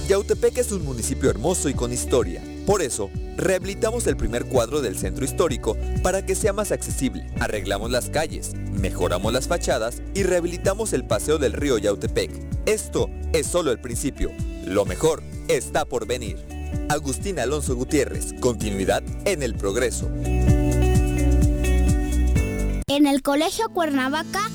Yautepec 0.07 0.59
es 0.59 0.71
un 0.71 0.85
municipio 0.85 1.31
hermoso 1.31 1.67
y 1.67 1.73
con 1.73 1.91
historia. 1.91 2.39
Por 2.67 2.83
eso, 2.83 3.09
rehabilitamos 3.37 4.05
el 4.05 4.15
primer 4.15 4.45
cuadro 4.45 4.81
del 4.81 4.99
centro 4.99 5.25
histórico 5.25 5.75
para 6.03 6.23
que 6.23 6.35
sea 6.35 6.53
más 6.53 6.71
accesible. 6.71 7.27
Arreglamos 7.39 7.89
las 7.89 8.11
calles, 8.11 8.53
mejoramos 8.53 9.33
las 9.33 9.47
fachadas 9.47 10.03
y 10.13 10.21
rehabilitamos 10.21 10.93
el 10.93 11.07
paseo 11.07 11.39
del 11.39 11.53
río 11.53 11.79
Yautepec. 11.79 12.31
Esto 12.67 13.09
es 13.33 13.47
solo 13.47 13.71
el 13.71 13.81
principio. 13.81 14.31
Lo 14.63 14.85
mejor 14.85 15.23
está 15.47 15.85
por 15.85 16.05
venir. 16.05 16.37
Agustín 16.89 17.39
Alonso 17.39 17.75
Gutiérrez, 17.75 18.33
continuidad 18.39 19.01
en 19.25 19.41
el 19.41 19.55
progreso. 19.55 20.07
En 22.87 23.07
el 23.07 23.23
Colegio 23.23 23.69
Cuernavaca 23.69 24.51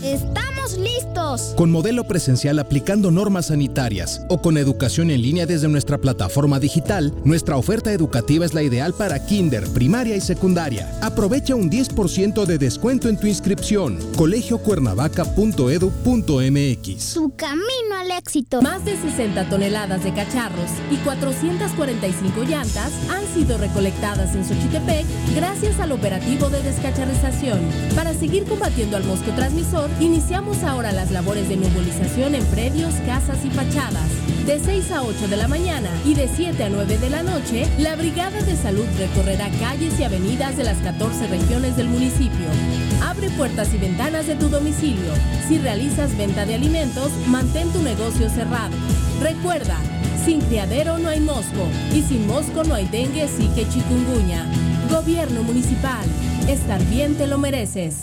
estamos 0.71 0.79
listos. 0.79 1.53
Con 1.57 1.71
modelo 1.71 2.05
presencial 2.05 2.59
aplicando 2.59 3.11
normas 3.11 3.47
sanitarias 3.47 4.27
o 4.29 4.41
con 4.41 4.57
educación 4.59 5.11
en 5.11 5.23
línea 5.23 5.47
desde 5.47 5.69
nuestra 5.69 5.99
plataforma 5.99 6.61
digital, 6.61 7.15
nuestra 7.25 7.57
oferta 7.57 7.93
educativa 7.93 8.45
es 8.45 8.53
la 8.55 8.63
ideal 8.63 8.95
para 8.95 9.25
kinder, 9.25 9.67
primaria 9.69 10.17
y 10.17 10.21
secundaria. 10.21 10.91
Aprovecha 11.03 11.55
un 11.55 11.71
10% 11.71 12.45
de 12.47 12.59
descuento 12.59 13.09
en 13.09 13.19
tu 13.19 13.27
inscripción. 13.27 13.99
colegiocuernavaca.edu.mx. 14.17 17.03
Su 17.03 17.33
camino 17.37 17.97
al 17.99 18.11
éxito. 18.13 18.63
Más 18.63 18.85
de 18.85 18.97
60 18.97 19.49
toneladas 19.49 20.05
de 20.05 20.15
cacharros 20.15 20.71
y 20.91 20.97
445 20.97 22.45
llantas 22.45 22.93
han 23.11 23.27
sido 23.35 23.59
recolectadas 23.59 24.35
en 24.35 24.45
Xochitepec 24.45 25.07
gracias 25.35 25.81
al 25.81 25.93
operativo 25.93 26.51
de 26.51 26.63
descacharización. 26.63 27.61
Para 27.95 28.13
seguir 28.15 28.45
combatiendo 28.45 28.97
al 28.97 29.05
mosco 29.05 29.31
transmisor, 29.33 29.91
iniciamos 30.01 30.60
ahora 30.65 30.93
las 30.93 31.11
labores 31.11 31.49
de 31.49 31.57
nebulización 31.57 32.35
en 32.35 32.45
predios, 32.47 32.95
casas 33.07 33.39
y 33.45 33.51
fachadas. 33.51 34.09
De 34.47 34.59
6 34.59 34.91
a 34.93 35.03
8 35.03 35.29
de 35.29 35.37
la 35.37 35.49
mañana 35.49 35.89
y 36.05 36.15
de 36.15 36.29
7 36.29 36.65
a 36.65 36.69
9 36.69 36.99
de 36.99 37.11
la 37.11 37.23
noche, 37.23 37.67
la 37.79 37.97
Brigada 37.97 38.41
de 38.43 38.57
Salud 38.57 38.87
recorrerá 38.99 39.49
calles 39.61 39.99
y 39.99 40.05
avenidas 40.05 40.57
de 40.57 40.65
las 40.65 40.79
14 40.79 41.29
regiones 41.29 41.77
del 41.77 41.89
municipio. 41.89 42.47
Abre 43.03 43.31
puertas 43.31 43.73
y 43.75 43.79
ventanas 43.79 44.27
de 44.27 44.37
tu 44.37 44.49
domicilio. 44.49 45.13
Si 45.49 45.59
realizas 45.59 46.17
venta 46.17 46.45
de 46.47 46.55
alimentos, 46.55 47.11
mantén 47.27 47.71
tu 47.73 47.83
negocio 47.83 48.29
cerrado. 48.29 48.75
Recuerda, 49.21 49.77
sin 50.25 50.41
criadero 50.41 50.99
no 50.99 51.09
hay 51.09 51.21
mosco 51.21 51.69
y 51.95 52.03
sin 52.03 52.27
mosco 52.27 52.65
no 52.65 52.75
hay 52.75 52.87
dengue, 52.87 53.29
que 53.55 53.69
chikungunya. 53.69 54.45
Gobierno 54.91 55.43
municipal. 55.43 56.05
Estar 56.49 56.83
bien 56.87 57.15
te 57.17 57.27
lo 57.27 57.39
mereces. 57.39 58.03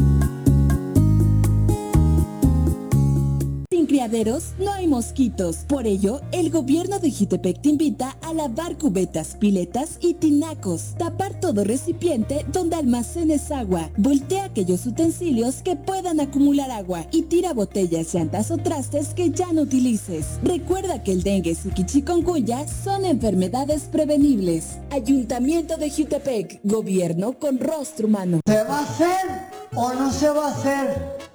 Criaderos 3.91 4.53
no 4.57 4.71
hay 4.71 4.87
mosquitos. 4.87 5.65
Por 5.67 5.85
ello, 5.85 6.21
el 6.31 6.49
gobierno 6.49 6.99
de 6.99 7.11
Jitepec 7.11 7.61
te 7.61 7.67
invita 7.67 8.15
a 8.21 8.33
lavar 8.33 8.77
cubetas, 8.77 9.35
piletas 9.37 9.97
y 9.99 10.13
tinacos. 10.13 10.95
Tapar 10.97 11.37
todo 11.41 11.65
recipiente 11.65 12.45
donde 12.53 12.77
almacenes 12.77 13.51
agua. 13.51 13.89
Voltea 13.97 14.45
aquellos 14.45 14.85
utensilios 14.85 15.55
que 15.55 15.75
puedan 15.75 16.21
acumular 16.21 16.71
agua 16.71 17.05
y 17.11 17.23
tira 17.23 17.51
botellas, 17.51 18.13
llantas 18.13 18.49
o 18.49 18.55
trastes 18.55 19.09
que 19.09 19.29
ya 19.31 19.51
no 19.51 19.63
utilices. 19.63 20.39
Recuerda 20.41 21.03
que 21.03 21.11
el 21.11 21.21
dengue 21.21 21.57
y 21.75 21.85
chikungunya 21.85 22.65
son 22.69 23.03
enfermedades 23.03 23.89
prevenibles. 23.91 24.77
Ayuntamiento 24.91 25.75
de 25.75 25.91
Jutepec, 25.91 26.61
gobierno 26.63 27.33
con 27.37 27.59
rostro 27.59 28.07
humano. 28.07 28.39
¿Se 28.45 28.63
va 28.63 28.79
a 28.79 28.83
hacer 28.83 29.27
o 29.75 29.93
no 29.93 30.13
se 30.13 30.29
va 30.29 30.47
a 30.47 30.51
hacer 30.51 31.20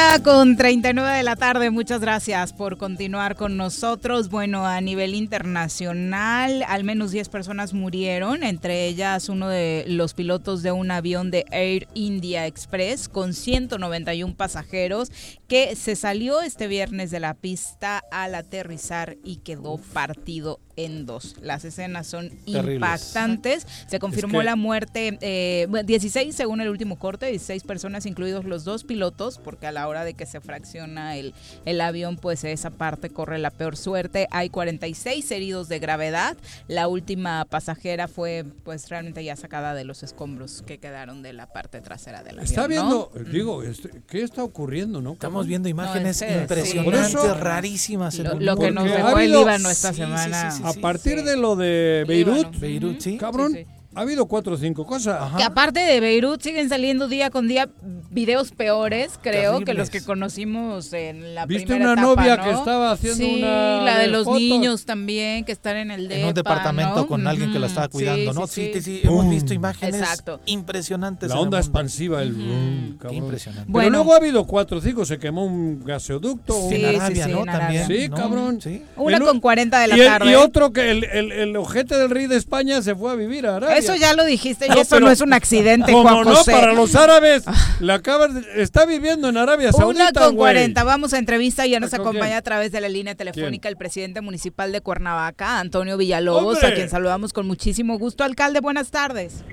Una 0.00 0.22
con 0.22 0.56
39 0.56 1.14
de 1.18 1.22
la 1.22 1.36
tarde, 1.36 1.68
muchas 1.68 2.00
gracias 2.00 2.54
por 2.54 2.78
continuar 2.78 3.36
con 3.36 3.58
nosotros. 3.58 4.30
Bueno, 4.30 4.64
a 4.66 4.80
nivel 4.80 5.14
internacional, 5.14 6.64
al 6.66 6.84
menos 6.84 7.10
10 7.10 7.28
personas 7.28 7.74
murieron, 7.74 8.42
entre 8.42 8.86
ellas 8.86 9.28
uno 9.28 9.46
de 9.48 9.84
los 9.86 10.14
pilotos 10.14 10.62
de 10.62 10.72
un 10.72 10.90
avión 10.90 11.30
de 11.30 11.44
Air 11.50 11.86
India 11.92 12.46
Express 12.46 13.10
con 13.10 13.34
191 13.34 14.34
pasajeros 14.36 15.12
que 15.48 15.76
se 15.76 15.96
salió 15.96 16.40
este 16.40 16.66
viernes 16.66 17.10
de 17.10 17.20
la 17.20 17.34
pista 17.34 18.02
al 18.10 18.34
aterrizar 18.36 19.18
y 19.22 19.36
quedó 19.36 19.76
partido 19.92 20.60
en 20.76 21.04
dos. 21.04 21.34
Las 21.42 21.64
escenas 21.64 22.06
son 22.06 22.30
Terribles. 22.30 22.76
impactantes. 22.76 23.66
Se 23.88 23.98
confirmó 23.98 24.38
que- 24.38 24.44
la 24.44 24.56
muerte, 24.56 25.18
eh, 25.20 25.66
bueno, 25.68 25.86
16 25.86 26.34
según 26.34 26.60
el 26.62 26.68
último 26.70 26.98
corte, 26.98 27.26
16 27.26 27.64
personas, 27.64 28.06
incluidos 28.06 28.44
los 28.46 28.64
dos 28.64 28.84
pilotos, 28.84 29.38
porque 29.38 29.66
a 29.66 29.72
la 29.72 29.88
hora 29.88 29.89
de 30.04 30.14
que 30.14 30.26
se 30.26 30.40
fracciona 30.40 31.16
el, 31.16 31.34
el 31.64 31.80
avión, 31.80 32.16
pues 32.16 32.44
esa 32.44 32.70
parte 32.70 33.10
corre 33.10 33.38
la 33.38 33.50
peor 33.50 33.76
suerte. 33.76 34.26
Hay 34.30 34.48
46 34.50 35.30
heridos 35.30 35.68
de 35.68 35.78
gravedad. 35.78 36.36
La 36.68 36.88
última 36.88 37.44
pasajera 37.44 38.08
fue 38.08 38.44
pues 38.64 38.88
realmente 38.88 39.22
ya 39.24 39.36
sacada 39.36 39.74
de 39.74 39.84
los 39.84 40.02
escombros 40.02 40.62
que 40.66 40.78
quedaron 40.78 41.22
de 41.22 41.32
la 41.32 41.46
parte 41.52 41.80
trasera 41.80 42.22
del 42.22 42.38
avión. 42.38 42.44
Está 42.44 42.62
¿no? 42.62 42.68
viendo, 42.68 43.10
digo, 43.30 43.62
este, 43.62 43.90
¿qué 44.06 44.22
está 44.22 44.44
ocurriendo, 44.44 45.00
no? 45.02 45.12
Estamos 45.14 45.46
viendo 45.46 45.68
imágenes 45.68 46.22
No, 46.22 46.40
impresionantes, 46.40 47.08
sí. 47.10 47.16
Eso- 47.16 47.34
rarísimas. 47.34 48.18
en 48.18 48.24
Lo- 48.24 48.40
lo 48.40 48.56
que 48.56 48.70
nos 48.70 48.84
dejó 48.84 49.16
ha 49.16 49.24
el 49.24 49.32
Líbano 49.32 49.70
esta 49.70 49.88
Sí, 49.88 49.96
sí, 49.96 50.00
semana. 50.02 50.50
sí, 50.50 50.58
sí, 50.58 50.62
A 50.66 50.72
sí. 50.72 50.80
partir 50.80 51.22
de 51.24 51.36
lo 51.36 51.56
de 51.56 52.04
Beirut, 52.06 52.36
Líbano. 52.36 52.58
Beirut, 52.60 53.00
sí. 53.00 53.16
cabrón, 53.18 53.52
Sí, 53.52 53.58
sí. 53.64 53.79
Ha 53.94 54.00
habido 54.02 54.26
cuatro 54.26 54.54
o 54.54 54.56
cinco 54.56 54.86
cosas. 54.86 55.34
Que 55.36 55.42
aparte 55.42 55.80
de 55.80 55.98
Beirut 56.00 56.40
siguen 56.42 56.68
saliendo 56.68 57.08
día 57.08 57.30
con 57.30 57.48
día 57.48 57.68
videos 58.10 58.52
peores, 58.52 59.12
creo, 59.22 59.60
que 59.60 59.74
los 59.74 59.88
Terribles. 59.88 59.90
que 59.90 60.04
conocimos 60.04 60.92
en 60.92 61.34
la 61.34 61.46
¿Viste 61.46 61.66
primera 61.66 61.92
una 61.92 62.02
etapa, 62.02 62.14
novia 62.22 62.36
¿no? 62.36 62.44
que 62.44 62.50
estaba 62.50 62.90
haciendo 62.92 63.16
sí, 63.24 63.36
una 63.38 63.82
la 63.82 63.94
de 63.98 64.02
de 64.02 64.06
los 64.08 64.24
fotos? 64.24 64.40
niños 64.40 64.84
también 64.84 65.44
que 65.44 65.52
están 65.52 65.76
en 65.76 65.90
el 65.90 66.10
en 66.10 66.26
un 66.26 66.34
depa, 66.34 66.50
departamento 66.50 66.94
¿no? 66.96 67.06
con 67.06 67.26
alguien 67.26 67.52
que 67.52 67.58
la 67.58 67.66
estaba 67.66 67.88
cuidando, 67.88 68.32
sí, 68.32 68.38
¿no? 68.38 68.46
sí, 68.46 68.70
Sí, 68.74 68.80
sí, 68.82 69.00
hemos 69.04 69.28
visto 69.28 69.54
imágenes 69.54 70.00
Exacto. 70.00 70.40
impresionantes. 70.46 71.28
La 71.30 71.38
onda 71.40 71.58
expansiva, 71.58 72.22
el 72.22 72.32
boom, 72.32 72.98
Qué 73.08 73.14
impresionante. 73.14 73.66
Pero 73.66 73.72
Bueno. 73.72 73.90
luego 73.90 74.14
ha 74.14 74.16
habido 74.18 74.44
cuatro 74.46 74.78
o 74.78 74.80
cinco, 74.80 75.04
se 75.04 75.18
quemó 75.18 75.44
un 75.44 75.84
gasoducto. 75.84 76.54
Sí, 76.68 76.74
un- 76.76 76.84
en 76.84 76.96
Arabia, 77.00 77.24
sí, 77.26 77.32
¿no? 77.32 77.42
en 77.42 77.48
Arabia. 77.48 77.80
También. 77.82 78.02
Sí, 78.02 78.08
¿no? 78.08 78.16
cabrón. 78.16 78.60
Sí. 78.60 78.82
Una 78.96 79.20
con 79.20 79.40
40 79.40 79.78
de 79.80 79.88
la 79.88 79.96
y, 79.96 80.00
el- 80.00 80.06
tarde. 80.06 80.30
y 80.30 80.34
otro 80.34 80.72
que 80.72 80.90
el, 80.90 81.04
el, 81.04 81.32
el 81.32 81.56
ojete 81.56 81.96
del 81.96 82.10
rey 82.10 82.26
de 82.26 82.36
España 82.36 82.82
se 82.82 82.94
fue 82.94 83.10
a 83.10 83.14
vivir 83.14 83.46
a 83.46 83.56
Arabia. 83.56 83.79
Eso 83.80 83.94
ya 83.96 84.14
lo 84.14 84.24
dijiste 84.24 84.66
y 84.66 84.68
No, 84.68 84.74
eso 84.80 84.96
pero- 84.96 85.06
no 85.06 85.12
es 85.12 85.20
un 85.20 85.32
accidente, 85.32 85.92
Como 85.92 86.08
Juan 86.08 86.24
no, 86.24 86.34
José. 86.36 86.52
para 86.52 86.72
los 86.72 86.94
árabes. 86.94 87.44
La 87.80 87.94
acabas 87.94 88.34
de- 88.34 88.62
está 88.62 88.84
viviendo 88.86 89.28
en 89.28 89.36
Arabia 89.36 89.72
Saudita, 89.72 90.02
Una 90.04 90.12
con 90.12 90.36
güey. 90.36 90.52
40. 90.54 90.84
Vamos 90.84 91.12
a 91.14 91.18
entrevista. 91.18 91.66
Ya 91.66 91.80
nos 91.80 91.90
¿Con 91.90 92.00
acompaña 92.00 92.26
quién? 92.26 92.38
a 92.38 92.42
través 92.42 92.72
de 92.72 92.80
la 92.80 92.88
línea 92.88 93.14
telefónica 93.14 93.68
el 93.68 93.76
presidente 93.76 94.20
municipal 94.20 94.72
de 94.72 94.80
Cuernavaca, 94.80 95.58
Antonio 95.60 95.96
Villalobos, 95.96 96.56
¡Hombre! 96.56 96.68
a 96.68 96.74
quien 96.74 96.88
saludamos 96.88 97.32
con 97.32 97.46
muchísimo 97.46 97.98
gusto. 97.98 98.24
Alcalde, 98.24 98.60
buenas 98.60 98.90
tardes. 98.90 99.44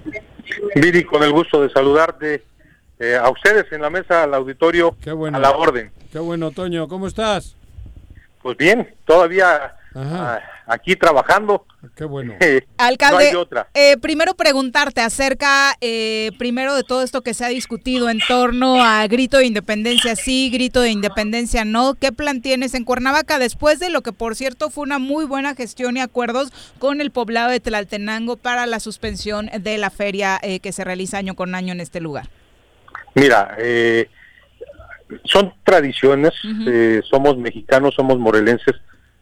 Viri, 0.76 1.04
con 1.04 1.24
el 1.24 1.32
gusto 1.32 1.62
de 1.62 1.70
saludarte 1.72 2.44
eh, 3.00 3.16
a 3.22 3.30
ustedes 3.30 3.66
en 3.72 3.82
la 3.82 3.90
mesa, 3.90 4.24
al 4.24 4.34
auditorio, 4.34 4.96
Qué 5.04 5.12
bueno. 5.12 5.38
a 5.38 5.42
la 5.42 5.52
orden. 5.52 5.92
Qué 6.12 6.20
bueno, 6.20 6.52
Toño. 6.52 6.88
¿Cómo 6.88 7.08
estás? 7.08 7.56
Pues 8.42 8.58
bien, 8.58 8.88
todavía 9.06 9.76
Ajá. 9.94 10.36
ah, 10.36 10.42
aquí 10.68 10.96
trabajando. 10.96 11.66
Qué 11.96 12.06
bueno. 12.06 12.36
Eh, 12.40 12.68
Alcalde, 12.78 13.14
no 13.14 13.20
hay 13.20 13.32
de 13.32 13.38
otra. 13.38 13.70
eh, 13.74 13.98
primero 13.98 14.36
preguntarte 14.36 15.02
acerca, 15.02 15.74
eh, 15.82 16.32
primero 16.38 16.76
de 16.76 16.84
todo 16.84 17.02
esto 17.02 17.22
que 17.22 17.34
se 17.34 17.46
ha 17.46 17.48
discutido 17.48 18.10
en 18.10 18.20
torno 18.28 18.84
a 18.84 19.08
grito 19.08 19.38
de 19.38 19.46
independencia 19.46 20.16
sí, 20.16 20.50
grito 20.52 20.82
de 20.82 20.92
independencia 20.92 21.66
no. 21.66 21.96
¿Qué 21.96 22.12
plan 22.12 22.42
tienes 22.42 22.74
en 22.74 22.84
Cuernavaca 22.84 23.40
después 23.40 23.80
de 23.80 23.90
lo 23.90 24.02
que, 24.02 24.12
por 24.12 24.36
cierto, 24.36 24.70
fue 24.70 24.84
una 24.84 25.00
muy 25.00 25.26
buena 25.26 25.56
gestión 25.56 25.98
y 25.98 26.02
acuerdos 26.02 26.52
con 26.80 27.02
el 27.02 27.12
poblado 27.12 27.50
de 27.50 27.60
Tlaltenango 27.60 28.36
para 28.36 28.66
la 28.66 28.80
suspensión 28.80 29.50
de 29.60 29.78
la 29.78 29.90
feria 29.90 30.38
eh, 30.42 30.60
que 30.60 30.72
se 30.72 30.84
realiza 30.84 31.18
año 31.18 31.36
con 31.36 31.56
año 31.56 31.72
en 31.72 31.80
este 31.80 32.02
lugar? 32.02 32.28
Mira, 33.16 33.56
eh, 33.58 34.10
son 35.24 35.54
tradiciones, 35.64 36.34
eh, 36.68 37.02
somos 37.10 37.38
mexicanos, 37.38 37.96
somos 37.96 38.20
morelenses. 38.20 38.76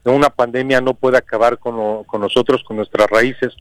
Una 0.06 0.30
pandemia 0.30 0.82
no 0.82 0.94
puede 0.94 1.18
acabar 1.18 1.58
con, 1.58 1.76
lo- 1.78 2.04
con 2.06 2.22
nosotros, 2.22 2.64
con 2.64 2.78
nuestras 2.78 3.08
raíces. 3.10 3.54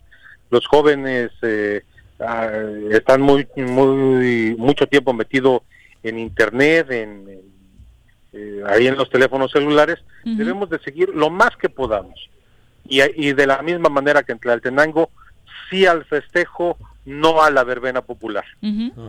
Los 0.50 0.66
jóvenes 0.66 1.30
eh, 1.42 1.82
ah, 2.20 2.50
están 2.90 3.22
muy, 3.22 3.46
muy, 3.56 4.54
mucho 4.58 4.86
tiempo 4.86 5.12
metidos 5.14 5.62
en 6.02 6.18
internet, 6.18 6.90
en, 6.90 7.28
en, 7.28 7.40
eh, 8.34 8.62
ahí 8.68 8.86
en 8.86 8.96
los 8.96 9.08
teléfonos 9.08 9.50
celulares. 9.52 9.98
Debemos 10.36 10.68
de 10.68 10.78
seguir 10.80 11.08
lo 11.14 11.30
más 11.30 11.56
que 11.56 11.68
podamos. 11.70 12.28
Y, 12.86 13.00
y 13.16 13.32
de 13.32 13.46
la 13.46 13.62
misma 13.62 13.88
manera 13.88 14.22
que 14.22 14.32
en 14.32 14.38
Tlaltenango, 14.38 15.10
sí 15.70 15.86
al 15.86 16.04
festejo, 16.04 16.76
no 17.06 17.42
a 17.42 17.50
la 17.50 17.64
verbena 17.64 18.02
popular. 18.02 18.44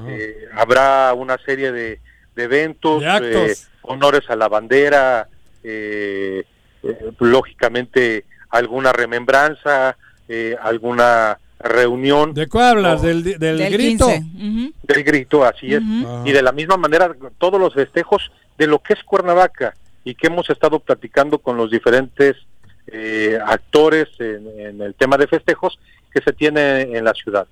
Eh, 0.10 0.48
habrá 0.54 1.14
una 1.14 1.38
serie 1.40 1.72
de, 1.74 2.00
de 2.36 2.44
eventos, 2.44 3.02
De 3.02 3.32
eh, 3.62 3.68
honores 3.82 4.30
a 4.30 4.36
la 4.38 4.48
bandera, 4.48 5.28
eh, 5.64 6.46
eh, 6.86 7.12
lógicamente 7.20 8.26
alguna 8.50 8.94
remembranza, 8.94 9.98
eh, 10.28 10.56
alguna 10.62 11.38
reunión 11.60 12.34
¿De 12.34 12.48
qué 12.48 12.60
hablas? 12.60 13.02
¿Del, 13.02 13.24
del, 13.24 13.40
Del 13.40 13.74
grito? 13.74 14.08
15. 14.08 14.24
Ujú. 14.36 14.74
del 14.84 15.04
grito, 15.04 15.46
así 15.46 15.74
es. 15.74 15.82
Ajá. 15.82 16.22
Y 16.26 16.32
de 16.32 16.42
la 16.42 16.52
misma 16.52 16.78
manera, 16.78 17.16
todos 17.38 17.60
los 17.60 17.74
festejos 17.74 18.32
de 18.58 18.68
lo 18.68 18.80
que 18.80 18.94
es 18.94 19.04
Cuernavaca 19.04 19.74
y 20.04 20.16
que 20.16 20.28
hemos 20.28 20.50
estado 20.50 20.80
platicando 20.80 21.40
con 21.40 21.58
los 21.58 21.72
diferentes 21.72 22.36
eh, 22.88 23.40
actores 23.44 24.10
en, 24.20 24.48
en 24.60 24.82
el 24.82 24.94
tema 24.94 25.18
de 25.18 25.28
festejos 25.28 25.80
que 26.14 26.22
se 26.22 26.34
tiene 26.34 26.82
en 26.82 27.04
la 27.04 27.14
ciudad. 27.14 27.48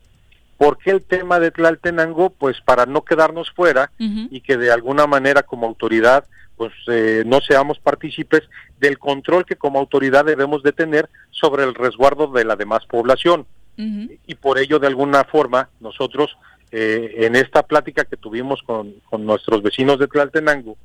¿Por 0.64 0.78
qué 0.78 0.92
el 0.92 1.04
tema 1.04 1.42
de 1.42 1.52
Tlaltenango? 1.52 2.30
Pues 2.30 2.62
para 2.62 2.86
no 2.86 3.04
quedarnos 3.04 3.52
fuera 3.52 3.92
y 4.00 4.40
que 4.40 4.56
de 4.56 4.72
alguna 4.72 5.08
manera 5.08 5.44
como 5.44 5.68
autoridad 5.68 6.24
pues 6.56 6.72
eh, 6.88 7.24
no 7.26 7.42
seamos 7.42 7.80
partícipes 7.80 8.44
del 8.80 8.98
control 8.98 9.46
que 9.46 9.58
como 9.58 9.78
autoridad 9.78 10.24
debemos 10.24 10.64
de 10.64 10.72
tener 10.72 11.10
sobre 11.32 11.66
el 11.66 11.76
resguardo 11.76 12.28
de 12.28 12.46
la 12.46 12.56
demás 12.56 12.86
población. 12.86 13.46
Y 13.76 14.36
por 14.36 14.58
ello 14.58 14.80
de 14.80 14.88
alguna 14.88 15.26
forma 15.26 15.68
nosotros 15.82 16.38
eh, 16.72 17.26
en 17.26 17.36
esta 17.36 17.64
plática 17.64 18.06
que 18.06 18.16
tuvimos 18.16 18.64
con, 18.64 18.94
con 19.10 19.26
nuestros 19.26 19.64
vecinos 19.64 20.00
de 20.00 20.08
Tlaltenango 20.08 20.78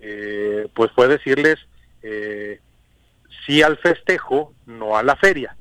eh, 0.00 0.68
pues 0.72 0.90
fue 0.92 1.06
decirles 1.06 1.58
eh, 2.02 2.60
sí 3.44 3.60
al 3.60 3.76
festejo 3.76 4.54
no 4.64 4.96
a 4.96 5.02
la 5.02 5.16
feria 5.16 5.57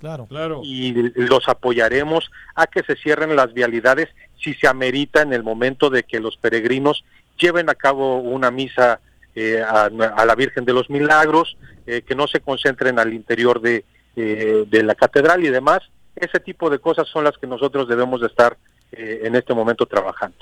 Claro. 0.00 0.26
Claro. 0.26 0.60
y 0.64 0.92
los 1.16 1.48
apoyaremos 1.48 2.30
a 2.54 2.66
que 2.66 2.82
se 2.84 2.94
cierren 2.96 3.34
las 3.34 3.52
vialidades 3.52 4.08
si 4.40 4.54
se 4.54 4.68
amerita 4.68 5.22
en 5.22 5.32
el 5.32 5.42
momento 5.42 5.90
de 5.90 6.04
que 6.04 6.20
los 6.20 6.36
peregrinos 6.36 7.04
lleven 7.38 7.68
a 7.68 7.74
cabo 7.74 8.18
una 8.20 8.50
misa 8.50 9.00
eh, 9.34 9.60
a, 9.62 9.86
a 9.86 10.24
la 10.24 10.34
Virgen 10.36 10.64
de 10.64 10.72
los 10.72 10.88
Milagros, 10.88 11.56
eh, 11.86 12.02
que 12.06 12.14
no 12.14 12.26
se 12.28 12.40
concentren 12.40 12.98
al 12.98 13.12
interior 13.12 13.60
de, 13.60 13.84
eh, 14.14 14.64
de 14.68 14.82
la 14.82 14.94
catedral 14.94 15.44
y 15.44 15.48
demás. 15.50 15.80
Ese 16.14 16.38
tipo 16.40 16.70
de 16.70 16.78
cosas 16.78 17.08
son 17.08 17.24
las 17.24 17.36
que 17.36 17.46
nosotros 17.46 17.88
debemos 17.88 18.20
de 18.20 18.28
estar 18.28 18.56
eh, 18.92 19.20
en 19.24 19.34
este 19.34 19.52
momento 19.52 19.84
trabajando. 19.86 20.36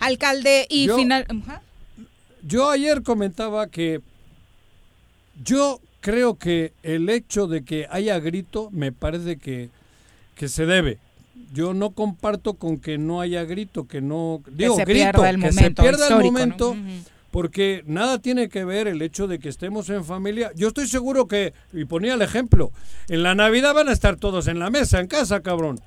Alcalde, 0.00 0.66
y 0.70 0.86
Yo- 0.86 0.96
final... 0.96 1.26
Yo 2.42 2.70
ayer 2.70 3.02
comentaba 3.02 3.66
que 3.68 4.00
yo 5.42 5.80
creo 6.00 6.36
que 6.36 6.72
el 6.82 7.08
hecho 7.08 7.46
de 7.46 7.64
que 7.64 7.86
haya 7.90 8.18
grito 8.18 8.70
me 8.72 8.92
parece 8.92 9.36
que, 9.36 9.70
que 10.34 10.48
se 10.48 10.66
debe. 10.66 10.98
yo 11.52 11.74
no 11.74 11.90
comparto 11.90 12.54
con 12.54 12.78
que 12.78 12.98
no 12.98 13.20
haya 13.20 13.44
grito, 13.44 13.86
que 13.86 14.00
no 14.00 14.42
digo 14.50 14.76
se 14.76 14.84
grito, 14.84 15.12
pierda 15.12 15.30
el 15.30 15.36
que 15.36 15.46
momento 15.46 15.82
se 15.82 15.88
pierda 15.88 16.08
el 16.08 16.24
momento, 16.24 16.76
porque 17.30 17.82
nada 17.86 18.18
tiene 18.18 18.48
que 18.48 18.64
ver 18.64 18.88
el 18.88 19.02
hecho 19.02 19.26
de 19.26 19.38
que 19.38 19.48
estemos 19.48 19.88
en 19.90 20.04
familia. 20.04 20.50
Yo 20.54 20.68
estoy 20.68 20.86
seguro 20.86 21.26
que 21.26 21.52
y 21.72 21.84
ponía 21.84 22.14
el 22.14 22.22
ejemplo, 22.22 22.72
en 23.08 23.22
la 23.22 23.34
Navidad 23.34 23.74
van 23.74 23.88
a 23.88 23.92
estar 23.92 24.16
todos 24.16 24.48
en 24.48 24.58
la 24.58 24.70
mesa, 24.70 25.00
en 25.00 25.06
casa, 25.06 25.40
cabrón. 25.40 25.80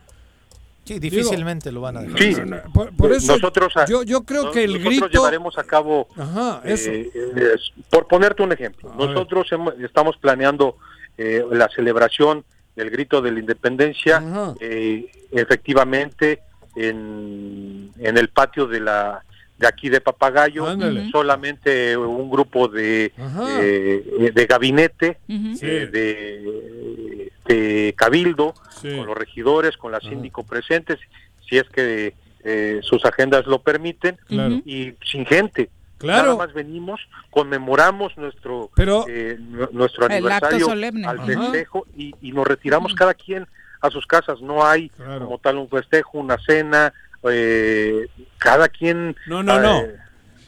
Sí, 0.84 1.00
difícilmente 1.00 1.72
lo 1.72 1.82
van 1.82 1.98
a 1.98 2.02
dejar. 2.02 2.18
Sí, 2.20 2.36
por, 2.74 2.96
por 2.96 3.12
eso 3.12 3.34
nosotros, 3.34 3.72
yo, 3.88 4.02
yo 4.04 4.24
creo 4.24 4.46
no- 4.46 4.52
que 4.52 4.64
el 4.64 4.72
nosotros 4.74 4.90
grito 4.90 5.08
llevaremos 5.10 5.58
a 5.58 5.64
cabo 5.64 6.08
Ajá, 6.18 6.62
eh, 6.66 6.74
eso. 6.74 6.90
eh, 6.92 7.56
por 7.90 8.08
ponerte 8.08 8.42
un 8.44 8.52
ejemplo 8.52 8.92
nosotros 8.98 9.48
hemos- 9.52 9.76
estamos 9.80 10.18
planeando 10.18 10.78
eh, 11.18 11.46
la 11.52 11.70
celebración 11.70 12.44
del 12.76 12.90
grito 12.90 13.22
de 13.22 13.32
la 13.32 13.40
independencia 13.40 14.24
eh, 14.60 15.06
efectivamente 15.32 16.40
en, 16.76 17.92
en 18.00 18.18
el 18.18 18.30
patio 18.30 18.66
de 18.66 18.80
la 18.80 19.24
de 19.62 19.68
aquí 19.68 19.90
de 19.90 20.02
Papagayo 20.02 20.68
Ándale. 20.68 21.10
solamente 21.12 21.96
un 21.96 22.30
grupo 22.30 22.68
de 22.68 23.14
eh, 23.62 24.32
de 24.34 24.46
gabinete 24.48 25.20
eh, 25.30 25.88
de, 25.92 27.32
de 27.46 27.94
cabildo 27.96 28.54
con 28.82 29.06
los 29.06 29.18
regidores 29.18 29.78
con 29.78 29.92
la 29.92 30.00
síndico 30.02 30.44
presentes 30.44 31.00
si 31.48 31.58
es 31.58 31.70
que 31.70 32.14
eh, 32.44 32.80
sus 32.82 33.06
agendas 33.06 33.46
lo 33.46 33.60
permiten 33.62 34.18
Claro. 34.28 34.56
y 34.66 34.94
sin 35.06 35.26
gente. 35.28 35.70
Claro. 36.00 36.24
nada 36.30 36.36
más 36.38 36.54
venimos 36.54 37.00
conmemoramos 37.30 38.18
nuestro 38.18 38.72
Pero- 38.76 39.06
eh, 39.08 39.38
nu- 39.40 39.70
nuestro 39.72 40.06
aniversario 40.08 40.66
solemne. 40.66 41.06
al 41.06 41.20
festejo 41.24 41.86
y, 41.96 42.16
y 42.20 42.32
nos 42.32 42.48
retiramos 42.48 42.96
cada 42.96 43.14
quien 43.14 43.46
a 43.82 43.90
sus 43.92 44.08
casas. 44.08 44.42
No 44.42 44.66
hay 44.66 44.90
como 45.20 45.38
tal 45.38 45.58
un 45.58 45.70
festejo 45.70 46.18
una 46.18 46.38
cena 46.40 46.92
eh, 47.30 48.08
cada 48.38 48.68
quien 48.70 49.16
No, 49.28 49.44
no, 49.44 49.60
no. 49.60 49.82
eh, 49.82 49.96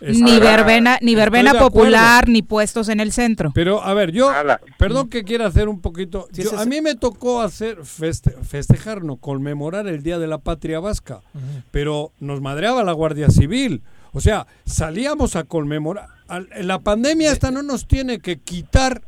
Ni 0.02 0.40
verbena, 0.40 0.98
ni 1.02 1.12
Estoy 1.12 1.16
verbena 1.16 1.54
popular, 1.54 2.28
ni 2.28 2.42
puestos 2.42 2.90
en 2.90 3.00
el 3.00 3.12
centro. 3.14 3.52
Pero 3.56 3.82
a 3.82 3.94
ver, 3.94 4.12
yo, 4.12 4.30
perdón 4.78 5.10
que 5.10 5.24
quiera 5.24 5.48
hacer 5.48 5.70
un 5.70 5.80
poquito. 5.80 6.28
Sí, 6.34 6.44
yo- 6.44 6.50
sí, 6.50 6.56
a 6.58 6.64
sí. 6.64 6.70
mí 6.70 6.82
me 6.82 6.96
tocó 6.96 7.42
hacer 7.42 7.78
feste- 7.84 8.36
festejar, 8.44 9.04
no, 9.04 9.16
conmemorar 9.16 9.88
el 9.88 10.04
Día 10.04 10.20
de 10.20 10.28
la 10.28 10.40
Patria 10.40 10.80
Vasca, 10.82 11.22
pero 11.72 12.12
nos 12.20 12.42
madreaba 12.42 12.84
la 12.84 12.92
Guardia 12.92 13.30
Civil. 13.30 13.82
O 14.12 14.20
sea, 14.20 14.46
salíamos 14.66 15.36
a 15.38 15.44
conmemorar. 15.46 16.08
Al- 16.28 16.50
La 16.62 16.80
pandemia 16.80 17.32
esta 17.32 17.50
no 17.52 17.64
nos 17.64 17.88
tiene 17.88 18.20
que 18.20 18.38
quitar 18.40 19.02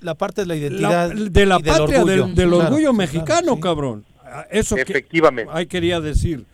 la 0.00 0.14
parte 0.14 0.42
de 0.42 0.46
la 0.46 0.54
la- 0.54 0.60
identidad 0.60 1.08
de 1.10 1.46
la 1.46 1.58
y 1.58 1.62
del 1.62 1.72
patria, 1.72 1.98
orgullo. 2.02 2.26
del, 2.26 2.34
del 2.34 2.48
Claro, 2.50 2.64
orgullo 2.66 2.90
sí, 2.90 2.96
mexicano, 2.96 3.26
claro, 3.42 3.54
sí. 3.56 3.60
cabrón. 3.62 4.04
Eso 4.50 4.76
que 4.76 4.82
Efectivamente. 4.82 5.50
ahí 5.54 5.66
quería 5.66 6.00
decir. 6.00 6.44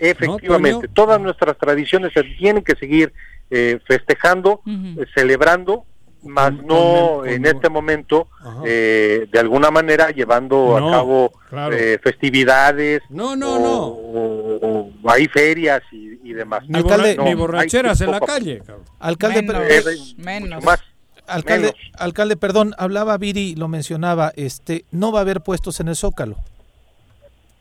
Efectivamente, 0.00 0.88
todas 0.88 1.20
nuestras 1.20 1.56
tradiciones 1.58 2.12
se 2.12 2.22
tienen 2.24 2.62
que 2.64 2.74
seguir 2.76 3.12
eh, 3.50 3.78
festejando, 3.86 4.60
eh, 4.66 5.04
celebrando, 5.14 5.84
más 6.22 6.52
no 6.52 7.24
en 7.24 7.46
este 7.46 7.68
momento, 7.70 8.28
eh, 8.66 9.26
de 9.32 9.38
alguna 9.38 9.70
manera, 9.70 10.10
llevando 10.10 10.76
No, 10.78 10.88
a 10.88 10.92
cabo 10.92 11.32
claro. 11.48 11.74
eh, 11.74 11.98
festividades. 12.02 13.00
No, 13.08 13.34
no, 13.36 13.54
o, 13.56 13.58
no. 13.58 13.86
o- 13.86 14.90
o 15.02 15.10
hay 15.10 15.26
ferias 15.26 15.80
y, 15.92 16.18
y 16.22 16.32
demás. 16.34 16.62
Ni, 16.68 16.80
borra- 16.82 17.14
No, 17.16 17.24
ni 17.24 17.34
borracheras 17.34 18.00
en 18.02 18.10
la 18.10 18.20
calle, 18.20 18.58
cabrón. 18.64 18.84
Alcalde, 18.98 19.42
Menos, 19.42 19.62
pero- 19.66 19.90
Eh, 19.90 19.96
menos. 20.18 20.62
más. 20.64 20.80
alcalde, 21.26 21.72
menos. 21.74 21.90
alcalde, 21.98 22.36
perdón, 22.36 22.74
hablaba 22.76 23.16
Viri, 23.16 23.54
lo 23.54 23.68
mencionaba, 23.68 24.32
este, 24.36 24.84
no 24.90 25.12
va 25.12 25.20
a 25.20 25.22
haber 25.22 25.40
puestos 25.40 25.80
en 25.80 25.88
el 25.88 25.96
Zócalo. 25.96 26.36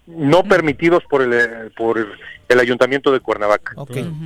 No 0.10 0.44
permitidos 0.44 1.04
por 1.10 1.22
el, 1.22 1.72
por 1.72 2.08
el 2.48 2.60
ayuntamiento 2.60 3.12
de 3.12 3.20
Cuernavaca. 3.20 3.76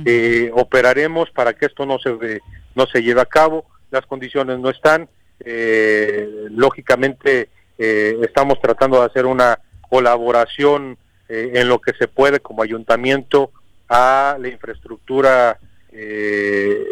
Eh, 0.04 0.50
operaremos 0.54 1.30
para 1.30 1.52
que 1.52 1.66
esto 1.66 1.86
no 1.86 1.98
se 1.98 2.40
no 2.74 2.86
se 2.86 3.02
lleve 3.02 3.20
a 3.20 3.26
cabo. 3.26 3.66
Las 3.90 4.06
condiciones 4.06 4.58
no 4.58 4.70
están. 4.70 5.08
Eh, 5.40 6.46
lógicamente 6.50 7.48
eh, 7.78 8.16
estamos 8.22 8.60
tratando 8.60 9.00
de 9.00 9.06
hacer 9.06 9.26
una 9.26 9.58
colaboración 9.88 10.96
eh, 11.28 11.52
en 11.54 11.68
lo 11.68 11.80
que 11.80 11.92
se 11.98 12.08
puede 12.08 12.40
como 12.40 12.62
ayuntamiento 12.62 13.50
a 13.88 14.36
la 14.40 14.48
infraestructura 14.48 15.58
eh, 15.92 16.84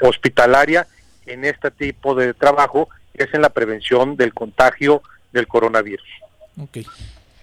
hospitalaria 0.00 0.86
en 1.26 1.44
este 1.44 1.70
tipo 1.70 2.14
de 2.14 2.34
trabajo 2.34 2.88
que 3.14 3.24
es 3.24 3.34
en 3.34 3.42
la 3.42 3.50
prevención 3.50 4.16
del 4.16 4.32
contagio 4.32 5.02
del 5.32 5.48
coronavirus. 5.48 6.08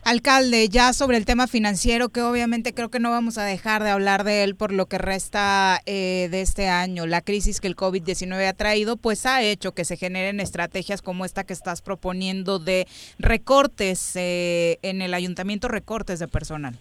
Alcalde, 0.05 0.67
ya 0.67 0.91
sobre 0.91 1.15
el 1.15 1.25
tema 1.25 1.47
financiero, 1.47 2.09
que 2.09 2.21
obviamente 2.21 2.73
creo 2.73 2.89
que 2.89 2.99
no 2.99 3.09
vamos 3.09 3.37
a 3.37 3.45
dejar 3.45 3.83
de 3.83 3.89
hablar 3.89 4.25
de 4.25 4.43
él 4.43 4.55
por 4.55 4.73
lo 4.73 4.87
que 4.87 4.97
resta 4.97 5.79
eh, 5.85 6.27
de 6.29 6.41
este 6.41 6.67
año. 6.67 7.05
La 7.05 7.21
crisis 7.21 7.61
que 7.61 7.67
el 7.67 7.77
COVID-19 7.77 8.45
ha 8.47 8.53
traído, 8.53 8.97
pues 8.97 9.25
ha 9.25 9.41
hecho 9.41 9.71
que 9.71 9.85
se 9.85 9.95
generen 9.95 10.41
estrategias 10.41 11.01
como 11.01 11.23
esta 11.23 11.45
que 11.45 11.53
estás 11.53 11.81
proponiendo 11.81 12.59
de 12.59 12.85
recortes 13.17 14.17
eh, 14.17 14.77
en 14.81 15.01
el 15.01 15.13
ayuntamiento, 15.13 15.69
recortes 15.69 16.19
de 16.19 16.27
personal. 16.27 16.77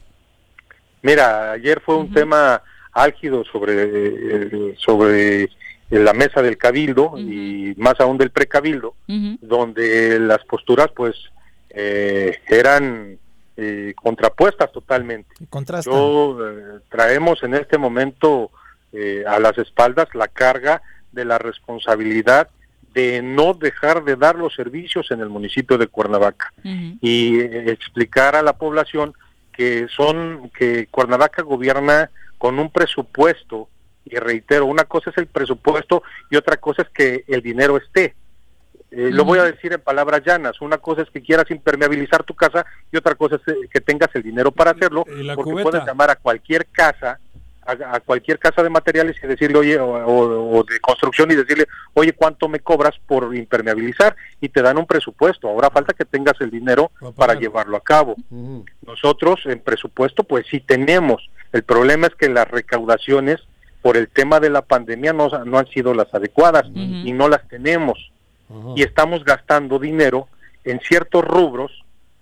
Mira, 1.02 1.52
ayer 1.52 1.80
fue 1.80 1.96
un 1.96 2.12
tema 2.12 2.60
álgido 2.92 3.44
sobre, 3.44 3.74
eh, 3.84 4.74
sobre 4.78 5.48
la 5.90 6.12
mesa 6.12 6.42
del 6.42 6.58
cabildo 6.58 7.14
y 7.18 7.74
más 7.76 8.00
aún 8.00 8.18
del 8.18 8.30
precabildo, 8.30 8.94
donde 9.06 10.18
las 10.18 10.44
posturas 10.44 10.88
pues 10.94 11.14
eh, 11.74 12.38
eran 12.46 13.18
eh, 13.56 13.94
contrapuestas 13.96 14.70
totalmente. 14.72 15.34
Yo 15.90 16.38
eh, 16.46 16.80
traemos 16.88 17.42
en 17.42 17.54
este 17.54 17.78
momento 17.78 18.50
eh, 18.92 19.24
a 19.26 19.38
las 19.38 19.56
espaldas 19.58 20.08
la 20.14 20.28
carga 20.28 20.82
de 21.12 21.24
la 21.24 21.38
responsabilidad 21.38 22.48
de 22.94 23.22
no 23.22 23.54
dejar 23.54 24.04
de 24.04 24.16
dar 24.16 24.36
los 24.36 24.54
servicios 24.54 25.10
en 25.10 25.20
el 25.20 25.28
municipio 25.28 25.78
de 25.78 25.86
Cuernavaca 25.86 26.52
y 26.62 27.40
eh, 27.40 27.70
explicar 27.70 28.36
a 28.36 28.42
la 28.42 28.54
población 28.54 29.14
que 29.52 29.86
son 29.88 30.50
que 30.56 30.88
Cuernavaca 30.88 31.42
gobierna 31.42 32.10
con 32.38 32.58
un 32.58 32.70
presupuesto 32.70 33.68
y 34.04 34.16
reitero 34.16 34.66
una 34.66 34.84
cosa 34.84 35.10
es 35.10 35.18
el 35.18 35.26
presupuesto 35.26 36.02
y 36.30 36.36
otra 36.36 36.56
cosa 36.56 36.82
es 36.82 36.88
que 36.90 37.24
el 37.28 37.40
dinero 37.40 37.76
esté 37.76 38.14
Eh, 38.94 39.08
lo 39.10 39.24
voy 39.24 39.38
a 39.38 39.44
decir 39.44 39.72
en 39.72 39.80
palabras 39.80 40.20
llanas. 40.24 40.60
Una 40.60 40.76
cosa 40.78 41.02
es 41.02 41.10
que 41.10 41.22
quieras 41.22 41.50
impermeabilizar 41.50 42.22
tu 42.24 42.34
casa 42.34 42.66
y 42.92 42.96
otra 42.98 43.14
cosa 43.14 43.36
es 43.36 43.48
eh, 43.48 43.56
que 43.72 43.80
tengas 43.80 44.10
el 44.14 44.22
dinero 44.22 44.52
para 44.52 44.72
hacerlo 44.72 45.04
porque 45.34 45.50
cubeta. 45.52 45.70
puedes 45.70 45.86
llamar 45.86 46.10
a 46.10 46.16
cualquier 46.16 46.66
casa 46.66 47.18
a, 47.64 47.94
a 47.96 48.00
cualquier 48.00 48.38
casa 48.40 48.60
de 48.62 48.68
materiales 48.70 49.16
y 49.22 49.26
decirle 49.28 49.56
oye 49.58 49.78
o, 49.78 49.86
o- 49.86 50.58
o 50.58 50.64
de 50.64 50.80
construcción 50.80 51.30
y 51.30 51.36
decirle 51.36 51.68
oye 51.94 52.12
cuánto 52.12 52.48
me 52.48 52.58
cobras 52.60 52.92
por 53.06 53.34
impermeabilizar 53.36 54.14
y 54.40 54.48
te 54.50 54.60
dan 54.62 54.76
un 54.78 54.86
presupuesto. 54.86 55.48
Ahora 55.48 55.70
falta 55.70 55.94
que 55.94 56.04
tengas 56.04 56.34
el 56.40 56.50
dinero 56.50 56.90
para 57.14 57.34
llevarlo 57.40 57.76
a 57.76 57.80
cabo. 57.82 58.16
Nosotros 58.86 59.40
en 59.46 59.60
presupuesto 59.60 60.24
pues 60.24 60.44
sí 60.50 60.60
tenemos. 60.60 61.30
El 61.52 61.62
problema 61.62 62.08
es 62.08 62.14
que 62.14 62.28
las 62.28 62.48
recaudaciones 62.50 63.40
por 63.80 63.96
el 63.96 64.08
tema 64.08 64.38
de 64.40 64.50
la 64.50 64.62
pandemia 64.62 65.12
no, 65.12 65.28
no 65.44 65.58
han 65.58 65.66
sido 65.68 65.94
las 65.94 66.12
adecuadas 66.14 66.64
y 67.06 67.12
no 67.12 67.28
las 67.28 67.46
tenemos. 67.48 68.11
Y 68.76 68.82
estamos 68.82 69.24
gastando 69.24 69.78
dinero 69.78 70.28
en 70.64 70.80
ciertos 70.80 71.24
rubros 71.24 71.70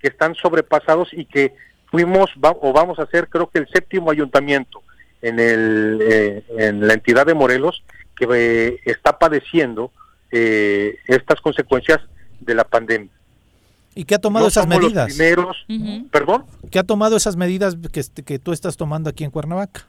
que 0.01 0.09
están 0.09 0.35
sobrepasados 0.35 1.09
y 1.13 1.25
que 1.25 1.55
fuimos 1.91 2.31
va- 2.43 2.57
o 2.61 2.73
vamos 2.73 2.99
a 2.99 3.07
ser 3.07 3.29
creo 3.29 3.49
que 3.51 3.59
el 3.59 3.69
séptimo 3.69 4.11
ayuntamiento 4.11 4.83
en, 5.23 5.39
el, 5.41 5.99
eh, 6.03 6.45
en 6.59 6.87
la 6.87 6.95
entidad 6.95 7.27
de 7.27 7.35
Morelos 7.35 7.83
que 8.17 8.27
eh, 8.33 8.81
está 8.85 9.19
padeciendo 9.19 9.91
eh, 10.31 10.97
estas 11.07 11.41
consecuencias 11.41 11.99
de 12.41 12.55
la 12.55 12.65
pandemia. 12.65 13.11
¿Y 13.95 14.05
qué 14.05 14.15
ha 14.15 14.19
tomado 14.21 14.45
No 14.45 14.49
esas 14.49 14.69
los 14.69 14.79
medidas? 14.79 15.19
perdón. 16.11 16.45
¿Qué 16.71 16.79
ha 16.79 16.85
tomado 16.85 17.17
esas 17.17 17.37
medidas 17.37 17.77
que, 17.93 18.01
est- 18.01 18.21
que 18.21 18.39
tú 18.39 18.53
estás 18.53 18.77
tomando 18.77 19.11
aquí 19.11 19.25
en 19.25 19.31
Cuernavaca? 19.31 19.89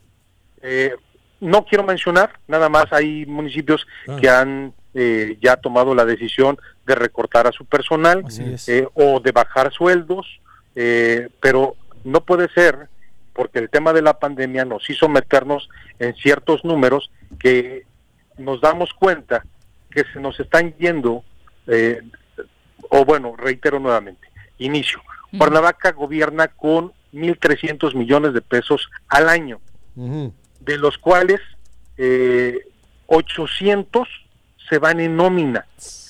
Eh, 0.63 0.95
no 1.39 1.63
quiero 1.65 1.83
mencionar, 1.83 2.39
nada 2.47 2.67
más 2.67 2.85
hay 2.91 3.25
municipios 3.27 3.85
Ah. 4.07 4.17
que 4.19 4.27
han 4.29 4.73
eh, 4.93 5.37
ya 5.41 5.57
tomado 5.57 5.95
la 5.95 6.05
decisión 6.05 6.57
de 6.85 6.95
recortar 6.95 7.47
a 7.47 7.51
su 7.51 7.65
personal 7.65 8.23
eh, 8.67 8.87
o 8.93 9.19
de 9.19 9.31
bajar 9.31 9.71
sueldos, 9.71 10.41
eh, 10.75 11.29
pero 11.39 11.75
no 12.03 12.21
puede 12.21 12.49
ser 12.49 12.89
porque 13.33 13.59
el 13.59 13.69
tema 13.69 13.93
de 13.93 14.01
la 14.01 14.19
pandemia 14.19 14.65
nos 14.65 14.89
hizo 14.89 15.07
meternos 15.07 15.69
en 15.99 16.15
ciertos 16.15 16.65
números 16.65 17.11
que 17.39 17.85
nos 18.37 18.61
damos 18.61 18.93
cuenta 18.93 19.45
que 19.89 20.03
se 20.13 20.19
nos 20.19 20.39
están 20.39 20.73
yendo, 20.77 21.23
eh, 21.67 22.01
o 22.89 23.05
bueno, 23.05 23.35
reitero 23.37 23.79
nuevamente, 23.79 24.27
inicio. 24.57 25.01
Cuernavaca 25.37 25.91
gobierna 25.91 26.49
con 26.49 26.91
1.300 27.13 27.95
millones 27.95 28.33
de 28.33 28.41
pesos 28.41 28.89
al 29.07 29.29
año 29.29 29.59
de 29.95 30.77
los 30.77 30.97
cuales 30.97 31.39
eh, 31.97 32.59
800 33.07 34.07
se 34.71 34.79
van 34.79 35.01
en 35.01 35.17
nómina, 35.17 35.65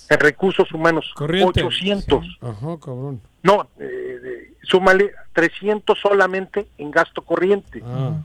en 0.07 0.19
recursos 0.19 0.71
humanos. 0.71 1.11
Corriente. 1.15 1.63
800. 1.63 2.37
Ajá, 2.41 2.77
cabrón. 2.79 3.19
No, 3.41 3.67
eh, 3.79 4.53
súmale 4.61 5.13
300 5.33 5.97
solamente 5.99 6.67
en 6.77 6.91
gasto 6.91 7.23
corriente. 7.23 7.81
Ah. 7.83 8.21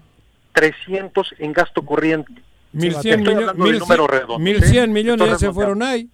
300 0.52 1.34
en 1.38 1.54
gasto 1.54 1.80
corriente. 1.86 2.34
1100 2.72 3.20
Estoy 3.20 3.34
millo- 3.34 3.48
hablando 3.48 3.64
de 3.64 3.70
mil 3.70 3.78
números 3.80 4.06
cien- 4.06 4.10
redondos, 4.10 4.40
1100 4.40 4.84
¿eh? 4.84 4.92
millones 4.92 5.38
se 5.40 5.52
fueron 5.52 5.82
ahí. 5.82 6.10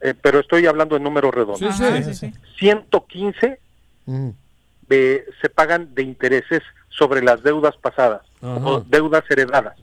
Eh, 0.00 0.14
pero 0.22 0.40
estoy 0.40 0.66
hablando 0.66 0.94
de 0.96 1.02
números 1.04 1.34
redondos. 1.34 1.58
Sí, 1.76 1.84
sí. 2.02 2.02
Sí, 2.04 2.14
sí, 2.14 2.32
115 2.58 3.60
Mm. 4.06 4.30
eh, 4.88 5.24
se 5.42 5.50
pagan 5.50 5.94
de 5.94 6.02
intereses 6.02 6.62
sobre 6.88 7.22
las 7.22 7.42
deudas 7.42 7.76
pasadas 7.76 8.22
Ajá. 8.40 8.64
o 8.64 8.80
deudas 8.80 9.24
heredadas. 9.28 9.76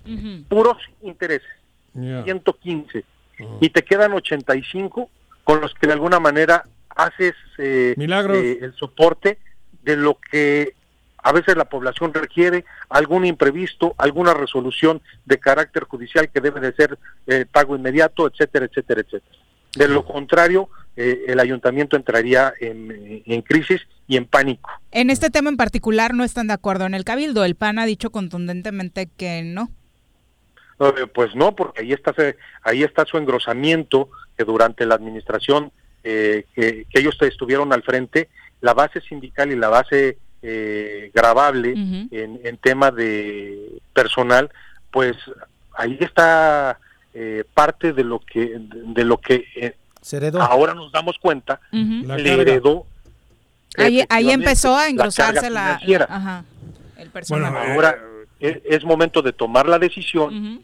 Puros 0.50 0.78
intereses. 1.04 1.48
Ya. 1.94 2.24
115. 2.24 3.04
Y 3.60 3.70
te 3.70 3.84
quedan 3.84 4.14
85 4.14 5.10
con 5.44 5.62
los 5.62 5.74
que 5.74 5.88
de 5.88 5.94
alguna 5.94 6.20
manera 6.20 6.66
haces 6.90 7.34
eh, 7.58 7.94
Milagros. 7.98 8.38
eh, 8.38 8.60
el 8.62 8.74
soporte 8.76 9.40
de 9.84 9.96
lo 9.98 10.18
que 10.32 10.74
a 11.24 11.32
veces 11.32 11.56
la 11.56 11.66
población 11.66 12.14
requiere, 12.14 12.66
algún 12.90 13.26
imprevisto, 13.26 13.94
alguna 13.98 14.34
resolución 14.34 15.02
de 15.26 15.40
carácter 15.40 15.84
judicial 15.84 16.30
que 16.30 16.42
debe 16.42 16.60
de 16.60 16.74
ser 16.74 16.98
eh, 17.28 17.46
pago 17.52 17.76
inmediato, 17.76 18.28
etcétera, 18.28 18.66
etcétera, 18.66 19.02
etcétera. 19.02 19.36
De 19.76 19.88
lo 19.88 20.04
contrario, 20.04 20.70
eh, 20.98 21.26
el 21.28 21.40
ayuntamiento 21.40 21.96
entraría 21.96 22.54
en, 22.60 23.22
en 23.26 23.42
crisis 23.44 23.82
y 24.08 24.18
en 24.18 24.26
pánico. 24.26 24.70
En 24.92 25.10
este 25.10 25.30
tema 25.30 25.50
en 25.50 25.58
particular 25.58 26.14
no 26.14 26.24
están 26.24 26.48
de 26.48 26.54
acuerdo 26.54 26.86
en 26.86 26.94
el 26.94 27.06
Cabildo. 27.06 27.46
El 27.46 27.56
PAN 27.56 27.80
ha 27.80 27.86
dicho 27.86 28.10
contundentemente 28.10 29.08
que 29.16 29.44
no. 29.44 29.70
Eh, 30.82 31.08
Pues 31.14 31.36
no, 31.36 31.56
porque 31.56 31.82
ahí 31.82 31.94
está, 31.94 32.14
se- 32.14 32.38
ahí 32.64 32.84
está 32.84 33.06
su 33.06 33.18
engrosamiento 33.18 34.10
que 34.38 34.44
durante 34.44 34.86
la 34.86 34.96
administración 34.96 35.72
eh, 36.04 36.46
que, 36.56 36.86
que 36.90 37.00
ellos 37.00 37.16
estuvieron 37.22 37.72
al 37.74 37.84
frente, 37.84 38.30
la 38.62 38.74
base 38.74 39.02
sindical 39.02 39.52
y 39.52 39.56
la 39.56 39.70
base 39.70 40.18
eh, 40.42 41.12
grabable 41.14 41.74
en, 41.74 42.40
en 42.44 42.58
tema 42.58 42.90
de 42.90 43.80
personal, 43.94 44.50
pues 44.90 45.16
ahí 45.76 45.98
está 46.02 46.80
eh, 47.14 47.44
parte 47.54 47.94
de 47.94 48.04
lo 48.04 48.20
que 48.20 48.56
de 48.60 49.04
lo 49.06 49.18
que 49.20 49.46
eh, 49.56 49.76
Se 50.02 50.18
heredó. 50.18 50.42
ahora 50.42 50.74
nos 50.74 50.92
damos 50.92 51.18
cuenta 51.20 51.60
le 51.72 52.34
heredó 52.34 52.86
Ahí, 53.78 54.04
ahí 54.10 54.32
empezó 54.32 54.76
a 54.76 54.90
engrosarse 54.90 55.50
la, 55.50 55.78
financiera. 55.78 56.08
la- 56.10 56.16
ajá, 56.16 56.46
el 56.98 57.10
personal. 57.10 57.52
Bueno, 57.54 57.74
ahora 57.74 57.98
eh, 58.40 58.62
es 58.66 58.84
momento 58.84 59.22
de 59.22 59.32
tomar 59.32 59.70
la 59.70 59.80
decisión 59.80 60.64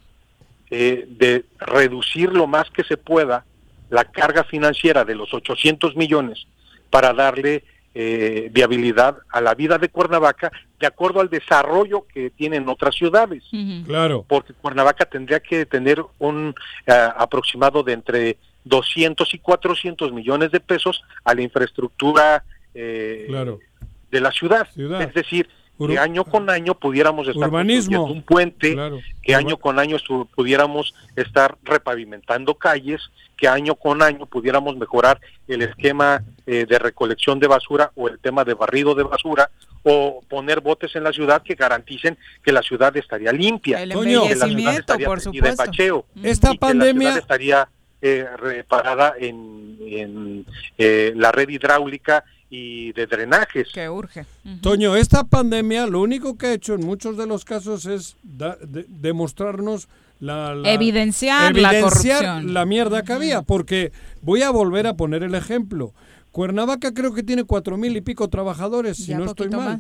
eh, 0.70 1.06
de 1.08 1.46
reducir 1.60 2.32
lo 2.32 2.48
más 2.48 2.70
que 2.72 2.84
se 2.84 2.98
pueda 2.98 3.46
la 3.90 4.06
carga 4.06 4.44
financiera 4.44 5.06
de 5.06 5.16
los 5.16 5.34
800 5.34 5.96
millones 5.96 6.46
para 6.90 7.14
darle 7.14 7.64
eh, 7.96 8.50
viabilidad 8.52 9.18
a 9.30 9.42
la 9.42 9.56
vida 9.56 9.78
de 9.78 9.90
Cuernavaca 9.90 10.52
de 10.80 10.86
acuerdo 10.86 11.20
al 11.20 11.30
desarrollo 11.30 12.06
que 12.14 12.30
tienen 12.30 12.70
otras 12.70 12.96
ciudades. 12.96 13.44
Claro. 13.86 14.24
Porque 14.28 14.54
Cuernavaca 14.54 15.06
tendría 15.06 15.40
que 15.40 15.66
tener 15.66 16.04
un 16.20 16.54
eh, 16.86 16.92
aproximado 17.18 17.82
de 17.82 17.94
entre 17.94 18.38
200 18.66 19.34
y 19.34 19.40
400 19.40 20.12
millones 20.12 20.52
de 20.52 20.60
pesos 20.60 21.02
a 21.24 21.34
la 21.34 21.42
infraestructura 21.42 22.44
eh, 22.76 23.26
Claro. 23.30 23.60
de 24.12 24.22
la 24.22 24.32
ciudad. 24.32 24.68
Ciudad. 24.74 25.02
Es 25.02 25.14
decir, 25.14 25.50
Ur- 25.78 25.90
que 25.92 26.00
año 26.00 26.24
con 26.26 26.50
año 26.50 26.74
pudiéramos 26.76 27.28
estar 27.28 27.50
Urbanismo. 27.50 27.98
construyendo 28.00 28.14
un 28.14 28.22
puente, 28.24 28.74
Claro. 28.74 29.00
que 29.22 29.36
año 29.36 29.58
con 29.58 29.78
año 29.80 29.98
pudiéramos 30.36 30.94
estar 31.16 31.56
repavimentando 31.64 32.56
calles, 32.56 33.02
que 33.38 33.48
año 33.48 33.76
con 33.76 34.02
año 34.02 34.26
pudiéramos 34.26 34.76
mejorar 34.78 35.20
el 35.48 35.62
esquema 35.62 36.24
eh, 36.48 36.66
de 36.68 36.80
recolección 36.80 37.40
de 37.40 37.48
basura 37.48 37.92
o 37.96 38.08
el 38.08 38.18
tema 38.20 38.44
de 38.44 38.54
barrido 38.56 38.96
de 38.96 39.04
basura 39.04 39.52
o 39.84 40.22
poner 40.28 40.60
botes 40.62 40.96
en 40.96 41.04
la 41.04 41.14
ciudad 41.14 41.44
que 41.44 41.54
garanticen 41.56 42.18
que 42.44 42.52
la 42.52 42.62
ciudad 42.64 42.96
estaría 42.98 43.32
limpia, 43.32 43.82
El 43.84 43.90
que 43.92 43.96
la 44.36 44.48
ciudad 44.48 44.74
estaría 44.80 45.08
por 45.08 45.20
supuesto. 45.22 45.64
bacheo, 45.64 46.06
Esta 46.24 46.48
y 46.54 46.58
que 46.58 46.66
la 46.66 46.68
pandemia- 46.74 47.00
ciudad 47.10 47.18
estaría 47.20 47.70
eh, 48.02 48.26
reparada 48.38 49.14
en, 49.20 49.78
en, 49.82 50.46
eh, 50.78 51.14
la 51.16 51.32
red 51.32 51.50
hidráulica 51.50 52.24
y 52.50 52.94
de 52.94 53.06
drenajes. 53.08 53.68
Que 53.74 53.90
urge. 53.90 54.26
Toño, 54.62 54.96
esta 54.96 55.24
pandemia 55.26 55.86
lo 55.88 56.02
único 56.02 56.38
que 56.38 56.48
ha 56.48 56.54
hecho 56.54 56.76
en 56.76 56.86
muchos 56.86 57.18
de 57.18 57.28
los 57.28 57.44
casos 57.46 57.86
es 57.86 58.16
da- 58.24 58.58
de- 58.62 58.86
demostrarnos 58.88 59.88
la, 60.20 60.56
la- 60.56 60.72
Evidenciar 60.72 61.56
la 61.56 61.70
evidenciar 61.74 62.20
corrupción. 62.24 62.54
la 62.54 62.66
mierda 62.66 63.04
que 63.04 63.14
había, 63.14 63.42
porque 63.42 63.92
voy 64.22 64.42
a 64.44 64.50
volver 64.50 64.88
a 64.88 64.94
poner 64.96 65.24
el 65.24 65.36
ejemplo. 65.36 65.94
Cuernavaca 66.32 66.94
creo 66.94 67.14
que 67.14 67.24
tiene 67.24 67.44
cuatro 67.46 67.78
mil 67.78 67.96
y 67.98 68.02
pico 68.02 68.28
trabajadores, 68.28 68.98
si 68.98 69.08
Ya 69.08 69.18
no 69.18 69.26
estoy 69.26 69.50
mal. 69.50 69.80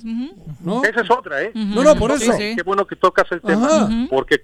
Esa 0.89 1.01
es 1.01 1.11
otra, 1.11 1.43
¿eh? 1.43 1.51
No, 1.53 1.83
no, 1.83 1.95
por 1.95 2.11
eso. 2.11 2.33
sí, 2.33 2.55
Qué 2.55 2.63
bueno 2.65 2.85
que 2.87 2.95
tocas 2.95 3.31
el 3.31 3.41
tema, 3.41 3.67
Ajá. 3.67 3.89
Porque 4.09 4.41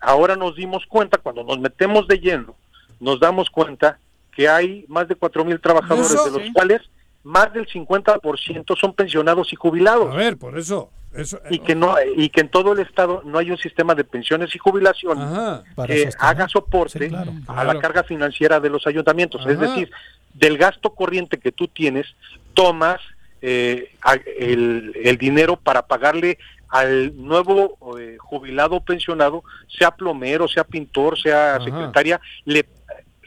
ahora 0.00 0.34
nos 0.36 0.56
dimos 0.56 0.84
cuenta, 0.88 1.18
cuando 1.18 1.44
nos 1.44 1.60
metemos 1.60 2.06
de 2.08 2.18
lleno, 2.18 2.54
nos 3.00 3.20
damos 3.20 3.48
cuenta 3.48 3.98
que 4.34 4.48
hay 4.48 4.84
más 4.88 5.06
de 5.08 5.14
cuatro 5.14 5.44
mil 5.44 5.60
trabajadores, 5.60 6.10
Eso. 6.10 6.24
de 6.24 6.30
los 6.32 6.42
Sí. 6.42 6.52
cuales 6.52 6.80
más 7.24 7.52
del 7.52 7.66
50% 7.68 8.76
son 8.78 8.94
pensionados 8.94 9.52
y 9.52 9.56
jubilados. 9.56 10.12
A 10.12 10.16
ver, 10.16 10.36
por 10.36 10.58
eso. 10.58 10.90
eso 11.14 11.38
Y 11.50 11.58
que 11.60 11.74
no 11.74 11.94
y 12.16 12.28
que 12.30 12.40
en 12.40 12.48
todo 12.48 12.72
el 12.72 12.80
estado 12.80 13.22
no 13.24 13.38
hay 13.38 13.50
un 13.50 13.58
sistema 13.58 13.94
de 13.94 14.04
pensiones 14.04 14.54
y 14.54 14.58
jubilaciones 14.58 15.24
que 15.86 16.04
sostener. 16.04 16.14
haga 16.18 16.48
soporte 16.48 17.06
a 17.06 17.08
Claro. 17.08 17.32
la 17.64 17.78
carga 17.80 18.02
financiera 18.02 18.58
de 18.60 18.70
los 18.70 18.86
ayuntamientos. 18.86 19.44
Es 19.46 19.58
decir, 19.58 19.90
del 20.34 20.58
gasto 20.58 20.90
corriente 20.94 21.38
que 21.38 21.52
tú 21.52 21.68
tienes, 21.68 22.06
tomas 22.54 23.00
eh, 23.40 23.94
el, 24.38 24.92
el 25.02 25.16
dinero 25.18 25.56
para 25.56 25.82
pagarle 25.86 26.38
al 26.68 27.12
nuevo 27.16 27.76
eh, 27.98 28.16
jubilado 28.18 28.76
o 28.76 28.80
pensionado, 28.84 29.44
sea 29.68 29.90
plomero, 29.90 30.48
sea 30.48 30.64
pintor, 30.64 31.18
sea 31.20 31.56
Ajá. 31.56 31.64
secretaria, 31.64 32.20
le 32.46 32.64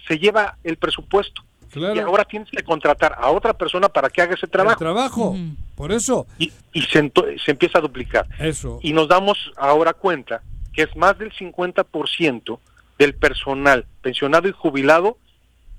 se 0.08 0.18
lleva 0.18 0.58
el 0.64 0.78
presupuesto. 0.78 1.44
Claro. 1.76 1.96
Y 1.96 2.00
ahora 2.00 2.24
tienes 2.24 2.50
que 2.50 2.64
contratar 2.64 3.16
a 3.20 3.30
otra 3.30 3.54
persona 3.54 3.90
para 3.90 4.10
que 4.10 4.22
haga 4.22 4.34
ese 4.34 4.48
trabajo. 4.48 4.80
trabajo, 4.80 5.36
por 5.76 5.92
eso. 5.92 6.26
Y, 6.40 6.52
y 6.74 6.82
se, 6.82 7.12
se 7.44 7.52
empieza 7.52 7.80
a 7.80 7.82
duplicar. 7.82 8.26
Eso. 8.40 8.80
Y 8.82 8.94
nos 8.94 9.08
damos 9.08 9.52
ahora 9.58 9.94
cuenta 9.94 10.42
que 10.74 10.84
es 10.84 10.96
más 10.96 11.18
del 11.18 11.32
50% 11.34 12.60
del 12.98 13.14
personal 13.16 13.86
pensionado 14.02 14.48
y 14.48 14.52
jubilado 14.52 15.18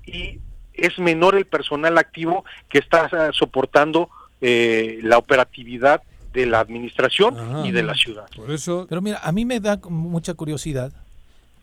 y 0.04 0.38
es 0.74 0.98
menor 0.98 1.34
el 1.34 1.46
personal 1.46 1.96
activo 1.98 2.44
que 2.68 2.78
está 2.78 3.06
eh, 3.06 3.30
soportando 3.32 4.10
eh, 4.40 4.98
la 5.02 5.18
operatividad 5.18 6.02
de 6.32 6.46
la 6.46 6.60
administración 6.60 7.64
y 7.64 7.70
de 7.70 7.82
la 7.82 7.94
ciudad. 7.94 8.26
Por 8.36 8.50
eso. 8.50 8.86
Pero 8.88 9.00
mira, 9.00 9.20
a 9.22 9.32
mí 9.32 9.46
me 9.46 9.58
da 9.58 9.80
mucha 9.88 10.34
curiosidad 10.34 10.92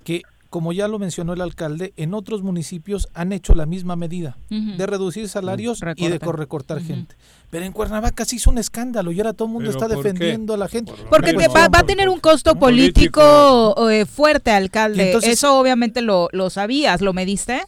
que, 0.03 0.23
como 0.53 0.71
ya 0.71 0.87
lo 0.87 0.99
mencionó 0.99 1.33
el 1.33 1.41
alcalde, 1.41 1.93
en 1.97 2.13
otros 2.13 2.43
municipios 2.43 3.07
han 3.15 3.31
hecho 3.33 3.55
la 3.55 3.65
misma 3.65 3.95
medida 3.95 4.37
de 4.49 4.85
reducir 4.85 5.27
salarios 5.27 5.79
y 5.81 5.85
de 5.85 5.93
Recortar. 5.95 6.19
cor- 6.19 6.37
recortar 6.39 6.79
gente. 6.81 7.15
Pero 7.49 7.65
en 7.65 7.71
Cuernavaca 7.71 8.23
se 8.23 8.35
hizo 8.35 8.51
un 8.51 8.59
escándalo 8.59 9.11
y 9.11 9.19
ahora 9.19 9.33
todo 9.33 9.47
el 9.47 9.53
mundo 9.55 9.71
¿Pero 9.71 9.79
está 9.83 9.89
qué? 9.89 9.95
defendiendo 10.03 10.53
a 10.53 10.57
la 10.57 10.67
gente. 10.67 10.91
Porque 11.09 11.33
te 11.33 11.47
va, 11.47 11.69
va 11.69 11.79
a 11.79 11.83
tener 11.83 12.07
un 12.07 12.19
costo 12.19 12.53
político, 12.53 13.89
eh, 13.89 14.05
fuerte, 14.05 14.51
alcalde. 14.51 15.07
Entonces- 15.07 15.31
Eso 15.33 15.57
obviamente 15.59 16.03
lo, 16.03 16.29
lo 16.31 16.51
sabías, 16.51 17.01
¿lo 17.01 17.13
mediste? 17.13 17.63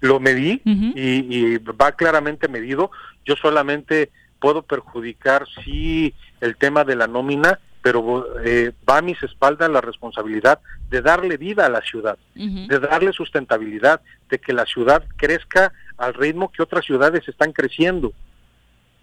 Lo 0.00 0.20
medí 0.20 0.62
y, 0.64 0.94
y 0.96 1.58
va 1.58 1.92
claramente 1.92 2.48
medido. 2.48 2.90
Yo 3.26 3.34
solamente 3.36 4.10
puedo 4.40 4.62
perjudicar, 4.62 5.46
sí, 5.64 6.14
el 6.40 6.56
tema 6.56 6.84
de 6.84 6.96
la 6.96 7.06
nómina, 7.06 7.58
pero 7.84 8.24
eh, 8.42 8.72
va 8.88 8.96
a 8.96 9.02
mis 9.02 9.22
espaldas 9.22 9.68
la 9.70 9.82
responsabilidad 9.82 10.58
de 10.88 11.02
darle 11.02 11.36
vida 11.36 11.66
a 11.66 11.68
la 11.68 11.82
ciudad, 11.82 12.16
de 12.34 12.78
darle 12.80 13.12
sustentabilidad, 13.12 14.00
de 14.30 14.38
que 14.38 14.54
la 14.54 14.64
ciudad 14.64 15.04
crezca 15.16 15.70
al 15.98 16.14
ritmo 16.14 16.50
que 16.50 16.62
otras 16.62 16.86
ciudades 16.86 17.28
están 17.28 17.52
creciendo 17.52 18.14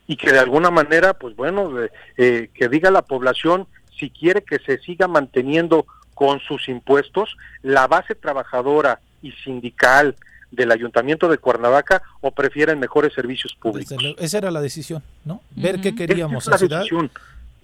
y 0.07 0.15
que 0.15 0.31
de 0.31 0.39
alguna 0.39 0.71
manera, 0.71 1.13
pues 1.13 1.35
bueno, 1.35 1.79
eh, 1.79 1.91
eh, 2.17 2.49
que 2.55 2.69
diga 2.69 2.89
la 2.89 3.03
población 3.03 3.67
si 3.99 4.09
quiere 4.09 4.41
que 4.41 4.57
se 4.57 4.79
siga 4.79 5.07
manteniendo 5.07 5.85
con 6.15 6.39
sus 6.39 6.67
impuestos 6.67 7.37
la 7.61 7.85
base 7.85 8.15
trabajadora 8.15 8.99
y 9.21 9.31
sindical 9.43 10.15
del 10.49 10.71
ayuntamiento 10.71 11.29
de 11.29 11.37
Cuernavaca 11.37 12.01
o 12.19 12.31
prefieren 12.31 12.79
mejores 12.79 13.13
servicios 13.13 13.53
públicos. 13.53 13.91
Desde 13.91 14.01
luego, 14.01 14.19
Esa 14.19 14.39
era 14.39 14.49
la 14.49 14.59
decisión, 14.59 15.03
¿no? 15.23 15.43
Ver 15.51 15.79
qué 15.81 15.89
Esa 15.89 15.97
queríamos 15.97 16.45
es 16.45 16.47
la 16.47 16.51
la 16.51 16.57
ciudad 16.57 16.77
decisión. 16.79 17.11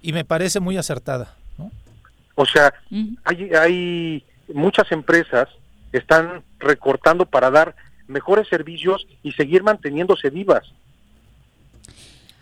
Y 0.07 0.13
me 0.13 0.23
parece 0.23 0.61
muy 0.61 0.77
acertada. 0.77 1.35
¿no? 1.57 1.69
O 2.35 2.45
sea, 2.45 2.73
hay, 3.25 3.53
hay 3.53 4.23
muchas 4.53 4.89
empresas 4.93 5.49
están 5.91 6.43
recortando 6.59 7.25
para 7.25 7.51
dar 7.51 7.75
mejores 8.07 8.47
servicios 8.47 9.05
y 9.21 9.33
seguir 9.33 9.63
manteniéndose 9.63 10.29
vivas. 10.29 10.63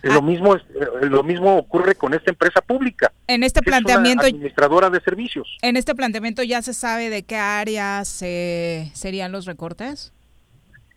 Lo 0.04 0.22
mismo 0.22 0.56
es- 0.56 0.62
eh, 0.76 1.08
lo 1.10 1.24
mismo 1.24 1.58
ocurre 1.58 1.96
con 1.96 2.14
esta 2.14 2.30
empresa 2.30 2.62
pública. 2.62 3.12
En 3.28 3.44
este 3.44 3.62
que 3.62 3.72
es 3.72 3.76
una 3.76 3.82
planteamiento, 3.82 4.28
administradora 4.28 4.92
de 4.92 5.02
servicios. 5.02 5.58
en 5.64 5.76
este 5.78 5.96
planteamiento 5.96 6.44
ya 6.44 6.62
se 6.62 6.76
sabe 6.76 7.10
de 7.10 7.24
qué 7.24 7.38
áreas 7.38 8.22
eh, 8.22 8.92
serían 8.94 9.32
los 9.32 9.46
recortes. 9.48 10.14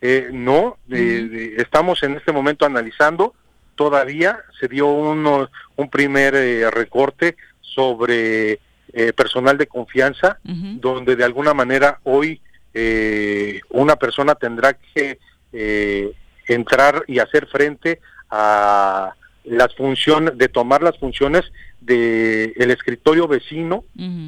Eh, 0.01 0.29
no, 0.31 0.77
eh, 0.91 1.55
estamos 1.57 2.03
en 2.03 2.15
este 2.17 2.31
momento 2.31 2.65
analizando 2.67 3.33
todavía 3.79 4.43
se 4.59 4.67
dio 4.67 4.87
uno, 4.87 5.49
un 5.77 5.89
primer 5.89 6.35
eh, 6.35 6.69
recorte 6.69 7.37
sobre 7.61 8.59
eh, 8.91 9.13
personal 9.15 9.57
de 9.57 9.67
confianza, 9.67 10.37
donde 10.43 11.15
de 11.15 11.23
alguna 11.23 11.53
manera 11.53 12.01
hoy 12.03 12.41
eh, 12.73 13.61
una 13.69 13.95
persona 13.95 14.35
tendrá 14.35 14.73
que 14.73 15.17
eh, 15.53 16.11
entrar 16.49 17.05
y 17.07 17.19
hacer 17.19 17.47
frente 17.47 18.01
a 18.29 19.13
las 19.45 19.73
funciones, 19.75 20.37
de 20.37 20.49
tomar 20.49 20.83
las 20.83 20.97
funciones 20.97 21.45
del 21.79 22.51
el 22.57 22.71
escritorio 22.71 23.29
vecino 23.29 23.85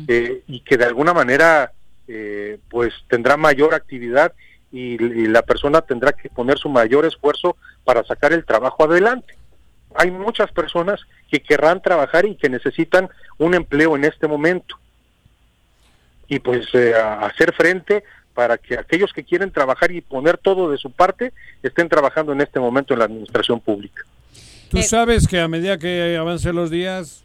eh, 0.08 0.44
y 0.48 0.62
que 0.62 0.78
de 0.78 0.86
alguna 0.86 1.14
manera 1.14 1.74
eh, 2.08 2.58
pues 2.70 2.94
tendrá 3.10 3.36
mayor 3.36 3.74
actividad 3.76 4.32
y, 4.72 4.94
y 4.94 5.28
la 5.28 5.42
persona 5.42 5.82
tendrá 5.82 6.14
que 6.14 6.30
poner 6.30 6.58
su 6.58 6.70
mayor 6.70 7.06
esfuerzo 7.06 7.58
para 7.84 8.02
sacar 8.06 8.32
el 8.32 8.46
trabajo 8.46 8.86
adelante. 8.86 9.41
Hay 9.96 10.12
muchas 10.12 10.52
personas 10.52 11.00
que 11.30 11.42
querrán 11.42 11.82
trabajar 11.82 12.26
y 12.26 12.36
que 12.36 12.50
necesitan 12.50 13.10
un 13.38 13.54
empleo 13.54 13.96
en 13.96 14.06
este 14.06 14.28
momento. 14.28 14.76
Y 16.28 16.40
pues 16.40 16.68
eh, 16.74 16.94
a- 16.96 17.26
hacer 17.26 17.54
frente 17.54 18.04
para 18.34 18.58
que 18.58 18.78
aquellos 18.78 19.12
que 19.12 19.24
quieren 19.24 19.52
trabajar 19.52 19.92
y 19.92 20.00
poner 20.02 20.38
todo 20.38 20.72
de 20.72 20.78
su 20.78 20.92
parte 20.92 21.34
estén 21.62 21.90
trabajando 21.90 22.32
en 22.32 22.40
este 22.42 22.60
momento 22.60 22.94
en 22.94 23.00
la 23.00 23.06
administración 23.06 23.60
pública. 23.60 24.04
Tú 24.70 24.82
sabes 24.84 25.28
que 25.28 25.40
a 25.42 25.50
medida 25.50 25.78
que 25.78 26.16
avancen 26.18 26.56
los 26.56 26.70
días 26.72 27.24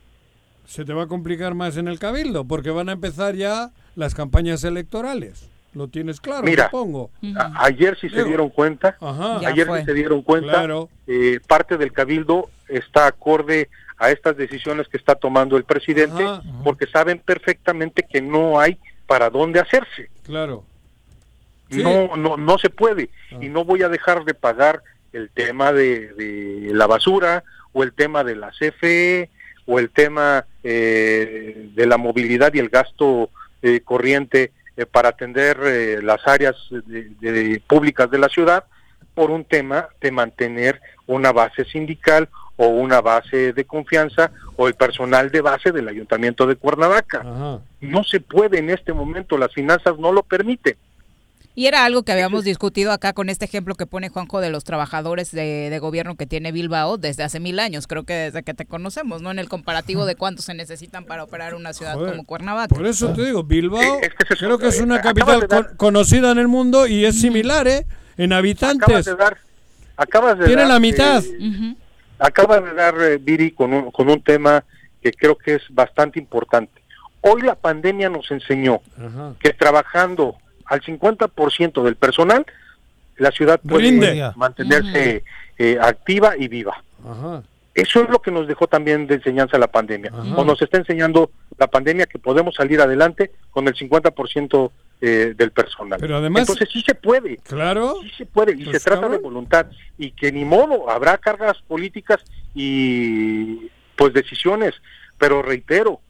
se 0.66 0.84
te 0.84 0.92
va 0.92 1.04
a 1.04 1.06
complicar 1.06 1.54
más 1.54 1.76
en 1.76 1.86
el 1.86 2.00
cabildo, 2.00 2.44
porque 2.44 2.70
van 2.70 2.88
a 2.88 2.92
empezar 2.92 3.36
ya 3.36 3.70
las 3.94 4.16
campañas 4.16 4.64
electorales. 4.64 5.48
Lo 5.76 5.88
tienes 5.88 6.22
claro, 6.22 6.42
Mira, 6.42 6.64
supongo. 6.70 7.10
Ayer 7.56 7.98
si 8.00 8.08
se 8.08 8.24
dieron 8.24 8.48
cuenta, 8.48 8.96
Ajá. 8.98 9.40
Ayer 9.46 9.68
si 9.78 9.84
se 9.84 9.92
dieron 9.92 10.22
cuenta, 10.22 10.52
Claro. 10.52 10.88
eh, 11.06 11.38
parte 11.46 11.76
del 11.76 11.92
cabildo 11.92 12.48
está 12.66 13.06
acorde 13.06 13.68
a 13.98 14.10
estas 14.10 14.38
decisiones 14.38 14.88
que 14.88 14.96
está 14.96 15.16
tomando 15.16 15.58
el 15.58 15.64
presidente, 15.64 16.24
porque 16.64 16.86
saben 16.86 17.18
perfectamente 17.18 18.06
que 18.10 18.22
no 18.22 18.58
hay 18.58 18.78
para 19.06 19.28
dónde 19.28 19.60
hacerse. 19.60 20.08
Claro. 20.22 20.64
Sí. 21.70 21.82
No, 21.82 22.16
no, 22.16 22.38
no 22.38 22.56
se 22.56 22.70
puede. 22.70 23.10
Y 23.42 23.50
no 23.50 23.66
voy 23.66 23.82
a 23.82 23.90
dejar 23.90 24.24
de 24.24 24.32
pagar 24.32 24.80
el 25.12 25.28
tema 25.28 25.74
de, 25.74 26.14
de 26.14 26.70
la 26.72 26.86
basura 26.86 27.44
o 27.74 27.82
el 27.82 27.92
tema 27.92 28.24
de 28.24 28.36
la 28.36 28.50
CFE 28.50 29.28
o 29.66 29.78
el 29.78 29.90
tema 29.90 30.46
eh, 30.64 31.68
de 31.74 31.86
la 31.86 31.98
movilidad 31.98 32.54
y 32.54 32.60
el 32.60 32.70
gasto 32.70 33.28
eh, 33.60 33.80
corriente 33.84 34.52
eh, 34.76 34.86
para 34.86 35.08
atender 35.10 35.58
eh, 35.64 36.00
las 36.02 36.26
áreas 36.26 36.54
de- 36.70 37.10
de- 37.20 37.62
públicas 37.66 38.10
de 38.10 38.18
la 38.18 38.28
ciudad 38.28 38.64
por 39.14 39.30
un 39.30 39.44
tema 39.44 39.88
de 40.00 40.10
mantener 40.10 40.80
una 41.06 41.32
base 41.32 41.64
sindical 41.64 42.28
o 42.56 42.66
una 42.68 43.00
base 43.00 43.52
de 43.52 43.64
confianza 43.64 44.30
o 44.56 44.68
el 44.68 44.74
personal 44.74 45.30
de 45.30 45.40
base 45.40 45.72
del 45.72 45.88
ayuntamiento 45.88 46.46
de 46.46 46.56
Cuernavaca. 46.56 47.22
No 47.80 48.04
se 48.04 48.20
puede 48.20 48.58
en 48.58 48.70
este 48.70 48.92
momento, 48.92 49.36
las 49.38 49.52
finanzas 49.52 49.98
no 49.98 50.12
lo 50.12 50.22
permiten. 50.22 50.76
Y 51.58 51.66
era 51.68 51.86
algo 51.86 52.02
que 52.02 52.12
habíamos 52.12 52.44
discutido 52.44 52.92
acá 52.92 53.14
con 53.14 53.30
este 53.30 53.46
ejemplo 53.46 53.74
que 53.76 53.86
pone 53.86 54.10
Juanjo 54.10 54.40
de 54.42 54.50
los 54.50 54.62
trabajadores 54.62 55.30
de, 55.32 55.70
de 55.70 55.78
gobierno 55.78 56.14
que 56.14 56.26
tiene 56.26 56.52
Bilbao 56.52 56.98
desde 56.98 57.22
hace 57.22 57.40
mil 57.40 57.58
años, 57.60 57.86
creo 57.86 58.04
que 58.04 58.12
desde 58.12 58.42
que 58.42 58.52
te 58.52 58.66
conocemos, 58.66 59.22
¿no? 59.22 59.30
En 59.30 59.38
el 59.38 59.48
comparativo 59.48 60.04
de 60.04 60.16
cuántos 60.16 60.44
se 60.44 60.52
necesitan 60.52 61.06
para 61.06 61.24
operar 61.24 61.54
una 61.54 61.72
ciudad 61.72 61.94
Joder, 61.94 62.10
como 62.10 62.24
Cuernavaca. 62.26 62.74
Por 62.74 62.84
eso 62.86 63.10
te 63.14 63.24
digo, 63.24 63.42
Bilbao 63.42 63.80
creo 64.38 64.58
que 64.58 64.68
es 64.68 64.80
una 64.82 64.96
acabas 64.96 65.14
capital 65.14 65.40
de 65.40 65.46
dar- 65.46 65.66
con- 65.68 65.76
conocida 65.78 66.30
en 66.30 66.38
el 66.38 66.46
mundo 66.46 66.86
y 66.86 67.06
es 67.06 67.18
similar, 67.18 67.66
¿eh? 67.66 67.86
En 68.18 68.34
Acabas 68.34 68.38
habitantes. 68.38 69.04
de 69.06 69.16
dar, 69.16 69.38
acabas 69.96 70.38
de 70.38 70.44
Tiene 70.44 70.60
dar, 70.62 70.70
la 70.70 70.78
mitad. 70.78 71.24
eh, 71.24 71.74
acabas 72.18 72.64
de 72.64 72.74
dar, 72.74 72.94
eh, 73.00 73.16
Viri, 73.16 73.52
con 73.52 73.72
un, 73.72 73.90
con 73.92 74.10
un 74.10 74.22
tema 74.22 74.62
que 75.02 75.10
creo 75.10 75.34
que 75.38 75.54
es 75.54 75.62
bastante 75.70 76.18
importante. 76.18 76.82
Hoy 77.22 77.40
la 77.40 77.54
pandemia 77.54 78.10
nos 78.10 78.30
enseñó 78.30 78.82
que 79.40 79.54
trabajando 79.54 80.36
al 80.66 80.80
50% 80.82 81.82
del 81.82 81.96
personal, 81.96 82.44
la 83.16 83.30
ciudad 83.30 83.60
puede 83.60 83.92
mantenerse 84.36 85.24
eh, 85.58 85.78
activa 85.80 86.36
y 86.36 86.48
viva. 86.48 86.82
Ajá. 87.08 87.42
Eso 87.74 88.02
es 88.02 88.08
lo 88.08 88.20
que 88.20 88.30
nos 88.30 88.46
dejó 88.48 88.66
también 88.68 89.06
de 89.06 89.16
enseñanza 89.16 89.58
la 89.58 89.66
pandemia. 89.66 90.10
O 90.34 90.44
nos 90.44 90.60
está 90.62 90.78
enseñando 90.78 91.30
la 91.58 91.66
pandemia 91.66 92.06
que 92.06 92.18
podemos 92.18 92.54
salir 92.54 92.80
adelante 92.80 93.32
con 93.50 93.68
el 93.68 93.74
50% 93.74 94.70
eh, 95.02 95.34
del 95.36 95.50
personal. 95.50 95.98
Pero 96.00 96.16
además- 96.16 96.40
Entonces 96.40 96.70
sí 96.72 96.80
se 96.80 96.94
puede. 96.94 97.36
Claro. 97.38 97.96
Sí 98.02 98.10
se 98.16 98.24
puede. 98.24 98.52
Y 98.52 98.64
Pues, 98.64 98.78
se 98.78 98.84
trata 98.84 99.02
cabrón. 99.02 99.18
de 99.18 99.22
voluntad. 99.22 99.66
Y 99.98 100.12
que 100.12 100.32
ni 100.32 100.46
modo, 100.46 100.88
habrá 100.88 101.18
cargas 101.18 101.58
políticas 101.68 102.20
y 102.54 103.70
pues 103.94 104.14
decisiones. 104.14 104.74
Pero 105.18 105.42
reitero, 105.42 106.00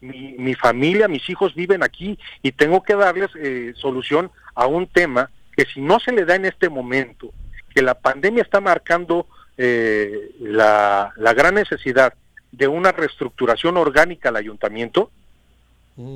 mi, 0.00 0.34
mi 0.38 0.54
familia, 0.54 1.08
mis 1.08 1.28
hijos 1.28 1.54
viven 1.54 1.82
aquí 1.82 2.18
y 2.42 2.52
tengo 2.52 2.82
que 2.82 2.94
darles 2.94 3.30
eh, 3.36 3.72
solución 3.76 4.30
a 4.54 4.66
un 4.66 4.86
tema 4.86 5.30
que 5.56 5.64
si 5.64 5.80
no 5.80 5.98
se 5.98 6.12
le 6.12 6.24
da 6.24 6.36
en 6.36 6.44
este 6.44 6.68
momento, 6.68 7.32
que 7.74 7.82
la 7.82 7.94
pandemia 7.94 8.42
está 8.42 8.60
marcando 8.60 9.26
eh, 9.56 10.30
la, 10.40 11.12
la 11.16 11.34
gran 11.34 11.54
necesidad 11.54 12.14
de 12.52 12.68
una 12.68 12.92
reestructuración 12.92 13.76
orgánica 13.76 14.28
al 14.28 14.36
ayuntamiento 14.36 15.10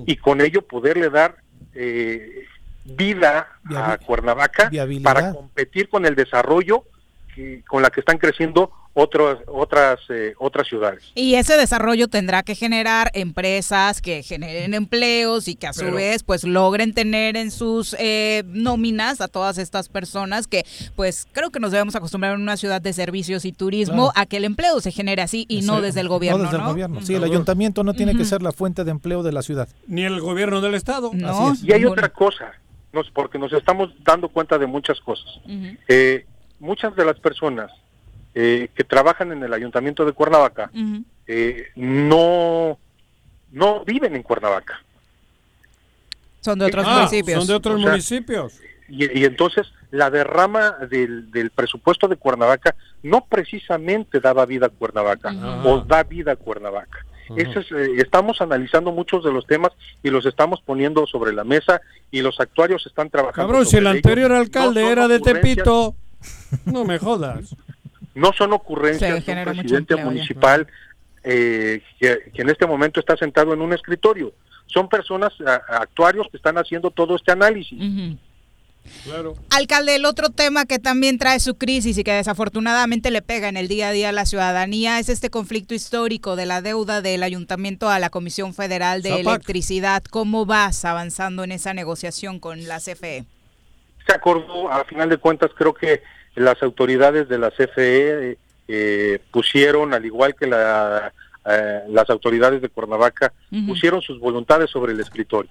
y 0.07 0.17
con 0.17 0.41
ello 0.41 0.63
poderle 0.63 1.11
dar 1.11 1.37
eh, 1.75 2.45
vida 2.85 3.49
a 3.77 3.99
Cuernavaca 3.99 4.69
para 5.03 5.21
competir 5.35 5.89
con 5.89 6.07
el 6.07 6.15
desarrollo 6.15 6.85
que- 7.35 7.63
con 7.67 7.83
la 7.83 7.91
que 7.91 8.01
están 8.01 8.19
creciendo 8.19 8.71
otras 8.95 9.39
otras 9.47 10.01
eh, 10.11 10.35
otras 10.39 10.69
ciudades. 10.69 11.03
Y 11.15 11.35
ese 11.37 11.57
desarrollo 11.57 12.09
tendrá 12.09 12.43
que 12.43 12.55
generar 12.55 13.11
empresas 13.15 14.03
que 14.03 14.23
generen 14.23 14.75
empleos 14.75 15.49
y 15.49 15.55
que 15.55 15.67
a 15.67 15.73
su 15.73 15.81
Pero- 15.81 15.97
vez 15.97 16.23
pues 16.23 16.45
logren 16.45 16.93
tener 16.93 17.37
en 17.37 17.51
sus 17.51 17.97
eh, 17.99 18.43
nóminas 18.47 19.21
a 19.21 19.29
todas 19.29 19.57
estas 19.59 19.89
personas 19.89 20.47
que 20.47 20.65
pues 20.95 21.27
creo 21.33 21.51
que 21.51 21.59
nos 21.61 21.73
debemos 21.73 21.95
acostumbrar 21.97 22.35
en 22.35 22.43
una 22.43 22.57
ciudad 22.59 22.83
de 22.83 22.93
servicios 22.93 23.45
y 23.45 23.53
turismo 23.53 24.11
Claro. 24.11 24.13
a 24.15 24.27
que 24.27 24.37
el 24.37 24.45
empleo 24.45 24.81
se 24.81 24.91
genere 24.93 25.23
así 25.23 25.47
y 25.49 25.63
no 25.63 25.81
desde 25.81 26.01
el 26.01 26.09
gobierno, 26.09 26.39
No 26.39 26.45
desde 26.45 26.57
el 26.57 26.63
¿no? 26.63 26.69
gobierno. 26.71 27.01
Sí, 27.03 27.15
el 27.15 27.25
ayuntamiento 27.25 27.85
no 27.85 27.95
tiene 27.95 28.15
que 28.17 28.25
ser 28.25 28.43
la 28.43 28.53
fuente 28.53 28.85
de 28.85 28.91
empleo 28.91 29.23
de 29.23 29.33
la 29.33 29.43
ciudad. 29.43 29.69
Ni 29.87 30.05
el 30.05 30.21
gobierno 30.21 30.61
del 30.61 30.75
estado. 30.75 31.11
No. 31.15 31.55
Y 31.63 31.73
hay 31.73 31.85
otra 31.85 32.11
cosa, 32.11 32.53
nos, 32.93 33.11
porque 33.11 33.39
nos 33.39 33.53
estamos 33.53 33.91
dando 34.05 34.29
cuenta 34.29 34.59
de 34.59 34.67
muchas 34.67 35.01
cosas. 35.01 35.27
Eh, 35.89 36.27
muchas 36.61 36.95
de 36.95 37.05
las 37.05 37.19
personas 37.19 37.71
eh, 38.35 38.69
que 38.75 38.85
trabajan 38.85 39.33
en 39.33 39.43
el 39.43 39.53
ayuntamiento 39.53 40.05
de 40.05 40.13
Cuernavaca 40.13 40.71
eh, 41.27 41.67
no 41.77 42.79
no 43.51 43.85
viven 43.85 44.17
en 44.17 44.23
Cuernavaca. 44.23 44.83
Son 46.41 46.59
de 46.59 46.67
otros 46.67 46.85
Ah, 46.89 46.97
municipios. 46.97 47.39
Son 47.39 47.47
de 47.47 47.55
otros 47.55 47.75
O 47.77 47.79
sea, 47.79 47.91
municipios. 47.91 48.61
Y, 48.89 49.21
y 49.21 49.25
entonces 49.25 49.67
la 49.91 50.11
derrama 50.11 50.73
del, 50.91 51.31
del 51.31 51.51
presupuesto 51.51 52.09
de 52.09 52.17
Cuernavaca 52.17 52.75
no 53.03 53.25
precisamente 53.27 54.21
daba 54.21 54.47
vida 54.47 54.67
a 54.67 54.69
Cuernavaca 54.71 55.33
o 55.65 55.81
da 55.81 56.03
vida 56.03 56.33
a 56.33 56.37
Cuernavaca. 56.37 57.05
Ese 57.37 57.61
es, 57.61 57.73
eh, 57.73 57.95
estamos 57.99 58.41
analizando 58.41 58.91
muchos 58.93 59.25
de 59.25 59.33
los 59.33 59.47
temas 59.47 59.73
y 60.03 60.11
los 60.11 60.27
estamos 60.27 60.61
poniendo 60.61 61.07
sobre 61.07 61.33
la 61.33 61.45
mesa 61.45 61.81
y 62.11 62.21
los 62.21 62.41
actuarios 62.41 62.85
están 62.87 63.09
trabajando. 63.09 63.47
Cabrón, 63.49 63.65
si 63.67 63.77
el 63.77 63.87
anterior 63.87 64.33
alcalde 64.33 64.83
No 64.83 64.91
era 64.91 65.09
de 65.09 65.21
Tepito, 65.21 65.95
no 66.67 66.85
me 66.85 66.99
jodas. 66.99 67.55
No 68.15 68.33
son 68.33 68.53
ocurrencias 68.53 69.25
de 69.25 69.33
un 69.33 69.45
presidente 69.45 69.77
empleo 69.95 70.05
municipal 70.05 70.67
eh, 71.25 71.81
que, 72.01 72.31
que 72.35 72.43
en 72.43 72.51
este 72.51 72.67
momento 72.67 73.01
está 73.01 73.17
sentado 73.17 73.53
en 73.55 73.61
un 73.63 73.73
escritorio. 73.73 74.33
Son 74.67 74.89
personas, 74.89 75.33
a- 75.47 75.77
actuarios 75.83 76.27
que 76.31 76.37
están 76.37 76.57
haciendo 76.59 76.91
todo 76.91 77.17
este 77.17 77.33
análisis. 77.33 77.79
Claro. 79.05 79.35
Alcalde, 79.51 79.95
el 79.95 80.05
otro 80.05 80.31
tema 80.31 80.65
que 80.67 80.81
también 80.81 81.17
trae 81.17 81.39
su 81.39 81.57
crisis 81.57 81.97
y 81.99 82.03
que 82.05 82.13
desafortunadamente 82.13 83.13
le 83.13 83.23
pega 83.23 83.49
en 83.49 83.57
el 83.57 83.69
día 83.69 83.89
a 83.89 83.93
día 83.93 84.09
a 84.09 84.13
la 84.13 84.27
ciudadanía 84.27 84.99
es 84.99 85.09
este 85.09 85.31
conflicto 85.31 85.73
histórico 85.73 86.35
de 86.35 86.47
la 86.47 86.63
deuda 86.63 87.01
del 87.01 87.23
ayuntamiento 87.23 87.89
a 87.89 88.01
la 88.01 88.11
Comisión 88.11 88.55
Federal 88.55 89.03
de 89.03 89.11
Zapac. 89.11 89.27
Electricidad. 89.27 90.03
¿Cómo 90.11 90.47
vas 90.47 90.85
avanzando 90.85 91.45
en 91.45 91.53
esa 91.53 91.75
negociación 91.75 92.41
con 92.41 92.67
la 92.67 92.79
CFE? 92.81 93.25
se 94.05 94.13
acordó, 94.13 94.69
a 94.69 94.85
final 94.85 95.09
de 95.09 95.17
cuentas, 95.17 95.53
creo 95.57 95.73
que 95.73 96.03
las 96.35 96.63
autoridades 96.63 97.29
de 97.29 97.39
la 97.39 97.51
CFE 97.51 98.39
eh, 98.69 99.19
pusieron, 99.31 99.93
al 99.95 100.05
igual 100.05 100.35
que 100.35 100.47
la, 100.47 101.13
eh, 101.45 101.81
las 101.89 102.09
autoridades 102.09 102.63
de 102.63 102.69
Cuernavaca, 102.69 103.33
pusieron 103.67 104.01
sus 104.01 104.21
voluntades 104.21 104.71
sobre 104.71 104.93
el 104.93 105.01
escritorio. 105.01 105.51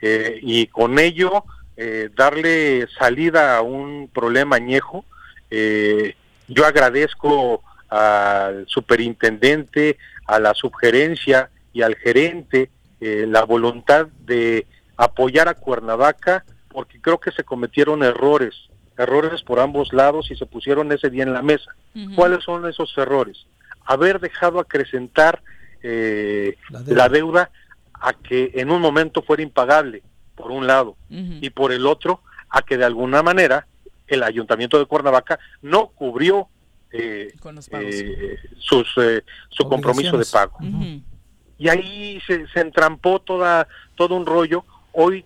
Eh, 0.00 0.38
y 0.42 0.68
con 0.68 0.98
ello, 0.98 1.44
eh, 1.76 2.08
darle 2.16 2.86
salida 2.98 3.58
a 3.58 3.62
un 3.62 4.08
problema 4.12 4.56
añejo. 4.56 5.04
Yo 5.50 6.64
agradezco 6.64 7.62
al 7.90 8.66
superintendente, 8.66 9.98
a 10.26 10.38
la 10.38 10.54
subgerencia 10.54 11.50
y 11.72 11.82
al 11.82 11.94
gerente 11.96 12.70
la 13.00 13.44
voluntad 13.44 14.08
de 14.24 14.66
apoyar 14.96 15.48
a 15.48 15.54
Cuernavaca 15.54 16.44
porque 16.68 17.00
creo 17.00 17.18
que 17.18 17.30
se 17.30 17.44
cometieron 17.44 18.02
errores 18.02 18.67
errores 18.98 19.42
por 19.42 19.60
ambos 19.60 19.92
lados 19.92 20.30
y 20.30 20.36
se 20.36 20.44
pusieron 20.44 20.92
ese 20.92 21.08
día 21.08 21.22
en 21.22 21.32
la 21.32 21.42
mesa. 21.42 21.74
¿Cuáles 22.14 22.44
son 22.44 22.68
esos 22.68 22.92
errores? 22.98 23.46
Haber 23.84 24.20
dejado 24.20 24.58
acrecentar 24.58 25.42
eh, 25.82 26.56
la, 26.68 27.08
deuda. 27.08 27.50
a 27.94 28.12
que 28.12 28.50
en 28.54 28.70
un 28.70 28.80
momento 28.80 29.22
fuera 29.22 29.42
impagable, 29.42 30.02
por 30.34 30.50
un 30.50 30.66
lado, 30.66 30.96
y 31.08 31.50
por 31.50 31.72
el 31.72 31.86
otro, 31.86 32.20
a 32.50 32.62
que 32.62 32.76
de 32.76 32.84
alguna 32.84 33.22
manera 33.22 33.66
el 34.06 34.22
ayuntamiento 34.22 34.78
de 34.78 34.86
Cuernavaca 34.86 35.38
no 35.62 35.88
cubrió 35.88 36.48
eh, 36.90 37.34
eh, 37.72 38.36
sus, 38.58 38.94
su 39.48 39.68
compromiso 39.68 40.18
de 40.18 40.24
pago. 40.24 40.58
Y 41.58 41.68
ahí 41.68 42.20
se, 42.26 42.46
se, 42.48 42.60
entrampó 42.60 43.20
toda, 43.20 43.66
todo 43.96 44.14
un 44.14 44.26
rollo. 44.26 44.64
Hoy 44.92 45.24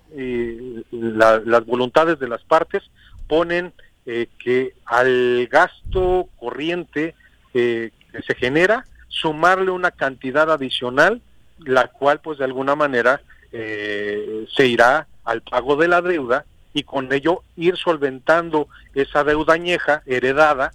las 0.90 1.66
voluntades 1.66 2.18
de 2.18 2.28
las 2.28 2.42
partes 2.44 2.82
ponen 3.26 3.72
que 4.04 4.74
al 4.84 5.46
gasto 5.46 6.28
corriente 6.38 7.14
que 7.52 7.92
se 8.26 8.34
genera 8.34 8.84
sumarle 9.12 9.70
una 9.70 9.90
cantidad 9.90 10.50
adicional, 10.50 11.20
la 11.58 11.88
cual 11.88 12.20
pues 12.20 12.38
de 12.38 12.44
alguna 12.44 12.74
manera 12.74 13.20
eh, 13.52 14.46
se 14.54 14.66
irá 14.66 15.06
al 15.24 15.42
pago 15.42 15.76
de 15.76 15.86
la 15.86 16.00
deuda 16.00 16.44
y 16.74 16.82
con 16.82 17.12
ello 17.12 17.42
ir 17.56 17.76
solventando 17.76 18.68
esa 18.94 19.22
deuda 19.22 19.54
añeja 19.54 20.02
heredada 20.06 20.72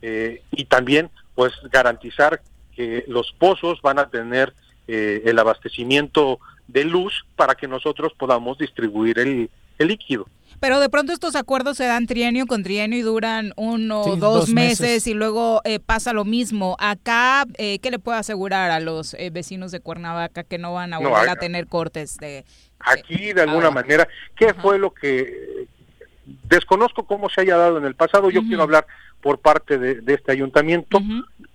eh, 0.00 0.42
y 0.52 0.64
también 0.66 1.10
pues 1.34 1.52
garantizar 1.70 2.40
que 2.74 3.04
los 3.08 3.32
pozos 3.32 3.82
van 3.82 3.98
a 3.98 4.08
tener 4.08 4.54
eh, 4.86 5.22
el 5.24 5.38
abastecimiento 5.38 6.38
de 6.68 6.84
luz 6.84 7.26
para 7.34 7.56
que 7.56 7.66
nosotros 7.66 8.12
podamos 8.16 8.58
distribuir 8.58 9.18
el 9.18 9.50
líquido. 9.78 10.26
Pero 10.60 10.78
de 10.78 10.90
pronto 10.90 11.12
estos 11.12 11.36
acuerdos 11.36 11.78
se 11.78 11.86
dan 11.86 12.06
trienio 12.06 12.46
con 12.46 12.62
trienio 12.62 12.98
y 12.98 13.02
duran 13.02 13.52
uno 13.56 14.02
o 14.02 14.16
dos, 14.16 14.50
meses, 14.50 15.06
y 15.06 15.14
luego 15.14 15.62
eh, 15.64 15.80
pasa 15.80 16.12
lo 16.12 16.26
mismo. 16.26 16.76
Acá, 16.78 17.46
eh, 17.56 17.78
¿qué 17.78 17.90
le 17.90 17.98
puedo 17.98 18.18
asegurar 18.18 18.70
a 18.70 18.78
los 18.78 19.14
eh, 19.14 19.30
vecinos 19.30 19.72
de 19.72 19.80
Cuernavaca 19.80 20.44
que 20.44 20.58
no 20.58 20.74
van 20.74 20.92
a 20.92 20.98
volver 20.98 21.30
a 21.30 21.36
tener 21.36 21.66
cortes 21.66 22.18
de... 22.18 22.44
Aquí, 22.78 23.32
de 23.32 23.42
alguna 23.42 23.70
manera, 23.70 24.06
¿qué 24.36 24.54
fue 24.54 24.78
lo 24.78 24.92
que... 24.92 25.66
Desconozco 26.48 27.04
cómo 27.06 27.28
se 27.30 27.40
haya 27.40 27.56
dado 27.56 27.78
en 27.78 27.84
el 27.86 27.94
pasado, 27.94 28.30
yo 28.30 28.42
quiero 28.42 28.62
hablar 28.62 28.86
por 29.20 29.38
parte 29.38 29.78
de, 29.78 30.14
este 30.14 30.30
ayuntamiento. 30.30 31.00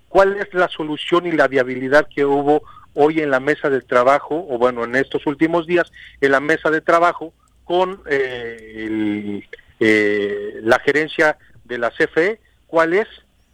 ¿Cuál 0.09 0.35
es 0.37 0.53
la 0.53 0.67
solución 0.67 1.27
y 1.27 1.31
la 1.31 1.47
viabilidad 1.47 2.07
que 2.13 2.25
hubo 2.25 2.63
hoy 2.93 3.19
en 3.19 3.29
la 3.29 3.39
mesa 3.39 3.69
de 3.69 3.81
trabajo, 3.81 4.45
o 4.49 4.57
bueno, 4.57 4.83
en 4.83 4.95
estos 4.95 5.27
últimos 5.27 5.67
días, 5.67 5.91
en 6.21 6.31
la 6.31 6.39
mesa 6.39 6.71
de 6.71 6.81
trabajo, 6.81 7.33
con 7.65 8.01
eh, 8.09 9.41
eh, 9.79 10.59
la 10.63 10.79
gerencia 10.79 11.37
de 11.65 11.77
la 11.77 11.91
CFE, 11.91 12.39
cuál 12.67 12.93
es 12.93 13.07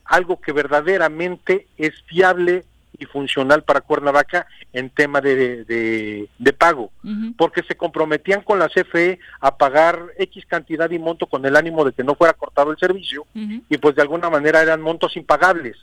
algo 0.06 0.40
que 0.40 0.52
verdaderamente 0.52 1.68
es 1.78 1.94
fiable 2.04 2.66
y 3.00 3.06
funcional 3.06 3.64
para 3.64 3.82
Cuernavaca 3.82 4.46
en 4.74 4.90
tema 4.90 5.22
de, 5.22 5.66
de, 5.66 6.54
pago, 6.54 6.92
porque 7.38 7.64
se 7.64 7.76
comprometían 7.76 8.42
con 8.44 8.60
la 8.60 8.70
CFE 8.70 9.20
a 9.40 9.58
pagar 9.58 10.00
X 10.20 10.46
cantidad 10.46 10.92
y 10.92 11.00
monto 11.00 11.26
con 11.26 11.44
el 11.46 11.56
ánimo 11.56 11.84
de 11.84 11.94
que 11.94 12.04
no 12.04 12.14
fuera 12.14 12.34
cortado 12.34 12.72
el 12.72 12.78
servicio 12.78 13.26
y 13.34 13.78
pues 13.78 13.96
de 13.96 14.04
alguna 14.04 14.30
manera 14.30 14.62
eran 14.62 14.82
montos 14.82 15.18
impagables. 15.18 15.78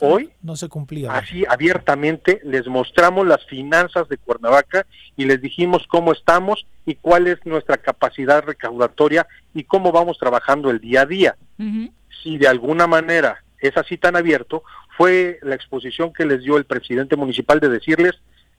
Hoy 0.00 0.30
no 0.42 0.56
se 0.56 0.68
cumplía. 0.68 1.12
Así 1.12 1.44
abiertamente 1.48 2.40
les 2.44 2.66
mostramos 2.66 3.26
las 3.26 3.44
finanzas 3.46 4.08
de 4.08 4.16
Cuernavaca 4.16 4.86
y 5.16 5.24
les 5.24 5.40
dijimos 5.40 5.86
cómo 5.88 6.12
estamos 6.12 6.66
y 6.86 6.94
cuál 6.94 7.26
es 7.26 7.44
nuestra 7.44 7.76
capacidad 7.76 8.42
recaudatoria 8.42 9.26
y 9.54 9.64
cómo 9.64 9.92
vamos 9.92 10.18
trabajando 10.18 10.70
el 10.70 10.80
día 10.80 11.02
a 11.02 11.06
día. 11.06 11.36
Si 12.22 12.38
de 12.38 12.48
alguna 12.48 12.86
manera 12.86 13.42
es 13.58 13.76
así 13.76 13.98
tan 13.98 14.16
abierto, 14.16 14.62
fue 14.96 15.38
la 15.42 15.54
exposición 15.54 16.12
que 16.12 16.24
les 16.24 16.42
dio 16.42 16.56
el 16.56 16.64
presidente 16.64 17.16
municipal 17.16 17.60
de 17.60 17.68
decirles, 17.68 18.12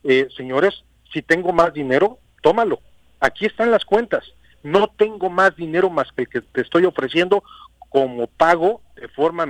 eh, 0.03 0.27
señores, 0.35 0.83
si 1.11 1.21
tengo 1.21 1.53
más 1.53 1.73
dinero, 1.73 2.19
tómalo. 2.41 2.79
Aquí 3.19 3.45
están 3.45 3.71
las 3.71 3.85
cuentas. 3.85 4.23
No 4.63 4.87
tengo 4.95 5.29
más 5.29 5.55
dinero 5.55 5.89
más 5.89 6.11
que 6.11 6.23
el 6.23 6.29
que 6.29 6.41
te 6.41 6.61
estoy 6.61 6.85
ofreciendo 6.85 7.43
como 7.91 8.27
pago 8.27 8.81
de 8.95 9.09
forma 9.09 9.45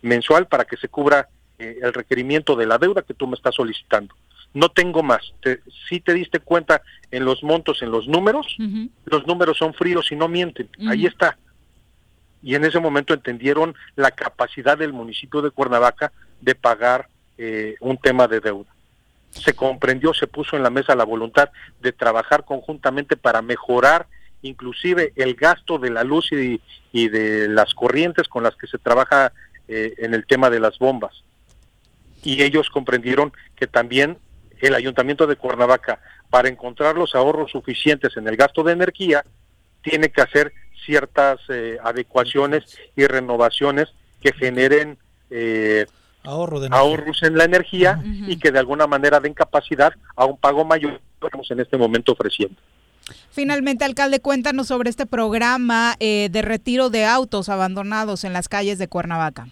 mensual 0.00 0.46
para 0.46 0.64
que 0.64 0.76
se 0.76 0.88
cubra 0.88 1.28
eh, 1.58 1.80
el 1.82 1.92
requerimiento 1.92 2.54
de 2.54 2.66
la 2.66 2.78
deuda 2.78 3.02
que 3.02 3.14
tú 3.14 3.26
me 3.26 3.34
estás 3.34 3.56
solicitando. 3.56 4.14
No 4.54 4.68
tengo 4.68 5.02
más. 5.02 5.34
si 5.88 6.00
te 6.00 6.14
diste 6.14 6.38
cuenta 6.38 6.82
en 7.10 7.24
los 7.24 7.42
montos, 7.42 7.82
en 7.82 7.90
los 7.90 8.06
números, 8.06 8.56
los 9.04 9.26
números 9.26 9.58
son 9.58 9.74
fríos 9.74 10.10
y 10.12 10.16
no 10.16 10.28
mienten. 10.28 10.70
Ahí 10.88 11.04
está. 11.04 11.36
Y 12.42 12.54
en 12.54 12.64
ese 12.64 12.78
momento 12.78 13.12
entendieron 13.12 13.74
la 13.96 14.12
capacidad 14.12 14.78
del 14.78 14.92
municipio 14.92 15.42
de 15.42 15.50
Cuernavaca 15.50 16.12
de 16.40 16.54
pagar 16.54 17.08
eh, 17.36 17.74
un 17.80 17.98
tema 17.98 18.28
de 18.28 18.40
deuda. 18.40 18.70
Se 19.30 19.54
comprendió, 19.54 20.14
se 20.14 20.28
puso 20.28 20.56
en 20.56 20.62
la 20.62 20.70
mesa 20.70 20.94
la 20.94 21.04
voluntad 21.04 21.50
de 21.80 21.92
trabajar 21.92 22.44
conjuntamente 22.44 23.16
para 23.16 23.42
mejorar 23.42 24.06
inclusive 24.42 25.12
el 25.16 25.34
gasto 25.34 25.78
de 25.78 25.90
la 25.90 26.04
luz 26.04 26.30
y, 26.32 26.60
de 26.92 27.48
las 27.48 27.74
corrientes 27.74 28.28
con 28.28 28.42
las 28.42 28.56
que 28.56 28.66
se 28.66 28.78
trabaja 28.78 29.32
eh, 29.68 29.94
en 29.98 30.14
el 30.14 30.26
tema 30.26 30.50
de 30.50 30.60
las 30.60 30.78
bombas. 30.78 31.22
Y 32.24 32.42
ellos 32.42 32.70
comprendieron 32.70 33.32
que 33.54 33.66
también 33.66 34.18
el 34.60 34.74
ayuntamiento 34.74 35.26
de 35.26 35.36
Cuernavaca, 35.36 36.00
para 36.30 36.48
encontrar 36.48 36.96
los 36.96 37.14
ahorros 37.14 37.52
suficientes 37.52 38.16
en 38.16 38.26
el 38.28 38.36
gasto 38.36 38.62
de 38.62 38.72
energía, 38.72 39.24
tiene 39.82 40.10
que 40.10 40.20
hacer 40.20 40.52
ciertas 40.84 41.38
eh, 41.48 41.78
adecuaciones 41.82 42.76
y 42.96 43.06
renovaciones 43.06 43.88
que 44.20 44.32
generen 44.32 44.98
eh, 45.30 45.86
ahorros 46.24 47.22
en 47.22 47.36
la 47.36 47.44
energía 47.44 48.02
y 48.04 48.38
que 48.38 48.50
de 48.50 48.58
alguna 48.58 48.86
manera 48.86 49.20
den 49.20 49.34
capacidad 49.34 49.92
a 50.16 50.24
un 50.24 50.36
pago 50.36 50.64
mayor 50.64 51.00
que 51.20 51.26
estamos 51.26 51.50
en 51.50 51.60
este 51.60 51.76
momento 51.76 52.12
ofreciendo. 52.12 52.56
Finalmente, 53.30 53.84
alcalde, 53.84 54.20
cuéntanos 54.20 54.68
sobre 54.68 54.90
este 54.90 55.06
programa 55.06 55.94
eh, 56.00 56.28
de 56.30 56.42
retiro 56.42 56.90
de 56.90 57.04
autos 57.04 57.48
abandonados 57.48 58.24
en 58.24 58.32
las 58.32 58.48
calles 58.48 58.78
de 58.78 58.88
Cuernavaca. 58.88 59.48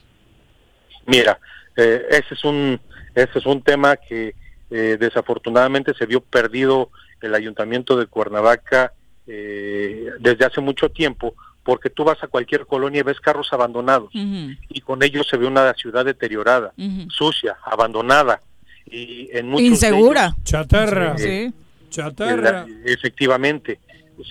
Mira, 1.06 1.38
eh, 1.76 2.04
ese 2.10 2.34
es 2.34 2.44
un 2.44 2.80
ese 3.14 3.38
es 3.38 3.46
un 3.46 3.62
tema 3.62 3.96
que 3.96 4.34
eh, 4.70 4.96
desafortunadamente 4.98 5.94
se 5.94 6.06
vio 6.06 6.20
perdido 6.20 6.90
el 7.20 7.34
ayuntamiento 7.34 7.96
de 7.96 8.06
Cuernavaca 8.06 8.92
desde 9.26 10.44
hace 10.44 10.60
mucho 10.60 10.88
tiempo, 10.88 11.34
porque 11.64 11.90
tú 11.90 12.04
vas 12.04 12.22
a 12.22 12.28
cualquier 12.28 12.64
colonia 12.64 13.00
y 13.00 13.02
ves 13.02 13.18
carros 13.18 13.52
abandonados 13.52 14.10
y 14.12 14.80
con 14.82 15.02
ellos 15.02 15.26
se 15.28 15.36
ve 15.36 15.48
una 15.48 15.74
ciudad 15.74 16.04
deteriorada, 16.04 16.72
sucia, 17.08 17.56
abandonada 17.64 18.40
y 18.84 19.28
en 19.32 19.48
muchos 19.48 19.66
insegura, 19.66 20.36
chatarra, 20.44 21.18
sí 21.18 21.52
Chatarra. 21.96 22.66
efectivamente, 22.84 23.80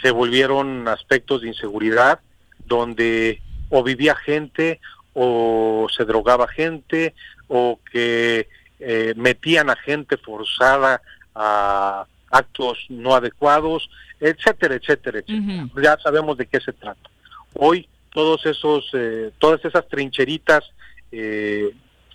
se 0.02 0.12
volvieron 0.12 0.88
aspectos 0.88 1.42
de 1.42 1.48
inseguridad 1.48 2.20
donde 2.66 3.42
o 3.70 3.84
vivía 3.84 4.16
gente 4.16 4.80
o 5.14 5.88
se 5.96 6.06
drogaba 6.06 6.48
gente 6.48 7.16
o 7.48 7.80
que 7.92 8.48
eh, 8.80 9.14
metían 9.16 9.70
a 9.70 9.76
gente 9.76 10.18
forzada 10.18 11.02
a 11.34 12.06
actos 12.30 12.86
no 12.90 13.16
adecuados, 13.16 13.90
etcétera, 14.20 14.76
etcétera, 14.76 15.20
etcétera. 15.20 15.70
Ya 15.82 15.98
sabemos 16.04 16.38
de 16.38 16.46
qué 16.46 16.60
se 16.60 16.74
trata. 16.74 17.10
Hoy 17.54 17.88
todos 18.12 18.46
esos, 18.46 18.90
eh, 18.94 19.32
todas 19.40 19.64
esas 19.66 19.88
trincheritas 19.88 20.64
eh, 21.12 21.72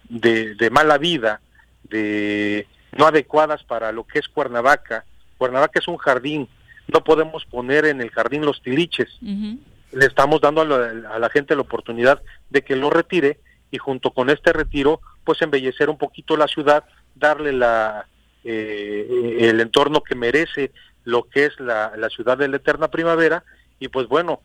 de, 0.08 0.54
de 0.54 0.70
mala 0.70 0.98
vida, 0.98 1.40
de 1.84 2.66
no 2.96 3.06
adecuadas 3.06 3.62
para 3.64 3.92
lo 3.92 4.04
que 4.04 4.18
es 4.18 4.28
Cuernavaca, 4.28 5.04
Cuernavaca 5.40 5.78
es 5.78 5.88
un 5.88 5.96
jardín, 5.96 6.50
no 6.86 7.02
podemos 7.02 7.46
poner 7.46 7.86
en 7.86 8.02
el 8.02 8.10
jardín 8.10 8.44
los 8.44 8.60
tiliches. 8.60 9.08
Le 9.22 10.04
estamos 10.04 10.42
dando 10.42 10.60
a 10.60 11.18
la, 11.18 11.30
gente 11.30 11.54
la 11.54 11.62
oportunidad 11.62 12.22
de 12.50 12.60
que 12.60 12.76
lo 12.76 12.90
retire 12.90 13.40
y 13.70 13.78
junto 13.78 14.10
con 14.10 14.28
este 14.28 14.52
retiro, 14.52 15.00
pues 15.24 15.40
embellecer 15.40 15.88
un 15.88 15.96
poquito 15.96 16.36
la 16.36 16.46
ciudad, 16.46 16.84
darle 17.14 17.54
la 17.54 18.06
eh, 18.44 19.38
el 19.40 19.60
entorno 19.60 20.02
que 20.02 20.14
merece 20.14 20.72
lo 21.04 21.22
que 21.22 21.46
es 21.46 21.58
la, 21.58 21.94
la 21.96 22.10
ciudad 22.10 22.36
de 22.36 22.48
la 22.48 22.56
eterna 22.56 22.88
primavera. 22.88 23.42
Y 23.78 23.88
pues 23.88 24.08
bueno, 24.08 24.40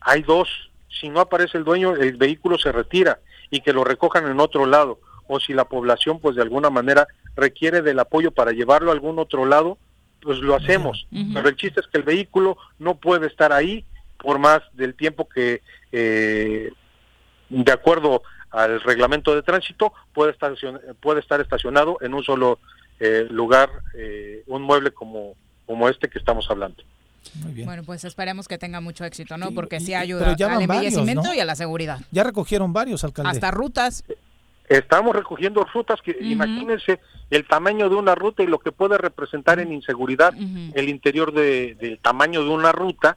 hay 0.00 0.22
dos, 0.22 0.70
si 0.88 1.08
no 1.08 1.18
aparece 1.18 1.58
el 1.58 1.64
dueño, 1.64 1.96
el 1.96 2.16
vehículo 2.16 2.58
se 2.58 2.70
retira 2.70 3.18
y 3.50 3.60
que 3.60 3.72
lo 3.72 3.82
recojan 3.82 4.30
en 4.30 4.38
otro 4.38 4.66
lado. 4.66 5.00
O 5.26 5.40
si 5.40 5.52
la 5.52 5.64
población 5.64 6.20
pues 6.20 6.36
de 6.36 6.42
alguna 6.42 6.70
manera 6.70 7.08
requiere 7.34 7.82
del 7.82 7.98
apoyo 7.98 8.30
para 8.30 8.52
llevarlo 8.52 8.92
a 8.92 8.94
algún 8.94 9.18
otro 9.18 9.44
lado, 9.44 9.78
pues 10.20 10.38
lo 10.38 10.54
hacemos. 10.54 11.06
Pero 11.10 11.48
el 11.48 11.56
chiste 11.56 11.80
es 11.80 11.86
que 11.86 11.98
el 11.98 12.04
vehículo 12.04 12.56
no 12.78 12.96
puede 12.96 13.26
estar 13.26 13.52
ahí 13.52 13.84
por 14.18 14.38
más 14.38 14.60
del 14.72 14.94
tiempo 14.94 15.28
que, 15.28 15.62
eh, 15.92 16.70
de 17.48 17.72
acuerdo 17.72 18.22
al 18.50 18.80
reglamento 18.80 19.34
de 19.34 19.42
tránsito, 19.42 19.92
puede 20.12 20.32
estar, 20.32 20.54
puede 21.00 21.20
estar 21.20 21.40
estacionado 21.40 21.98
en 22.00 22.14
un 22.14 22.24
solo 22.24 22.58
eh, 22.98 23.26
lugar, 23.30 23.70
eh, 23.94 24.42
un 24.46 24.62
mueble 24.62 24.90
como, 24.90 25.34
como 25.66 25.88
este 25.88 26.08
que 26.08 26.18
estamos 26.18 26.50
hablando. 26.50 26.82
Bueno, 27.64 27.82
pues 27.84 28.04
esperemos 28.04 28.48
que 28.48 28.58
tenga 28.58 28.80
mucho 28.80 29.04
éxito, 29.04 29.36
¿no? 29.36 29.52
Porque 29.52 29.80
sí 29.80 29.94
ayuda 29.94 30.30
al 30.30 30.36
varios, 30.36 30.62
embellecimiento 30.62 31.22
¿no? 31.24 31.34
y 31.34 31.40
a 31.40 31.44
la 31.44 31.54
seguridad. 31.56 32.00
Ya 32.10 32.24
recogieron 32.24 32.72
varios, 32.72 33.04
alcalde. 33.04 33.30
Hasta 33.30 33.50
rutas. 33.50 34.04
Estamos 34.68 35.16
recogiendo 35.16 35.64
rutas 35.64 36.00
que 36.02 36.16
imagínense 36.20 37.00
el 37.30 37.46
tamaño 37.46 37.88
de 37.88 37.94
una 37.96 38.14
ruta 38.14 38.42
y 38.42 38.46
lo 38.46 38.58
que 38.58 38.70
puede 38.72 38.98
representar 38.98 39.58
en 39.60 39.72
inseguridad 39.72 40.34
el 40.74 40.88
interior 40.88 41.32
de- 41.32 41.74
del 41.76 41.98
tamaño 41.98 42.42
de 42.44 42.50
una 42.50 42.72
ruta 42.72 43.16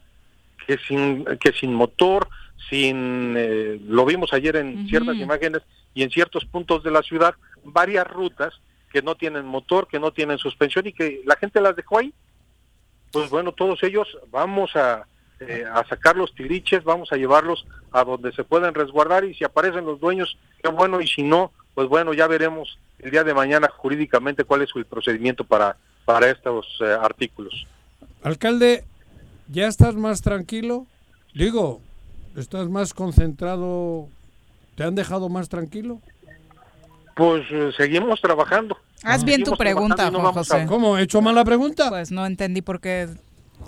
que 0.65 0.77
sin 0.87 1.25
que 1.41 1.51
sin 1.53 1.73
motor, 1.73 2.29
sin 2.69 3.33
eh, 3.37 3.79
lo 3.85 4.05
vimos 4.05 4.31
ayer 4.33 4.55
en 4.55 4.87
ciertas 4.87 5.15
imágenes 5.23 5.61
y 5.93 6.03
en 6.03 6.09
ciertos 6.11 6.45
puntos 6.45 6.83
de 6.83 6.91
la 6.91 7.01
ciudad 7.01 7.35
varias 7.63 8.07
rutas 8.07 8.53
que 8.93 9.01
no 9.01 9.15
tienen 9.15 9.45
motor, 9.45 9.87
que 9.87 9.99
no 9.99 10.11
tienen 10.11 10.37
suspensión 10.37 10.87
y 10.87 10.93
que 10.93 11.21
la 11.25 11.35
gente 11.35 11.59
las 11.59 11.75
dejó 11.75 11.99
ahí. 11.99 12.13
Pues 13.11 13.29
bueno, 13.29 13.51
todos 13.51 13.81
ellos 13.83 14.07
vamos 14.31 14.75
a 14.75 15.05
eh, 15.41 15.65
a 15.71 15.83
sacar 15.87 16.15
los 16.15 16.33
tiriches, 16.35 16.83
vamos 16.83 17.11
a 17.11 17.15
llevarlos 17.17 17.65
a 17.91 18.03
donde 18.03 18.31
se 18.33 18.43
pueden 18.43 18.73
resguardar 18.73 19.25
y 19.25 19.33
si 19.33 19.43
aparecen 19.43 19.85
los 19.85 19.99
dueños, 19.99 20.37
qué 20.61 20.69
bueno, 20.69 21.01
y 21.01 21.07
si 21.07 21.23
no, 21.23 21.51
pues 21.73 21.87
bueno, 21.89 22.13
ya 22.13 22.27
veremos 22.27 22.77
el 22.99 23.11
día 23.11 23.23
de 23.23 23.33
mañana 23.33 23.67
jurídicamente 23.75 24.43
cuál 24.43 24.61
es 24.61 24.69
el 24.75 24.85
procedimiento 24.85 25.43
para, 25.43 25.75
para 26.05 26.29
estos 26.29 26.65
eh, 26.81 26.95
artículos. 27.01 27.65
Alcalde, 28.23 28.83
¿ya 29.51 29.67
estás 29.67 29.95
más 29.95 30.21
tranquilo? 30.21 30.85
Digo, 31.33 31.81
¿estás 32.37 32.69
más 32.69 32.93
concentrado? 32.93 34.07
¿Te 34.75 34.83
han 34.83 34.95
dejado 34.95 35.27
más 35.29 35.49
tranquilo? 35.49 35.99
Pues 37.15 37.43
eh, 37.51 37.71
seguimos 37.75 38.21
trabajando. 38.21 38.77
Haz 39.03 39.23
bien 39.23 39.39
tu 39.43 39.51
Seguimos 39.51 39.57
pregunta, 39.57 40.11
no 40.11 40.31
José. 40.31 40.61
a- 40.61 40.65
¿Cómo? 40.67 40.97
¿He 40.97 41.03
hecho 41.03 41.21
mala 41.21 41.43
pregunta? 41.43 41.89
Pues 41.89 42.11
no 42.11 42.25
entendí 42.25 42.61
por 42.61 42.79
qué. 42.79 43.07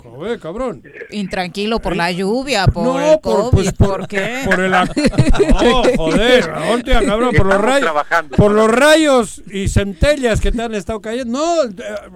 Joder, 0.02 0.38
cabrón. 0.38 0.82
Intranquilo 1.10 1.80
por 1.80 1.96
la 1.96 2.10
lluvia, 2.12 2.66
por 2.66 2.84
No, 2.84 3.00
el 3.00 3.18
por- 3.20 3.50
COVID, 3.50 3.50
pues, 3.52 3.72
por- 3.72 3.88
por, 4.00 4.08
qué? 4.08 4.42
Por 4.44 4.60
el... 4.60 4.70
No, 4.70 5.82
joder, 5.96 6.50
hostia, 6.70 7.04
cabrón, 7.04 7.34
por 7.34 7.46
los 7.46 7.60
rayos. 7.60 7.80
trabajando. 7.80 8.36
Por 8.36 8.52
los 8.52 8.70
rayos 8.70 9.42
y 9.50 9.68
centellas 9.68 10.40
que 10.40 10.52
te 10.52 10.62
han 10.62 10.74
estado 10.74 11.00
cayendo. 11.00 11.38
No, 11.38 11.64
eh, 11.64 11.72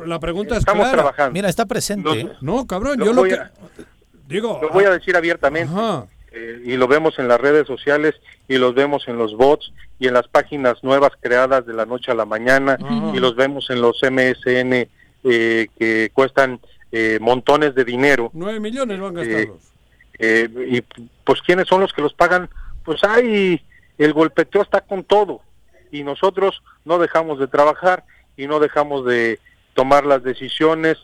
la 0.07 0.19
pregunta 0.21 0.55
es 0.55 0.61
Estamos 0.61 0.83
clara. 0.83 0.97
trabajando. 0.97 1.33
Mira, 1.33 1.49
está 1.49 1.67
presente. 1.67 2.11
¿eh? 2.21 2.29
No, 2.41 2.67
cabrón, 2.67 2.99
Lo 2.99 3.07
yo 3.07 3.13
lo 3.13 3.23
que... 3.25 3.35
a- 3.35 3.51
Digo... 4.27 4.59
Lo 4.61 4.69
voy 4.71 4.85
a 4.85 4.91
decir 4.91 5.17
abiertamente. 5.17 5.73
eh, 6.33 6.63
y 6.65 6.77
lo 6.77 6.87
vemos 6.87 7.19
en 7.19 7.29
las 7.29 7.41
redes 7.41 7.67
sociales 7.67 8.15
y 8.47 8.57
los 8.59 8.75
vemos 8.75 9.09
en 9.09 9.17
los 9.17 9.35
bots 9.37 9.73
y 9.99 10.07
en 10.09 10.15
las 10.15 10.29
páginas 10.29 10.85
nuevas 10.85 11.13
creadas 11.21 11.67
de 11.67 11.73
la 11.73 11.87
noche 11.87 12.11
a 12.11 12.15
la 12.15 12.27
mañana 12.27 12.79
Ajá. 12.81 13.13
y 13.15 13.19
los 13.19 13.35
vemos 13.35 13.71
en 13.71 13.81
los 13.81 14.01
MSN 14.03 14.87
eh, 15.25 15.69
que 15.79 16.11
cuestan 16.13 16.61
eh, 16.93 17.19
montones 17.21 17.75
de 17.75 17.85
dinero. 17.85 18.31
Nueve 18.33 18.61
millones 18.61 19.01
van 19.01 19.17
a 19.17 19.23
gastarlos. 19.23 19.73
Eh, 20.19 20.49
y 20.69 20.81
pues 21.25 21.41
quiénes 21.43 21.69
son 21.69 21.81
los 21.81 21.93
que 21.93 22.03
los 22.03 22.13
pagan 22.13 22.51
pues 22.85 23.05
hay 23.05 23.63
el 23.99 24.13
golpeteo 24.13 24.63
está 24.63 24.81
con 24.81 25.05
todo 25.05 25.43
y 25.93 26.03
nosotros 26.03 26.61
no 26.85 26.99
dejamos 26.99 27.39
de 27.39 27.47
trabajar 27.47 28.05
y 28.37 28.49
no 28.49 28.59
dejamos 28.59 29.05
de 29.07 29.39
tomar 29.75 30.05
las 30.05 30.25
decisiones 30.25 30.99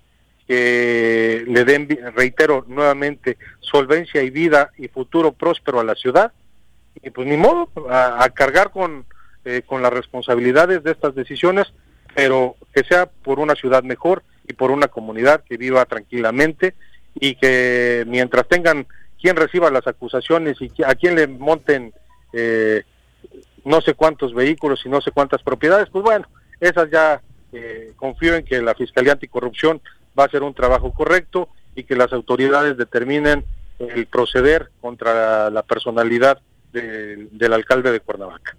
que 0.49 1.45
le 1.47 1.64
den 1.64 1.89
reitero 2.16 2.64
nuevamente 2.66 3.39
solvencia 3.61 4.22
y 4.22 4.30
vida 4.30 4.72
y 4.78 4.89
futuro 4.89 5.30
próspero 5.30 5.78
a 5.78 5.85
la 5.85 5.95
ciudad 5.95 6.32
y 7.01 7.11
pues 7.11 7.28
ni 7.28 7.37
modo 7.37 7.70
a, 7.89 8.24
a 8.24 8.30
cargar 8.30 8.72
con 8.72 9.05
eh, 9.45 9.62
con 9.64 9.80
las 9.80 9.93
responsabilidades 9.93 10.82
de 10.82 10.91
estas 10.91 11.14
decisiones 11.14 11.72
pero 12.14 12.57
que 12.74 12.82
sea 12.82 13.07
por 13.07 13.39
una 13.39 13.55
ciudad 13.55 13.85
mejor 13.85 14.24
y 14.47 14.53
por 14.53 14.70
una 14.70 14.88
comunidad 14.88 15.42
que 15.45 15.57
viva 15.57 15.84
tranquilamente 15.86 16.74
y 17.14 17.36
que 17.36 18.05
mientras 18.07 18.47
tengan 18.49 18.86
quien 19.20 19.36
reciba 19.36 19.70
las 19.70 19.86
acusaciones 19.86 20.57
y 20.61 20.70
a 20.84 20.95
quien 20.95 21.14
le 21.14 21.26
monten 21.26 21.92
eh, 22.32 22.82
no 23.64 23.80
sé 23.80 23.95
cuántos 23.95 24.34
vehículos 24.34 24.82
y 24.84 24.88
no 24.88 25.01
sé 25.01 25.11
cuántas 25.12 25.42
propiedades, 25.42 25.88
pues 25.90 26.05
bueno, 26.05 26.26
esas 26.61 26.90
ya 26.90 27.22
eh, 27.53 27.92
confío 27.97 28.34
en 28.34 28.45
que 28.45 28.61
la 28.61 28.74
Fiscalía 28.74 29.12
Anticorrupción 29.12 29.80
va 30.18 30.24
a 30.24 30.26
hacer 30.26 30.42
un 30.42 30.53
trabajo 30.55 30.92
correcto 30.92 31.49
y 31.74 31.84
que 31.84 31.97
las 31.97 32.12
autoridades 32.12 32.76
determinen 32.76 33.45
el 33.78 34.07
proceder 34.07 34.70
contra 34.80 35.51
la 35.51 35.62
personalidad 35.62 36.40
de- 36.72 37.28
del 37.32 37.53
alcalde 37.53 37.90
de 37.92 38.01
Cuernavaca. 38.01 38.57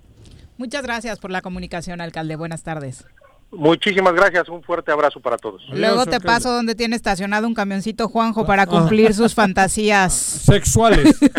Muchas 0.58 0.84
gracias 0.84 1.20
por 1.20 1.32
la 1.32 1.42
comunicación, 1.42 2.02
alcalde. 2.02 2.36
Buenas 2.38 2.64
tardes. 2.64 3.06
Muchísimas 3.56 4.14
gracias, 4.14 4.50
un 4.50 4.62
fuerte 4.64 4.92
abrazo 4.92 5.20
para 5.20 5.38
todos. 5.38 5.62
Luego 5.72 6.06
te 6.06 6.20
paso 6.20 6.52
donde 6.52 6.76
tiene 6.76 6.96
estacionado 6.96 7.48
un 7.48 7.54
camioncito 7.54 8.10
Juanjo 8.10 8.46
para 8.46 8.66
cumplir 8.66 9.14
sus 9.14 9.34
fantasías 9.36 10.14
sexuales. 10.14 11.16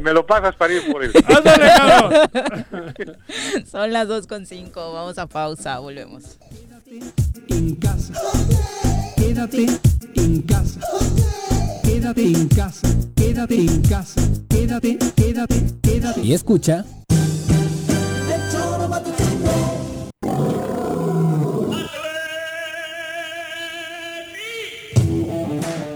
me 0.02 0.12
lo 0.12 0.26
pasas 0.26 0.54
para 0.56 0.74
ir 0.74 0.90
por 0.90 1.04
él. 1.04 1.12
Son 3.70 3.92
las 3.92 4.08
2.5. 4.08 4.72
Vamos 4.74 5.18
a 5.18 5.26
pausa. 5.26 5.78
Volvemos. 5.78 6.38
en 7.48 7.74
casa. 7.76 8.14
Quédate 9.16 9.66
en 10.16 10.42
casa. 10.42 10.80
Quédate 11.82 12.22
en 12.22 12.48
casa. 12.48 12.88
Quédate 13.16 13.54
en 13.54 13.82
casa. 13.82 14.20
Quédate, 14.48 14.98
quédate, 15.16 15.64
quédate. 15.82 16.20
Y 16.20 16.34
escucha. 16.34 16.84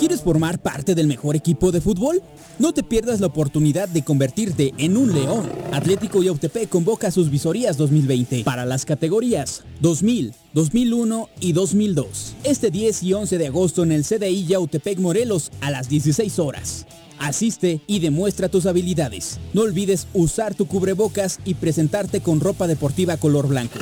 ¿Quieres 0.05 0.21
formar 0.21 0.61
parte 0.61 0.95
del 0.95 1.07
mejor 1.07 1.35
equipo 1.35 1.73
de 1.73 1.81
fútbol? 1.81 2.21
No 2.59 2.75
te 2.75 2.83
pierdas 2.83 3.21
la 3.21 3.29
oportunidad 3.29 3.89
de 3.89 4.05
convertirte 4.05 4.75
en 4.77 4.99
un 4.99 5.15
león. 5.15 5.51
Atlético 5.73 6.23
Yautepec 6.23 6.69
convoca 6.69 7.11
sus 7.11 7.31
visorías 7.31 7.79
2020 7.79 8.45
para 8.45 8.67
las 8.67 8.85
categorías 8.85 9.65
2000, 9.81 10.35
2001 10.53 11.31
y 11.41 11.55
2002. 11.55 12.35
Este 12.45 12.71
10 12.71 13.03
y 13.03 13.13
11 13.15 13.39
de 13.39 13.47
agosto 13.47 13.83
en 13.83 13.93
el 13.93 14.05
CDI 14.05 14.45
Yautepec 14.45 14.99
Morelos 14.99 15.51
a 15.63 15.71
las 15.71 15.89
16 15.89 16.39
horas. 16.39 16.85
Asiste 17.19 17.81
y 17.87 18.01
demuestra 18.01 18.51
tus 18.51 18.67
habilidades. 18.67 19.41
No 19.55 19.63
olvides 19.63 20.07
usar 20.13 20.55
tu 20.55 20.67
cubrebocas 20.67 21.41
y 21.47 21.55
presentarte 21.55 22.21
con 22.21 22.41
ropa 22.41 22.67
deportiva 22.67 23.17
color 23.17 23.49
blanco. 23.49 23.79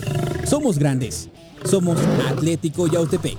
Somos 0.47 0.79
grandes. 0.79 1.31
Somos 1.65 1.99
Atlético 2.29 2.87
Yautepec. 2.87 3.39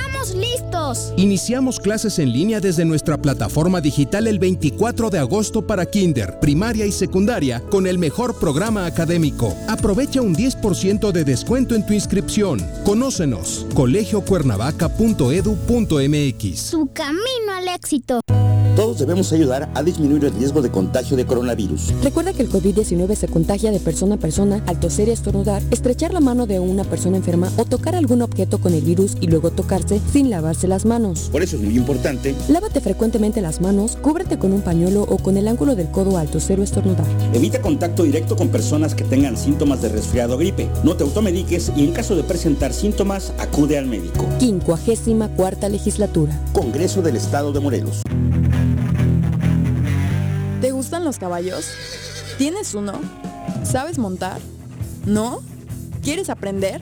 estamos 0.11 0.35
listos. 0.35 1.13
Iniciamos 1.17 1.79
clases 1.79 2.19
en 2.19 2.31
línea 2.31 2.59
desde 2.59 2.85
nuestra 2.85 3.17
plataforma 3.17 3.81
digital 3.81 4.27
el 4.27 4.37
24 4.39 5.09
de 5.09 5.17
agosto 5.19 5.65
para 5.65 5.85
kinder, 5.85 6.39
primaria 6.39 6.85
y 6.85 6.91
secundaria 6.91 7.61
con 7.69 7.87
el 7.87 7.97
mejor 7.97 8.37
programa 8.39 8.85
académico. 8.85 9.55
Aprovecha 9.67 10.21
un 10.21 10.35
10% 10.35 11.11
de 11.11 11.23
descuento 11.23 11.73
en 11.75 11.83
tu 11.85 11.93
inscripción. 11.93 12.59
Conócenos, 12.83 13.65
colegiocuernavaca.edu.mx. 13.73 16.59
Su 16.59 16.89
camino 16.93 17.53
al 17.55 17.69
éxito. 17.69 18.21
Todos 18.75 18.99
debemos 18.99 19.31
ayudar 19.33 19.69
a 19.75 19.83
disminuir 19.83 20.25
el 20.25 20.33
riesgo 20.33 20.61
de 20.61 20.71
contagio 20.71 21.17
de 21.17 21.25
coronavirus. 21.25 21.93
Recuerda 22.03 22.31
que 22.31 22.41
el 22.41 22.49
COVID-19 22.49 23.15
se 23.15 23.27
contagia 23.27 23.69
de 23.69 23.81
persona 23.81 24.15
a 24.15 24.17
persona 24.17 24.63
al 24.65 24.79
toser 24.79 25.09
y 25.09 25.11
estornudar, 25.11 25.61
estrechar 25.71 26.13
la 26.13 26.21
mano 26.21 26.47
de 26.47 26.59
una 26.59 26.85
persona 26.85 27.17
enferma 27.17 27.51
o 27.57 27.65
tocar 27.65 27.95
algún 27.95 28.21
objeto 28.21 28.59
con 28.59 28.73
el 28.73 28.81
virus 28.81 29.17
y 29.19 29.27
luego 29.27 29.51
tocarse 29.51 29.99
sin 30.11 30.29
lavarse 30.29 30.67
las 30.67 30.85
manos. 30.85 31.29
Por 31.31 31.43
eso 31.43 31.55
es 31.55 31.61
muy 31.61 31.75
importante 31.77 32.35
Lávate 32.47 32.81
frecuentemente 32.81 33.41
las 33.41 33.61
manos, 33.61 33.97
cúbrete 34.01 34.37
con 34.37 34.53
un 34.53 34.61
pañuelo 34.61 35.03
o 35.03 35.17
con 35.17 35.37
el 35.37 35.47
ángulo 35.47 35.75
del 35.75 35.89
codo 35.89 36.17
al 36.17 36.29
toser 36.29 36.59
o 36.59 36.63
estornudar. 36.63 37.05
Evita 37.33 37.61
contacto 37.61 38.03
directo 38.03 38.35
con 38.35 38.49
personas 38.49 38.95
que 38.95 39.03
tengan 39.03 39.37
síntomas 39.37 39.81
de 39.81 39.89
resfriado 39.89 40.35
o 40.35 40.37
gripe. 40.37 40.69
No 40.83 40.95
te 40.95 41.03
automediques 41.03 41.71
y 41.75 41.83
en 41.83 41.93
caso 41.93 42.15
de 42.15 42.23
presentar 42.23 42.73
síntomas, 42.73 43.33
acude 43.37 43.77
al 43.77 43.85
médico. 43.85 44.25
54 44.39 45.69
legislatura. 45.69 46.39
Congreso 46.53 47.01
del 47.01 47.15
Estado 47.15 47.51
de 47.51 47.59
Morelos. 47.59 48.01
¿Te 50.61 50.71
gustan 50.71 51.05
los 51.05 51.17
caballos? 51.17 51.65
¿Tienes 52.37 52.73
uno? 52.75 52.93
¿Sabes 53.63 53.97
montar? 53.97 54.39
¿No? 55.05 55.41
¿Quieres 56.03 56.29
aprender? 56.29 56.81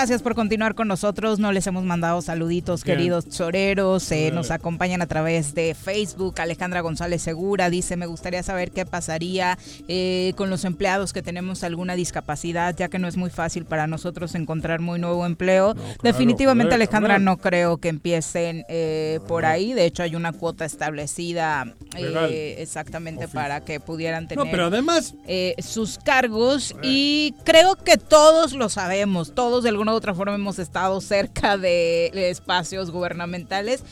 Gracias 0.00 0.22
por 0.22 0.34
continuar 0.34 0.74
con 0.74 0.88
nosotros. 0.88 1.40
No 1.40 1.52
les 1.52 1.66
hemos 1.66 1.84
mandado 1.84 2.22
saluditos, 2.22 2.84
Bien. 2.84 2.96
queridos 2.96 3.28
choreros. 3.28 4.10
Eh, 4.10 4.30
nos 4.32 4.50
acompañan 4.50 5.02
a 5.02 5.06
través 5.06 5.54
de 5.54 5.74
Facebook. 5.74 6.40
Alejandra 6.40 6.80
González 6.80 7.20
Segura 7.20 7.68
dice, 7.68 7.98
me 7.98 8.06
gustaría 8.06 8.42
saber 8.42 8.70
qué 8.70 8.86
pasaría 8.86 9.58
eh, 9.88 10.32
con 10.38 10.48
los 10.48 10.64
empleados 10.64 11.12
que 11.12 11.20
tenemos 11.20 11.64
alguna 11.64 11.96
discapacidad, 11.96 12.74
ya 12.74 12.88
que 12.88 12.98
no 12.98 13.08
es 13.08 13.18
muy 13.18 13.28
fácil 13.28 13.66
para 13.66 13.86
nosotros 13.86 14.34
encontrar 14.34 14.80
muy 14.80 14.98
nuevo 14.98 15.26
empleo. 15.26 15.74
Definitivamente, 16.02 16.76
Alejandra, 16.76 17.18
no 17.18 17.36
creo 17.36 17.76
que 17.76 17.90
empiecen 17.90 18.64
eh, 18.70 19.20
por 19.28 19.44
ahí. 19.44 19.74
De 19.74 19.84
hecho, 19.84 20.02
hay 20.02 20.16
una 20.16 20.32
cuota 20.32 20.64
establecida 20.64 21.74
eh, 21.94 22.56
exactamente 22.58 23.28
para 23.28 23.66
que 23.66 23.80
pudieran 23.80 24.28
tener 24.28 24.42
No, 24.42 24.50
pero 24.50 24.64
además, 24.64 25.14
eh, 25.26 25.56
sus 25.58 25.98
cargos 25.98 26.74
y 26.82 27.34
creo 27.44 27.76
que 27.76 27.98
todos 27.98 28.54
lo 28.54 28.70
sabemos, 28.70 29.34
todos 29.34 29.62
de 29.62 29.68
alguna 29.68 29.89
u 29.92 29.96
otra 29.96 30.14
forma 30.14 30.34
hemos 30.34 30.58
estado 30.58 31.00
cerca 31.00 31.56
de, 31.56 32.10
de 32.14 32.30
espacios 32.30 32.90
gubernamentales 32.90 33.82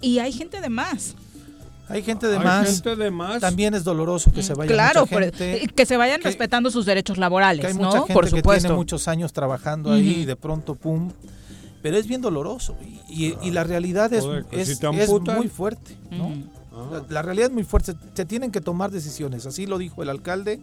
y 0.00 0.18
hay 0.20 0.32
gente 0.32 0.60
de 0.60 0.68
más. 0.68 1.14
Hay 1.90 2.02
gente 2.02 2.26
de 2.26 2.36
Hay 2.36 2.44
más. 2.44 2.66
gente 2.68 2.96
de 2.96 3.10
más. 3.10 3.40
También 3.40 3.72
es 3.74 3.82
doloroso 3.82 4.30
que 4.30 4.42
se 4.42 4.52
vaya 4.52 4.70
claro, 4.70 5.06
mucha 5.10 5.20
gente. 5.22 5.68
que 5.74 5.86
se 5.86 5.96
vayan 5.96 6.20
respetando 6.20 6.70
sus 6.70 6.84
derechos 6.84 7.16
laborales, 7.16 7.62
que 7.62 7.68
hay 7.68 7.74
¿no? 7.74 7.84
mucha 7.84 7.98
gente 8.00 8.12
por 8.12 8.24
que 8.24 8.30
supuesto. 8.36 8.62
tiene 8.68 8.76
muchos 8.76 9.08
años 9.08 9.32
trabajando 9.32 9.92
ahí 9.92 10.20
y 10.20 10.24
de 10.26 10.36
pronto 10.36 10.74
pum. 10.74 11.10
Pero 11.80 11.96
es 11.96 12.06
bien 12.06 12.20
doloroso 12.20 12.76
y, 13.08 13.26
y- 13.28 13.38
y 13.40 13.50
la 13.52 13.64
realidad 13.64 14.12
es, 14.12 14.24
Joder, 14.24 14.44
que 14.44 14.60
es, 14.60 14.76
si 14.78 14.86
muy 14.86 15.48
fuerte. 15.48 15.96
¿no? 16.10 16.32
Ujú. 16.84 16.94
La, 16.94 17.04
la 17.08 17.22
realidad 17.22 17.48
es 17.48 17.52
muy 17.54 17.64
fuerte. 17.64 17.94
Se 18.14 18.24
tienen 18.24 18.50
que 18.50 18.60
tomar 18.60 18.90
decisiones. 18.90 19.46
Así 19.46 19.66
lo 19.66 19.78
dijo 19.78 20.02
el 20.02 20.08
alcalde. 20.10 20.60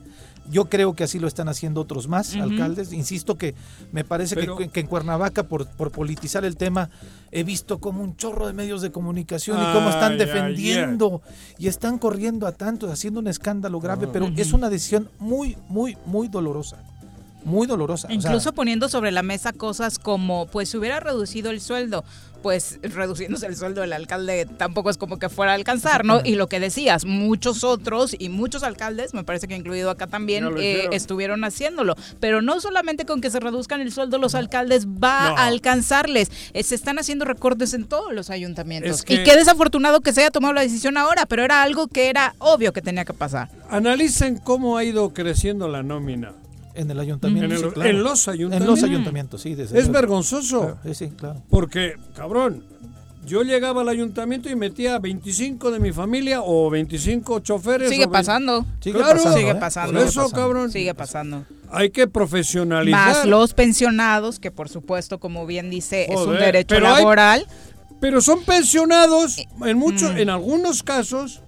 Yo 0.50 0.66
creo 0.66 0.94
que 0.96 1.04
así 1.04 1.18
lo 1.20 1.28
están 1.28 1.48
haciendo 1.50 1.82
otros 1.82 2.08
más 2.08 2.36
alcaldes. 2.36 2.94
Insisto 2.94 3.36
que 3.38 3.56
me 3.92 4.04
parece 4.04 4.36
que- 4.36 4.42
Pero- 4.42 4.58
que, 4.72 4.80
en 4.80 4.88
Cuernavaca, 4.88 5.44
por, 5.44 5.68
por 5.68 5.92
politizar 5.92 6.46
el 6.46 6.56
tema, 6.56 6.90
he 7.32 7.44
visto 7.44 7.80
como 7.80 8.04
un 8.04 8.16
chorro 8.16 8.46
de 8.48 8.54
medios 8.54 8.82
de 8.82 8.92
comunicación 8.92 9.58
y 9.58 9.74
cómo 9.74 9.90
están 9.90 10.18
defendiendo 10.18 11.22
y 11.58 11.68
están 11.68 11.98
corriendo 11.98 12.46
a 12.48 12.52
tantos, 12.52 12.92
haciendo 12.92 13.20
un 13.20 13.28
escándalo 13.28 13.80
grave. 13.80 14.06
Ah. 14.08 14.10
Pero 14.14 14.28
es 14.38 14.54
una 14.54 14.70
decisión 14.70 15.10
muy, 15.20 15.58
muy, 15.68 15.98
muy 16.06 16.28
dolorosa. 16.28 16.78
Muy 17.46 17.68
dolorosa. 17.68 18.08
O 18.08 18.10
sea, 18.10 18.16
Incluso 18.16 18.52
poniendo 18.54 18.90
sobre 18.90 19.12
la 19.12 19.22
mesa 19.24 19.54
cosas 19.54 19.98
como, 20.00 20.48
pues 20.48 20.70
si 20.70 20.78
hubiera 20.78 21.00
reducido 21.00 21.52
el 21.52 21.62
sueldo, 21.62 22.04
pues 22.42 22.78
reduciéndose 22.84 23.48
el 23.48 23.56
sueldo 23.56 23.82
del 23.82 23.92
alcalde 23.94 24.46
tampoco 24.46 24.92
es 24.92 24.98
como 24.98 25.18
que 25.18 25.30
fuera 25.30 25.54
a 25.54 25.56
alcanzar, 25.56 26.06
¿no? 26.06 26.22
Y 26.24 26.36
lo 26.36 26.48
que 26.48 26.60
decías, 26.60 27.04
muchos 27.06 27.64
otros 27.64 28.16
y 28.20 28.30
muchos 28.30 28.62
alcaldes, 28.62 29.16
me 29.16 29.24
parece 29.24 29.48
que 29.48 29.56
incluido 29.56 29.90
acá 29.90 30.06
también, 30.06 30.48
eh, 30.60 30.90
estuvieron 30.92 31.44
haciéndolo. 31.44 31.96
Pero 32.20 32.44
no 32.44 32.60
solamente 32.62 33.06
con 33.06 33.20
que 33.22 33.32
se 33.32 33.40
reduzcan 33.40 33.82
el 33.82 33.92
sueldo 33.92 34.20
los 34.20 34.36
alcaldes 34.36 34.86
va 34.88 35.30
No. 35.30 35.38
a 35.38 35.46
alcanzarles, 35.48 36.30
Eh, 36.54 36.62
se 36.62 36.76
están 36.76 37.00
haciendo 37.00 37.26
recortes 37.26 37.74
en 37.74 37.86
todos 37.86 38.14
los 38.14 38.30
ayuntamientos. 38.30 38.92
Es 39.00 39.04
que- 39.04 39.16
Y 39.16 39.24
qué 39.24 39.36
desafortunado 39.36 40.02
que 40.02 40.14
se 40.14 40.22
haya 40.22 40.30
tomado 40.32 40.54
la 40.54 40.62
decisión 40.62 40.98
ahora, 40.98 41.26
pero 41.26 41.44
era 41.44 41.64
algo 41.64 41.88
que 41.88 42.10
era 42.10 42.36
obvio 42.40 42.74
que 42.74 42.82
tenía 42.82 43.06
que 43.06 43.14
pasar. 43.14 43.50
analicen 43.72 44.38
cómo 44.38 44.78
ha 44.78 44.84
ido 44.84 45.14
creciendo 45.14 45.68
la 45.68 45.82
nómina. 45.82 46.34
En 46.76 46.92
el 46.92 47.00
ayuntamiento. 47.00 47.46
En, 47.46 47.52
el- 47.52 47.58
sí, 47.58 47.66
claro. 47.74 47.90
en 47.90 48.04
los 48.04 48.28
ayuntamientos. 48.28 48.62
En 48.62 48.68
los 48.82 48.84
ayuntamientos, 48.84 49.42
sí. 49.42 49.56
desde 49.56 49.80
Es 49.80 49.90
vergonzoso. 49.90 50.60
Claro, 50.62 50.78
sí, 50.84 50.94
sí, 50.94 51.10
claro. 51.18 51.42
Porque, 51.50 51.94
cabrón, 52.16 52.64
yo 53.26 53.42
llegaba 53.44 53.82
al 53.82 53.90
ayuntamiento 53.90 54.50
y 54.50 54.56
metía 54.56 55.00
25 55.00 55.72
de 55.72 55.80
mi 55.80 55.92
familia 55.92 56.42
o 56.44 56.70
25 56.70 57.40
choferes. 57.40 57.90
Sigue 57.90 58.04
o 58.06 58.10
20 58.10 58.12
pasando. 58.12 58.66
Sigue 58.82 58.98
Claro, 59.00 59.14
pasando, 59.18 59.38
Sigue 59.38 59.50
¿eh? 59.52 59.56
pasando. 59.56 59.94
Por 59.94 60.02
eso, 60.02 60.22
pasando. 60.24 60.36
cabrón, 60.42 60.72
Sigue 60.72 60.94
pasando. 60.94 61.46
hay 61.72 61.90
que 61.90 62.08
profesionalizar. 62.08 63.08
Más 63.16 63.26
los 63.26 63.54
pensionados, 63.54 64.40
que 64.40 64.52
por 64.52 64.70
supuesto, 64.70 65.20
como 65.20 65.46
bien 65.48 65.70
dice, 65.70 66.06
es 66.12 66.20
un 66.20 66.34
derecho 66.36 66.68
pero 66.76 66.88
hay- 66.88 66.98
laboral. 67.04 67.48
Pero 68.02 68.20
son 68.22 68.44
pensionados, 68.44 69.38
en 69.66 69.78
muchos, 69.78 70.14
Mm. 70.14 70.18
en 70.18 70.30
algunos 70.30 70.84
casos, 70.84 71.42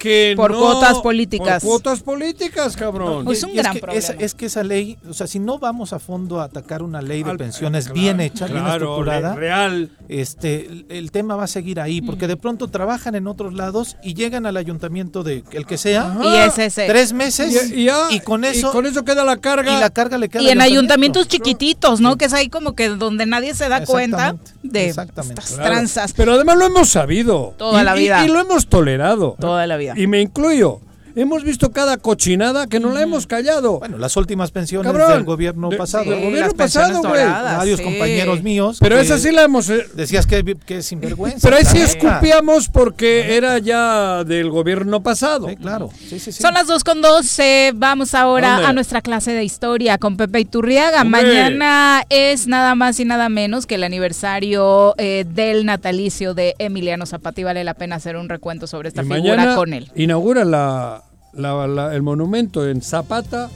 que 0.00 0.32
Por 0.34 0.50
no- 0.52 0.58
cuotas 0.58 0.98
políticas. 1.00 1.62
Por 1.62 1.70
cuotas 1.72 2.00
políticas, 2.00 2.74
cabrón. 2.76 3.24
No, 3.26 3.32
es 3.32 3.42
un 3.44 3.50
Y 3.50 3.56
gran 3.56 3.74
que 3.74 3.80
problema. 3.80 4.08
Es 4.18 4.34
que 4.34 4.46
esa 4.46 4.64
ley, 4.64 4.96
o 5.08 5.12
sea, 5.12 5.26
si 5.26 5.38
no 5.38 5.58
vamos 5.58 5.92
a 5.92 5.98
fondo 5.98 6.40
a 6.40 6.44
atacar 6.44 6.82
una 6.82 7.02
ley 7.02 7.22
de 7.22 7.30
Al- 7.30 7.36
pensiones 7.36 7.84
claro, 7.84 8.00
bien 8.00 8.20
hecha, 8.20 8.46
bien 8.46 8.66
estructurada, 8.66 9.34
re- 9.34 9.40
real. 9.40 9.90
este, 10.08 10.66
el, 10.66 10.86
el 10.88 11.10
tema 11.12 11.36
va 11.36 11.44
a 11.44 11.46
seguir 11.46 11.78
ahí, 11.80 12.00
porque 12.00 12.26
de 12.26 12.36
pronto 12.38 12.68
trabajan 12.68 13.14
en 13.14 13.26
otros 13.26 13.52
lados 13.54 13.96
y 14.02 14.14
llegan 14.14 14.46
al 14.46 14.56
ayuntamiento 14.56 15.22
de 15.22 15.44
el 15.52 15.66
que 15.66 15.76
sea, 15.76 16.16
Y 16.24 16.34
es 16.36 16.58
ese. 16.58 16.86
tres 16.86 17.12
meses 17.12 17.70
Y, 17.70 17.82
y 17.82 17.84
ya- 17.84 18.08
y 18.10 18.20
con 18.20 18.44
eso 18.44 18.70
y 18.70 18.72
con 18.72 18.86
eso 18.86 19.04
queda 19.04 19.22
la 19.24 19.36
carga. 19.36 19.76
y 19.76 19.80
la 19.80 19.90
carga 19.90 20.16
le 20.16 20.28
queda 20.30 20.42
Y 20.42 20.48
en 20.48 20.62
ayuntamientos 20.62 21.28
chiquititos, 21.28 22.00
¿no? 22.00 22.16
Que 22.16 22.24
es 22.24 22.32
ahí 22.32 22.48
como 22.48 22.74
que 22.74 22.88
donde 22.88 23.26
nadie 23.26 23.54
se 23.54 23.68
da 23.68 23.84
cuenta 23.84 24.34
de 24.62 24.88
estas 24.88 25.06
Claro. 25.54 25.62
tranzas. 25.70 26.12
Pero 26.14 26.32
además 26.34 26.56
lo 26.56 26.64
hemos 26.66 26.88
sabido. 26.88 27.54
Toda 27.58 27.82
Y- 27.82 27.84
la 27.84 27.96
y- 27.96 28.00
vida. 28.00 28.24
Y, 28.24 28.28
lo 28.28 28.40
hemos 28.40 28.66
tolerado. 28.66 29.36
Toda 29.38 29.66
la 29.66 29.76
vida. 29.76 29.89
Y 29.96 30.06
me 30.06 30.20
incluyo. 30.20 30.80
Hemos 31.20 31.44
visto 31.44 31.70
cada 31.70 31.98
cochinada 31.98 32.66
que 32.66 32.80
no 32.80 32.92
la 32.92 33.02
hemos 33.02 33.26
callado. 33.26 33.78
Bueno, 33.78 33.98
las 33.98 34.16
últimas 34.16 34.50
pensiones 34.52 34.90
Cabrón, 34.90 35.12
del 35.12 35.24
gobierno 35.24 35.68
de- 35.68 35.76
pasado. 35.76 36.04
Sí, 36.04 36.10
del 36.10 36.24
gobierno 36.24 36.52
pasado, 36.54 37.00
güey. 37.02 37.24
Varios 37.26 37.78
sí. 37.78 37.84
compañeros 37.84 38.42
míos. 38.42 38.78
Pero 38.80 38.98
esa 38.98 39.18
sí 39.18 39.30
la 39.30 39.42
hemos... 39.42 39.68
eh, 39.68 39.84
Decías 39.94 40.26
que, 40.26 40.56
que 40.64 40.78
es 40.78 40.86
sinvergüenza. 40.86 41.40
Pero 41.42 41.56
ahí 41.56 41.64
sí 41.66 41.78
escupíamos 41.78 42.68
porque 42.68 43.36
era 43.36 43.58
ya 43.58 44.24
del 44.24 44.48
gobierno 44.50 45.02
pasado. 45.02 45.48
Sí, 45.48 45.56
claro. 45.56 45.90
Sí, 45.98 46.18
sí, 46.18 46.32
sí. 46.32 46.42
Son 46.42 46.54
las 46.54 46.66
dos 46.66 46.84
con 46.84 47.02
doce. 47.02 47.72
Vamos 47.74 48.14
ahora 48.14 48.52
¿Dónde? 48.54 48.66
a 48.68 48.72
nuestra 48.72 49.02
clase 49.02 49.32
de 49.32 49.44
historia 49.44 49.98
con 49.98 50.16
Pepe 50.16 50.40
Iturriaga. 50.40 51.02
Hombre. 51.02 51.22
Mañana 51.22 52.02
es 52.08 52.46
nada 52.46 52.74
más 52.74 52.98
y 52.98 53.04
nada 53.04 53.28
menos 53.28 53.66
que 53.66 53.74
el 53.74 53.84
aniversario 53.84 54.94
eh, 54.96 55.26
del 55.28 55.66
natalicio 55.66 56.32
de 56.32 56.54
Emiliano 56.58 57.04
Zapata 57.04 57.40
y 57.40 57.44
vale 57.44 57.62
la 57.64 57.74
pena 57.74 57.96
hacer 57.96 58.16
un 58.16 58.28
recuento 58.30 58.66
sobre 58.66 58.88
esta 58.88 59.02
Y 59.02 59.04
figura 59.04 59.36
mañana 59.36 59.54
con 59.56 59.74
él. 59.74 59.90
inaugura 59.94 60.44
la, 60.44 61.02
la- 61.32 61.66
la- 61.66 61.94
el 61.94 62.02
monumento 62.02 62.68
en 62.68 62.82
Zapata. 62.82 63.50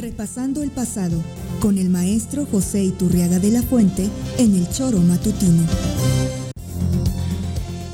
Repasando 0.00 0.62
el 0.62 0.70
pasado 0.70 1.16
con 1.60 1.78
el 1.78 1.88
maestro 1.88 2.46
José 2.50 2.82
Iturriaga 2.84 3.38
de 3.38 3.50
la 3.50 3.62
Fuente 3.62 4.08
en 4.38 4.54
el 4.54 4.68
Choro 4.70 4.98
Matutino. 4.98 5.62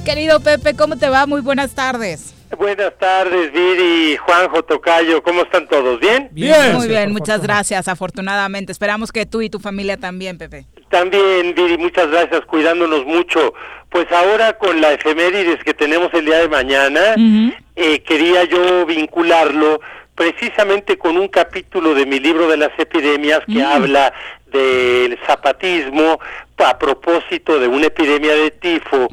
Querido 0.04 0.40
Pepe, 0.40 0.74
¿cómo 0.74 0.96
te 0.96 1.08
va? 1.08 1.26
Muy 1.26 1.40
buenas 1.40 1.70
tardes. 1.72 2.34
Buenas 2.58 2.92
tardes, 2.98 3.50
Viri, 3.52 4.16
Juanjo, 4.18 4.62
Tocayo, 4.64 5.22
¿cómo 5.22 5.42
están 5.42 5.66
todos? 5.68 5.98
¿Bien? 6.00 6.28
Bien. 6.32 6.76
Muy 6.76 6.86
bien, 6.86 7.10
muchas 7.12 7.36
fortuna. 7.36 7.54
gracias, 7.54 7.88
afortunadamente. 7.88 8.72
Esperamos 8.72 9.10
que 9.10 9.24
tú 9.24 9.40
y 9.40 9.48
tu 9.48 9.58
familia 9.58 9.96
también, 9.96 10.36
Pepe. 10.36 10.66
También, 10.92 11.54
Viri, 11.54 11.78
muchas 11.78 12.10
gracias, 12.10 12.42
cuidándonos 12.42 13.06
mucho. 13.06 13.54
Pues 13.88 14.12
ahora 14.12 14.58
con 14.58 14.78
la 14.82 14.92
efemérides 14.92 15.64
que 15.64 15.72
tenemos 15.72 16.12
el 16.12 16.26
día 16.26 16.40
de 16.40 16.50
mañana, 16.50 17.14
eh, 17.74 18.00
quería 18.00 18.44
yo 18.44 18.84
vincularlo 18.84 19.80
precisamente 20.14 20.98
con 20.98 21.16
un 21.16 21.28
capítulo 21.28 21.94
de 21.94 22.04
mi 22.04 22.20
libro 22.20 22.46
de 22.46 22.58
las 22.58 22.78
epidemias 22.78 23.40
que 23.50 23.62
habla 23.62 24.12
del 24.52 25.18
zapatismo 25.26 26.20
a 26.58 26.78
propósito 26.78 27.58
de 27.58 27.68
una 27.68 27.86
epidemia 27.86 28.34
de 28.34 28.50
tifo 28.50 29.08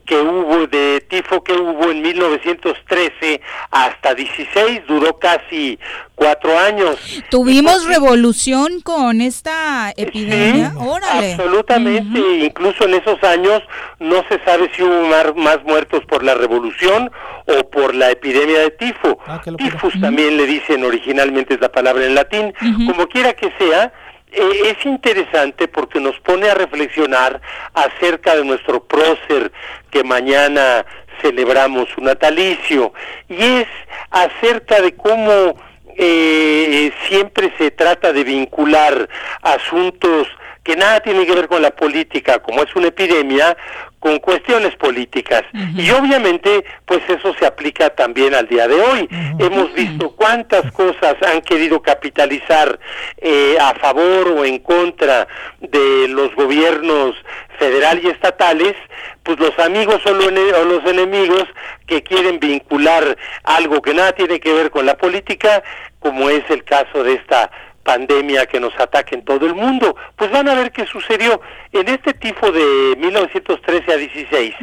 que 0.00 0.16
hubo 0.20 0.66
de 0.66 1.04
tifo 1.08 1.42
que 1.44 1.52
hubo 1.52 1.90
en 1.90 2.02
1913 2.02 3.40
hasta 3.70 4.14
16 4.14 4.82
duró 4.86 5.18
casi 5.18 5.78
cuatro 6.14 6.56
años. 6.58 6.96
Tuvimos 7.30 7.86
revolución 7.86 8.80
con 8.82 9.20
esta 9.20 9.92
epidemia 9.96 10.70
Sí, 10.70 10.76
órale. 10.78 11.32
absolutamente. 11.34 12.18
Incluso 12.44 12.84
en 12.84 12.94
esos 12.94 13.22
años 13.24 13.62
no 13.98 14.24
se 14.28 14.38
sabe 14.44 14.70
si 14.74 14.82
hubo 14.82 15.34
más 15.34 15.62
muertos 15.64 16.02
por 16.06 16.22
la 16.22 16.34
revolución 16.34 17.10
o 17.46 17.68
por 17.70 17.94
la 17.94 18.10
epidemia 18.10 18.60
de 18.60 18.70
tifo. 18.70 19.18
Tifus 19.58 20.00
también 20.00 20.36
le 20.36 20.46
dicen 20.46 20.84
originalmente 20.84 21.54
es 21.54 21.60
la 21.60 21.70
palabra 21.70 22.04
en 22.06 22.14
latín. 22.14 22.54
Como 22.86 23.06
quiera 23.08 23.32
que 23.34 23.52
sea 23.58 23.92
eh, 24.36 24.76
es 24.76 24.84
interesante 24.86 25.68
porque 25.68 26.00
nos 26.00 26.18
pone 26.20 26.48
a 26.48 26.54
reflexionar 26.54 27.40
acerca 27.72 28.36
de 28.36 28.44
nuestro 28.44 28.82
prócer 28.84 29.52
que 29.90 30.04
mañana 30.04 30.84
celebramos 31.22 31.88
su 31.94 32.00
natalicio 32.00 32.92
y 33.28 33.42
es 33.42 33.68
acerca 34.10 34.80
de 34.80 34.94
cómo 34.94 35.56
eh, 35.96 36.92
siempre 37.08 37.52
se 37.56 37.70
trata 37.70 38.12
de 38.12 38.24
vincular 38.24 39.08
asuntos 39.42 40.28
que 40.64 40.76
nada 40.76 41.00
tienen 41.00 41.26
que 41.26 41.34
ver 41.34 41.46
con 41.46 41.60
la 41.60 41.70
política, 41.70 42.38
como 42.40 42.62
es 42.62 42.74
una 42.74 42.88
epidemia, 42.88 43.56
con 44.04 44.18
cuestiones 44.18 44.76
políticas. 44.76 45.44
Y 45.78 45.90
obviamente, 45.92 46.62
pues 46.84 47.00
eso 47.08 47.34
se 47.38 47.46
aplica 47.46 47.88
también 47.88 48.34
al 48.34 48.46
día 48.46 48.68
de 48.68 48.74
hoy. 48.78 49.08
Hemos 49.38 49.72
visto 49.72 50.10
cuántas 50.14 50.70
cosas 50.72 51.14
han 51.26 51.40
querido 51.40 51.80
capitalizar 51.80 52.78
eh, 53.16 53.56
a 53.58 53.72
favor 53.76 54.28
o 54.28 54.44
en 54.44 54.58
contra 54.58 55.26
de 55.60 56.06
los 56.08 56.34
gobiernos 56.34 57.14
federal 57.58 57.98
y 58.04 58.08
estatales, 58.08 58.74
pues 59.22 59.38
los 59.40 59.58
amigos 59.58 60.04
o, 60.04 60.10
lo 60.12 60.28
ene- 60.28 60.52
o 60.52 60.64
los 60.64 60.84
enemigos 60.84 61.44
que 61.86 62.02
quieren 62.02 62.38
vincular 62.38 63.16
algo 63.44 63.80
que 63.80 63.94
nada 63.94 64.12
tiene 64.12 64.38
que 64.38 64.52
ver 64.52 64.70
con 64.70 64.84
la 64.84 64.98
política, 64.98 65.62
como 65.98 66.28
es 66.28 66.42
el 66.50 66.62
caso 66.64 67.02
de 67.02 67.14
esta 67.14 67.50
pandemia 67.84 68.46
que 68.46 68.58
nos 68.58 68.78
ataca 68.80 69.14
en 69.14 69.24
todo 69.24 69.46
el 69.46 69.54
mundo. 69.54 69.94
Pues 70.16 70.30
van 70.30 70.48
a 70.48 70.54
ver 70.54 70.72
qué 70.72 70.86
sucedió. 70.86 71.40
En 71.72 71.88
este 71.88 72.14
tifo 72.14 72.50
de 72.50 72.96
1913 72.98 73.92
a 73.92 73.96
16, 73.96 74.54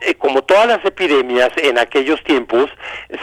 eh, 0.00 0.14
como 0.16 0.42
todas 0.42 0.66
las 0.66 0.84
epidemias 0.84 1.50
en 1.56 1.78
aquellos 1.78 2.22
tiempos, 2.24 2.70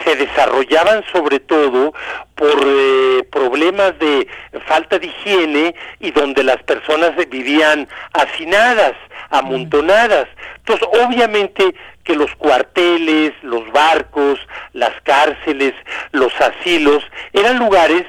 se 0.04 0.16
desarrollaban 0.16 1.04
sobre 1.12 1.38
todo 1.40 1.92
por 2.34 2.60
eh, 2.64 3.22
problemas 3.30 3.98
de 3.98 4.26
falta 4.66 4.98
de 4.98 5.06
higiene 5.06 5.74
y 6.00 6.10
donde 6.12 6.42
las 6.42 6.62
personas 6.62 7.12
vivían 7.28 7.88
hacinadas, 8.14 8.94
amontonadas. 9.30 10.28
Entonces, 10.56 10.88
obviamente 11.04 11.74
que 12.04 12.16
los 12.16 12.34
cuarteles, 12.34 13.32
los 13.42 13.70
barcos, 13.70 14.40
las 14.72 14.92
cárceles, 15.02 15.74
los 16.10 16.32
asilos, 16.40 17.04
eran 17.32 17.58
lugares 17.58 18.04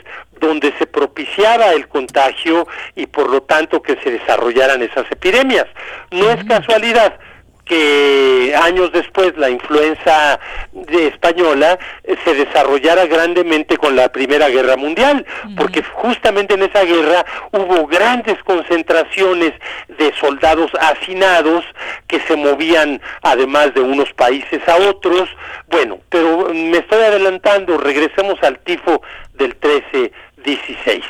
donde 0.47 0.73
se 0.77 0.85
propiciaba 0.85 1.71
el 1.71 1.87
contagio 1.87 2.67
y 2.95 3.07
por 3.07 3.29
lo 3.29 3.43
tanto 3.43 3.81
que 3.81 3.97
se 4.03 4.11
desarrollaran 4.11 4.81
esas 4.81 5.09
epidemias. 5.11 5.65
No 6.11 6.29
es 6.29 6.43
casualidad 6.43 7.19
que 7.65 8.53
años 8.61 8.91
después 8.91 9.37
la 9.37 9.49
influenza 9.49 10.39
de 10.73 11.07
española 11.07 11.79
eh, 12.03 12.15
se 12.25 12.33
desarrollara 12.33 13.05
grandemente 13.05 13.77
con 13.77 13.95
la 13.95 14.11
Primera 14.11 14.49
Guerra 14.49 14.75
Mundial, 14.75 15.25
porque 15.55 15.81
justamente 15.81 16.55
en 16.55 16.63
esa 16.63 16.83
guerra 16.83 17.25
hubo 17.51 17.87
grandes 17.87 18.37
concentraciones 18.43 19.53
de 19.87 20.13
soldados 20.19 20.71
hacinados 20.79 21.63
que 22.07 22.19
se 22.21 22.35
movían 22.35 23.01
además 23.21 23.73
de 23.73 23.81
unos 23.81 24.11
países 24.13 24.61
a 24.67 24.75
otros. 24.75 25.29
Bueno, 25.69 25.99
pero 26.09 26.49
me 26.53 26.79
estoy 26.79 27.01
adelantando, 27.01 27.77
regresemos 27.77 28.41
al 28.43 28.59
tifo 28.59 29.01
del 29.35 29.55
13 29.55 30.11
16. 30.43 31.03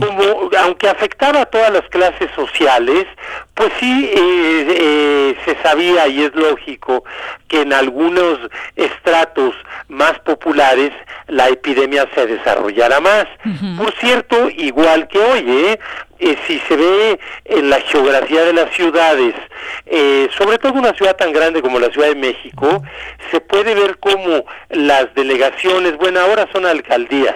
Como, 0.00 0.50
aunque 0.58 0.88
afectaba 0.88 1.42
a 1.42 1.46
todas 1.46 1.72
las 1.72 1.88
clases 1.88 2.30
sociales, 2.34 3.06
pues 3.54 3.72
sí 3.78 4.10
eh, 4.12 4.76
eh, 4.80 5.36
se 5.44 5.56
sabía 5.62 6.08
y 6.08 6.22
es 6.24 6.34
lógico 6.34 7.04
que 7.48 7.62
en 7.62 7.72
algunos 7.72 8.38
estratos 8.74 9.54
más 9.88 10.18
populares 10.20 10.90
la 11.28 11.48
epidemia 11.48 12.08
se 12.14 12.26
desarrollara 12.26 13.00
más. 13.00 13.26
Por 13.76 13.92
cierto, 13.94 14.50
igual 14.50 15.08
que 15.08 15.18
hoy, 15.18 15.44
¿eh? 15.46 15.78
Eh, 16.20 16.36
si 16.46 16.58
se 16.60 16.76
ve 16.76 17.18
en 17.44 17.68
la 17.68 17.80
geografía 17.80 18.44
de 18.44 18.52
las 18.52 18.72
ciudades, 18.74 19.34
eh, 19.84 20.28
sobre 20.38 20.58
todo 20.58 20.72
una 20.74 20.94
ciudad 20.94 21.16
tan 21.16 21.32
grande 21.32 21.60
como 21.60 21.80
la 21.80 21.90
Ciudad 21.90 22.08
de 22.08 22.14
México, 22.14 22.82
se 23.30 23.40
puede 23.40 23.74
ver 23.74 23.98
cómo 23.98 24.44
las 24.70 25.12
delegaciones, 25.14 25.96
bueno, 25.96 26.20
ahora 26.20 26.48
son 26.52 26.66
alcaldías, 26.66 27.34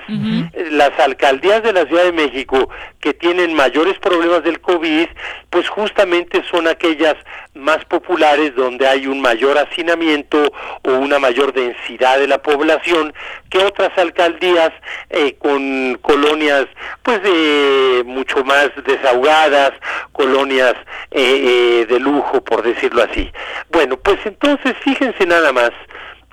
las 0.71 0.99
alcaldías 1.01 1.63
de 1.65 1.73
la 1.73 1.87
Ciudad 1.87 2.05
de 2.05 2.13
México 2.13 2.71
que 3.01 3.15
tienen 3.15 3.55
mayores 3.55 3.99
problemas 3.99 4.43
del 4.43 4.61
COVID, 4.61 5.09
pues 5.51 5.69
justamente 5.69 6.43
son 6.51 6.67
aquellas 6.67 7.15
más 7.55 7.85
populares 7.85 8.55
donde 8.55 8.87
hay 8.87 9.07
un 9.07 9.21
mayor 9.21 9.59
hacinamiento 9.59 10.53
o 10.83 10.93
una 10.93 11.19
mayor 11.19 11.53
densidad 11.53 12.19
de 12.19 12.27
la 12.27 12.39
población 12.43 13.13
que 13.51 13.59
otras 13.59 13.97
alcaldías 13.99 14.73
eh, 15.11 15.35
con 15.39 15.99
colonias 16.03 16.67
pues 17.03 17.23
de 17.23 18.03
mucho 18.05 18.45
más 18.45 18.71
desahogadas, 18.85 19.73
colonias 20.13 20.75
eh, 21.11 21.83
eh, 21.83 21.87
de 21.87 22.01
lujo 22.01 22.43
por 22.43 22.63
decirlo 22.63 23.03
así. 23.03 23.31
Bueno, 23.71 23.97
pues 23.97 24.19
entonces 24.25 24.75
fíjense 24.83 25.25
nada 25.27 25.53
más 25.53 25.71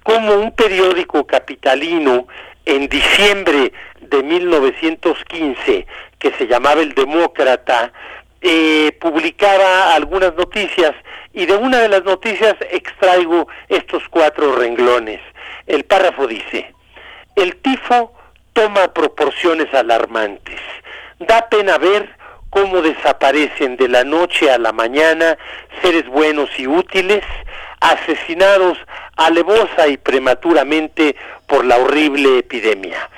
como 0.04 0.36
un 0.36 0.52
periódico 0.52 1.26
capitalino 1.26 2.28
en 2.66 2.88
diciembre 2.88 3.72
de 4.02 4.24
1915 4.24 5.88
que 6.20 6.32
se 6.34 6.48
llamaba 6.48 6.82
El 6.82 6.94
Demócrata 6.94 7.92
eh, 8.42 8.96
publicaba 9.00 9.96
algunas 9.96 10.36
noticias 10.36 10.94
y 11.34 11.46
de 11.46 11.56
una 11.56 11.80
de 11.80 11.90
las 11.90 12.04
noticias 12.04 12.56
extraigo 12.72 13.48
estos 13.70 14.04
cuatro 14.10 14.56
renglones. 14.56 15.20
El 15.66 15.84
párrafo 15.84 16.28
dice, 16.28 16.74
el 17.36 17.56
tifo 17.58 18.14
toma 18.54 18.94
proporciones 18.94 19.74
alarmantes. 19.74 20.60
Da 21.20 21.50
pena 21.50 21.78
ver 21.78 22.10
cómo 22.50 22.82
desaparecen 22.82 23.76
de 23.76 23.90
la 23.90 24.04
noche 24.04 24.50
a 24.50 24.58
la 24.58 24.72
mañana 24.72 25.38
seres 25.82 26.08
buenos 26.08 26.50
y 26.58 26.68
útiles, 26.68 27.24
asesinados 27.82 28.78
alevosa 29.18 29.88
y 29.88 29.98
prematuramente 29.98 31.16
por 31.48 31.66
la 31.66 31.78
horrible 31.78 32.40
epidemia. 32.40 33.10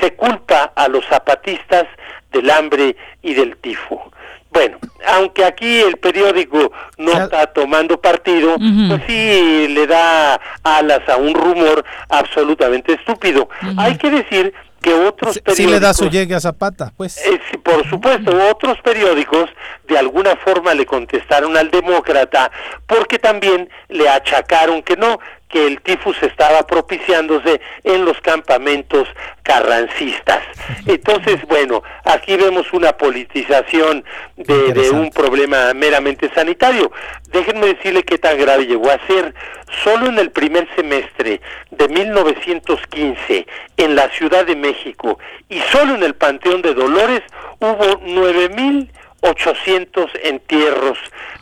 Se 0.00 0.14
culpa 0.14 0.72
a 0.74 0.88
los 0.88 1.04
zapatistas 1.06 1.86
del 2.32 2.50
hambre 2.50 2.96
y 3.22 3.34
del 3.34 3.56
tifo. 3.56 4.12
Bueno, 4.50 4.78
aunque 5.06 5.44
aquí 5.44 5.80
el 5.80 5.98
periódico 5.98 6.72
no 6.96 7.12
está 7.12 7.46
tomando 7.48 8.00
partido, 8.00 8.56
pues 8.88 9.02
sí 9.06 9.68
le 9.68 9.86
da 9.86 10.40
alas 10.62 11.06
a 11.08 11.16
un 11.16 11.34
rumor 11.34 11.84
absolutamente 12.08 12.94
estúpido. 12.94 13.48
Hay 13.76 13.98
que 13.98 14.08
decir 14.08 14.54
que 14.80 14.94
otros 14.94 15.38
periódicos... 15.40 15.56
Sí 15.56 15.66
le 15.66 15.80
da 15.80 15.92
su 15.92 16.08
llegue 16.08 16.34
a 16.34 16.40
Zapata, 16.40 16.92
pues. 16.96 17.18
Eh, 17.26 17.38
sí, 17.50 17.58
por 17.58 17.86
supuesto, 17.88 18.32
otros 18.50 18.78
periódicos 18.82 19.50
de 19.86 19.98
alguna 19.98 20.36
forma 20.36 20.74
le 20.74 20.86
contestaron 20.86 21.56
al 21.56 21.70
demócrata 21.70 22.50
porque 22.86 23.18
también 23.18 23.68
le 23.88 24.08
achacaron 24.08 24.82
que 24.82 24.96
no, 24.96 25.18
que 25.48 25.66
el 25.66 25.80
tifus 25.80 26.20
estaba 26.22 26.66
propiciándose 26.66 27.60
en 27.84 28.04
los 28.04 28.20
campamentos 28.20 29.08
carrancistas. 29.42 30.42
Entonces, 30.86 31.40
bueno, 31.46 31.82
aquí 32.04 32.36
vemos 32.36 32.72
una 32.72 32.96
politización 32.96 34.04
de, 34.36 34.72
de 34.72 34.90
un 34.90 35.10
problema 35.10 35.72
meramente 35.74 36.30
sanitario. 36.34 36.90
Déjenme 37.28 37.66
decirle 37.68 38.02
qué 38.02 38.18
tan 38.18 38.38
grave 38.38 38.66
llegó 38.66 38.90
a 38.90 38.98
ser. 39.06 39.34
Solo 39.82 40.06
en 40.06 40.18
el 40.18 40.30
primer 40.30 40.68
semestre 40.76 41.40
de 41.70 41.88
1915, 41.88 43.46
en 43.76 43.96
la 43.96 44.08
Ciudad 44.10 44.46
de 44.46 44.54
México, 44.54 45.18
y 45.48 45.58
solo 45.72 45.94
en 45.94 46.02
el 46.04 46.14
Panteón 46.14 46.62
de 46.62 46.72
Dolores, 46.72 47.22
hubo 47.58 48.00
9.000 48.00 48.90
800 49.26 50.10
entierros 50.22 50.98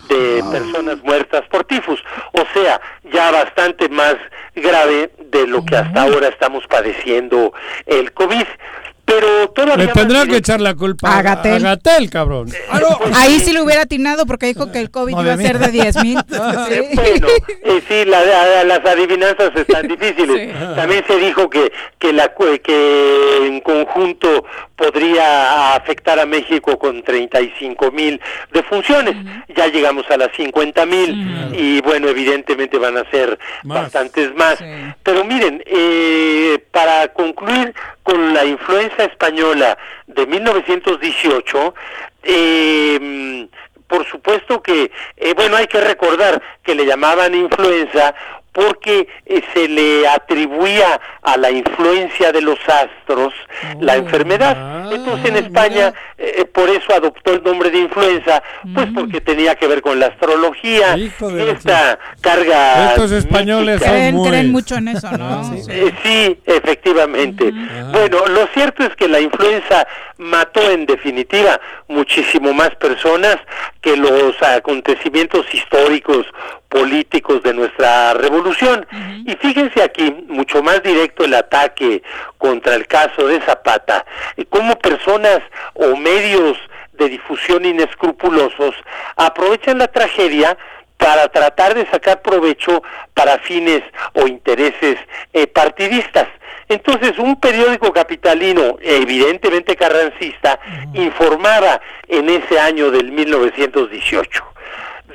de 0.08 0.42
personas 0.50 1.02
muertas 1.02 1.42
por 1.48 1.64
tifus, 1.64 2.02
o 2.32 2.44
sea, 2.52 2.80
ya 3.12 3.30
bastante 3.30 3.88
más 3.88 4.16
grave 4.54 5.10
de 5.18 5.46
lo 5.46 5.64
que 5.64 5.76
hasta 5.76 6.02
ahora 6.02 6.28
estamos 6.28 6.66
padeciendo 6.66 7.52
el 7.86 8.12
COVID. 8.12 8.46
Pero 9.04 9.50
todavía 9.50 9.86
Le 9.86 9.92
tendrán 9.92 10.28
que 10.28 10.36
echar 10.36 10.60
la 10.60 10.74
culpa 10.74 11.16
A 11.18 11.22
Gatel. 11.22 11.54
a 11.66 11.70
Gatel, 11.76 12.10
cabrón. 12.10 12.48
Ah, 12.70 12.80
no. 12.80 12.98
Ahí 13.16 13.38
sí 13.40 13.52
le 13.52 13.60
hubiera 13.62 13.82
atinado 13.82 14.24
porque 14.26 14.46
dijo 14.46 14.72
que 14.72 14.80
el 14.80 14.90
COVID 14.90 15.12
iba 15.18 15.32
a 15.34 15.36
ser 15.36 15.58
de 15.58 15.68
10 15.70 15.96
mil. 16.02 16.18
Eh, 16.70 16.90
Bueno, 16.94 17.26
eh, 17.62 17.82
sí, 17.88 18.04
la- 18.06 18.24
la- 18.24 18.64
las 18.64 18.84
adivinanzas 18.86 19.50
están 19.54 19.86
difíciles. 19.88 20.52
También 20.76 21.04
se 21.06 21.16
dijo 21.18 21.48
que 21.50 21.72
que 21.98 22.12
la 22.12 22.32
que 22.62 23.46
en 23.46 23.60
conjunto 23.60 24.44
podría 24.76 25.74
afectar 25.74 26.18
a 26.18 26.26
México 26.26 26.78
con 26.78 27.02
35 27.02 27.90
mil 27.90 28.20
defunciones. 28.52 29.16
Ya 29.56 29.66
llegamos 29.68 30.04
a 30.10 30.16
las 30.16 30.28
50 30.36 30.86
mil 30.86 31.50
y 31.56 31.80
bueno, 31.82 32.08
evidentemente 32.08 32.78
van 32.78 32.96
a 32.98 33.08
ser 33.10 33.38
bastantes 33.62 34.34
más. 34.34 34.58
Pero 35.02 35.24
miren, 35.24 35.62
eh, 35.66 36.58
para 36.70 37.08
concluir 37.08 37.74
con 38.04 38.32
la 38.32 38.44
influenza 38.44 39.02
española 39.04 39.76
de 40.06 40.26
1918, 40.26 41.74
eh, 42.22 43.48
por 43.88 44.06
supuesto 44.06 44.62
que, 44.62 44.92
eh, 45.16 45.34
bueno, 45.34 45.56
hay 45.56 45.66
que 45.66 45.80
recordar 45.80 46.40
que 46.62 46.74
le 46.74 46.86
llamaban 46.86 47.34
influenza 47.34 48.14
porque 48.54 49.08
eh, 49.26 49.42
se 49.52 49.68
le 49.68 50.08
atribuía 50.08 51.00
a 51.22 51.36
la 51.36 51.50
influencia 51.50 52.30
de 52.32 52.40
los 52.40 52.58
astros 52.68 53.34
la 53.80 53.96
enfermedad. 53.96 54.92
Entonces 54.92 55.26
en 55.26 55.36
España 55.36 55.92
eh, 56.16 56.44
por 56.46 56.70
eso 56.70 56.94
adoptó 56.94 57.32
el 57.32 57.42
nombre 57.42 57.70
de 57.70 57.78
influenza, 57.78 58.42
pues 58.72 58.86
porque 58.94 59.20
tenía 59.20 59.56
que 59.56 59.66
ver 59.66 59.82
con 59.82 59.98
la 59.98 60.06
astrología, 60.06 60.94
esta 60.94 61.98
carga 62.20 62.90
Estos 62.90 63.10
españoles 63.10 63.82
son 63.82 64.14
muy... 64.14 64.28
Creen 64.28 64.52
mucho 64.52 64.76
en 64.76 64.88
eso, 64.88 65.10
¿no? 65.18 65.52
Eh, 65.68 65.92
sí, 66.02 66.38
efectivamente. 66.46 67.52
Bueno, 67.90 68.26
lo 68.26 68.46
cierto 68.54 68.84
es 68.84 68.94
que 68.94 69.08
la 69.08 69.20
influenza 69.20 69.86
mató 70.18 70.70
en 70.70 70.86
definitiva 70.86 71.60
muchísimo 71.88 72.52
más 72.54 72.70
personas 72.76 73.36
que 73.80 73.96
los 73.96 74.40
acontecimientos 74.42 75.52
históricos 75.52 76.26
políticos 76.74 77.40
de 77.44 77.54
nuestra 77.54 78.14
revolución. 78.14 78.84
Y 79.24 79.36
fíjense 79.36 79.80
aquí, 79.80 80.12
mucho 80.26 80.60
más 80.60 80.82
directo 80.82 81.24
el 81.24 81.34
ataque 81.34 82.02
contra 82.36 82.74
el 82.74 82.88
caso 82.88 83.28
de 83.28 83.40
Zapata, 83.42 84.04
y 84.36 84.44
cómo 84.46 84.76
personas 84.80 85.38
o 85.74 85.94
medios 85.94 86.58
de 86.94 87.08
difusión 87.10 87.64
inescrupulosos 87.64 88.74
aprovechan 89.14 89.78
la 89.78 89.86
tragedia 89.86 90.58
para 90.96 91.28
tratar 91.28 91.74
de 91.74 91.86
sacar 91.86 92.22
provecho 92.22 92.82
para 93.14 93.38
fines 93.38 93.82
o 94.14 94.26
intereses 94.26 94.98
eh, 95.32 95.46
partidistas. 95.46 96.26
Entonces, 96.68 97.18
un 97.18 97.38
periódico 97.38 97.92
capitalino, 97.92 98.78
evidentemente 98.80 99.76
carrancista, 99.76 100.58
informaba 100.94 101.80
en 102.08 102.30
ese 102.30 102.58
año 102.58 102.90
del 102.90 103.12
1918. 103.12 104.53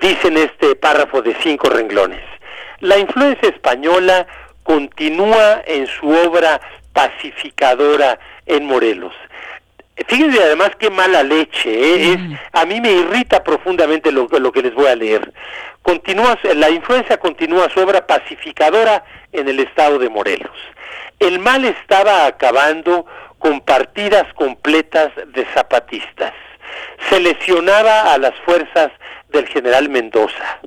Dice 0.01 0.27
en 0.29 0.37
este 0.37 0.75
párrafo 0.75 1.21
de 1.21 1.35
cinco 1.41 1.69
renglones, 1.69 2.21
la 2.79 2.97
influencia 2.97 3.49
española 3.49 4.25
continúa 4.63 5.61
en 5.65 5.87
su 5.87 6.09
obra 6.09 6.61
pacificadora 6.93 8.19
en 8.45 8.65
Morelos. 8.65 9.13
Fíjense 10.07 10.41
además 10.41 10.71
qué 10.79 10.89
mala 10.89 11.23
leche, 11.23 11.69
¿eh? 11.69 12.13
Es- 12.13 12.19
a 12.53 12.65
mí 12.65 12.79
me 12.79 12.91
irrita 12.91 13.43
profundamente 13.43 14.11
lo, 14.11 14.27
lo 14.29 14.51
que 14.51 14.61
les 14.61 14.73
voy 14.73 14.87
a 14.87 14.95
leer. 14.95 15.33
Continúa, 15.81 16.37
la 16.55 16.69
influencia 16.69 17.17
continúa 17.17 17.69
su 17.69 17.81
obra 17.81 18.07
pacificadora 18.07 19.03
en 19.33 19.49
el 19.49 19.59
estado 19.59 19.99
de 19.99 20.09
Morelos. 20.09 20.55
El 21.19 21.39
mal 21.39 21.65
estaba 21.65 22.25
acabando 22.27 23.05
con 23.39 23.59
partidas 23.61 24.31
completas 24.35 25.11
de 25.27 25.45
zapatistas. 25.53 26.33
Se 27.09 27.19
lesionaba 27.19 28.13
a 28.13 28.17
las 28.17 28.33
fuerzas 28.45 28.91
del 29.29 29.47
general 29.47 29.89
Mendoza. 29.89 30.59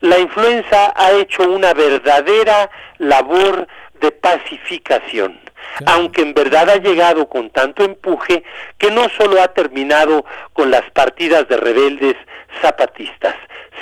La 0.00 0.18
influenza 0.18 0.92
ha 0.96 1.12
hecho 1.12 1.42
una 1.42 1.74
verdadera 1.74 2.70
labor 2.98 3.66
de 4.00 4.10
pacificación, 4.12 5.38
aunque 5.86 6.22
en 6.22 6.32
verdad 6.32 6.70
ha 6.70 6.76
llegado 6.76 7.28
con 7.28 7.50
tanto 7.50 7.84
empuje 7.84 8.42
que 8.78 8.90
no 8.90 9.08
solo 9.10 9.42
ha 9.42 9.48
terminado 9.48 10.24
con 10.54 10.70
las 10.70 10.90
partidas 10.92 11.46
de 11.48 11.58
rebeldes 11.58 12.16
zapatistas, 12.62 13.34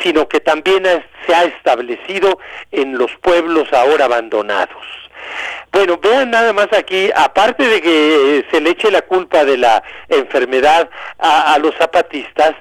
sino 0.03 0.29
que 0.29 0.41
también 0.41 0.83
se 1.27 1.35
ha 1.35 1.45
establecido 1.45 2.39
en 2.73 2.99
los 2.99 3.15
pueblos 3.17 3.73
ahora 3.73 4.07
abandonados. 4.07 4.87
Bueno, 5.73 5.99
vean 6.03 6.31
nada 6.31 6.53
más 6.53 6.69
aquí, 6.73 7.11
aparte 7.15 7.65
de 7.69 7.81
que 7.81 8.39
eh, 8.39 8.47
se 8.51 8.61
le 8.61 8.71
eche 8.71 8.91
la 8.91 9.03
culpa 9.03 9.45
de 9.45 9.57
la 9.57 9.83
enfermedad 10.09 10.89
a, 11.19 11.55
a 11.55 11.59
los 11.59 11.75
zapatistas, 11.77 12.55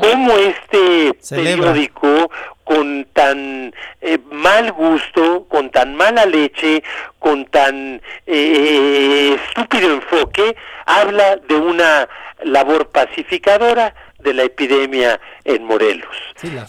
cómo 0.00 0.32
este 0.38 1.14
Celebra. 1.20 1.72
periódico 1.72 2.30
con 2.64 3.04
tan 3.12 3.72
eh, 4.00 4.18
mal 4.30 4.72
gusto, 4.72 5.46
con 5.48 5.70
tan 5.70 5.94
mala 5.94 6.24
leche, 6.24 6.82
con 7.18 7.44
tan 7.46 8.00
eh, 8.26 9.36
estúpido 9.48 9.92
enfoque, 9.92 10.56
habla 10.86 11.36
de 11.36 11.54
una 11.56 12.08
labor 12.42 12.88
pacificadora 12.88 13.94
de 14.18 14.32
la 14.34 14.44
epidemia 14.44 15.20
en 15.44 15.64
Morelos. 15.64 16.08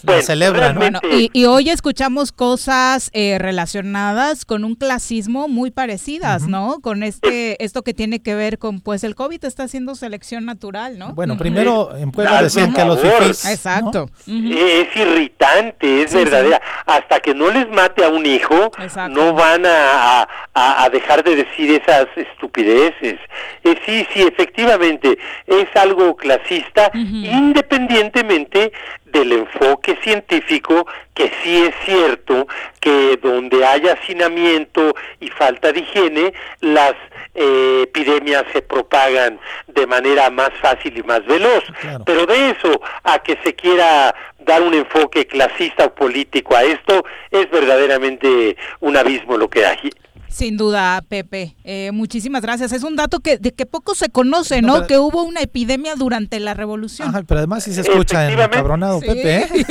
la 0.02 0.22
celebra, 0.22 0.72
¿no? 0.72 0.80
Bueno, 0.80 1.00
y, 1.10 1.30
y 1.32 1.44
hoy 1.46 1.70
escuchamos 1.70 2.30
cosas 2.32 3.10
eh, 3.14 3.38
relacionadas 3.38 4.44
con 4.44 4.64
un 4.64 4.74
clasismo 4.74 5.48
muy 5.48 5.70
parecidas, 5.70 6.46
¿no? 6.46 6.80
Con 6.80 7.02
este 7.02 7.62
esto 7.64 7.82
que 7.82 7.94
tiene 7.94 8.20
que 8.22 8.34
ver 8.34 8.58
con, 8.58 8.80
pues 8.80 9.02
el 9.04 9.14
COVID 9.14 9.44
está 9.44 9.64
haciendo 9.64 9.94
selección 9.94 10.44
natural, 10.44 10.98
¿no? 10.98 11.14
Bueno, 11.14 11.36
primero 11.36 11.96
en 11.96 12.12
Puebla 12.12 12.42
decían 12.42 12.72
que 12.74 12.80
a 12.82 12.84
los 12.84 13.00
fifís. 13.00 13.44
Exacto. 13.46 14.10
Es 14.26 14.96
irritante, 14.96 16.02
es 16.02 16.10
Sí, 16.10 16.16
verdadera. 16.18 16.60
Hasta 16.86 17.20
que 17.20 17.34
no 17.34 17.50
les 17.50 17.68
mate 17.70 18.04
a 18.04 18.08
un 18.08 18.24
hijo, 18.26 18.70
Exacto. 18.78 19.08
no 19.18 19.32
van 19.34 19.64
a, 19.66 20.22
a- 20.54 20.84
a 20.84 20.88
dejar 20.90 21.24
de 21.24 21.36
decir 21.36 21.70
esas 21.82 22.06
estupideces. 22.16 23.18
Eh, 23.64 23.74
sí, 23.86 24.06
sí, 24.12 24.22
efectivamente, 24.22 25.18
es 25.46 25.66
algo 25.76 26.14
clasista, 26.16 26.90
independientemente 26.94 28.65
del 29.04 29.32
enfoque 29.32 29.96
científico, 30.02 30.86
que 31.14 31.30
sí 31.42 31.64
es 31.64 31.74
cierto 31.84 32.46
que 32.80 33.18
donde 33.22 33.64
hay 33.64 33.88
hacinamiento 33.88 34.94
y 35.20 35.28
falta 35.28 35.72
de 35.72 35.80
higiene, 35.80 36.32
las 36.60 36.94
eh, 37.34 37.80
epidemias 37.84 38.44
se 38.52 38.62
propagan 38.62 39.38
de 39.66 39.86
manera 39.86 40.30
más 40.30 40.50
fácil 40.60 40.96
y 40.96 41.02
más 41.02 41.24
veloz. 41.26 41.64
Pero 42.04 42.26
de 42.26 42.50
eso 42.50 42.80
a 43.04 43.18
que 43.18 43.38
se 43.42 43.54
quiera 43.54 44.14
dar 44.38 44.62
un 44.62 44.74
enfoque 44.74 45.26
clasista 45.26 45.86
o 45.86 45.94
político 45.94 46.56
a 46.56 46.62
esto, 46.62 47.04
es 47.30 47.50
verdaderamente 47.50 48.56
un 48.80 48.96
abismo 48.96 49.36
lo 49.36 49.50
que 49.50 49.66
hay. 49.66 49.90
Sin 50.36 50.58
duda, 50.58 51.02
Pepe. 51.08 51.56
Eh, 51.64 51.92
muchísimas 51.94 52.42
gracias. 52.42 52.70
Es 52.72 52.82
un 52.82 52.94
dato 52.94 53.20
que 53.20 53.38
de 53.38 53.52
que 53.52 53.64
poco 53.64 53.94
se 53.94 54.10
conoce, 54.10 54.60
No, 54.60 54.66
¿no? 54.68 54.74
pero- 54.74 54.86
Que 54.86 54.98
hubo 54.98 55.22
una 55.22 55.40
epidemia 55.40 55.94
durante 55.94 56.38
la 56.40 56.52
revolución. 56.52 57.08
Ajá, 57.08 57.22
pero 57.26 57.38
además 57.38 57.64
sí 57.64 57.72
se 57.72 57.80
escucha 57.80 58.30
en 58.30 58.36
cabronado 58.50 59.00
Pepe, 59.00 59.36
¿eh? 59.36 59.46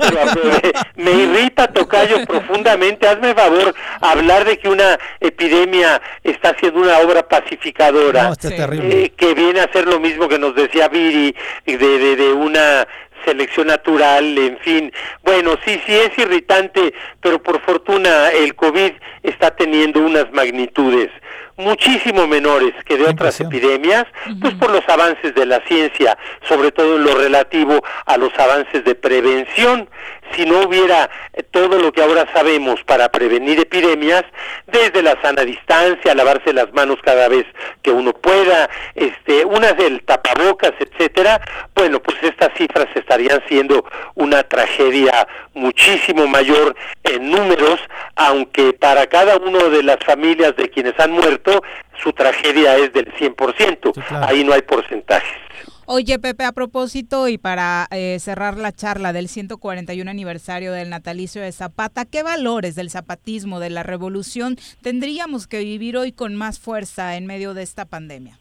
Pero, 0.00 0.72
me 0.96 1.12
irrita, 1.12 1.68
Tocayo, 1.72 2.26
profundamente. 2.26 3.06
Hazme 3.06 3.32
favor, 3.32 3.72
hablar 4.00 4.44
de 4.44 4.58
que 4.58 4.68
una 4.68 4.98
epidemia 5.20 6.02
está 6.24 6.48
haciendo 6.50 6.80
una 6.80 6.98
obra 6.98 7.28
pacificadora, 7.28 8.24
No, 8.24 8.32
está 8.32 8.48
terrible. 8.48 9.04
eh, 9.04 9.12
que 9.16 9.34
viene 9.34 9.60
a 9.60 9.70
ser 9.72 9.86
lo 9.86 10.00
mismo 10.00 10.28
que 10.28 10.40
nos 10.40 10.56
decía 10.56 10.88
Viri, 10.88 11.32
de, 11.64 11.76
de, 11.78 12.16
de 12.16 12.32
una 12.32 12.88
selección 13.26 13.66
natural, 13.66 14.38
en 14.38 14.58
fin. 14.58 14.92
Bueno, 15.22 15.58
sí, 15.64 15.78
sí 15.84 15.94
es 15.94 16.16
irritante, 16.16 16.94
pero 17.20 17.42
por 17.42 17.60
fortuna 17.60 18.30
el 18.30 18.54
COVID 18.54 18.92
está 19.22 19.54
teniendo 19.54 20.00
unas 20.00 20.32
magnitudes 20.32 21.10
muchísimo 21.56 22.26
menores 22.26 22.74
que 22.84 22.96
de 22.96 23.04
otras 23.04 23.40
epidemias, 23.40 24.04
pues 24.40 24.54
por 24.54 24.70
los 24.70 24.86
avances 24.88 25.34
de 25.34 25.46
la 25.46 25.60
ciencia, 25.60 26.16
sobre 26.46 26.70
todo 26.70 26.96
en 26.96 27.04
lo 27.04 27.14
relativo 27.14 27.82
a 28.04 28.16
los 28.16 28.36
avances 28.38 28.84
de 28.84 28.94
prevención. 28.94 29.88
Si 30.34 30.44
no 30.44 30.62
hubiera 30.62 31.10
eh, 31.32 31.42
todo 31.42 31.78
lo 31.78 31.92
que 31.92 32.02
ahora 32.02 32.26
sabemos 32.32 32.82
para 32.84 33.08
prevenir 33.08 33.60
epidemias, 33.60 34.24
desde 34.66 35.02
la 35.02 35.20
sana 35.22 35.42
distancia, 35.42 36.14
lavarse 36.14 36.52
las 36.52 36.72
manos 36.72 36.98
cada 37.02 37.28
vez 37.28 37.46
que 37.82 37.90
uno 37.90 38.12
pueda, 38.12 38.68
este, 38.94 39.44
una 39.44 39.72
del 39.72 40.02
tapabocas, 40.02 40.72
etcétera, 40.78 41.40
bueno, 41.74 42.00
pues 42.00 42.16
estas 42.22 42.52
cifras 42.56 42.88
estarían 42.94 43.42
siendo 43.48 43.84
una 44.14 44.42
tragedia 44.42 45.26
muchísimo 45.54 46.26
mayor 46.26 46.74
en 47.04 47.30
números, 47.30 47.80
aunque 48.14 48.72
para 48.72 49.06
cada 49.06 49.36
uno 49.36 49.68
de 49.70 49.82
las 49.82 49.98
familias 50.04 50.54
de 50.56 50.68
quienes 50.70 50.98
han 50.98 51.12
muerto, 51.12 51.62
su 52.02 52.12
tragedia 52.12 52.76
es 52.76 52.92
del 52.92 53.12
100%, 53.14 54.26
ahí 54.28 54.44
no 54.44 54.52
hay 54.52 54.62
porcentajes. 54.62 55.38
Oye, 55.88 56.18
Pepe, 56.18 56.42
a 56.42 56.50
propósito 56.50 57.28
y 57.28 57.38
para 57.38 57.86
eh, 57.92 58.18
cerrar 58.18 58.56
la 58.56 58.72
charla 58.72 59.12
del 59.12 59.28
141 59.28 60.10
aniversario 60.10 60.72
del 60.72 60.90
natalicio 60.90 61.40
de 61.42 61.52
Zapata, 61.52 62.04
¿qué 62.04 62.24
valores 62.24 62.74
del 62.74 62.90
zapatismo, 62.90 63.60
de 63.60 63.70
la 63.70 63.84
revolución, 63.84 64.56
tendríamos 64.82 65.46
que 65.46 65.60
vivir 65.60 65.96
hoy 65.96 66.10
con 66.10 66.34
más 66.34 66.58
fuerza 66.58 67.14
en 67.14 67.26
medio 67.26 67.54
de 67.54 67.62
esta 67.62 67.84
pandemia? 67.84 68.36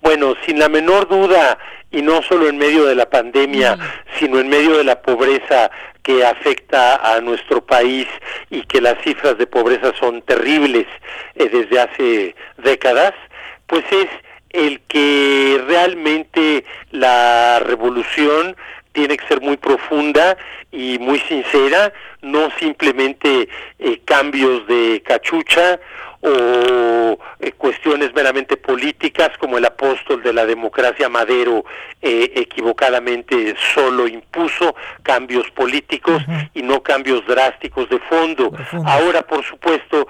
Bueno, 0.00 0.34
sin 0.44 0.58
la 0.58 0.68
menor 0.68 1.08
duda, 1.08 1.58
y 1.92 2.02
no 2.02 2.20
solo 2.22 2.48
en 2.48 2.58
medio 2.58 2.86
de 2.86 2.96
la 2.96 3.08
pandemia, 3.08 3.78
sino 4.18 4.40
en 4.40 4.48
medio 4.48 4.78
de 4.78 4.82
la 4.82 5.00
pobreza 5.00 5.70
que 6.02 6.26
afecta 6.26 6.96
a 6.96 7.20
nuestro 7.20 7.64
país 7.64 8.08
y 8.50 8.62
que 8.62 8.80
las 8.80 9.00
cifras 9.04 9.38
de 9.38 9.46
pobreza 9.46 9.92
son 10.00 10.22
terribles 10.22 10.88
eh, 11.36 11.48
desde 11.48 11.78
hace 11.78 12.34
décadas, 12.58 13.12
pues 13.68 13.84
es 13.92 14.08
el 14.52 14.80
que 14.88 15.62
realmente 15.66 16.64
la 16.90 17.60
revolución 17.60 18.56
tiene 18.92 19.16
que 19.16 19.26
ser 19.26 19.40
muy 19.40 19.56
profunda 19.56 20.36
y 20.70 20.98
muy 20.98 21.18
sincera, 21.20 21.92
no 22.20 22.50
simplemente 22.58 23.48
eh, 23.78 24.00
cambios 24.04 24.66
de 24.66 25.02
cachucha 25.04 25.80
o 26.22 27.18
eh, 27.40 27.52
cuestiones 27.58 28.14
meramente 28.14 28.56
políticas 28.56 29.30
como 29.38 29.58
el 29.58 29.64
apóstol 29.64 30.22
de 30.22 30.32
la 30.32 30.46
democracia 30.46 31.08
Madero 31.08 31.64
eh, 32.00 32.32
equivocadamente 32.36 33.54
solo 33.74 34.06
impuso 34.06 34.74
cambios 35.02 35.50
políticos 35.50 36.22
y 36.54 36.62
no 36.62 36.82
cambios 36.82 37.26
drásticos 37.26 37.88
de 37.88 37.98
fondo. 38.00 38.52
Ahora, 38.84 39.22
por 39.22 39.44
supuesto, 39.44 40.06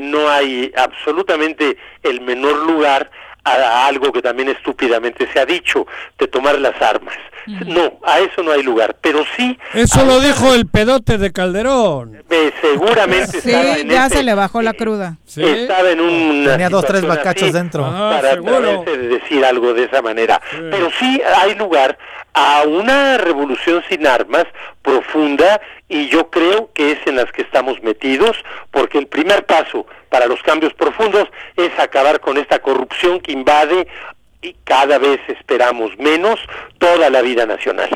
no 0.00 0.28
hay 0.28 0.72
absolutamente 0.76 1.76
el 2.02 2.20
menor 2.20 2.66
lugar 2.66 3.10
a 3.44 3.86
algo 3.86 4.12
que 4.12 4.22
también 4.22 4.48
estúpidamente 4.48 5.28
se 5.32 5.40
ha 5.40 5.46
dicho, 5.46 5.86
de 6.18 6.26
tomar 6.28 6.58
las 6.58 6.80
armas. 6.80 7.14
No, 7.46 7.98
a 8.04 8.20
eso 8.20 8.42
no 8.42 8.52
hay 8.52 8.62
lugar, 8.62 8.96
pero 9.00 9.24
sí... 9.36 9.58
Eso 9.74 10.04
lo 10.04 10.20
dijo 10.20 10.54
el 10.54 10.66
pedote 10.66 11.18
de 11.18 11.32
Calderón. 11.32 12.22
Eh, 12.30 12.52
seguramente 12.60 13.40
sí, 13.40 13.52
ya 13.88 14.08
se 14.08 14.22
le 14.22 14.34
bajó 14.34 14.62
la 14.62 14.74
cruda. 14.74 15.16
Estaba 15.26 15.90
en 15.90 16.00
un... 16.00 16.44
Tenía 16.44 16.68
dos, 16.68 16.84
tres 16.84 17.04
bacachos 17.04 17.52
dentro. 17.52 17.82
para 17.82 18.32
atreverse 18.32 18.96
de 18.96 19.08
decir 19.08 19.44
algo 19.44 19.72
de 19.72 19.84
esa 19.84 20.02
manera. 20.02 20.40
Pero 20.70 20.90
sí 20.98 21.20
hay 21.42 21.54
lugar 21.54 21.98
a 22.34 22.62
una 22.62 23.18
revolución 23.18 23.82
sin 23.88 24.06
armas 24.06 24.44
profunda 24.82 25.60
y 25.88 26.08
yo 26.08 26.30
creo 26.30 26.70
que 26.72 26.92
es 26.92 26.98
en 27.06 27.16
las 27.16 27.30
que 27.32 27.42
estamos 27.42 27.82
metidos 27.82 28.36
porque 28.70 28.98
el 28.98 29.06
primer 29.06 29.44
paso 29.46 29.86
para 30.08 30.26
los 30.26 30.42
cambios 30.42 30.72
profundos 30.74 31.28
es 31.56 31.76
acabar 31.78 32.20
con 32.20 32.38
esta 32.38 32.60
corrupción 32.60 33.20
que 33.20 33.32
invade 33.32 33.88
y 34.42 34.54
cada 34.64 34.98
vez 34.98 35.20
esperamos 35.28 35.98
menos 35.98 36.38
toda 36.78 37.10
la 37.10 37.22
vida 37.22 37.46
nacional. 37.46 37.90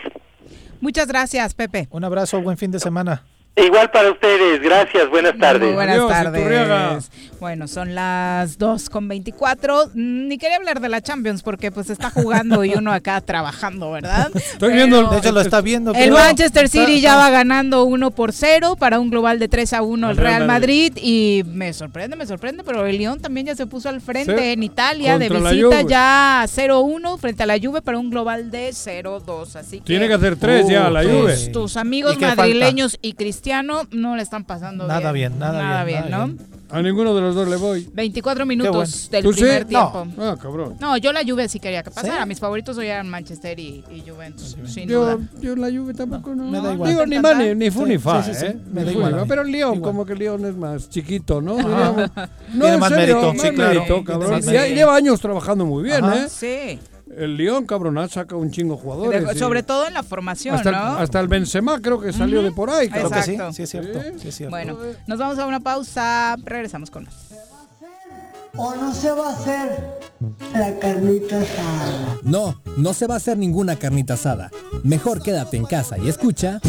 Muchas 0.81 1.09
gracias, 1.09 1.55
Pepe. 1.55 1.89
Un 1.91 2.05
abrazo, 2.05 2.41
buen 2.43 2.59
fin 2.59 2.71
de 2.71 2.81
semana. 2.81 3.25
Igual 3.57 3.91
para 3.91 4.11
ustedes, 4.11 4.61
gracias, 4.61 5.09
buenas 5.09 5.39
tardes. 5.39 5.73
buenas 5.73 6.09
tardes. 6.09 7.11
Bueno, 7.45 7.69
son 7.69 7.95
las 7.95 8.57
2 8.57 8.89
con 8.89 9.07
24. 9.07 9.91
Mm, 9.93 10.29
ni 10.29 10.39
quería 10.39 10.57
hablar 10.57 10.81
de 10.81 10.89
la 10.89 11.03
Champions 11.03 11.43
porque 11.43 11.71
pues 11.71 11.91
está 11.91 12.09
jugando 12.09 12.65
y 12.65 12.73
uno 12.73 12.91
acá 12.91 13.21
trabajando, 13.21 13.91
¿verdad? 13.91 14.31
Estoy 14.35 14.73
viendo, 14.73 15.11
de 15.11 15.19
hecho 15.19 15.31
lo 15.31 15.43
está 15.43 15.61
viendo. 15.61 15.93
El 15.93 16.13
Manchester 16.13 16.71
City 16.71 17.03
ya 17.03 17.17
va 17.17 17.29
ganando 17.29 17.85
1 17.85 18.13
por 18.13 18.33
0 18.33 18.77
para 18.79 18.99
un 18.99 19.11
global 19.11 19.39
de 19.39 19.49
3 19.49 19.75
a 19.75 19.83
1 19.83 20.11
el 20.13 20.17
Real 20.17 20.47
Madrid 20.47 20.97
y 20.97 21.43
me 21.45 21.75
sorprende, 21.75 22.17
me 22.17 22.25
sorprende, 22.25 22.65
pero 22.65 22.87
el 22.87 22.97
Lyon 22.97 23.21
también 23.21 23.49
ya 23.49 23.55
se 23.55 23.67
puso 23.67 23.91
al 23.91 24.01
frente 24.01 24.53
en 24.53 24.63
Italia 24.63 25.19
de 25.19 25.29
visita 25.29 25.83
ya 25.83 26.47
0-1 26.47 27.19
frente 27.19 27.43
a 27.43 27.47
la 27.47 27.59
Juve 27.59 27.83
para 27.83 27.99
un 27.99 28.09
global 28.09 28.51
de 28.51 28.71
0-2, 28.71 29.57
así 29.57 29.81
que 29.81 29.85
Tiene 29.85 30.09
que 30.09 30.15
hacer 30.15 30.37
3 30.37 30.67
ya 30.67 30.89
la 30.89 31.03
Juve. 31.03 31.37
Tus 31.53 31.77
amigos 31.77 32.19
madrileños 32.19 32.99
y 33.03 33.13
cristianos 33.13 33.89
no 33.91 34.17
le 34.17 34.23
están 34.23 34.45
pasando 34.45 34.89
nada 34.89 35.13
bien. 35.13 35.39
nada, 35.39 35.85
bien, 35.85 36.05
¿no? 36.09 36.33
A 36.71 36.83
ninguno 36.83 37.15
de 37.15 37.21
los 37.21 37.35
dos 37.35 37.47
le 37.49 37.57
voy. 37.57 37.89
24 37.93 38.47
minutos 38.47 39.09
del 39.11 39.29
primer 39.29 39.65
tiempo. 39.65 40.07
No. 40.17 40.31
Ah, 40.31 40.37
cabrón. 40.41 40.77
No, 40.81 40.97
yo 40.97 41.13
la 41.13 41.23
Juve 41.25 41.49
sí 41.49 41.61
quería 41.61 41.83
que 41.83 41.91
pasara. 41.91 42.25
Mis 42.27 42.41
favoritos 42.41 42.77
eran 42.79 43.09
Manchester 43.09 43.59
y, 43.59 43.85
Juventus, 44.07 44.57
sin 44.67 44.89
yo, 44.89 45.01
duda. 45.05 45.19
Yo 45.41 45.57
la 45.57 45.69
Juve 45.69 45.95
tampoco 45.95 46.35
no. 46.35 46.51
Me 46.51 46.61
da 46.61 46.73
igual. 46.73 46.91
Digo, 46.91 47.07
ni 47.07 47.19
mane, 47.19 47.55
ni 47.55 47.71
fu 47.71 47.87
ni 47.87 47.99
fa, 47.99 48.23
sí, 48.23 48.35
sí, 48.35 48.47
¿eh? 48.47 48.57
Me 48.73 48.85
da 48.85 48.93
igual. 48.93 49.25
Pero 49.29 49.43
el 49.43 49.53
León, 49.53 49.81
como 49.81 50.05
que 50.05 50.15
el 50.15 50.19
León 50.19 50.45
es 50.45 50.57
más 50.57 50.89
chiquito, 50.89 51.41
¿no? 51.41 51.57
Diríamos. 51.57 52.11
No, 52.55 52.61
Tiene 52.61 52.75
en 52.75 52.81
más 52.81 52.89
serio, 52.91 53.21
mérito, 53.21 53.43
sí, 53.43 53.55
claro. 53.55 54.05
cabrón. 54.05 54.43
lleva 54.43 54.97
años 54.97 55.21
trabajando 55.21 55.65
muy 55.67 55.83
bien, 55.85 56.05
Ajá. 56.05 56.25
¿eh? 56.25 56.29
Sí. 56.29 56.79
El 57.17 57.37
León, 57.37 57.67
cabrón, 57.67 57.97
ha 57.99 58.09
sacado 58.09 58.41
un 58.41 58.51
chingo 58.51 58.77
de 58.77 58.83
jugadores. 58.83 59.27
De- 59.27 59.33
y 59.35 59.39
sobre 59.39 59.63
todo 59.63 59.87
en 59.87 59.95
la 59.95 60.03
formación, 60.03 60.55
hasta, 60.57 60.69
el- 60.71 60.77
¿no? 60.77 60.83
hasta 60.99 61.21
el 61.21 61.29
Benzema 61.29 61.81
creo 61.81 62.01
que 62.01 62.13
salió 62.13 62.43
de 62.43 62.53
por 62.53 62.71
ahí, 62.71 62.89
cabrón. 62.89 63.13
Exacto. 63.19 63.53
Sí, 63.53 63.63
es 63.63 63.71
cierto. 63.71 64.01
Sí, 64.19 64.29
es 64.29 64.35
cierto. 64.37 64.51
Bueno, 64.51 64.77
nos 65.07 65.19
vamos 65.19 65.39
a 65.39 65.47
una 65.47 65.61
pausa. 65.61 66.37
Regresamos 66.45 66.91
con 66.91 67.05
más. 67.05 67.15
¿O 68.57 68.75
no 68.77 68.95
se 68.95 69.11
va 69.11 69.31
a 69.31 69.33
hacer 69.33 69.85
la 70.55 70.79
carnita 70.79 71.41
asada? 71.41 72.19
No, 72.23 72.61
no 72.77 72.95
se 72.95 73.07
va 73.09 73.15
a 73.15 73.17
hacer 73.17 73.37
ninguna 73.37 73.77
carnita 73.77 74.15
asada. 74.15 74.51
Mejor 74.85 75.23
quédate 75.23 75.57
en 75.57 75.65
casa 75.65 75.99
y 75.99 76.09
escucha. 76.09 76.61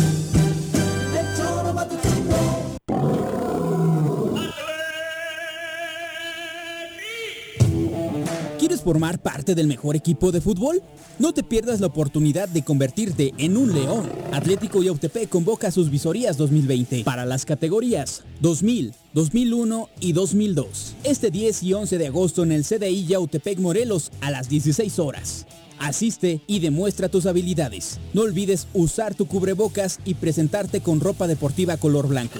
Formar 8.85 9.19
parte 9.19 9.55
del 9.55 9.65
mejor 9.65 9.95
equipo 9.95 10.31
de 10.31 10.41
fútbol? 10.41 10.79
No 11.17 11.33
te 11.33 11.41
pierdas 11.41 11.79
la 11.79 11.87
oportunidad 11.87 12.47
de 12.47 12.61
convertirte 12.61 13.33
en 13.39 13.57
un 13.57 13.73
león. 13.73 14.07
Atlético 14.31 14.83
Yautepec 14.83 15.27
convoca 15.27 15.71
sus 15.71 15.89
visorías 15.89 16.37
2020 16.37 17.03
para 17.03 17.25
las 17.25 17.45
categorías 17.45 18.23
2000, 18.41 18.93
2001 19.13 19.89
y 19.99 20.13
2002. 20.13 20.97
Este 21.03 21.31
10 21.31 21.63
y 21.63 21.73
11 21.73 21.97
de 21.97 22.07
agosto 22.07 22.43
en 22.43 22.51
el 22.51 22.63
CDI 22.63 23.07
Yautepec 23.07 23.57
Morelos 23.57 24.11
a 24.21 24.29
las 24.29 24.49
16 24.49 24.99
horas. 24.99 25.47
Asiste 25.79 26.41
y 26.45 26.59
demuestra 26.59 27.09
tus 27.09 27.25
habilidades. 27.25 27.99
No 28.13 28.21
olvides 28.21 28.67
usar 28.75 29.15
tu 29.15 29.25
cubrebocas 29.25 29.99
y 30.05 30.13
presentarte 30.13 30.81
con 30.81 30.99
ropa 30.99 31.25
deportiva 31.25 31.77
color 31.77 32.07
blanco. 32.07 32.37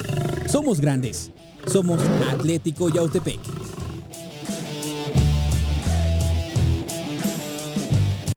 Somos 0.48 0.80
grandes. 0.80 1.32
Somos 1.66 2.00
Atlético 2.30 2.90
Yautepec. 2.90 3.40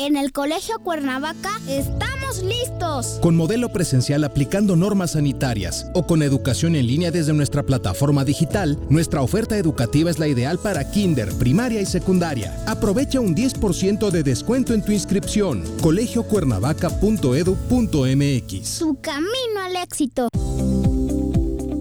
En 0.00 0.16
el 0.16 0.32
Colegio 0.32 0.78
Cuernavaca 0.82 1.50
estamos 1.68 2.20
¡Estamos 2.30 2.44
listos! 2.44 3.18
Con 3.20 3.34
modelo 3.34 3.72
presencial 3.72 4.22
aplicando 4.22 4.76
normas 4.76 5.10
sanitarias 5.12 5.90
o 5.94 6.06
con 6.06 6.22
educación 6.22 6.76
en 6.76 6.86
línea 6.86 7.10
desde 7.10 7.32
nuestra 7.32 7.64
plataforma 7.64 8.24
digital, 8.24 8.78
nuestra 8.88 9.20
oferta 9.20 9.58
educativa 9.58 10.10
es 10.10 10.20
la 10.20 10.28
ideal 10.28 10.58
para 10.58 10.88
kinder, 10.88 11.28
primaria 11.38 11.80
y 11.80 11.86
secundaria. 11.86 12.56
Aprovecha 12.68 13.18
un 13.18 13.34
10% 13.34 14.10
de 14.10 14.22
descuento 14.22 14.74
en 14.74 14.84
tu 14.84 14.92
inscripción. 14.92 15.64
colegiocuernavaca.edu.mx. 15.80 18.78
Tu 18.78 19.00
camino 19.00 19.60
al 19.64 19.74
éxito. 19.76 20.28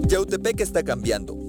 Yautepec 0.08 0.62
está 0.62 0.82
cambiando. 0.82 1.49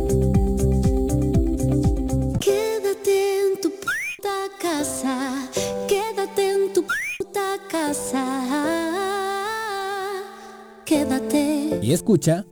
Y 11.81 11.93
escucha. 11.93 12.45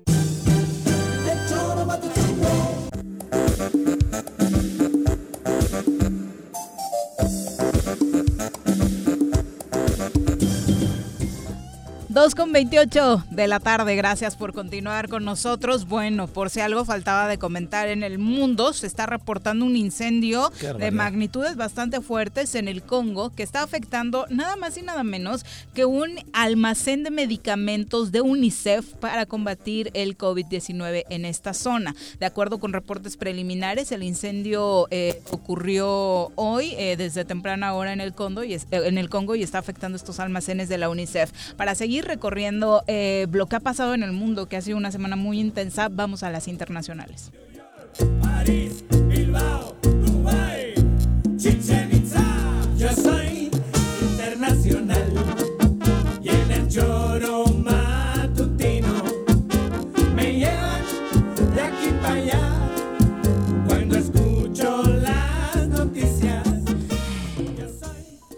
Con 12.50 12.54
28 12.54 13.26
de 13.30 13.48
la 13.48 13.60
tarde, 13.60 13.96
gracias 13.96 14.36
por 14.36 14.54
continuar 14.54 15.08
con 15.08 15.24
nosotros. 15.24 15.88
Bueno, 15.88 16.26
por 16.28 16.50
si 16.50 16.62
algo 16.62 16.84
faltaba 16.84 17.28
de 17.28 17.38
comentar 17.38 17.88
en 17.90 18.02
el 18.02 18.18
mundo, 18.18 18.74
se 18.74 18.88
está 18.88 19.06
reportando 19.06 19.66
un 19.66 19.76
incendio 19.76 20.52
de 20.80 20.90
magnitudes 20.90 21.56
bastante 21.58 22.02
fuertes 22.02 22.56
en 22.56 22.68
el 22.68 22.82
Congo 22.82 23.30
que 23.36 23.44
está 23.44 23.62
afectando 23.62 24.26
nada 24.32 24.56
más 24.56 24.78
y 24.78 24.82
nada 24.82 25.04
menos 25.04 25.46
que 25.76 25.86
un 25.86 26.10
almacén 26.34 27.04
de 27.04 27.12
medicamentos 27.12 28.12
de 28.12 28.22
UNICEF 28.22 28.96
para 28.96 29.28
combatir 29.28 29.92
el 29.94 30.18
COVID-19 30.18 31.04
en 31.12 31.26
esta 31.26 31.54
zona. 31.54 31.96
De 32.20 32.26
acuerdo 32.26 32.58
con 32.60 32.74
reportes 32.74 33.16
preliminares, 33.16 33.92
el 33.92 34.02
incendio 34.02 34.88
eh, 34.90 35.22
ocurrió 35.30 36.32
hoy 36.34 36.74
eh, 36.80 36.96
desde 36.98 37.26
temprana 37.26 37.76
hora 37.76 37.94
en 37.94 38.02
el 38.02 38.14
Congo 38.16 38.44
y 38.44 38.56
es- 38.56 38.64
eh, 38.72 38.82
en 38.86 38.98
el 38.98 39.08
Congo 39.10 39.36
y 39.36 39.44
está 39.44 39.60
afectando 39.60 39.96
estos 39.96 40.20
almacenes 40.20 40.68
de 40.68 40.80
la 40.80 40.90
UNICEF. 40.90 41.32
Para 41.56 41.76
seguir 41.76 42.06
recorriendo 42.06 42.39
eh, 42.88 43.28
lo 43.32 43.48
que 43.48 43.56
ha 43.56 43.60
pasado 43.60 43.94
en 43.94 44.04
el 44.04 44.12
mundo, 44.12 44.48
que 44.48 44.58
ha 44.58 44.62
sido 44.62 44.78
una 44.78 44.92
semana 44.92 45.16
muy 45.16 45.40
intensa, 45.40 45.90
vamos 45.90 46.24
a 46.24 46.30
las 46.30 46.48
internacionales. 46.48 47.32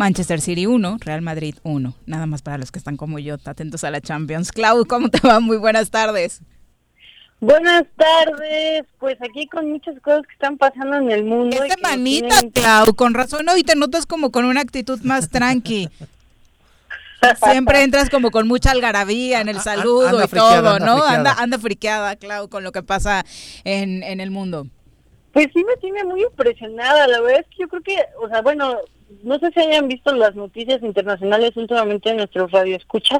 Manchester 0.01 0.41
City 0.41 0.65
1, 0.65 0.97
Real 1.01 1.21
Madrid 1.21 1.53
1. 1.61 1.93
Nada 2.07 2.25
más 2.25 2.41
para 2.41 2.57
los 2.57 2.71
que 2.71 2.79
están 2.79 2.97
como 2.97 3.19
yo, 3.19 3.35
atentos 3.45 3.83
a 3.83 3.91
la 3.91 4.01
Champions. 4.01 4.51
Clau, 4.51 4.83
¿cómo 4.87 5.09
te 5.09 5.19
va? 5.19 5.39
Muy 5.39 5.57
buenas 5.57 5.91
tardes. 5.91 6.41
Buenas 7.39 7.83
tardes, 7.95 8.85
pues 8.97 9.15
aquí 9.21 9.45
con 9.45 9.69
muchas 9.69 9.99
cosas 9.99 10.25
que 10.25 10.33
están 10.33 10.57
pasando 10.57 10.97
en 10.97 11.11
el 11.11 11.23
mundo. 11.23 11.55
¡Qué 11.61 11.69
semanita, 11.69 12.35
Clau! 12.51 12.95
Con 12.95 13.13
razón 13.13 13.47
hoy 13.47 13.63
te 13.63 13.75
notas 13.75 14.07
como 14.07 14.31
con 14.31 14.45
una 14.45 14.61
actitud 14.61 14.99
más 15.03 15.29
tranqui. 15.29 15.87
Siempre 17.51 17.83
entras 17.83 18.09
como 18.09 18.31
con 18.31 18.47
mucha 18.47 18.71
algarabía 18.71 19.39
en 19.39 19.49
el 19.49 19.59
saludo 19.59 20.07
anda 20.07 20.25
y 20.25 20.27
friqueada, 20.27 20.61
todo, 20.61 20.69
anda 20.77 20.85
¿no? 20.87 20.93
friqueada. 20.93 21.17
Anda, 21.17 21.35
anda 21.37 21.59
friqueada, 21.59 22.15
Clau, 22.15 22.49
con 22.49 22.63
lo 22.63 22.71
que 22.71 22.81
pasa 22.81 23.23
en, 23.65 24.01
en 24.01 24.19
el 24.19 24.31
mundo. 24.31 24.65
Pues 25.31 25.49
sí 25.53 25.63
me 25.63 25.77
tiene 25.77 26.03
muy 26.05 26.23
impresionada, 26.23 27.07
la 27.07 27.21
verdad 27.21 27.41
es 27.41 27.47
que 27.55 27.61
yo 27.61 27.67
creo 27.69 27.83
que, 27.83 27.97
o 28.19 28.27
sea, 28.27 28.41
bueno, 28.41 28.79
no 29.23 29.39
sé 29.39 29.51
si 29.51 29.59
hayan 29.59 29.87
visto 29.87 30.13
las 30.13 30.35
noticias 30.35 30.81
internacionales 30.81 31.55
últimamente 31.55 32.09
en 32.09 32.17
nuestros 32.17 32.51
radioescuchas, 32.51 33.19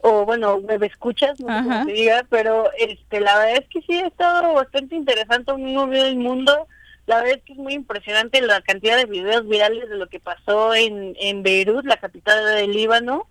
o 0.00 0.24
bueno, 0.24 0.56
web 0.56 0.82
escuchas, 0.84 1.40
no 1.40 1.48
sé 1.48 1.68
cómo 1.68 1.84
se 1.84 1.92
diga, 1.92 2.26
pero 2.28 2.70
este, 2.78 3.20
la 3.20 3.38
verdad 3.38 3.56
es 3.62 3.68
que 3.68 3.82
sí 3.82 3.94
ha 3.94 4.06
estado 4.06 4.54
bastante 4.54 4.94
interesante 4.94 5.52
un 5.52 5.64
nuevo 5.64 5.88
video 5.88 6.04
del 6.04 6.16
mundo, 6.16 6.66
la 7.06 7.16
verdad 7.16 7.38
es 7.38 7.42
que 7.44 7.52
es 7.52 7.58
muy 7.58 7.74
impresionante 7.74 8.40
la 8.40 8.60
cantidad 8.62 8.96
de 8.96 9.06
videos 9.06 9.46
virales 9.48 9.88
de 9.88 9.96
lo 9.96 10.08
que 10.08 10.20
pasó 10.20 10.74
en, 10.74 11.16
en 11.20 11.42
Beirut, 11.42 11.84
la 11.84 11.96
capital 11.96 12.44
del 12.56 12.72
Líbano, 12.72 13.26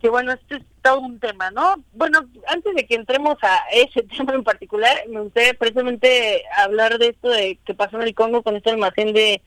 que 0.00 0.08
bueno, 0.08 0.32
este 0.32 0.56
es 0.56 0.62
todo 0.82 1.00
un 1.00 1.18
tema, 1.18 1.50
¿no? 1.50 1.76
Bueno, 1.92 2.20
antes 2.46 2.74
de 2.74 2.86
que 2.86 2.94
entremos 2.94 3.36
a 3.42 3.58
ese 3.72 4.02
tema 4.16 4.34
en 4.34 4.44
particular, 4.44 4.96
me 5.08 5.20
gustaría 5.20 5.54
precisamente 5.54 6.42
hablar 6.56 6.98
de 6.98 7.08
esto 7.08 7.28
de 7.28 7.58
que 7.64 7.74
pasó 7.74 7.96
en 7.96 8.08
el 8.08 8.14
Congo 8.14 8.42
con 8.42 8.56
este 8.56 8.70
almacén 8.70 9.12
de 9.12 9.42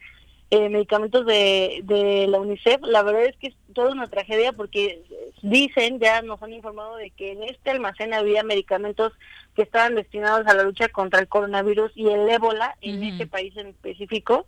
eh, 0.51 0.67
medicamentos 0.67 1.25
de, 1.25 1.79
de 1.83 2.27
la 2.27 2.39
UNICEF. 2.39 2.81
La 2.83 3.03
verdad 3.03 3.23
es 3.23 3.37
que 3.37 3.47
es 3.47 3.55
toda 3.73 3.91
una 3.91 4.07
tragedia 4.07 4.51
porque 4.51 5.01
dicen, 5.41 5.99
ya 5.99 6.21
nos 6.21 6.43
han 6.43 6.51
informado 6.51 6.97
de 6.97 7.09
que 7.11 7.31
en 7.31 7.43
este 7.43 7.71
almacén 7.71 8.13
había 8.13 8.43
medicamentos 8.43 9.13
que 9.55 9.61
estaban 9.61 9.95
destinados 9.95 10.45
a 10.47 10.53
la 10.53 10.63
lucha 10.63 10.89
contra 10.89 11.21
el 11.21 11.29
coronavirus 11.29 11.93
y 11.95 12.09
el 12.09 12.27
ébola 12.29 12.75
en 12.81 13.01
ese 13.01 13.27
país 13.27 13.55
en 13.55 13.67
específico. 13.67 14.45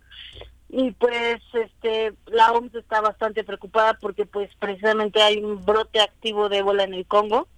Y 0.68 0.90
pues 0.90 1.40
este 1.54 2.12
la 2.26 2.52
OMS 2.52 2.74
está 2.74 3.00
bastante 3.00 3.42
preocupada 3.42 3.94
porque 3.94 4.26
pues 4.26 4.50
precisamente 4.58 5.22
hay 5.22 5.38
un 5.38 5.64
brote 5.64 6.00
activo 6.00 6.50
de 6.50 6.58
ébola 6.58 6.84
en 6.84 6.92
el 6.92 7.06
Congo. 7.06 7.48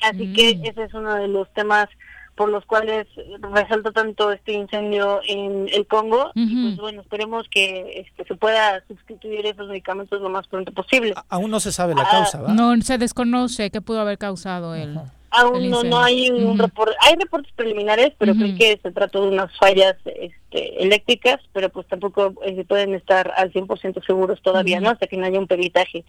Así 0.00 0.32
que 0.32 0.60
ese 0.62 0.84
es 0.84 0.94
uno 0.94 1.14
de 1.14 1.28
los 1.28 1.52
temas 1.52 1.88
por 2.36 2.50
los 2.50 2.64
cuales 2.66 3.06
resalta 3.40 3.90
tanto 3.90 4.30
este 4.30 4.52
incendio 4.52 5.20
en 5.26 5.68
el 5.72 5.86
Congo 5.86 6.30
y 6.34 6.62
pues 6.62 6.76
bueno 6.76 7.00
esperemos 7.00 7.46
que 7.50 8.06
este, 8.06 8.24
se 8.24 8.34
pueda 8.34 8.82
sustituir 8.86 9.46
esos 9.46 9.68
medicamentos 9.68 10.20
lo 10.20 10.28
más 10.28 10.46
pronto 10.46 10.72
posible 10.72 11.14
Aún 11.28 11.50
no 11.50 11.60
se 11.60 11.72
sabe 11.72 11.94
la 11.94 12.08
causa, 12.08 12.42
¿va? 12.42 12.52
No, 12.52 12.80
se 12.82 12.98
desconoce 12.98 13.70
qué 13.70 13.80
pudo 13.80 14.00
haber 14.00 14.18
causado 14.18 14.74
el, 14.74 14.98
Aún 15.30 15.64
el 15.64 15.70
no, 15.70 15.82
no 15.82 15.98
hay 16.02 16.30
un 16.30 16.44
Ujú. 16.50 16.62
reporte, 16.62 16.94
hay 17.00 17.14
reportes 17.16 17.52
preliminares, 17.54 18.12
pero 18.18 18.34
creo 18.34 18.56
que 18.56 18.78
se 18.82 18.92
trata 18.92 19.20
de 19.20 19.28
unas 19.28 19.54
fallas 19.58 19.96
este, 20.04 20.82
eléctricas, 20.82 21.38
pero 21.52 21.68
pues 21.68 21.86
tampoco 21.88 22.34
eh, 22.44 22.54
se 22.54 22.64
pueden 22.64 22.94
estar 22.94 23.32
al 23.36 23.52
100% 23.52 24.04
seguros 24.06 24.40
todavía, 24.42 24.80
¿no? 24.80 24.90
Hasta 24.90 25.06
que 25.06 25.16
no 25.16 25.26
haya 25.26 25.38
un 25.38 25.46
peritaje. 25.46 26.04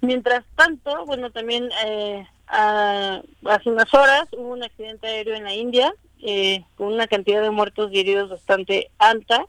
Mientras 0.00 0.44
tanto, 0.56 1.04
bueno, 1.06 1.30
también 1.30 1.68
eh, 1.86 2.26
a- 2.52 3.22
hace 3.46 3.70
unas 3.70 3.92
horas 3.94 4.28
hubo 4.32 4.52
un 4.52 4.62
accidente 4.62 5.06
aéreo 5.06 5.34
en 5.34 5.44
la 5.44 5.54
India 5.54 5.92
eh, 6.22 6.62
con 6.76 6.88
una 6.92 7.06
cantidad 7.08 7.42
de 7.42 7.50
muertos 7.50 7.90
y 7.92 7.98
heridos 8.00 8.30
bastante 8.30 8.90
alta. 8.98 9.44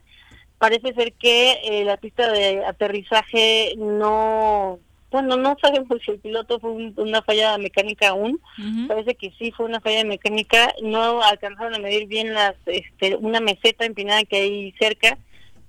Parece 0.58 0.92
ser 0.94 1.12
que 1.12 1.60
eh, 1.64 1.84
la 1.84 1.96
pista 1.98 2.30
de 2.32 2.64
aterrizaje 2.64 3.74
no, 3.76 4.78
bueno, 5.10 5.36
no 5.36 5.56
sabemos 5.60 5.98
si 6.04 6.10
el 6.12 6.18
piloto 6.18 6.58
fue 6.58 6.70
un- 6.70 6.94
una 6.96 7.22
falla 7.22 7.56
mecánica 7.58 8.08
aún. 8.08 8.40
Parece 8.88 9.14
que 9.14 9.30
sí 9.38 9.52
fue 9.52 9.66
una 9.66 9.80
falla 9.80 10.04
mecánica. 10.04 10.72
No 10.82 11.22
alcanzaron 11.22 11.74
a 11.74 11.78
medir 11.78 12.06
bien 12.08 12.32
las, 12.34 12.54
este, 12.66 13.16
una 13.16 13.40
meseta 13.40 13.84
empinada 13.84 14.24
que 14.24 14.36
hay 14.36 14.72
cerca 14.78 15.18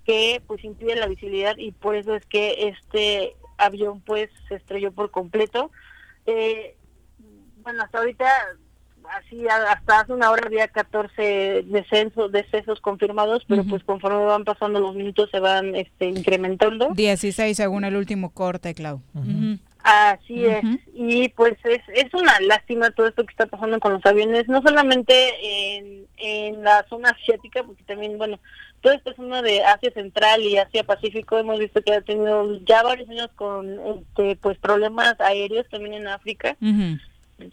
que 0.05 0.41
pues 0.47 0.63
impide 0.63 0.95
la 0.95 1.07
visibilidad 1.07 1.57
y 1.57 1.71
por 1.71 1.95
eso 1.95 2.15
es 2.15 2.25
que 2.27 2.67
este 2.69 3.35
avión 3.57 4.01
pues 4.01 4.29
se 4.47 4.55
estrelló 4.55 4.91
por 4.91 5.11
completo. 5.11 5.71
Eh, 6.25 6.75
bueno, 7.65 7.83
hasta 7.83 7.97
ahorita, 7.97 8.25
así 9.17 9.45
hasta 9.47 9.99
hace 9.99 10.13
una 10.13 10.31
hora 10.31 10.43
había 10.45 10.67
14 10.67 11.65
descensos, 11.65 12.31
decesos 12.31 12.79
confirmados, 12.79 13.43
pero 13.47 13.63
pues 13.65 13.83
conforme 13.83 14.23
van 14.23 14.45
pasando 14.45 14.79
los 14.79 14.95
minutos 14.95 15.29
se 15.31 15.39
van 15.39 15.75
este, 15.75 16.05
incrementando. 16.07 16.89
16 16.93 17.57
según 17.57 17.83
el 17.83 17.95
último 17.97 18.29
corte, 18.29 18.73
Clau. 18.73 19.01
Así 19.83 20.45
es. 20.45 20.63
Y 20.95 21.29
pues 21.29 21.53
es, 21.63 21.81
es 21.93 22.11
una 22.13 22.39
lástima 22.39 22.89
todo 22.91 23.07
esto 23.07 23.23
que 23.23 23.31
está 23.31 23.45
pasando 23.45 23.79
con 23.79 23.93
los 23.93 24.05
aviones, 24.05 24.47
no 24.47 24.61
solamente 24.63 25.13
en, 25.77 26.07
en 26.17 26.63
la 26.63 26.85
zona 26.89 27.09
asiática, 27.09 27.63
porque 27.63 27.83
también, 27.83 28.17
bueno, 28.17 28.39
toda 28.81 28.95
esta 28.95 29.13
zona 29.15 29.41
de 29.41 29.63
Asia 29.63 29.91
Central 29.91 30.41
y 30.41 30.57
Asia 30.57 30.83
Pacífico 30.83 31.37
hemos 31.37 31.59
visto 31.59 31.81
que 31.81 31.93
ha 31.93 32.01
tenido 32.01 32.59
ya 32.65 32.83
varios 32.83 33.09
años 33.09 33.29
con 33.35 33.79
este, 33.79 34.35
pues 34.37 34.57
problemas 34.59 35.19
aéreos 35.19 35.67
también 35.69 35.93
en 35.95 36.07
África. 36.07 36.57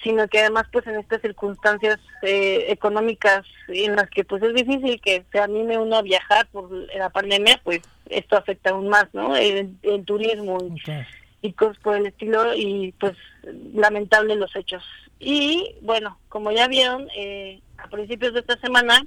Sino 0.03 0.29
que 0.29 0.41
además 0.41 0.67
pues 0.73 0.87
en 0.87 0.97
estas 0.99 1.21
circunstancias 1.21 1.99
eh, 2.23 2.67
económicas 2.69 3.45
en 3.69 3.97
las 3.97 4.09
que 4.11 4.25
pues 4.25 4.43
es 4.43 4.55
difícil 4.55 5.01
que 5.01 5.25
se 5.33 5.39
anime 5.39 5.79
uno 5.79 5.97
a 5.97 6.03
viajar 6.03 6.47
por 6.49 6.71
la 6.97 7.11
pandemia, 7.11 7.61
pues 7.65 7.81
esto 8.09 8.37
afecta 8.37 8.71
aún 8.71 8.89
más, 8.89 9.07
¿no? 9.13 9.37
El, 9.37 9.75
el 9.83 10.05
turismo 10.05 10.59
y, 10.63 11.49
y 11.49 11.53
cosas 11.53 11.79
por 11.79 11.97
el 11.97 12.07
estilo 12.07 12.55
y 12.55 12.95
pues 13.01 13.15
lamentable 13.75 14.37
los 14.37 14.55
hechos. 14.55 14.85
Y 15.19 15.77
bueno, 15.83 16.19
como 16.29 16.53
ya 16.53 16.69
vieron, 16.69 17.09
eh, 17.17 17.61
a 17.79 17.89
principios 17.89 18.35
de 18.35 18.41
esta 18.41 18.59
semana 18.59 19.05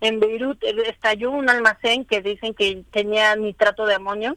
en 0.00 0.20
Beirut 0.20 0.62
eh, 0.62 0.74
estalló 0.88 1.30
un 1.30 1.48
almacén 1.48 2.04
que 2.04 2.22
dicen 2.22 2.54
que 2.54 2.82
tenía 2.90 3.36
nitrato 3.36 3.86
de 3.86 3.94
amonio. 3.94 4.36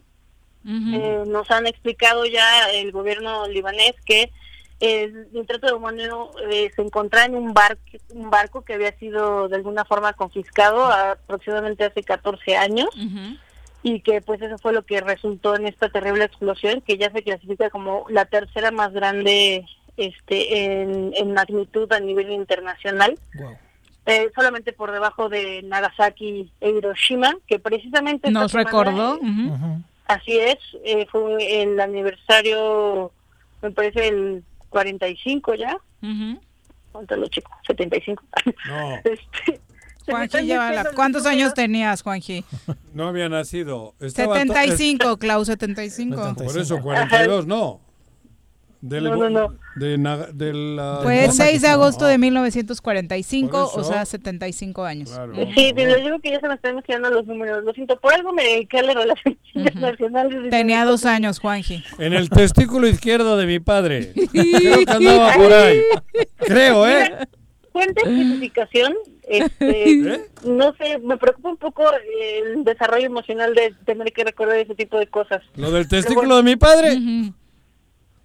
Eh, 0.65 1.23
nos 1.27 1.51
han 1.51 1.67
explicado 1.67 2.25
ya 2.25 2.71
el 2.71 2.93
gobierno 2.93 3.49
libanés 3.49 3.95
que 4.05 4.31
el 4.79 5.31
nitrato 5.31 5.67
de 5.67 5.73
amonio 5.73 6.31
eh, 6.49 6.71
se 6.75 6.81
encontraba 6.81 7.25
en 7.25 7.35
un, 7.35 7.53
bar, 7.53 7.77
un 8.13 8.29
barco 8.29 8.63
que 8.63 8.73
había 8.73 8.97
sido 8.97 9.47
de 9.47 9.55
alguna 9.55 9.85
forma 9.85 10.13
confiscado 10.13 10.85
aproximadamente 10.85 11.85
hace 11.85 12.03
14 12.03 12.57
años 12.57 12.89
y 13.81 14.01
que 14.01 14.21
pues 14.21 14.41
eso 14.41 14.57
fue 14.57 14.73
lo 14.73 14.83
que 14.83 15.01
resultó 15.01 15.55
en 15.55 15.67
esta 15.67 15.89
terrible 15.89 16.25
explosión 16.25 16.81
que 16.81 16.97
ya 16.97 17.11
se 17.11 17.23
clasifica 17.23 17.69
como 17.69 18.05
la 18.09 18.25
tercera 18.25 18.71
más 18.71 18.91
grande 18.93 19.65
este 19.97 20.81
en, 20.81 21.13
en 21.15 21.33
magnitud 21.33 21.91
a 21.91 21.99
nivel 21.99 22.31
internacional. 22.31 23.17
Eh, 24.05 24.29
solamente 24.35 24.73
por 24.73 24.91
debajo 24.91 25.29
de 25.29 25.61
Nagasaki 25.63 26.51
e 26.59 26.69
Hiroshima, 26.71 27.33
que 27.47 27.57
precisamente... 27.57 28.29
Nos 28.31 28.51
semana, 28.51 28.69
recordó. 28.69 29.19
Así 30.07 30.37
es, 30.37 30.57
eh, 30.83 31.05
fue 31.09 31.63
el 31.63 31.79
aniversario, 31.79 33.13
me 33.61 33.71
parece 33.71 34.09
el 34.09 34.43
45 34.77 35.53
ya. 35.55 35.77
Ujú. 36.01 36.39
¿Cuánto 36.91 37.15
lo 37.15 37.27
chico? 37.27 37.51
75. 37.67 38.23
No, 38.67 38.95
Este, 39.05 39.61
Juanji 40.05 40.41
lleva 40.47 40.71
la- 40.71 40.83
los 40.83 40.93
¿Cuántos 40.93 41.25
años 41.25 41.53
tenías, 41.53 42.01
Juanji? 42.01 42.43
no 42.93 43.07
había 43.07 43.29
nacido. 43.29 43.93
Estaba 44.01 44.33
to- 44.43 44.53
75, 44.53 45.17
Clau, 45.17 45.45
75. 45.45 46.35
Por 46.35 46.57
eso, 46.59 46.81
42, 46.81 47.47
no. 47.47 47.79
Del, 48.83 49.05
No, 49.05 49.15
no, 49.15 49.29
no. 49.29 49.55
De, 49.77 49.97
del, 50.33 50.77
Fue 51.03 51.21
el 51.21 51.27
¿no? 51.27 51.33
6 51.33 51.61
de 51.61 51.67
agosto 51.69 52.05
de 52.05 52.17
1945, 52.17 53.71
Por 53.73 53.79
o 53.79 53.83
sea, 53.85 54.03
75 54.03 54.83
años. 54.83 55.17
Sí, 55.55 55.71
te 55.73 55.87
lo 55.87 55.95
digo 56.03 56.19
que 56.19 56.31
ya 56.31 56.41
se 56.41 56.49
me 56.49 56.55
están 56.55 56.75
mezclando 56.75 57.09
los 57.09 57.25
números. 57.25 57.63
Lo 57.63 57.71
siento, 57.71 57.97
por 58.01 58.13
algo 58.13 58.33
me 58.33 58.43
dediqué 58.43 58.79
a 58.79 58.83
las 58.83 58.95
relaciones 58.95 59.39
internacionales. 59.53 60.37
y 60.47 60.49
Tenía 60.49 60.83
dos 60.83 61.05
años, 61.05 61.39
Juanji. 61.39 61.81
En 61.97 62.11
el 62.11 62.29
testículo 62.29 62.85
izquierdo 62.89 63.37
de 63.37 63.45
mi 63.45 63.61
padre. 63.61 64.11
Creo 64.33 64.85
que 64.85 64.91
andaba 64.91 65.33
por 65.33 65.53
ahí. 65.53 65.81
Creo, 66.39 66.85
¿eh? 66.85 67.25
Fuente 67.71 68.05
de 68.05 68.15
justificación, 68.17 68.93
este, 69.29 70.27
no 70.45 70.73
sé, 70.73 70.99
me 70.99 71.15
preocupa 71.15 71.51
un 71.51 71.57
poco 71.57 71.85
el 72.43 72.65
desarrollo 72.65 73.05
emocional 73.05 73.55
de 73.55 73.73
tener 73.85 74.11
que 74.11 74.25
recordar 74.25 74.57
ese 74.57 74.75
tipo 74.75 74.99
de 74.99 75.07
cosas. 75.07 75.41
Lo 75.55 75.71
del 75.71 75.87
testículo 75.87 76.35
de 76.35 76.43
mi 76.43 76.57
padre. 76.57 76.99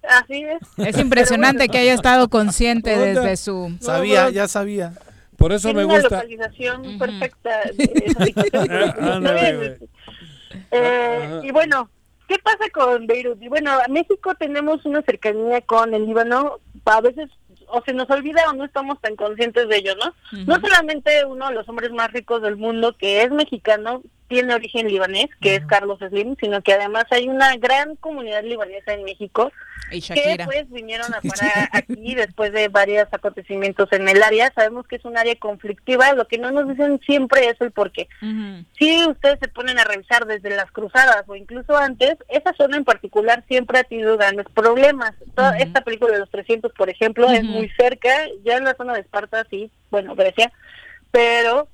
Así 0.09 0.43
es. 0.43 0.59
Es 0.87 0.97
impresionante 0.97 1.69
que 1.69 1.77
haya 1.77 1.93
estado 1.93 2.29
consciente 2.29 2.97
desde 2.97 3.37
su... 3.37 3.75
Sabía, 3.79 4.29
ya 4.29 4.47
sabía. 4.47 4.93
Por 5.37 5.53
eso 5.53 5.69
Tiene 5.69 5.81
me 5.81 5.85
una 5.85 5.99
gusta. 6.01 6.15
localización 6.17 6.99
perfecta. 6.99 7.61
Ah. 10.51 10.57
Eh, 10.71 11.41
y 11.43 11.51
bueno, 11.51 11.89
¿qué 12.27 12.37
pasa 12.39 12.69
con 12.73 13.07
Beirut? 13.07 13.41
Y 13.41 13.47
bueno, 13.47 13.71
a 13.71 13.87
México 13.87 14.35
tenemos 14.35 14.85
una 14.85 15.01
cercanía 15.03 15.61
con 15.61 15.93
el 15.93 16.05
Líbano, 16.05 16.59
a 16.85 17.01
veces 17.01 17.29
o 17.67 17.81
se 17.85 17.93
nos 17.93 18.09
olvida 18.09 18.41
o 18.49 18.53
no 18.53 18.65
estamos 18.65 18.99
tan 18.99 19.15
conscientes 19.15 19.69
de 19.69 19.77
ello, 19.77 19.93
¿no? 19.95 20.13
No 20.45 20.59
solamente 20.59 21.23
uno 21.25 21.49
de 21.49 21.55
los 21.55 21.69
hombres 21.69 21.91
más 21.91 22.11
ricos 22.11 22.41
del 22.41 22.57
mundo, 22.57 22.95
que 22.97 23.21
es 23.21 23.31
mexicano, 23.31 24.01
tiene 24.29 24.53
origen 24.53 24.87
libanés, 24.87 25.27
que 25.41 25.55
es 25.55 25.65
Carlos 25.65 25.99
Slim, 25.99 26.37
sino 26.39 26.61
que 26.61 26.73
además 26.73 27.05
hay 27.09 27.27
una 27.27 27.57
gran 27.57 27.95
comunidad 27.97 28.43
libanesa 28.43 28.93
en 28.93 29.03
México 29.03 29.51
que 29.89 30.37
pues 30.45 30.69
vinieron 30.69 31.11
a 31.13 31.21
parar 31.21 31.69
aquí 31.73 32.13
después 32.13 32.53
de 32.53 32.67
varios 32.67 33.07
acontecimientos 33.11 33.91
en 33.91 34.07
el 34.07 34.21
área. 34.21 34.51
Sabemos 34.53 34.87
que 34.87 34.97
es 34.97 35.05
un 35.05 35.17
área 35.17 35.35
conflictiva, 35.35 36.13
lo 36.13 36.27
que 36.27 36.37
no 36.37 36.51
nos 36.51 36.69
dicen 36.69 36.99
siempre 37.05 37.47
es 37.47 37.59
el 37.59 37.71
por 37.71 37.91
qué. 37.91 38.07
Si 38.77 39.05
ustedes 39.07 39.39
se 39.41 39.47
ponen 39.47 39.79
a 39.79 39.83
revisar 39.83 40.27
desde 40.27 40.55
las 40.55 40.71
cruzadas 40.71 41.23
o 41.27 41.35
incluso 41.35 41.75
antes, 41.75 42.15
esa 42.29 42.53
zona 42.53 42.77
en 42.77 42.85
particular 42.85 43.43
siempre 43.47 43.79
ha 43.79 43.83
tenido 43.83 44.15
grandes 44.15 44.45
problemas. 44.53 45.13
Toda 45.35 45.57
esta 45.57 45.81
película 45.81 46.13
de 46.13 46.19
los 46.19 46.29
300, 46.29 46.71
por 46.73 46.89
ejemplo, 46.89 47.29
es 47.29 47.43
muy 47.43 47.69
cerca, 47.69 48.09
ya 48.43 48.57
en 48.57 48.65
la 48.65 48.75
zona 48.75 48.93
de 48.93 49.01
Esparta, 49.01 49.45
sí, 49.49 49.71
bueno, 49.89 50.15
Grecia, 50.15 50.51
pero 51.11 51.67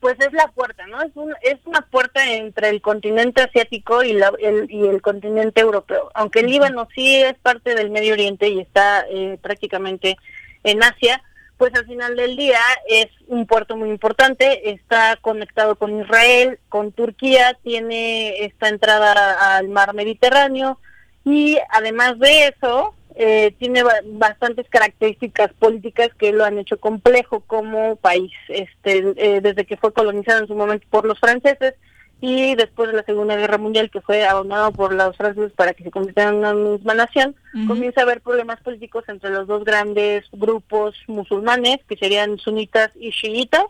pues 0.00 0.16
es 0.20 0.32
la 0.32 0.48
puerta, 0.48 0.86
¿no? 0.86 1.02
Es, 1.02 1.10
un, 1.14 1.34
es 1.42 1.58
una 1.64 1.80
puerta 1.80 2.24
entre 2.32 2.68
el 2.68 2.80
continente 2.80 3.42
asiático 3.42 4.02
y, 4.02 4.12
la, 4.12 4.32
el, 4.38 4.70
y 4.70 4.86
el 4.86 5.00
continente 5.02 5.60
europeo. 5.60 6.10
Aunque 6.14 6.40
el 6.40 6.46
Líbano 6.46 6.88
sí 6.94 7.16
es 7.22 7.34
parte 7.38 7.74
del 7.74 7.90
Medio 7.90 8.12
Oriente 8.12 8.48
y 8.48 8.60
está 8.60 9.06
eh, 9.08 9.38
prácticamente 9.40 10.16
en 10.64 10.82
Asia, 10.82 11.22
pues 11.56 11.74
al 11.74 11.86
final 11.86 12.16
del 12.16 12.36
día 12.36 12.60
es 12.88 13.08
un 13.28 13.46
puerto 13.46 13.76
muy 13.76 13.88
importante, 13.88 14.70
está 14.70 15.16
conectado 15.20 15.76
con 15.76 16.00
Israel, 16.00 16.58
con 16.68 16.92
Turquía, 16.92 17.56
tiene 17.62 18.44
esta 18.44 18.68
entrada 18.68 19.56
al 19.56 19.68
mar 19.68 19.94
Mediterráneo 19.94 20.78
y 21.24 21.58
además 21.70 22.18
de 22.18 22.48
eso 22.48 22.94
eh, 23.18 23.54
tiene 23.58 23.82
ba- 23.82 24.00
bastantes 24.04 24.68
características 24.68 25.52
políticas 25.54 26.10
que 26.18 26.32
lo 26.32 26.44
han 26.44 26.58
hecho 26.58 26.78
complejo 26.78 27.40
como 27.40 27.96
país, 27.96 28.30
este, 28.48 29.14
eh, 29.16 29.40
desde 29.40 29.64
que 29.64 29.76
fue 29.78 29.92
colonizado 29.92 30.40
en 30.40 30.46
su 30.46 30.54
momento 30.54 30.86
por 30.90 31.06
los 31.06 31.18
franceses 31.18 31.74
y 32.20 32.54
después 32.54 32.90
de 32.90 32.96
la 32.96 33.02
Segunda 33.04 33.36
Guerra 33.36 33.58
Mundial 33.58 33.90
que 33.90 34.00
fue 34.00 34.24
abandonado 34.26 34.72
por 34.72 34.92
los 34.94 35.16
franceses 35.16 35.52
para 35.52 35.72
que 35.74 35.84
se 35.84 35.90
convirtiera 35.90 36.30
en 36.30 36.36
una 36.36 36.54
misma 36.54 36.94
nación, 36.94 37.34
comienza 37.66 38.00
a 38.00 38.04
haber 38.04 38.20
problemas 38.20 38.60
políticos 38.60 39.04
entre 39.08 39.30
los 39.30 39.46
dos 39.46 39.64
grandes 39.64 40.24
grupos 40.32 40.94
musulmanes 41.08 41.78
que 41.88 41.96
serían 41.96 42.38
sunitas 42.38 42.90
y 42.96 43.10
chiitas, 43.12 43.64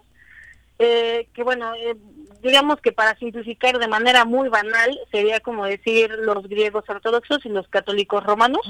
eh, 0.78 1.27
que 1.35 1.43
bueno, 1.43 1.73
eh, 1.74 1.97
digamos 2.43 2.81
que 2.81 2.93
para 2.93 3.16
simplificar 3.18 3.78
de 3.78 3.89
manera 3.89 4.24
muy 4.24 4.48
banal 4.48 4.97
sería 5.10 5.40
como 5.40 5.64
decir 5.64 6.10
los 6.20 6.47
griegos 6.48 6.85
ortodoxos 6.89 7.44
y 7.47 7.48
los 7.48 7.66
católicos 7.68 8.23
romanos. 8.24 8.60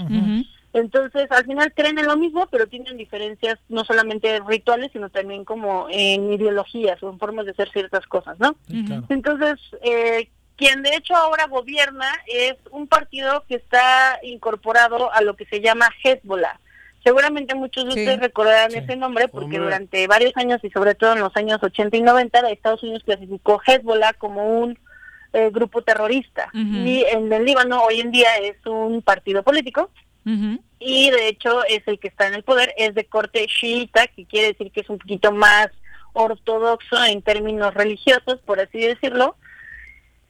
Entonces, 0.76 1.26
al 1.30 1.46
final 1.46 1.72
creen 1.74 1.98
en 1.98 2.04
lo 2.06 2.18
mismo, 2.18 2.46
pero 2.50 2.66
tienen 2.66 2.98
diferencias 2.98 3.58
no 3.70 3.82
solamente 3.84 4.40
rituales, 4.46 4.90
sino 4.92 5.08
también 5.08 5.44
como 5.46 5.86
en 5.90 6.30
ideologías 6.32 7.02
o 7.02 7.08
en 7.08 7.18
formas 7.18 7.46
de 7.46 7.52
hacer 7.52 7.70
ciertas 7.72 8.06
cosas, 8.06 8.38
¿no? 8.38 8.54
Entonces, 9.08 9.54
eh, 9.82 10.28
quien 10.56 10.82
de 10.82 10.94
hecho 10.96 11.16
ahora 11.16 11.46
gobierna 11.46 12.10
es 12.26 12.56
un 12.70 12.86
partido 12.88 13.42
que 13.48 13.54
está 13.54 14.18
incorporado 14.22 15.10
a 15.14 15.22
lo 15.22 15.34
que 15.34 15.46
se 15.46 15.62
llama 15.62 15.88
Hezbollah. 16.04 16.60
Seguramente 17.02 17.54
muchos 17.54 17.84
de 17.86 17.92
Sí. 17.92 18.00
ustedes 18.00 18.20
recordarán 18.20 18.74
ese 18.74 18.96
nombre 18.96 19.28
porque 19.28 19.44
Hombre. 19.56 19.60
durante 19.60 20.06
varios 20.08 20.36
años 20.36 20.60
y 20.62 20.68
sobre 20.70 20.94
todo 20.94 21.14
en 21.14 21.20
los 21.20 21.34
años 21.36 21.62
80 21.62 21.96
y 21.96 22.02
90 22.02 22.40
Estados 22.50 22.82
Unidos 22.82 23.02
clasificó 23.04 23.62
Hezbollah 23.66 24.12
como 24.14 24.60
un 24.60 24.78
eh, 25.32 25.50
grupo 25.52 25.80
terrorista 25.82 26.48
y 26.52 27.04
en 27.04 27.32
el 27.32 27.44
Líbano 27.44 27.82
hoy 27.82 28.00
en 28.00 28.10
día 28.10 28.28
es 28.42 28.56
un 28.66 29.00
partido 29.02 29.42
político 29.42 29.90
y 30.78 31.10
de 31.10 31.28
hecho 31.28 31.64
es 31.64 31.82
el 31.86 31.98
que 31.98 32.08
está 32.08 32.26
en 32.28 32.34
el 32.34 32.42
poder, 32.42 32.74
es 32.76 32.94
de 32.94 33.06
corte 33.06 33.46
chiita, 33.46 34.06
que 34.08 34.26
quiere 34.26 34.48
decir 34.48 34.70
que 34.70 34.80
es 34.80 34.90
un 34.90 34.98
poquito 34.98 35.32
más 35.32 35.68
ortodoxo 36.12 37.02
en 37.04 37.22
términos 37.22 37.74
religiosos, 37.74 38.40
por 38.44 38.60
así 38.60 38.80
decirlo. 38.80 39.36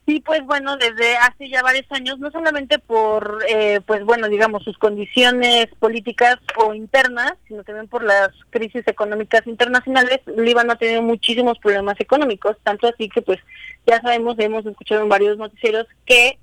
Y 0.09 0.20
pues 0.20 0.40
bueno, 0.44 0.77
desde 0.77 1.16
hace 1.16 1.48
ya 1.48 1.62
varios 1.62 1.90
años, 1.90 2.20
no 2.20 2.31
solamente 2.31 2.78
por, 2.78 3.44
eh, 3.48 3.81
pues 3.85 4.05
bueno, 4.05 4.28
digamos, 4.28 4.62
sus 4.62 4.78
condiciones 4.78 5.66
políticas 5.81 6.36
o 6.56 6.74
internas, 6.74 7.32
sino 7.48 7.64
también 7.64 7.89
por 7.89 8.05
las 8.05 8.28
crisis 8.51 8.86
económicas 8.86 9.44
internacionales, 9.48 10.20
Líbano 10.27 10.74
ha 10.74 10.77
tenido 10.77 11.02
muchísimos 11.02 11.59
problemas 11.59 11.97
económicos, 11.98 12.56
tanto 12.62 12.86
así 12.86 13.09
que 13.09 13.20
pues 13.20 13.40
ya 13.85 14.01
sabemos, 14.01 14.39
hemos 14.39 14.64
escuchado 14.64 15.02
en 15.02 15.09
varios 15.09 15.39
noticieros 15.39 15.89
que 16.05 16.39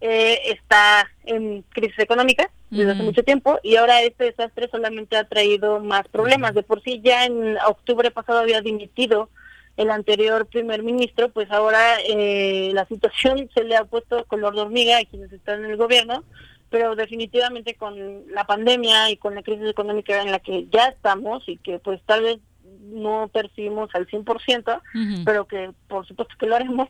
eh, 0.00 0.40
está 0.44 1.10
en 1.24 1.62
crisis 1.72 1.98
económica 1.98 2.48
desde 2.70 2.92
hace 2.92 3.02
mucho 3.02 3.22
tiempo 3.22 3.58
y 3.62 3.76
ahora 3.76 4.02
este 4.02 4.24
desastre 4.24 4.68
solamente 4.70 5.16
ha 5.16 5.24
traído 5.24 5.80
más 5.80 6.06
problemas. 6.08 6.54
De 6.54 6.62
por 6.62 6.82
sí 6.82 7.00
ya 7.02 7.24
en 7.24 7.56
octubre 7.66 8.10
pasado 8.10 8.40
había 8.40 8.60
dimitido 8.60 9.30
el 9.76 9.90
anterior 9.90 10.46
primer 10.46 10.82
ministro, 10.82 11.30
pues 11.30 11.50
ahora 11.50 11.80
eh, 12.06 12.72
la 12.74 12.84
situación 12.86 13.48
se 13.54 13.64
le 13.64 13.76
ha 13.76 13.84
puesto 13.84 14.24
color 14.24 14.54
de 14.54 14.62
hormiga 14.62 14.98
a 14.98 15.04
quienes 15.04 15.32
están 15.32 15.64
en 15.64 15.70
el 15.70 15.76
gobierno, 15.76 16.24
pero 16.68 16.96
definitivamente 16.96 17.74
con 17.74 17.94
la 18.32 18.44
pandemia 18.44 19.10
y 19.10 19.16
con 19.16 19.36
la 19.36 19.42
crisis 19.42 19.68
económica 19.68 20.20
en 20.20 20.32
la 20.32 20.40
que 20.40 20.66
ya 20.70 20.88
estamos 20.88 21.48
y 21.48 21.58
que 21.58 21.78
pues 21.78 22.02
tal 22.06 22.22
vez 22.24 22.38
no 22.82 23.30
percibimos 23.32 23.88
al 23.94 24.06
100%, 24.08 24.80
Ujú. 24.94 25.24
pero 25.24 25.46
que 25.46 25.70
por 25.86 26.06
supuesto 26.06 26.34
que 26.38 26.46
lo 26.46 26.56
haremos, 26.56 26.88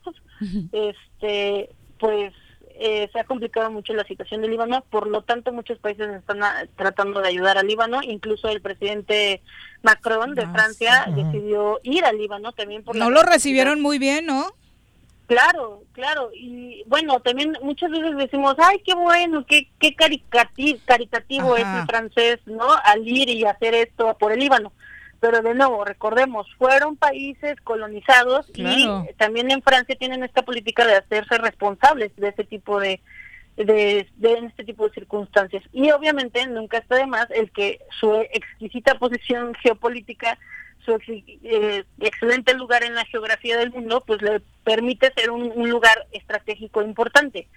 este 0.72 1.70
pues 1.98 2.32
eh, 2.80 3.08
se 3.12 3.18
ha 3.18 3.24
complicado 3.24 3.70
mucho 3.70 3.92
la 3.92 4.04
situación 4.04 4.40
del 4.40 4.52
Líbano, 4.52 4.84
por 4.90 5.08
lo 5.08 5.22
tanto 5.22 5.52
muchos 5.52 5.78
países 5.78 6.08
están 6.08 6.42
ah, 6.44 6.64
tratando 6.76 7.20
de 7.20 7.28
ayudar 7.28 7.58
al 7.58 7.66
Líbano, 7.66 8.00
incluso 8.02 8.48
el 8.48 8.60
presidente 8.60 9.42
Macron 9.82 10.34
de 10.36 10.42
Ah, 10.44 10.52
Francia 10.52 11.04
sí. 11.06 11.22
Decidió 11.22 11.80
ir 11.82 12.04
al 12.04 12.16
Líbano 12.16 12.52
también 12.52 12.84
por 12.84 12.94
la 12.94 13.04
No 13.04 13.10
lo 13.10 13.22
recibieron 13.22 13.80
muy 13.82 13.98
bien, 13.98 14.26
¿no? 14.26 14.52
Claro, 15.26 15.82
claro. 15.92 16.30
Y 16.34 16.84
bueno, 16.86 17.20
también 17.20 17.58
muchas 17.62 17.90
veces 17.90 18.16
decimos, 18.16 18.54
ay, 18.58 18.80
qué 18.84 18.94
bueno, 18.94 19.44
qué, 19.44 19.68
qué 19.78 19.94
caritativo 19.94 21.56
es 21.56 21.66
el 21.66 21.84
francés, 21.86 22.38
¿no? 22.46 22.66
Al 22.84 23.06
ir 23.06 23.28
y 23.28 23.44
hacer 23.44 23.74
esto 23.74 24.16
por 24.18 24.32
el 24.32 24.38
Líbano. 24.38 24.72
Pero 25.20 25.42
de 25.42 25.54
nuevo, 25.54 25.84
recordemos, 25.84 26.46
fueron 26.58 26.96
países 26.96 27.60
colonizados 27.62 28.46
Claro. 28.52 29.06
y 29.10 29.14
también 29.14 29.50
en 29.50 29.62
Francia 29.62 29.96
tienen 29.98 30.22
esta 30.22 30.42
política 30.42 30.86
de 30.86 30.94
hacerse 30.96 31.38
responsables 31.38 32.14
de 32.16 32.28
ese 32.28 32.44
tipo 32.44 32.78
de, 32.78 33.00
de, 33.56 34.08
de 34.16 34.32
este 34.46 34.64
tipo 34.64 34.86
de 34.86 34.94
circunstancias. 34.94 35.64
Y 35.72 35.90
obviamente 35.90 36.46
nunca 36.46 36.78
está 36.78 36.94
de 36.96 37.06
más 37.06 37.26
el 37.30 37.50
que 37.50 37.80
su 37.98 38.14
exquisita 38.32 38.94
posición 38.96 39.54
geopolítica, 39.54 40.38
su 41.04 41.12
eh, 41.12 41.84
excelente 42.00 42.54
lugar 42.54 42.82
en 42.82 42.94
la 42.94 43.04
geografía 43.04 43.58
del 43.58 43.70
mundo, 43.70 44.02
pues 44.06 44.22
le 44.22 44.40
permite 44.64 45.12
ser 45.14 45.30
un, 45.30 45.52
un 45.54 45.68
lugar 45.68 46.06
estratégico 46.12 46.82
importante. 46.82 47.48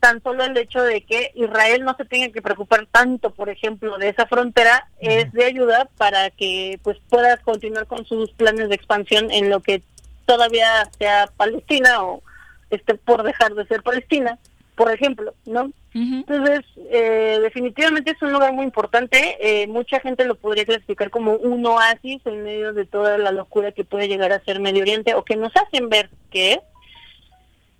Tan 0.00 0.22
solo 0.22 0.44
el 0.44 0.56
hecho 0.56 0.82
de 0.82 1.02
que 1.02 1.32
Israel 1.34 1.84
no 1.84 1.94
se 1.96 2.04
tenga 2.04 2.32
que 2.32 2.42
preocupar 2.42 2.86
tanto, 2.86 3.30
por 3.30 3.48
ejemplo, 3.48 3.98
de 3.98 4.08
esa 4.08 4.26
frontera 4.26 4.88
es 5.00 5.32
de 5.32 5.44
ayuda 5.44 5.88
para 5.96 6.30
que 6.30 6.78
pues 6.82 6.98
pueda 7.08 7.36
continuar 7.38 7.86
con 7.86 8.04
sus 8.04 8.30
planes 8.32 8.68
de 8.68 8.74
expansión 8.74 9.30
en 9.30 9.50
lo 9.50 9.60
que 9.60 9.82
todavía 10.26 10.88
sea 10.98 11.28
Palestina 11.36 12.02
o 12.04 12.22
esté 12.70 12.94
por 12.94 13.22
dejar 13.22 13.54
de 13.54 13.66
ser 13.66 13.82
Palestina, 13.82 14.38
por 14.74 14.92
ejemplo, 14.92 15.34
¿no? 15.46 15.72
Entonces, 15.98 16.60
eh, 16.90 17.38
definitivamente 17.42 18.12
es 18.12 18.22
un 18.22 18.32
lugar 18.32 18.52
muy 18.52 18.64
importante. 18.64 19.36
eh, 19.40 19.66
mucha 19.66 20.00
gente 20.00 20.24
lo 20.24 20.36
podría 20.36 20.64
clasificar 20.64 21.10
como 21.10 21.32
un 21.32 21.64
oasis 21.66 22.20
en 22.24 22.42
medio 22.42 22.72
de 22.72 22.84
toda 22.84 23.18
la 23.18 23.32
locura 23.32 23.72
que 23.72 23.84
puede 23.84 24.08
llegar 24.08 24.32
a 24.32 24.44
ser 24.44 24.60
Medio 24.60 24.82
Oriente 24.82 25.14
o 25.14 25.24
que 25.24 25.36
nos 25.36 25.52
hacen 25.56 25.88
ver 25.88 26.10
que 26.30 26.52
es. 26.52 26.58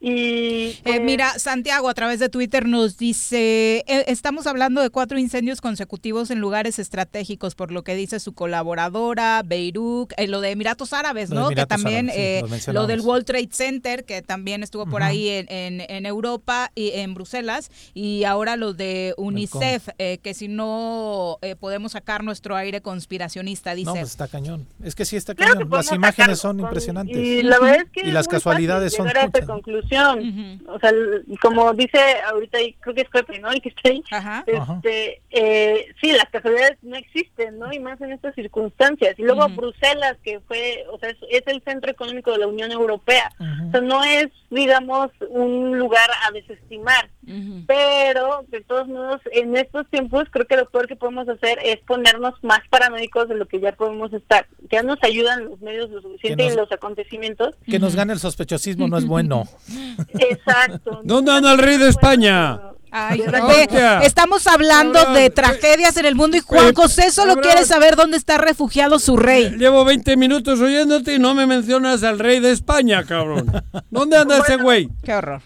Y 0.00 0.78
Eh, 0.84 1.00
mira, 1.00 1.38
Santiago 1.38 1.88
a 1.88 1.94
través 1.94 2.20
de 2.20 2.28
Twitter 2.28 2.66
nos 2.66 2.98
dice, 2.98 3.84
eh, 3.86 4.04
estamos 4.06 4.46
hablando 4.46 4.80
de 4.80 4.90
cuatro 4.90 5.18
incendios 5.18 5.60
consecutivos 5.60 6.30
en 6.30 6.38
lugares 6.38 6.78
estratégicos, 6.78 7.54
por 7.56 7.72
lo 7.72 7.82
que 7.82 7.94
dice 7.96 8.20
su 8.20 8.32
colaboradora, 8.32 9.42
Beirut, 9.44 10.12
eh, 10.16 10.28
lo 10.28 10.40
de 10.40 10.50
Emiratos 10.52 10.92
Árabes, 10.92 11.30
¿no? 11.30 11.48
que 11.48 11.66
también, 11.66 12.10
Árabes, 12.10 12.62
sí, 12.64 12.70
eh, 12.70 12.72
lo 12.72 12.86
del 12.86 13.00
World 13.00 13.24
Trade 13.26 13.48
Center, 13.50 14.04
que 14.04 14.22
también 14.22 14.62
estuvo 14.62 14.86
por 14.86 15.02
ahí 15.02 15.28
en, 15.28 15.46
en- 15.50 15.80
en 15.88 16.06
Europa 16.06 16.70
y 16.74 16.90
en 16.94 17.14
Bruselas, 17.14 17.70
y 17.94 18.24
ahora 18.24 18.56
lo 18.56 18.74
de 18.74 19.14
UNICEF, 19.16 19.88
eh, 19.98 20.18
que 20.22 20.32
si 20.34 20.46
no 20.46 21.38
eh, 21.42 21.56
podemos 21.56 21.92
sacar 21.92 22.22
nuestro 22.22 22.54
aire 22.56 22.80
conspiracionista, 22.82 23.74
dice. 23.74 23.86
No, 23.86 23.94
pues 23.94 24.10
está 24.10 24.28
cañón. 24.28 24.66
Es 24.82 24.94
que 24.94 25.04
sí 25.04 25.16
está 25.16 25.34
Claro 25.34 25.54
cañón. 25.54 25.70
Las 25.70 25.92
imágenes 25.92 26.14
sacarlo 26.16 26.36
son 26.36 26.56
con- 26.58 26.66
impresionantes. 26.66 27.16
Y 27.16 27.42
la 27.42 27.58
verdad 27.58 27.82
es 27.86 27.90
que 27.90 28.00
Y 28.04 28.08
es 28.08 28.14
las 28.14 28.28
casualidades 28.28 28.92
son 28.94 29.08
O 30.66 30.78
sea, 30.78 30.92
como 31.40 31.72
dice 31.74 31.98
ahorita, 32.30 32.58
creo 32.80 32.94
que 32.94 33.00
es 33.02 33.08
Pepe, 33.08 33.38
¿no? 33.38 33.50
El 33.50 33.60
que 33.62 33.70
está 33.70 33.88
ahí. 33.90 34.02
Este, 34.76 35.22
eh, 35.30 35.86
sí, 36.00 36.12
las 36.12 36.28
casualidades 36.30 36.78
no 36.82 36.96
existen, 36.96 37.58
¿no? 37.58 37.72
Y 37.72 37.78
más 37.80 38.00
en 38.00 38.12
estas 38.12 38.34
circunstancias. 38.34 39.14
Y 39.18 39.22
luego 39.22 39.48
Bruselas, 39.56 40.16
que 40.22 40.40
fue, 40.40 40.84
o 40.92 40.98
sea, 40.98 41.10
es, 41.10 41.16
es 41.30 41.42
el 41.46 41.62
centro 41.62 41.90
económico 41.90 42.32
de 42.32 42.38
la 42.38 42.46
Unión 42.46 42.70
Europea. 42.72 43.30
O 43.68 43.70
sea, 43.70 43.80
no 43.80 44.02
es, 44.04 44.28
digamos, 44.50 45.10
un 45.30 45.78
lugar 45.78 46.08
a 46.26 46.30
desestimar. 46.32 47.08
Pero, 47.66 48.44
de 48.48 48.62
todos 48.62 48.88
modos, 48.88 49.20
en 49.32 49.56
estos 49.56 49.86
tiempos 49.90 50.24
creo 50.30 50.46
que 50.46 50.56
lo 50.56 50.68
peor 50.70 50.88
que 50.88 50.96
podemos 50.96 51.28
hacer 51.28 51.58
es 51.62 51.76
ponernos 51.80 52.34
más 52.42 52.60
paranoicos 52.70 53.28
de 53.28 53.34
lo 53.34 53.46
que 53.46 53.60
ya 53.60 53.72
podemos 53.72 54.12
estar. 54.12 54.46
Ya 54.70 54.82
nos 54.82 54.98
ayudan 55.02 55.44
los 55.44 55.60
medios 55.60 55.90
lo 55.90 56.00
suficiente 56.00 56.44
nos- 56.44 56.52
y 56.52 56.56
los 56.56 56.72
acontecimientos. 56.72 57.54
Que 57.66 57.78
nos 57.78 57.94
gane 57.94 58.12
el 58.14 58.18
sospechosismo 58.18 58.88
no 58.88 58.96
es 58.98 59.04
bueno. 59.06 59.44
Exacto. 60.18 61.00
¿Dónde 61.04 61.32
anda 61.32 61.52
el 61.52 61.58
rey 61.58 61.76
de 61.76 61.88
España? 61.88 62.60
Ay, 62.90 63.22
estamos 64.02 64.46
hablando 64.46 65.12
de 65.12 65.28
tragedias 65.30 65.96
en 65.98 66.06
el 66.06 66.14
mundo 66.14 66.36
y 66.36 66.40
Juan 66.40 66.74
José 66.74 67.10
solo 67.10 67.36
quiere 67.36 67.64
saber 67.64 67.96
dónde 67.96 68.16
está 68.16 68.38
refugiado 68.38 68.98
su 68.98 69.16
rey. 69.16 69.50
Llevo 69.58 69.84
20 69.84 70.16
minutos 70.16 70.60
oyéndote 70.60 71.14
y 71.14 71.18
no 71.18 71.34
me 71.34 71.46
mencionas 71.46 72.02
al 72.02 72.18
rey 72.18 72.40
de 72.40 72.50
España, 72.50 73.04
cabrón. 73.04 73.52
¿Dónde 73.90 74.16
anda 74.16 74.38
ese 74.38 74.56
güey? 74.56 74.88
Qué 75.04 75.12
horror. 75.12 75.42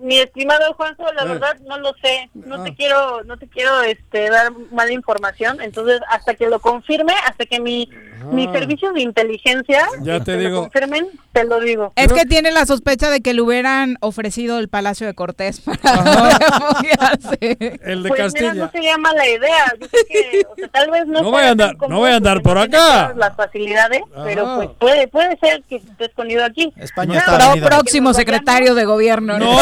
Mi 0.00 0.18
estimado 0.18 0.74
Juanjo, 0.74 1.04
la 1.14 1.24
verdad 1.24 1.56
no 1.66 1.78
lo 1.78 1.92
sé. 2.00 2.30
No 2.34 2.62
te 2.62 2.74
quiero, 2.74 3.24
no 3.24 3.36
te 3.38 3.48
quiero 3.48 3.80
este 3.82 4.30
dar 4.30 4.52
mala 4.70 4.92
información. 4.92 5.60
Entonces, 5.60 6.00
hasta 6.08 6.34
que 6.34 6.48
lo 6.48 6.60
confirme, 6.60 7.14
hasta 7.26 7.46
que 7.46 7.58
mi 7.58 7.88
mis 8.32 8.50
servicios 8.50 8.94
de 8.94 9.02
inteligencia 9.02 9.86
Ya 10.02 10.20
te 10.20 10.32
lo 10.34 10.38
digo. 10.40 10.60
confirmen, 10.62 11.06
te 11.32 11.44
lo 11.44 11.60
digo. 11.60 11.92
Es 11.96 12.12
que 12.12 12.24
tiene 12.24 12.50
la 12.50 12.66
sospecha 12.66 13.10
de 13.10 13.20
que 13.20 13.34
le 13.34 13.42
hubieran 13.42 13.96
ofrecido 14.00 14.58
el 14.58 14.68
Palacio 14.68 15.06
de 15.06 15.14
Cortés 15.14 15.60
para 15.60 15.78
refugiarse. 16.38 17.78
El 17.82 18.02
de 18.02 18.08
Pues 18.08 18.20
Castilla. 18.20 18.52
mira, 18.52 18.64
no 18.66 18.70
sería 18.70 18.98
mala 18.98 19.28
idea. 19.28 19.72
Yo 19.80 19.86
creo 19.88 20.02
que, 20.08 20.42
o 20.50 20.54
sea, 20.56 20.68
tal 20.68 20.90
vez 20.90 21.06
no. 21.06 21.22
No 21.22 21.30
voy 21.30 21.42
a 21.44 21.50
andar- 21.54 21.76
no 21.88 21.98
voy 21.98 22.10
a 22.10 22.16
andar 22.16 22.42
por 22.42 22.58
acá. 22.58 23.12
Las 23.16 23.36
facilidades, 23.36 24.02
pero 24.24 24.44
Ajá. 24.46 24.56
pues 24.56 24.68
puede, 24.78 25.08
puede 25.08 25.36
ser 25.38 25.62
que 25.68 25.76
esté 25.76 26.04
escondido 26.06 26.44
aquí. 26.44 26.72
España 26.76 27.14
No, 27.14 27.18
está 27.34 27.52
pero. 27.54 27.66
Próximo 27.66 28.12
secretario 28.14 28.74
de 28.74 28.84
gobierno. 28.84 29.38
No, 29.38 29.58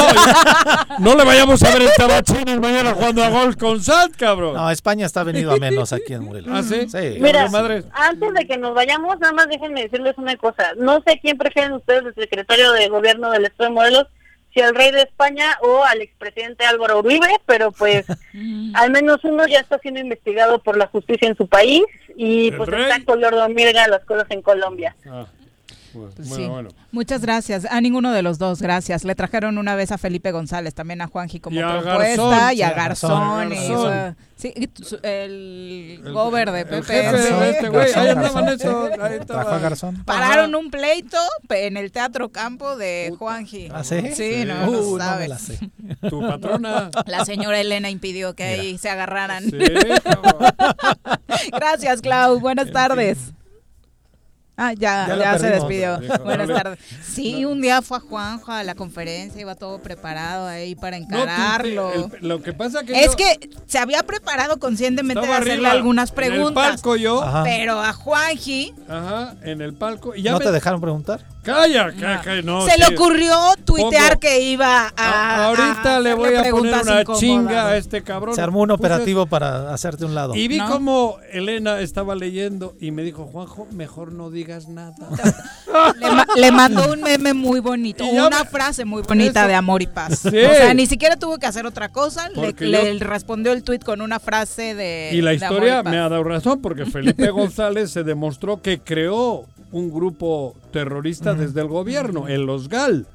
no 0.98 1.14
le 1.16 1.24
vayamos 1.24 1.62
a 1.62 1.70
ver 1.72 1.82
el 1.82 1.90
tabachines 1.96 2.60
mañana 2.60 2.92
jugando 2.94 3.22
a 3.24 3.28
golf 3.28 3.56
con 3.56 3.82
Sat, 3.82 4.12
cabrón. 4.16 4.54
No, 4.54 4.70
España 4.70 5.06
está 5.06 5.22
venido 5.24 5.52
a 5.52 5.56
menos 5.56 5.92
aquí 5.92 6.12
en 6.14 6.24
Morelos. 6.24 6.50
¿Ah, 6.52 6.62
sí? 6.62 6.88
Sí. 6.88 7.18
Mira, 7.20 7.48
madre. 7.48 7.84
antes 7.92 8.32
de 8.34 8.43
que 8.46 8.58
nos 8.58 8.74
vayamos, 8.74 9.18
nada 9.18 9.32
más 9.32 9.48
déjenme 9.48 9.82
decirles 9.82 10.16
una 10.18 10.36
cosa. 10.36 10.72
No 10.76 11.02
sé 11.06 11.18
quién 11.20 11.38
prefieren 11.38 11.72
ustedes 11.72 12.04
el 12.04 12.14
secretario 12.14 12.72
de 12.72 12.88
gobierno 12.88 13.30
del 13.30 13.44
Estado 13.44 13.70
de 13.70 13.74
Morelos, 13.74 14.06
si 14.52 14.60
al 14.60 14.74
rey 14.74 14.92
de 14.92 15.02
España 15.02 15.58
o 15.62 15.84
al 15.84 16.00
expresidente 16.00 16.64
Álvaro 16.64 17.00
Uribe, 17.00 17.28
pero 17.46 17.72
pues 17.72 18.06
al 18.74 18.90
menos 18.90 19.24
uno 19.24 19.46
ya 19.46 19.60
está 19.60 19.78
siendo 19.78 20.00
investigado 20.00 20.60
por 20.60 20.76
la 20.76 20.86
justicia 20.86 21.28
en 21.28 21.36
su 21.36 21.48
país 21.48 21.82
y 22.16 22.48
¿El 22.48 22.56
pues 22.56 22.68
está 22.68 23.04
color 23.04 23.34
de 23.34 23.42
hormiga 23.42 23.88
las 23.88 24.04
cosas 24.04 24.26
en 24.30 24.42
Colombia. 24.42 24.94
Ah, 25.06 25.26
bueno, 25.94 26.12
Pues 26.16 26.28
bueno, 26.28 26.44
sí. 26.44 26.50
bueno. 26.50 26.68
Muchas 26.92 27.22
gracias. 27.22 27.66
A 27.70 27.80
ninguno 27.80 28.12
de 28.12 28.22
los 28.22 28.38
dos, 28.38 28.60
gracias. 28.60 29.04
Le 29.04 29.14
trajeron 29.14 29.56
una 29.58 29.74
vez 29.76 29.92
a 29.92 29.98
Felipe 29.98 30.32
González, 30.32 30.74
también 30.74 31.00
a 31.00 31.06
Juanji 31.06 31.40
como 31.40 31.56
Y 31.56 31.60
a 31.60 31.80
propuesta 31.80 32.28
Garzón. 32.28 32.56
y 32.56 32.62
a 32.62 32.70
Garzón. 32.72 33.52
Y. 33.52 33.56
Sí, 34.36 34.52
el, 35.02 36.00
gober 36.12 36.50
de 36.50 36.66
Pepe. 36.66 37.10
Pararon 40.04 40.54
un 40.54 40.70
pleito 40.70 41.18
en 41.50 41.76
el 41.76 41.92
Teatro 41.92 42.30
Campo 42.30 42.76
de 42.76 43.14
Juanji. 43.18 43.68
¿Ah, 43.72 43.84
sí? 43.84 44.00
Sí, 44.14 44.44
no, 44.44 44.68
Uh, 44.70 44.98
no 44.98 45.18
la 45.26 45.38
sé. 45.38 45.58
Tu 46.10 46.20
patrona. 46.20 46.90
La 47.06 47.24
señora 47.24 47.60
Elena 47.60 47.90
impidió 47.90 48.34
que 48.34 48.44
ahí 48.44 48.78
se 48.78 48.90
agarraran. 48.90 49.44
Gracias, 51.52 52.00
Clau. 52.00 52.40
Buenas 52.40 52.70
tardes. 52.72 53.18
Ah, 54.56 54.72
ya, 54.72 55.16
Ya 55.18 55.36
se 55.38 55.48
despidió. 55.48 55.96
Dijo, 55.98 56.18
Buenas 56.22 56.46
tardes. 56.48 56.78
Sí, 57.02 57.44
un 57.44 57.60
día 57.60 57.82
fue 57.82 57.96
a 57.96 58.00
Juanjo 58.00 58.52
a 58.52 58.62
la 58.62 58.76
conferencia, 58.76 59.40
iba 59.40 59.56
todo 59.56 59.78
preparado 59.80 60.46
ahí 60.46 60.76
para 60.76 60.96
No, 61.00 61.04
encararlo. 61.06 61.92
el- 61.92 62.28
lo 62.28 62.40
que 62.40 62.52
pasa 62.52 62.84
que 62.84 62.92
es 63.04 63.10
yo- 63.10 63.16
que 63.16 63.50
se 63.66 63.78
había 63.78 64.02
preparado 64.04 64.58
conscientemente 64.60 65.26
de 65.26 65.32
hacerle 65.32 65.52
arriba, 65.54 65.70
algunas 65.72 66.10
en 66.10 66.12
el 66.12 66.30
preguntas. 66.30 66.70
palco 66.70 66.94
yo. 66.96 67.20
Ajá. 67.22 67.42
Pero 67.42 67.80
a 67.80 67.92
Juanji 67.92 68.72
Ajá, 68.88 69.34
en 69.42 69.60
el 69.60 69.74
palco. 69.74 70.14
Y 70.14 70.22
ya 70.22 70.32
¿No 70.32 70.38
me- 70.38 70.44
te 70.44 70.52
dejaron 70.52 70.80
preguntar? 70.80 71.24
Calla, 71.42 71.92
calla, 71.92 72.20
calla, 72.22 72.42
no, 72.42 72.64
se 72.64 72.70
sí. 72.72 72.80
le 72.80 72.94
ocurrió 72.96 73.36
tuitear 73.66 74.12
Pongo- 74.12 74.20
que 74.20 74.40
iba 74.40 74.86
a. 74.86 74.92
A- 74.96 75.44
ahorita 75.48 75.96
a 75.96 76.00
le 76.00 76.14
voy 76.14 76.28
a 76.28 76.30
poner 76.30 76.42
preguntas 76.42 76.82
una 76.86 77.00
incómodas. 77.02 77.20
chinga 77.20 77.66
a 77.68 77.76
este 77.76 78.02
cabrón. 78.02 78.34
Se 78.34 78.40
armó 78.40 78.60
un 78.60 78.68
Puse- 78.70 78.74
operativo 78.78 79.26
para 79.26 79.74
hacerte 79.74 80.04
un 80.06 80.14
lado. 80.14 80.34
Y 80.34 80.48
vi 80.48 80.58
¿No? 80.58 80.70
como 80.70 81.18
Elena 81.32 81.80
estaba 81.80 82.14
leyendo 82.14 82.74
y 82.80 82.92
me 82.92 83.02
dijo, 83.02 83.26
Juanjo, 83.26 83.66
mejor 83.72 84.12
no 84.12 84.30
digas 84.30 84.43
nada. 84.68 84.94
Le, 86.00 86.10
ma- 86.12 86.26
le 86.36 86.52
mandó 86.52 86.92
un 86.92 87.00
meme 87.00 87.34
muy 87.34 87.58
bonito, 87.60 88.04
una 88.06 88.40
me- 88.42 88.44
frase 88.44 88.84
muy 88.84 89.02
bonita 89.02 89.40
Eso. 89.40 89.48
de 89.48 89.54
amor 89.54 89.82
y 89.82 89.86
paz. 89.88 90.20
Sí. 90.20 90.28
O 90.28 90.30
sea, 90.54 90.72
ni 90.74 90.86
siquiera 90.86 91.16
tuvo 91.16 91.38
que 91.38 91.46
hacer 91.46 91.66
otra 91.66 91.88
cosa, 91.90 92.28
le, 92.30 92.98
respondió 93.00 93.52
el 93.52 93.62
tuit 93.64 93.82
con 93.82 94.00
una 94.00 94.20
frase 94.20 94.74
de 94.74 95.10
Y 95.12 95.20
la 95.20 95.32
de 95.32 95.44
amor 95.44 95.56
historia 95.58 95.82
paz. 95.82 95.90
me 95.92 95.98
ha 95.98 96.08
dado 96.08 96.22
razón 96.24 96.60
porque 96.60 96.86
Felipe 96.86 97.28
González 97.30 97.90
se 97.90 98.04
demostró 98.04 98.62
que 98.62 98.78
creó 98.80 99.46
un 99.72 99.90
grupo 99.92 100.54
terrorista 100.72 101.34
desde 101.34 101.60
el 101.62 101.66
gobierno, 101.68 102.28
el 102.28 102.42
Los 102.42 102.68
Gal, 102.68 103.06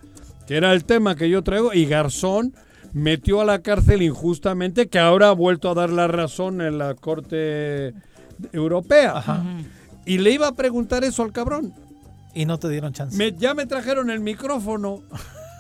que 0.46 0.58
era 0.58 0.74
el 0.74 0.84
tema 0.84 1.16
que 1.16 1.30
yo 1.30 1.42
traigo, 1.44 1.74
y 1.74 1.86
Garzón 1.86 2.54
metió 2.92 3.40
a 3.40 3.46
la 3.46 3.60
cárcel 3.60 4.02
injustamente, 4.02 4.90
que 4.90 5.00
ahora 5.00 5.30
ha 5.30 5.34
vuelto 5.34 5.70
a 5.70 5.76
dar 5.76 5.92
la 5.92 6.08
razón 6.10 6.60
en 6.60 6.78
la 6.78 6.96
Corte 6.96 7.94
Europea. 8.52 9.24
Y 10.10 10.18
le 10.18 10.32
iba 10.32 10.48
a 10.48 10.52
preguntar 10.54 11.04
eso 11.04 11.22
al 11.24 11.32
cabrón. 11.32 11.74
Y 12.34 12.46
no 12.46 12.58
te 12.58 12.68
dieron 12.70 12.94
chance. 12.94 13.16
Me- 13.16 13.32
ya 13.34 13.54
me 13.54 13.66
trajeron 13.66 14.10
el 14.10 14.20
micrófono 14.20 15.02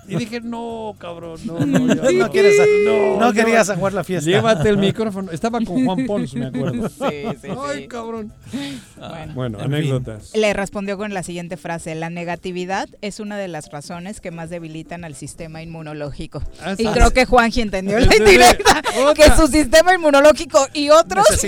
Y 0.08 0.16
dije, 0.16 0.42
no, 0.42 0.96
cabrón, 0.98 1.40
no, 1.46 1.60
no, 1.68 1.94
ya 1.94 2.12
No 2.14 2.32
quieres- 2.32 2.56
no 3.20 3.32
querías 3.32 3.70
aguar 3.70 3.94
la 3.94 4.04
fiesta. 4.04 4.28
Llévate 4.28 4.68
el 4.70 4.80
micrófono. 4.80 5.32
Estaba 5.32 5.60
con 5.64 5.86
Juan 5.86 6.08
Pons, 6.08 6.34
me 6.34 6.48
acuerdo. 6.48 6.90
Sí, 6.90 7.26
sí, 7.40 7.48
Ay, 7.64 7.82
sí. 7.82 7.88
cabrón. 7.88 8.34
Bueno. 8.98 9.34
Bueno, 9.36 9.58
En 9.60 9.66
fin. 9.66 9.74
anécdotas. 9.76 10.32
Le 10.36 10.52
respondió 10.54 10.98
con 10.98 11.14
la 11.14 11.22
siguiente 11.22 11.58
frase, 11.58 11.94
la 11.94 12.10
negatividad 12.10 12.90
es 13.02 13.20
una 13.20 13.38
de 13.38 13.48
las 13.50 13.70
razones 13.72 14.20
que 14.20 14.32
más 14.32 14.50
debilitan 14.50 15.04
al 15.06 15.14
sistema 15.14 15.62
inmunológico. 15.62 16.42
Ah, 16.64 16.74
y 16.76 16.88
creo 16.88 17.12
que 17.12 17.26
Juanji 17.26 17.62
entendió 17.62 18.00
la 18.00 18.06
indirecta, 18.16 18.82
Otra. 19.06 19.14
que 19.14 19.32
su 19.40 19.46
sistema 19.48 19.94
inmunológico 19.94 20.66
y 20.74 20.90
otros... 20.90 21.24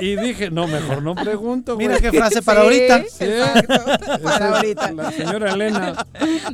Y 0.00 0.16
dije, 0.16 0.50
no, 0.50 0.66
mejor 0.66 1.02
no 1.02 1.14
pregunto. 1.14 1.76
Mira 1.76 1.98
güey. 1.98 2.10
qué 2.10 2.18
frase 2.18 2.42
para 2.42 2.60
Sí, 2.60 2.66
ahorita. 2.66 3.04
Sí. 3.10 3.24
exacto, 3.24 3.74
para 4.22 4.56
ahorita. 4.56 4.92
La 4.92 5.12
señora 5.12 5.52
Elena. 5.52 6.06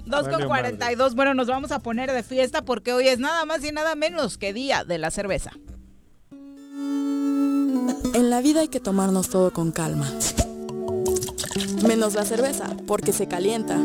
2 0.05 0.23
con 0.23 0.33
Vale, 0.33 0.47
42. 0.47 1.15
Bueno, 1.15 1.35
nos 1.35 1.47
vamos 1.47 1.71
a 1.73 1.79
poner 1.81 2.13
de 2.13 2.23
fiesta 2.23 2.63
porque 2.63 2.93
hoy 2.93 3.09
es 3.09 3.19
nada 3.19 3.45
más 3.45 3.63
y 3.65 3.73
nada 3.73 3.95
menos 3.95 4.39
que 4.39 4.53
día 4.53 4.85
de 4.85 4.99
la 4.99 5.11
cerveza. 5.11 5.53
En 8.15 8.31
la 8.31 8.41
vida 8.41 8.61
hay 8.61 8.69
que 8.69 8.81
tomarnos 8.81 9.29
todo 9.29 9.53
con 9.53 9.73
calma. 9.73 10.11
Menos 11.87 12.15
la 12.15 12.25
cerveza, 12.25 12.67
porque 12.87 13.13
se 13.13 13.29
calienta. 13.29 13.79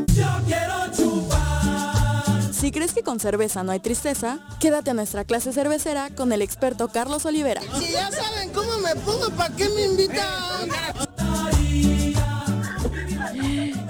Si 2.62 2.72
crees 2.72 2.94
que 2.94 3.02
con 3.02 3.20
cerveza 3.20 3.64
no 3.64 3.72
hay 3.72 3.80
tristeza, 3.80 4.38
quédate 4.60 4.92
a 4.92 4.94
nuestra 4.94 5.24
clase 5.24 5.52
cervecera 5.52 6.12
con 6.16 6.32
el 6.32 6.44
experto 6.44 6.90
Carlos 6.90 7.26
Olivera. 7.26 7.60
Si 7.80 7.92
ya 7.92 8.12
saben 8.12 8.52
cómo 8.52 8.78
me 8.78 8.96
pongo, 8.98 9.32
¿para 9.36 9.56
qué 9.56 9.68
me 9.68 9.82
invitan? 9.82 10.70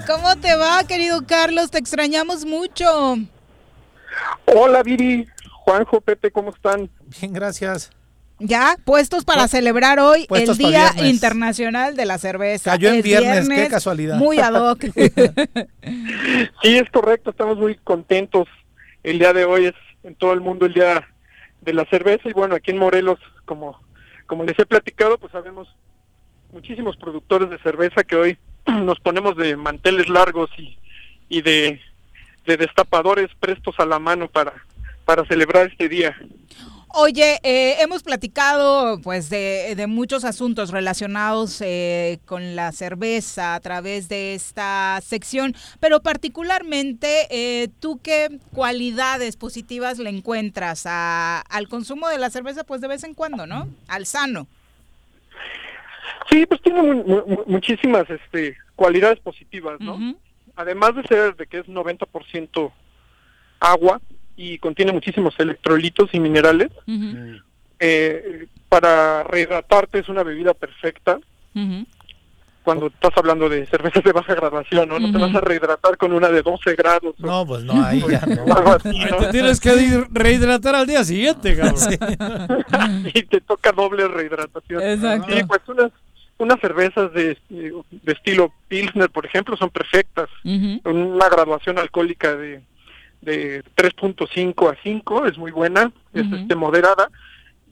¿Cómo 0.07 0.37
te 0.37 0.55
va, 0.55 0.81
querido 0.85 1.27
Carlos? 1.27 1.69
Te 1.69 1.79
extrañamos 1.79 2.45
mucho. 2.45 3.17
Hola 4.45 4.83
Viri, 4.83 5.27
Juanjo, 5.65 5.99
Pepe, 5.99 6.31
¿cómo 6.31 6.51
están? 6.51 6.89
Bien, 7.19 7.33
gracias. 7.33 7.91
Ya, 8.39 8.77
puestos 8.85 9.25
para 9.25 9.49
celebrar 9.49 9.99
hoy 9.99 10.27
el 10.29 10.57
Día 10.57 10.91
viernes. 10.93 11.13
Internacional 11.13 11.97
de 11.97 12.05
la 12.05 12.17
Cerveza. 12.17 12.71
Cayó 12.71 12.87
en 12.89 12.95
Es 12.95 13.03
viernes, 13.03 13.49
qué 13.49 13.67
casualidad. 13.67 14.15
Muy 14.15 14.39
ad 14.39 14.53
hoc. 14.53 14.85
Sí, 16.63 16.77
es 16.77 16.89
correcto, 16.91 17.31
estamos 17.31 17.57
muy 17.57 17.75
contentos. 17.75 18.47
El 19.03 19.19
día 19.19 19.33
de 19.33 19.45
hoy 19.45 19.65
es 19.65 19.75
en 20.03 20.15
todo 20.15 20.33
el 20.33 20.41
mundo 20.41 20.65
el 20.65 20.73
Día 20.73 21.07
de 21.61 21.73
la 21.73 21.85
Cerveza 21.85 22.29
y 22.29 22.33
bueno, 22.33 22.55
aquí 22.55 22.71
en 22.71 22.77
Morelos, 22.77 23.19
como, 23.45 23.79
como 24.25 24.43
les 24.43 24.57
he 24.59 24.65
platicado, 24.65 25.17
pues 25.17 25.31
sabemos 25.31 25.67
muchísimos 26.51 26.97
productores 26.97 27.49
de 27.49 27.59
cerveza 27.59 28.03
que 28.03 28.15
hoy 28.15 28.37
nos 28.65 28.99
ponemos 28.99 29.35
de 29.37 29.55
manteles 29.55 30.09
largos 30.09 30.49
y, 30.57 30.77
y 31.29 31.41
de, 31.41 31.79
de 32.45 32.57
destapadores 32.57 33.29
prestos 33.39 33.79
a 33.79 33.85
la 33.85 33.99
mano 33.99 34.27
para, 34.27 34.53
para 35.05 35.25
celebrar 35.25 35.67
este 35.67 35.89
día. 35.89 36.15
Oye, 36.93 37.39
eh, 37.43 37.77
hemos 37.81 38.03
platicado 38.03 38.99
pues 39.01 39.29
de, 39.29 39.75
de 39.75 39.87
muchos 39.87 40.25
asuntos 40.25 40.71
relacionados 40.71 41.61
eh, 41.61 42.19
con 42.25 42.55
la 42.55 42.71
cerveza 42.73 43.55
a 43.55 43.59
través 43.61 44.09
de 44.09 44.33
esta 44.33 44.99
sección, 45.01 45.55
pero 45.79 46.01
particularmente 46.01 47.27
eh, 47.29 47.69
tú 47.79 47.99
qué 48.03 48.39
cualidades 48.53 49.37
positivas 49.37 49.99
le 49.99 50.09
encuentras 50.09 50.85
a- 50.85 51.39
al 51.41 51.69
consumo 51.69 52.09
de 52.09 52.17
la 52.17 52.29
cerveza 52.29 52.65
pues 52.65 52.81
de 52.81 52.89
vez 52.89 53.03
en 53.05 53.13
cuando, 53.13 53.47
¿no? 53.47 53.69
Al 53.87 54.05
sano. 54.05 54.47
Sí, 56.29 56.45
pues 56.45 56.61
tiene 56.61 56.81
mu- 56.81 57.03
mu- 57.05 57.43
muchísimas 57.47 58.09
este, 58.09 58.57
cualidades 58.75 59.19
positivas, 59.19 59.79
¿no? 59.79 59.97
Además 60.57 60.95
de 60.95 61.03
ser 61.03 61.35
de 61.37 61.47
que 61.47 61.59
es 61.59 61.67
90% 61.67 62.71
agua 63.61 64.01
y 64.41 64.57
contiene 64.57 64.91
muchísimos 64.91 65.33
electrolitos 65.39 66.09
y 66.13 66.19
minerales, 66.19 66.69
eh, 67.79 68.47
para 68.69 69.23
rehidratarte 69.23 69.99
es 69.99 70.09
una 70.09 70.23
bebida 70.23 70.53
perfecta. 70.53 71.19
Cuando 72.63 72.87
estás 72.87 73.09
hablando 73.15 73.49
de 73.49 73.65
cervezas 73.65 74.03
de 74.03 74.11
baja 74.11 74.35
graduación, 74.35 74.87
¿no? 74.87 74.99
No 74.99 75.11
te 75.11 75.17
vas 75.17 75.33
a 75.35 75.41
rehidratar 75.41 75.97
con 75.97 76.13
una 76.13 76.29
de 76.29 76.43
12 76.43 76.75
grados. 76.75 77.15
o- 77.19 77.25
No, 77.25 77.43
pues 77.45 77.63
no, 77.63 77.83
ahí 77.83 78.03
ya 78.07 78.23
no. 78.23 78.53
algo 78.55 78.73
así, 78.73 78.99
¿no? 79.09 79.17
Te 79.17 79.31
tienes 79.31 79.59
que 79.59 80.05
rehidratar 80.11 80.75
al 80.75 80.85
día 80.85 81.03
siguiente, 81.03 81.55
cabrón. 81.57 83.05
y 83.15 83.23
te 83.23 83.41
toca 83.41 83.71
doble 83.71 84.07
rehidratación. 84.07 84.79
Exacto. 84.83 85.35
Sí, 85.35 85.43
pues 85.47 85.61
unas, 85.69 85.91
unas 86.37 86.59
cervezas 86.59 87.11
de, 87.13 87.35
de 87.49 88.11
estilo 88.13 88.53
Pilsner, 88.67 89.09
por 89.09 89.25
ejemplo, 89.25 89.57
son 89.57 89.71
perfectas. 89.71 90.29
Con 90.83 90.97
una 90.97 91.29
graduación 91.29 91.79
alcohólica 91.79 92.35
de, 92.35 92.61
de 93.21 93.63
3.5 93.75 94.71
a 94.71 94.77
5, 94.83 95.25
es 95.25 95.37
muy 95.37 95.51
buena, 95.51 95.91
es 96.13 96.25
este, 96.31 96.55
moderada. 96.55 97.09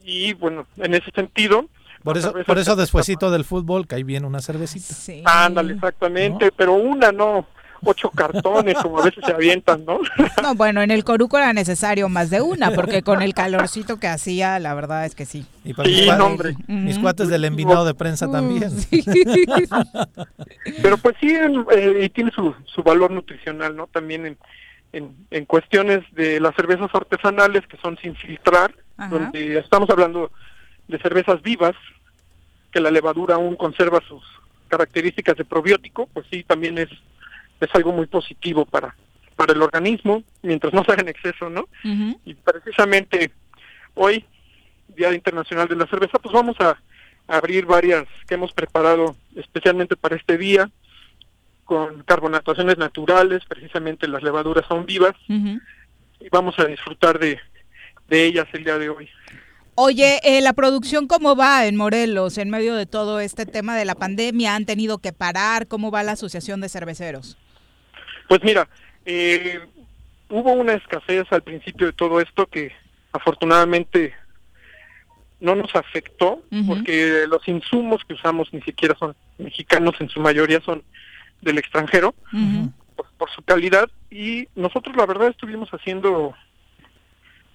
Y 0.02 0.32
bueno, 0.34 0.66
en 0.78 0.94
ese 0.94 1.10
sentido... 1.12 1.66
Por 2.02 2.16
eso, 2.16 2.32
por 2.46 2.58
eso 2.58 2.76
despuesito 2.76 3.30
del 3.30 3.44
fútbol 3.44 3.86
cae 3.86 4.04
bien 4.04 4.24
una 4.24 4.40
cervecita. 4.40 4.94
Ándale, 5.44 5.74
exactamente, 5.74 6.50
pero 6.50 6.72
una 6.72 7.12
no, 7.12 7.46
ocho 7.84 8.08
cartones, 8.10 8.74
como 8.82 9.00
a 9.00 9.04
veces 9.04 9.22
se 9.22 9.32
avientan, 9.32 9.84
¿no? 9.84 10.00
No, 10.42 10.54
bueno, 10.54 10.80
en 10.80 10.90
el 10.90 11.04
Coruco 11.04 11.36
era 11.36 11.52
necesario 11.52 12.08
más 12.08 12.30
de 12.30 12.40
una, 12.40 12.70
porque 12.70 13.02
con 13.02 13.20
el 13.20 13.34
calorcito 13.34 13.98
que 13.98 14.08
hacía, 14.08 14.58
la 14.60 14.72
verdad 14.72 15.04
es 15.04 15.14
que 15.14 15.26
sí. 15.26 15.44
Y 15.62 15.74
para 15.74 15.90
Sí, 15.90 15.94
mis, 15.96 16.06
cua- 16.06 16.16
no, 16.16 16.26
hombre. 16.26 16.54
mis 16.68 16.98
cuates 16.98 17.28
del 17.28 17.44
envinado 17.44 17.84
de 17.84 17.92
prensa 17.92 18.30
también. 18.30 18.70
Pero 20.82 20.96
pues 20.98 21.16
sí, 21.20 21.34
eh, 21.34 22.00
y 22.04 22.08
tiene 22.10 22.30
su, 22.30 22.54
su 22.64 22.82
valor 22.82 23.10
nutricional, 23.10 23.76
¿no? 23.76 23.86
También 23.88 24.26
en, 24.26 24.38
en, 24.92 25.14
en 25.30 25.44
cuestiones 25.44 26.00
de 26.12 26.40
las 26.40 26.54
cervezas 26.54 26.90
artesanales 26.92 27.66
que 27.66 27.76
son 27.78 27.96
sin 27.98 28.14
filtrar, 28.16 28.74
Ajá. 28.96 29.08
donde 29.10 29.58
estamos 29.58 29.88
hablando 29.90 30.30
de 30.88 30.98
cervezas 30.98 31.40
vivas, 31.42 31.74
que 32.72 32.80
la 32.80 32.90
levadura 32.90 33.36
aún 33.36 33.56
conserva 33.56 34.00
sus 34.06 34.22
características 34.68 35.36
de 35.36 35.44
probiótico, 35.44 36.08
pues 36.12 36.26
sí, 36.30 36.44
también 36.44 36.78
es, 36.78 36.88
es 37.60 37.74
algo 37.74 37.92
muy 37.92 38.06
positivo 38.06 38.64
para, 38.64 38.94
para 39.36 39.52
el 39.52 39.62
organismo, 39.62 40.22
mientras 40.42 40.72
no 40.72 40.84
se 40.84 40.92
haga 40.92 41.02
en 41.02 41.08
exceso, 41.08 41.50
¿no? 41.50 41.68
Y 42.24 42.34
precisamente 42.34 43.32
hoy, 43.94 44.24
Día 44.88 45.12
Internacional 45.12 45.68
de 45.68 45.76
la 45.76 45.86
Cerveza, 45.86 46.18
pues 46.18 46.32
vamos 46.32 46.56
a 46.60 46.78
abrir 47.26 47.66
varias 47.66 48.06
que 48.26 48.34
hemos 48.34 48.52
preparado 48.52 49.16
especialmente 49.36 49.96
para 49.96 50.16
este 50.16 50.36
día, 50.36 50.70
con 51.70 52.02
carbonataciones 52.02 52.78
naturales, 52.78 53.44
precisamente 53.46 54.08
las 54.08 54.24
levaduras 54.24 54.66
son 54.66 54.86
vivas, 54.86 55.14
y 55.28 56.28
vamos 56.28 56.58
a 56.58 56.64
disfrutar 56.64 57.20
de, 57.20 57.38
de 58.08 58.26
ellas 58.26 58.48
el 58.54 58.64
día 58.64 58.76
de 58.76 58.88
hoy. 58.88 59.08
Oye, 59.76 60.18
eh, 60.24 60.40
la 60.40 60.52
producción, 60.52 61.06
¿cómo 61.06 61.36
va 61.36 61.66
en 61.66 61.76
Morelos 61.76 62.38
en 62.38 62.50
medio 62.50 62.74
de 62.74 62.86
todo 62.86 63.20
este 63.20 63.46
tema 63.46 63.76
de 63.76 63.84
la 63.84 63.94
pandemia? 63.94 64.56
¿Han 64.56 64.66
tenido 64.66 64.98
que 64.98 65.12
parar? 65.12 65.68
¿Cómo 65.68 65.92
va 65.92 66.02
la 66.02 66.12
Asociación 66.12 66.60
de 66.60 66.68
Cerveceros? 66.68 67.38
Pues 68.28 68.42
mira, 68.42 68.68
eh, 69.06 69.60
hubo 70.28 70.50
una 70.50 70.72
escasez 70.72 71.24
al 71.30 71.42
principio 71.42 71.86
de 71.86 71.92
todo 71.92 72.20
esto 72.20 72.46
que 72.46 72.72
afortunadamente 73.12 74.12
no 75.38 75.54
nos 75.54 75.72
afectó 75.76 76.42
porque 76.66 77.26
los 77.28 77.46
insumos 77.46 78.02
que 78.04 78.14
usamos 78.14 78.52
ni 78.52 78.60
siquiera 78.62 78.96
son 78.98 79.14
mexicanos, 79.38 79.94
en 80.00 80.08
su 80.08 80.18
mayoría 80.18 80.60
son 80.62 80.82
del 81.42 81.58
extranjero 81.58 82.14
por, 82.96 83.06
por 83.18 83.30
su 83.30 83.42
calidad 83.42 83.88
y 84.10 84.48
nosotros 84.54 84.94
la 84.96 85.06
verdad 85.06 85.28
estuvimos 85.28 85.68
haciendo 85.70 86.34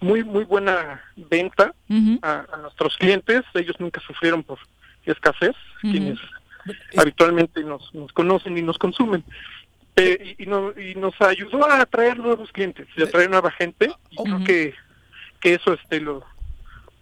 muy 0.02 0.24
muy 0.24 0.44
buena 0.44 1.02
venta 1.16 1.74
a, 2.22 2.45
a 2.53 2.57
nuestros 2.57 2.95
clientes, 2.98 3.44
ellos 3.53 3.76
nunca 3.80 4.02
sufrieron 4.02 4.44
por 4.44 4.60
escasez, 5.06 5.56
quienes 5.91 6.20
habitualmente 6.98 7.64
nos, 7.64 7.94
nos 7.94 8.12
conocen 8.12 8.57
y 8.57 8.62
nos 8.64 8.78
consumen. 8.78 9.24
Pe- 9.94 10.36
y, 10.38 10.44
y 10.44 10.45
no- 10.48 10.72
y 10.80 10.95
nos 10.95 11.14
ayudó 11.22 11.66
a 11.70 11.80
atraer 11.82 12.18
nuevos 12.20 12.52
clientes 12.52 12.88
y 12.98 13.02
a 13.02 13.06
atraer 13.06 13.30
nueva 13.30 13.52
gente. 13.52 13.91
Y 14.10 14.16
creo 14.24 14.38
que, 14.44 14.74
que 15.40 15.53
eso 15.53 15.74
este 15.74 16.02
lo, 16.02 16.24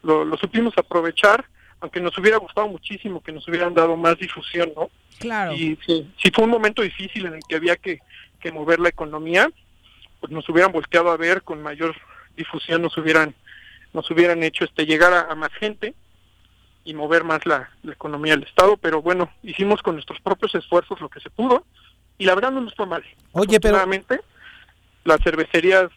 lo, 0.04 0.26
lo 0.26 0.38
supimos 0.38 0.74
aprovechar 0.78 1.46
aunque 1.80 2.00
nos 2.00 2.18
hubiera 2.18 2.38
gustado 2.38 2.68
muchísimo 2.70 3.22
que 3.22 3.32
nos 3.34 3.46
hubieran 3.48 3.74
dado 3.74 3.98
más 3.98 4.18
difusión 4.18 4.72
no 4.76 4.90
Claro. 5.20 5.54
y 5.54 5.78
si, 5.86 6.12
si 6.22 6.32
fue 6.32 6.44
un 6.46 6.50
momento 6.50 6.82
difícil 6.82 7.26
en 7.26 7.36
el 7.36 7.40
que 7.48 7.56
había 7.56 7.76
que, 7.76 8.00
que 8.40 8.52
mover 8.52 8.80
la 8.80 8.90
economía. 8.90 9.50
Pues 10.20 10.32
nos 10.32 10.48
hubieran 10.48 10.72
volteado 10.72 11.12
a 11.12 11.18
ver 11.18 11.42
con 11.44 11.62
mayor 11.62 11.96
difusión 12.38 12.82
nos 12.82 12.98
hubieran 12.98 13.36
nos 13.94 14.10
hubieran 14.10 14.42
hecho 14.42 14.64
este 14.64 14.86
llegar 14.86 15.14
a, 15.14 15.32
a 15.32 15.36
más 15.36 15.52
gente 15.54 15.94
y 16.86 16.94
mover 16.94 17.24
más 17.26 17.46
la, 17.46 17.70
la 17.84 17.92
economía 17.94 18.34
del 18.36 18.44
estado. 18.48 18.78
Pero 18.78 19.02
bueno 19.02 19.30
hicimos 19.44 19.82
con 19.82 19.96
nuestros 19.96 20.20
propios 20.22 20.56
esfuerzos 20.56 21.02
lo 21.02 21.10
que 21.10 21.20
se 21.20 21.30
pudo 21.30 21.66
y 22.18 22.26
la 22.26 22.36
verdad 22.36 22.52
no 22.52 22.62
nos 22.62 22.74
fue 22.74 22.86
mal. 22.86 23.04
Oye, 23.34 23.60
pero- 23.60 23.76
las 25.04 25.20
cervecerías 25.22 25.90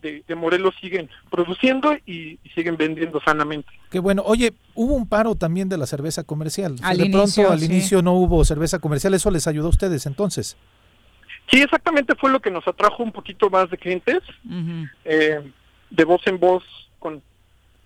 de, 0.00 0.22
de 0.26 0.34
Morelos 0.34 0.74
siguen 0.80 1.10
produciendo 1.30 1.94
y, 2.06 2.38
y 2.42 2.48
siguen 2.54 2.76
vendiendo 2.76 3.20
sanamente 3.24 3.68
Qué 3.90 3.98
bueno. 3.98 4.22
Oye, 4.24 4.52
hubo 4.74 4.94
un 4.94 5.06
paro 5.08 5.34
también 5.34 5.68
de 5.68 5.76
la 5.76 5.86
cerveza 5.86 6.24
comercial. 6.24 6.76
Al 6.82 6.96
de 6.98 7.04
inicio, 7.06 7.42
pronto 7.44 7.52
al 7.52 7.60
sí. 7.60 7.66
inicio 7.66 8.00
no 8.02 8.12
hubo 8.14 8.44
cerveza 8.44 8.78
comercial. 8.78 9.12
¿Eso 9.14 9.30
les 9.30 9.46
ayudó 9.46 9.66
a 9.66 9.70
ustedes 9.70 10.06
entonces? 10.06 10.56
Sí, 11.50 11.60
exactamente 11.60 12.14
fue 12.14 12.30
lo 12.30 12.40
que 12.40 12.50
nos 12.50 12.66
atrajo 12.66 13.02
un 13.02 13.12
poquito 13.12 13.50
más 13.50 13.68
de 13.68 13.76
clientes, 13.76 14.20
eh, 15.04 15.40
de 15.90 16.04
voz 16.04 16.22
en 16.26 16.38
voz 16.40 16.64
con, 16.98 17.22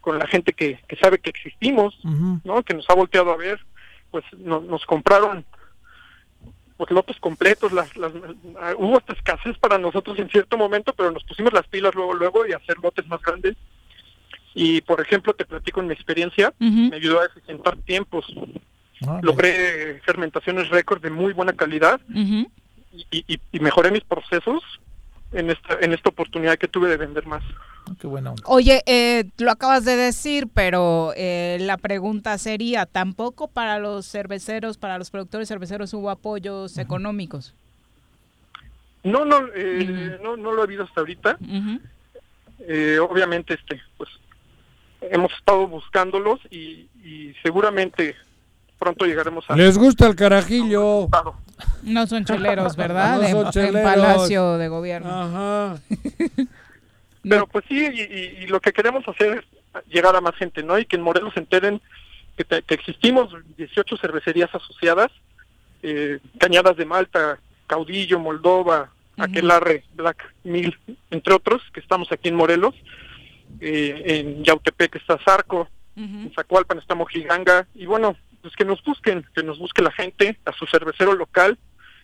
con 0.00 0.18
la 0.18 0.26
gente 0.28 0.52
que, 0.52 0.78
que 0.86 0.96
sabe 0.96 1.18
que 1.18 1.30
existimos, 1.30 1.98
¿no? 2.44 2.62
Que 2.62 2.74
nos 2.74 2.88
ha 2.88 2.94
volteado 2.94 3.32
a 3.32 3.36
ver, 3.36 3.58
pues 4.12 4.24
no- 4.38 4.60
nos 4.60 4.84
compraron 4.86 5.44
pues 6.76 6.90
lotes 6.90 7.18
completos, 7.20 7.72
las, 7.72 7.96
las, 7.96 8.12
ah, 8.60 8.74
hubo 8.76 8.98
hasta 8.98 9.12
escasez 9.14 9.56
para 9.58 9.78
nosotros 9.78 10.18
en 10.18 10.28
cierto 10.28 10.56
momento, 10.58 10.92
pero 10.94 11.10
nos 11.10 11.24
pusimos 11.24 11.52
las 11.52 11.66
pilas 11.68 11.94
luego 11.94 12.14
luego 12.14 12.46
y 12.46 12.52
hacer 12.52 12.76
lotes 12.82 13.06
más 13.08 13.20
grandes. 13.22 13.56
Y 14.54 14.80
por 14.82 15.00
ejemplo, 15.00 15.34
te 15.34 15.44
platico 15.44 15.80
en 15.80 15.86
mi 15.88 15.94
experiencia, 15.94 16.52
me 16.90 16.96
ayudó 16.96 17.20
a 17.20 17.26
eficientar 17.26 17.76
tiempos. 17.78 18.26
Logré 19.22 20.00
fermentaciones 20.04 20.70
récord 20.70 21.02
de 21.02 21.10
muy 21.10 21.32
buena 21.34 21.52
calidad 21.52 22.00
y, 23.10 23.24
y- 23.34 23.40
y 23.52 23.60
mejoré 23.60 23.90
mis 23.90 24.04
procesos 24.04 24.62
en 25.32 25.50
esta 25.50 25.78
en 25.80 25.92
esta 25.92 26.10
oportunidad 26.10 26.56
que 26.56 26.68
tuve 26.68 26.88
de 26.88 26.96
vender 26.96 27.26
más. 27.26 27.42
Qué 28.00 28.06
bueno. 28.06 28.34
Oye, 28.46 28.82
eh, 28.86 29.24
lo 29.38 29.52
acabas 29.52 29.84
de 29.84 29.94
decir, 29.94 30.48
pero 30.52 31.12
eh, 31.16 31.58
la 31.60 31.76
pregunta 31.76 32.36
sería, 32.36 32.84
¿tampoco 32.84 33.46
para 33.46 33.78
los 33.78 34.06
cerveceros, 34.06 34.76
para 34.76 34.98
los 34.98 35.10
productores 35.10 35.48
cerveceros 35.48 35.94
hubo 35.94 36.10
apoyos 36.10 36.78
económicos? 36.78 37.54
No, 39.04 39.24
no, 39.24 39.38
eh, 39.54 40.18
no, 40.20 40.36
no 40.36 40.52
lo 40.52 40.62
ha 40.62 40.64
habido 40.64 40.82
hasta 40.82 41.00
ahorita. 41.00 41.38
Eh, 42.58 42.98
obviamente, 42.98 43.54
este, 43.54 43.80
pues, 43.96 44.10
hemos 45.00 45.32
estado 45.34 45.68
buscándolos 45.68 46.40
y, 46.50 46.88
y 47.04 47.32
seguramente 47.40 48.16
pronto 48.80 49.04
llegaremos 49.04 49.48
a. 49.48 49.54
Les 49.54 49.78
gusta 49.78 50.08
el 50.08 50.16
carajillo. 50.16 51.08
No 51.82 52.06
son 52.06 52.24
cheleros, 52.24 52.76
¿verdad? 52.76 53.16
No 53.18 53.22
En- 53.22 53.52
son 53.52 53.64
en. 53.64 53.82
Palacio 53.82 54.58
de 54.58 54.68
Gobierno. 54.68 55.08
Ajá. 55.10 55.80
Pero 57.22 57.46
pues 57.46 57.64
sí, 57.68 57.76
y, 57.92 58.00
y- 58.02 58.44
y 58.44 58.46
lo 58.46 58.60
que 58.60 58.72
queremos 58.72 59.06
hacer 59.08 59.38
es 59.74 59.82
llegar 59.92 60.14
a 60.14 60.20
más 60.20 60.34
gente, 60.36 60.62
¿no? 60.62 60.78
Y 60.78 60.86
que 60.86 60.96
en 60.96 61.02
Morelos 61.02 61.34
se 61.34 61.40
enteren 61.40 61.80
que, 62.36 62.44
te- 62.44 62.62
que 62.62 62.74
existimos 62.74 63.34
18 63.56 63.96
cervecerías 63.96 64.54
asociadas, 64.54 65.10
eh, 65.82 66.18
Cañadas 66.38 66.76
de 66.76 66.84
Malta, 66.84 67.38
Caudillo, 67.66 68.18
Moldova, 68.20 68.90
Aquelarre, 69.18 69.84
Black 69.94 70.22
Mill, 70.44 70.76
entre 71.10 71.34
otros, 71.34 71.62
que 71.72 71.80
estamos 71.80 72.12
aquí 72.12 72.28
en 72.28 72.36
Morelos. 72.36 72.74
Eh, 73.60 74.02
en 74.06 74.44
Yautepec 74.44 74.96
está 74.96 75.18
Zarco, 75.24 75.68
en 75.96 76.30
Zacualpan 76.34 76.78
está 76.78 76.94
Mojiganga, 76.94 77.66
y 77.74 77.86
bueno, 77.86 78.16
pues 78.47 78.55
que 78.55 78.64
nos 78.64 78.81
busquen, 78.85 79.27
que 79.35 79.43
nos 79.43 79.59
busque 79.59 79.82
la 79.82 79.90
gente, 79.90 80.39
a 80.44 80.52
su 80.52 80.66
cervecero 80.66 81.14
local, 81.14 81.59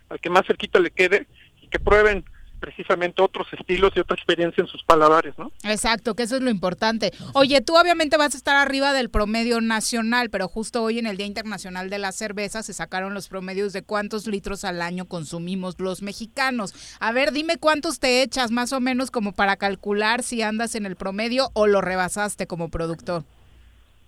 al 0.08 0.18
que 0.18 0.28
más 0.28 0.44
cerquita 0.44 0.80
le 0.80 0.90
quede, 0.90 1.28
y 1.60 1.68
que 1.68 1.78
prueben 1.78 2.24
precisamente 2.58 3.22
otros 3.22 3.46
estilos 3.52 3.92
y 3.94 4.00
otra 4.00 4.16
experiencia 4.16 4.60
en 4.60 4.66
sus 4.66 4.82
paladares, 4.82 5.38
¿no? 5.38 5.52
Exacto, 5.62 6.16
que 6.16 6.24
eso 6.24 6.34
es 6.34 6.42
lo 6.42 6.50
importante. 6.50 7.12
Oye, 7.34 7.60
tú 7.60 7.76
obviamente 7.76 8.16
vas 8.16 8.34
a 8.34 8.36
estar 8.36 8.56
arriba 8.56 8.92
del 8.92 9.08
promedio 9.08 9.60
nacional, 9.60 10.30
pero 10.30 10.48
justo 10.48 10.82
hoy 10.82 10.98
en 10.98 11.06
el 11.06 11.16
Día 11.16 11.26
Internacional 11.26 11.90
de 11.90 11.98
la 11.98 12.10
Cerveza 12.10 12.64
se 12.64 12.72
sacaron 12.72 13.14
los 13.14 13.28
promedios 13.28 13.72
de 13.72 13.84
cuántos 13.84 14.26
litros 14.26 14.64
al 14.64 14.82
año 14.82 15.04
consumimos 15.04 15.78
los 15.78 16.02
mexicanos. 16.02 16.74
A 16.98 17.12
ver, 17.12 17.30
dime 17.30 17.56
cuántos 17.56 18.00
te 18.00 18.22
echas 18.22 18.50
más 18.50 18.72
o 18.72 18.80
menos 18.80 19.12
como 19.12 19.30
para 19.32 19.56
calcular 19.56 20.24
si 20.24 20.42
andas 20.42 20.74
en 20.74 20.86
el 20.86 20.96
promedio 20.96 21.50
o 21.54 21.68
lo 21.68 21.82
rebasaste 21.82 22.48
como 22.48 22.68
productor. 22.68 23.22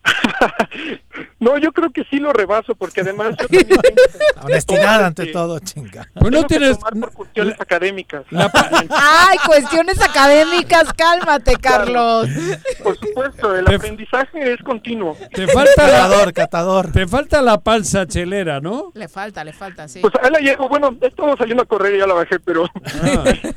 No, 1.41 1.59
yo 1.59 1.73
creo 1.73 1.91
que 1.91 2.05
sí 2.05 2.17
lo 2.19 2.33
rebaso, 2.33 2.75
porque 2.75 3.03
además 3.03 3.31
yo 3.31 3.37
también 3.47 3.69
tengo- 3.69 3.83
Honestidad 4.45 5.05
ante 5.05 5.23
este, 5.23 5.33
todo, 5.35 5.59
chinga. 5.59 6.09
Pues 6.15 6.33
no 6.33 6.43
tienes- 6.45 6.79
tomar 6.79 6.95
por 6.95 7.13
cuestiones 7.13 7.61
académicas. 7.61 8.25
Ay, 8.31 9.39
cuestiones 9.47 10.01
académicas, 10.01 10.93
cálmate, 10.95 11.57
Carlos. 11.57 12.29
Por 12.83 12.99
supuesto, 12.99 13.55
el 13.57 13.73
aprendizaje 13.75 14.55
es 14.55 14.63
continuo. 14.63 15.17
Te 15.33 15.47
falta 15.47 15.73
Catador, 15.77 16.33
catador. 16.33 16.93
Te 16.93 17.07
falta 17.07 17.43
la 17.43 17.61
panza 17.61 18.07
chelera, 18.07 18.61
¿no? 18.61 18.91
Le 18.95 19.09
falta, 19.09 19.45
le 19.45 19.53
falta, 19.53 19.87
sí. 19.87 20.01
Pues 20.01 20.15
ahí 20.23 20.31
la 20.31 20.39
llevo, 20.39 20.69
bueno, 20.69 20.97
he 21.01 21.07
estado 21.07 21.37
saliendo 21.37 21.63
a 21.63 21.67
correr 21.67 21.95
y 21.97 21.99
ya 21.99 22.07
la 22.07 22.15
bajé, 22.15 22.41
pero... 22.41 22.65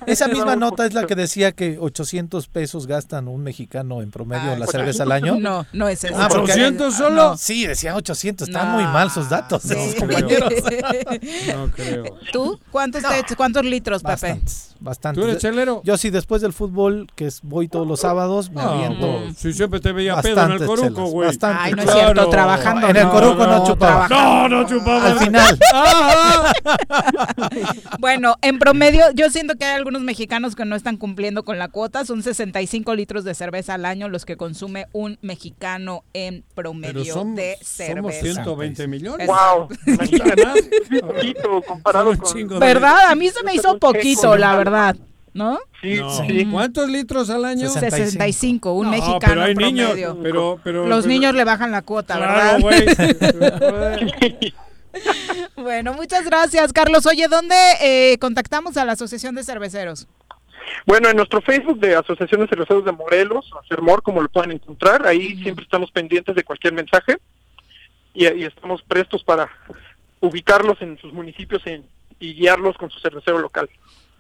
Esa 0.06 0.28
misma 0.28 0.56
nota 0.56 0.86
es 0.86 0.94
la 0.94 1.06
que 1.06 1.15
decía 1.15 1.53
que 1.53 1.78
800 1.80 2.48
pesos 2.49 2.86
gastan 2.86 3.28
un 3.28 3.44
mexicano 3.44 4.02
en 4.02 4.11
promedio 4.11 4.52
en 4.52 4.60
la 4.60 4.68
cerveza 4.68 5.03
al 5.03 5.11
año. 5.14 5.38
No, 5.40 5.65
no 5.74 5.88
es 5.88 6.03
eso. 6.03 6.15
Ah, 6.18 6.28
¿800 6.45 6.91
solo? 6.91 7.15
No, 7.15 7.38
sí, 7.38 7.65
decía 7.68 7.95
800. 7.95 8.47
Están 8.47 8.72
muy 8.72 8.84
mal 8.85 9.09
sus 9.11 9.30
datos, 9.30 9.65
esos 9.65 9.95
compañeros. 9.95 10.53
No 11.53 11.72
creo. 11.72 12.05
¿Tú? 12.31 12.59
¿Cuántos, 12.72 13.01
te 13.03 13.07
echas- 13.19 13.35
¿Cuántos 13.35 13.65
litros, 13.65 14.01
Pepe? 14.01 14.11
Bastantes, 14.11 14.76
bastantes. 14.80 15.24
¿Tú 15.24 15.30
eres 15.30 15.41
chelero? 15.41 15.82
Yo 15.84 15.98
sí, 15.98 16.10
después 16.10 16.41
del 16.41 16.54
fútbol, 16.54 17.08
que 17.16 17.28
es, 17.28 17.41
voy 17.44 17.68
todos 17.68 17.88
los 17.88 17.99
sábados, 18.02 18.52
me 18.52 18.62
Ah, 18.62 18.74
aviento. 18.74 19.08
no, 19.28 19.34
si 19.34 19.54
siempre 19.54 19.80
te 19.80 19.91
veía 19.91 20.22
pedo 20.22 20.44
en 20.44 20.52
el 20.54 20.66
coruco, 20.66 21.06
güey. 21.06 21.28
bastantes. 21.28 21.62
Ay, 21.66 21.74
no 21.74 21.84
es 21.84 21.91
cierto, 21.91 22.30
trabajando. 22.30 22.88
En 22.90 22.95
el 22.95 23.04
no, 23.04 23.12
coruco 23.12 23.45
no, 23.48 23.58
no, 23.60 23.66
chupaba. 23.66 24.08
No, 24.10 24.48
no 24.49 24.68
chupaba. 24.68 25.08
Al 25.08 25.20
final. 25.20 25.60
Bueno, 27.99 28.36
en 28.41 28.60
promedio, 28.60 29.06
yo 29.14 29.30
siento 29.30 29.56
que 29.56 29.66
hay 29.66 29.76
algunos 29.76 30.02
mexicanos 30.02 30.56
que 30.56 30.66
no 30.66 30.76
están 30.76 30.98
cumpliendo 30.98 31.44
con 31.44 31.58
la 31.58 31.68
cuota. 31.70 32.06
Son 32.06 32.22
65 32.24 32.94
litros 32.95 33.24
de 33.24 33.34
cerveza 33.34 33.74
al 33.74 33.86
año 33.86 34.10
los 34.10 34.26
que 34.26 34.38
consume 34.38 34.86
un 34.94 35.18
mexicano 35.22 36.04
en 36.14 36.44
promedio 36.56 37.04
Pero 37.04 37.14
somos, 37.14 37.36
de 37.36 37.56
somos 37.62 37.68
cerveza. 38.14 38.22
120 38.44 38.88
millones. 38.88 39.28
Wow, 39.28 39.68
poquito 41.08 41.62
comparado 41.68 42.12
Un 42.12 42.18
con... 42.18 42.34
chingo 42.34 42.54
de- 42.56 42.60
¿Verdad? 42.60 42.98
A 43.10 43.16
mí 43.16 43.30
se 43.30 43.44
me 43.44 43.54
hizo 43.56 43.78
poquito, 43.80 44.36
la 44.38 44.56
verdad. 44.56 44.66
¿No? 45.34 45.60
Sí, 45.81 45.95
No. 45.99 46.10
sí. 46.10 46.45
¿Cuántos 46.52 46.89
litros 46.89 47.30
al 47.30 47.45
año? 47.45 47.69
65, 47.69 48.73
un 48.73 48.85
No, 48.85 48.91
mexicano 48.91 49.19
pero 49.27 49.44
hay 49.44 49.52
en 49.52 49.57
niños, 49.57 49.88
promedio. 49.91 50.19
pero- 50.23 50.60
pero- 50.64 50.88
Los 50.88 51.03
pero- 51.06 51.14
niños 51.14 51.35
le 51.35 51.44
bajan 51.44 51.72
la 51.72 51.84
cuota, 51.84 52.15
Claro, 52.18 52.65
¿verdad? 52.68 53.99
bueno, 55.56 55.94
muchas 55.94 56.26
gracias, 56.26 56.73
Carlos. 56.73 57.06
Oye, 57.06 57.27
¿dónde 57.27 57.56
eh, 57.81 58.18
contactamos 58.19 58.77
a 58.77 58.85
la 58.85 58.94
Asociación 58.94 59.35
de 59.35 59.44
Cerveceros? 59.44 60.07
Bueno, 60.85 61.10
en 61.10 61.18
nuestro 61.18 61.41
Facebook 61.41 61.80
de 61.80 61.95
Asociación 61.95 62.41
de 62.41 62.48
Cerveceros 62.48 62.84
de 62.85 62.91
Morelos, 62.91 63.52
o 63.53 63.60
Acermor, 63.60 64.02
como 64.02 64.22
lo 64.22 64.30
pueden 64.30 64.52
encontrar, 64.52 65.06
ahí 65.06 65.35
siempre 65.44 65.64
estamos 65.64 65.91
pendientes 65.91 66.35
de 66.35 66.44
cualquier 66.44 66.73
mensaje 66.73 67.18
y, 68.14 68.26
y 68.27 68.44
estamos 68.44 68.81
prestos 68.84 69.23
para 69.23 69.49
ubicarlos 70.19 70.81
en 70.81 70.98
sus 70.99 71.14
municipios 71.14 71.61
en- 71.68 71.85
y 72.19 72.34
guiarlos 72.34 72.76
con 72.77 72.89
su 72.89 72.99
cervecero 72.99 73.38
local. 73.38 73.69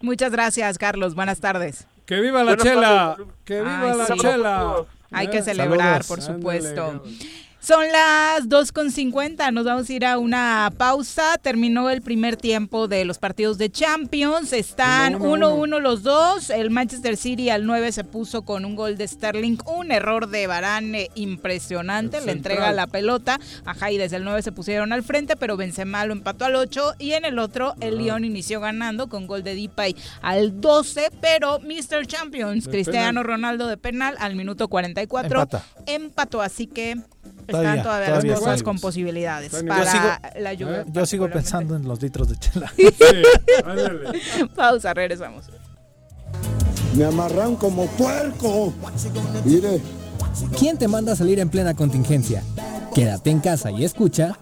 Muchas 0.01 0.31
gracias, 0.31 0.77
Carlos. 0.77 1.15
Buenas 1.15 1.39
tardes. 1.39 1.87
Que 2.05 2.19
viva 2.21 2.43
la 2.43 2.55
Buenas 2.55 2.63
chela. 2.63 3.15
tardes. 3.17 3.33
Que 3.45 3.59
viva 3.61 3.91
Ay, 3.91 3.97
la 3.97 4.05
sí. 4.05 4.13
chela. 4.17 4.75
Hay 5.11 5.27
que 5.29 5.37
Eh, 5.37 5.43
celebrar, 5.43 6.03
saludos. 6.03 6.07
por 6.07 6.21
supuesto. 6.21 6.87
Ándale. 7.03 7.46
Son 7.67 7.85
las 7.91 8.47
2.50, 8.47 9.51
nos 9.51 9.65
vamos 9.65 9.89
a 9.89 9.93
ir 9.93 10.05
a 10.05 10.17
una 10.19 10.71
pausa. 10.77 11.37
Terminó 11.37 11.89
el 11.89 12.01
primer 12.01 12.37
tiempo 12.37 12.87
de 12.87 13.03
los 13.03 13.17
partidos 13.17 13.57
de 13.57 13.69
Champions. 13.69 14.53
Están 14.53 15.15
Uno, 15.15 15.53
uno, 15.53 15.79
1-1 15.79 15.81
los 15.81 16.01
dos. 16.01 16.49
El 16.49 16.69
Manchester 16.69 17.17
City 17.17 17.49
al 17.49 17.65
9 17.65 17.91
se 17.91 18.05
puso 18.05 18.43
con 18.43 18.63
un 18.63 18.77
gol 18.77 18.95
de 18.95 19.05
Sterling. 19.05 19.57
Un 19.65 19.91
error 19.91 20.29
de 20.29 20.47
Varane 20.47 21.09
impresionante. 21.15 22.21
Le 22.21 22.31
entrega 22.31 22.71
la 22.71 22.87
pelota. 22.87 23.37
Ajá, 23.65 23.91
y 23.91 23.97
desde 23.97 24.15
el 24.15 24.23
9 24.23 24.43
se 24.43 24.53
pusieron 24.53 24.93
al 24.93 25.03
frente, 25.03 25.35
pero 25.35 25.57
Benzema 25.57 26.05
lo 26.05 26.13
empató 26.13 26.45
al 26.45 26.55
8. 26.55 26.93
Y 26.99 27.11
en 27.11 27.25
el 27.25 27.37
otro, 27.37 27.75
el 27.81 27.97
Lyon 27.97 28.23
inició 28.23 28.61
ganando 28.61 29.09
con 29.09 29.27
gol 29.27 29.43
de 29.43 29.55
Depay 29.55 29.93
al 30.21 30.61
12. 30.61 31.09
Pero 31.19 31.59
Mr. 31.59 32.07
Champions, 32.07 32.63
De 32.63 32.71
Cristiano 32.71 33.19
penal. 33.19 33.25
Ronaldo 33.25 33.67
de 33.67 33.75
penal 33.75 34.15
al 34.19 34.37
minuto 34.37 34.69
44 34.69 35.41
Empata. 35.41 35.65
empató. 35.85 36.41
Así 36.41 36.65
que 36.65 36.95
Todavía, 37.47 37.69
están 37.71 37.83
todavía, 37.83 38.07
todavía 38.07 38.31
las 38.31 38.39
cosas 38.39 38.63
con 38.63 38.79
posibilidades 38.79 39.51
Yo 39.51 39.65
para 39.65 39.91
sigo- 39.91 40.39
la 40.41 40.53
lluvia. 40.53 40.85
Yo 40.91 41.05
sigo 41.05 41.29
pensando 41.29 41.75
en 41.75 41.87
los 41.87 42.01
litros 42.01 42.27
de 42.29 42.37
chela. 42.37 42.71
Pausa, 44.55 44.93
regresamos. 44.93 45.45
Me 46.95 47.05
amarran 47.05 47.55
como 47.55 47.85
puerco. 47.87 48.73
Mire. 49.45 49.81
¿Quién 50.57 50.77
te 50.77 50.87
manda 50.87 51.13
a 51.13 51.15
salir 51.15 51.39
en 51.39 51.49
plena 51.49 51.73
contingencia? 51.73 52.43
Quédate 52.93 53.29
en 53.29 53.39
casa 53.39 53.71
y 53.71 53.83
escucha. 53.85 54.37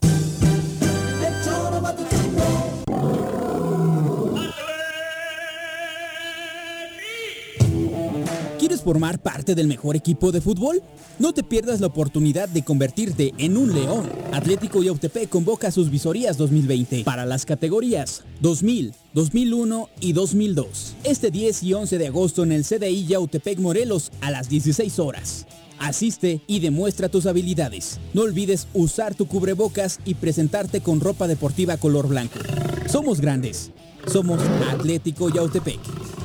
¿Quieres 8.65 8.81
formar 8.81 9.21
parte 9.21 9.53
del 9.53 9.67
mejor 9.67 9.95
equipo 9.95 10.31
de 10.31 10.41
fútbol? 10.41 10.81
No 11.19 11.33
te 11.33 11.43
pierdas 11.43 11.81
la 11.81 11.85
oportunidad 11.85 12.49
de 12.49 12.63
convertirte 12.63 13.31
en 13.37 13.57
un 13.57 13.71
león. 13.75 14.09
Atlético 14.33 14.81
Yautepec 14.81 15.29
convoca 15.29 15.69
sus 15.69 15.91
visorías 15.91 16.35
2020 16.35 17.03
para 17.03 17.27
las 17.27 17.45
categorías 17.45 18.23
2000, 18.41 18.95
2001 19.13 19.89
y 19.99 20.13
2002. 20.13 20.95
Este 21.03 21.29
10 21.29 21.61
y 21.61 21.73
11 21.75 21.99
de 21.99 22.07
agosto 22.07 22.41
en 22.41 22.53
el 22.53 22.63
CDI 22.63 23.05
Yautepec 23.05 23.59
Morelos 23.59 24.11
a 24.21 24.31
las 24.31 24.49
16 24.49 24.97
horas. 24.97 25.45
Asiste 25.77 26.41
y 26.47 26.59
demuestra 26.59 27.07
tus 27.07 27.27
habilidades. 27.27 27.99
No 28.15 28.23
olvides 28.23 28.67
usar 28.73 29.13
tu 29.13 29.27
cubrebocas 29.27 29.99
y 30.05 30.15
presentarte 30.15 30.81
con 30.81 31.01
ropa 31.01 31.27
deportiva 31.27 31.77
color 31.77 32.07
blanco. 32.07 32.39
Somos 32.89 33.21
grandes. 33.21 33.69
Somos 34.07 34.41
Atlético 34.71 35.29
Yautepec. 35.29 36.24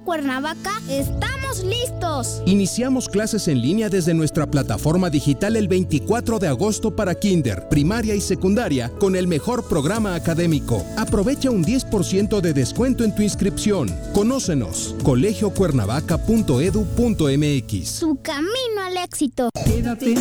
Cuernavaca 0.00 0.80
estamos 0.88 1.64
listos. 1.64 2.42
Iniciamos 2.46 3.08
clases 3.08 3.48
en 3.48 3.60
línea 3.60 3.88
desde 3.88 4.14
nuestra 4.14 4.48
plataforma 4.50 5.10
digital 5.10 5.56
el 5.56 5.66
24 5.68 6.38
de 6.38 6.48
agosto 6.48 6.94
para 6.94 7.14
kinder, 7.14 7.68
primaria 7.68 8.14
y 8.14 8.20
secundaria 8.20 8.90
con 8.98 9.16
el 9.16 9.26
mejor 9.26 9.66
programa 9.68 10.14
académico. 10.14 10.84
Aprovecha 10.96 11.50
un 11.50 11.64
10% 11.64 12.40
de 12.40 12.52
descuento 12.52 13.02
en 13.04 13.14
tu 13.14 13.22
inscripción. 13.22 13.88
Conócenos. 14.12 14.94
colegiocuernavaca.edu.mx. 15.02 17.88
Su 17.88 18.18
camino 18.22 18.82
al 18.84 18.96
éxito. 18.98 19.50
Quédate 19.64 20.14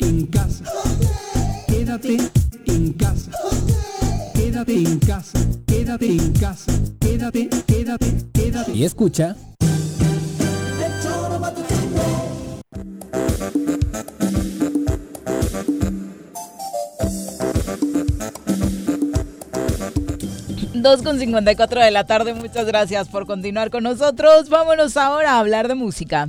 en 0.00 0.26
casa. 0.26 0.64
Quédate 1.66 2.18
en 2.66 2.92
casa. 2.92 3.30
Quédate 4.34 4.76
en 4.76 4.98
casa. 4.98 5.38
Quédate 5.66 6.06
en 6.06 6.32
casa. 6.32 6.72
Quédate, 7.14 7.48
quédate, 7.68 8.06
quédate. 8.32 8.72
Y 8.72 8.84
escucha. 8.84 9.36
Dos 20.74 21.02
con 21.02 21.20
54 21.20 21.80
de 21.82 21.90
la 21.92 22.02
tarde, 22.02 22.34
muchas 22.34 22.66
gracias 22.66 23.08
por 23.08 23.26
continuar 23.26 23.70
con 23.70 23.84
nosotros. 23.84 24.48
Vámonos 24.48 24.96
ahora 24.96 25.34
a 25.34 25.38
hablar 25.38 25.68
de 25.68 25.76
música. 25.76 26.28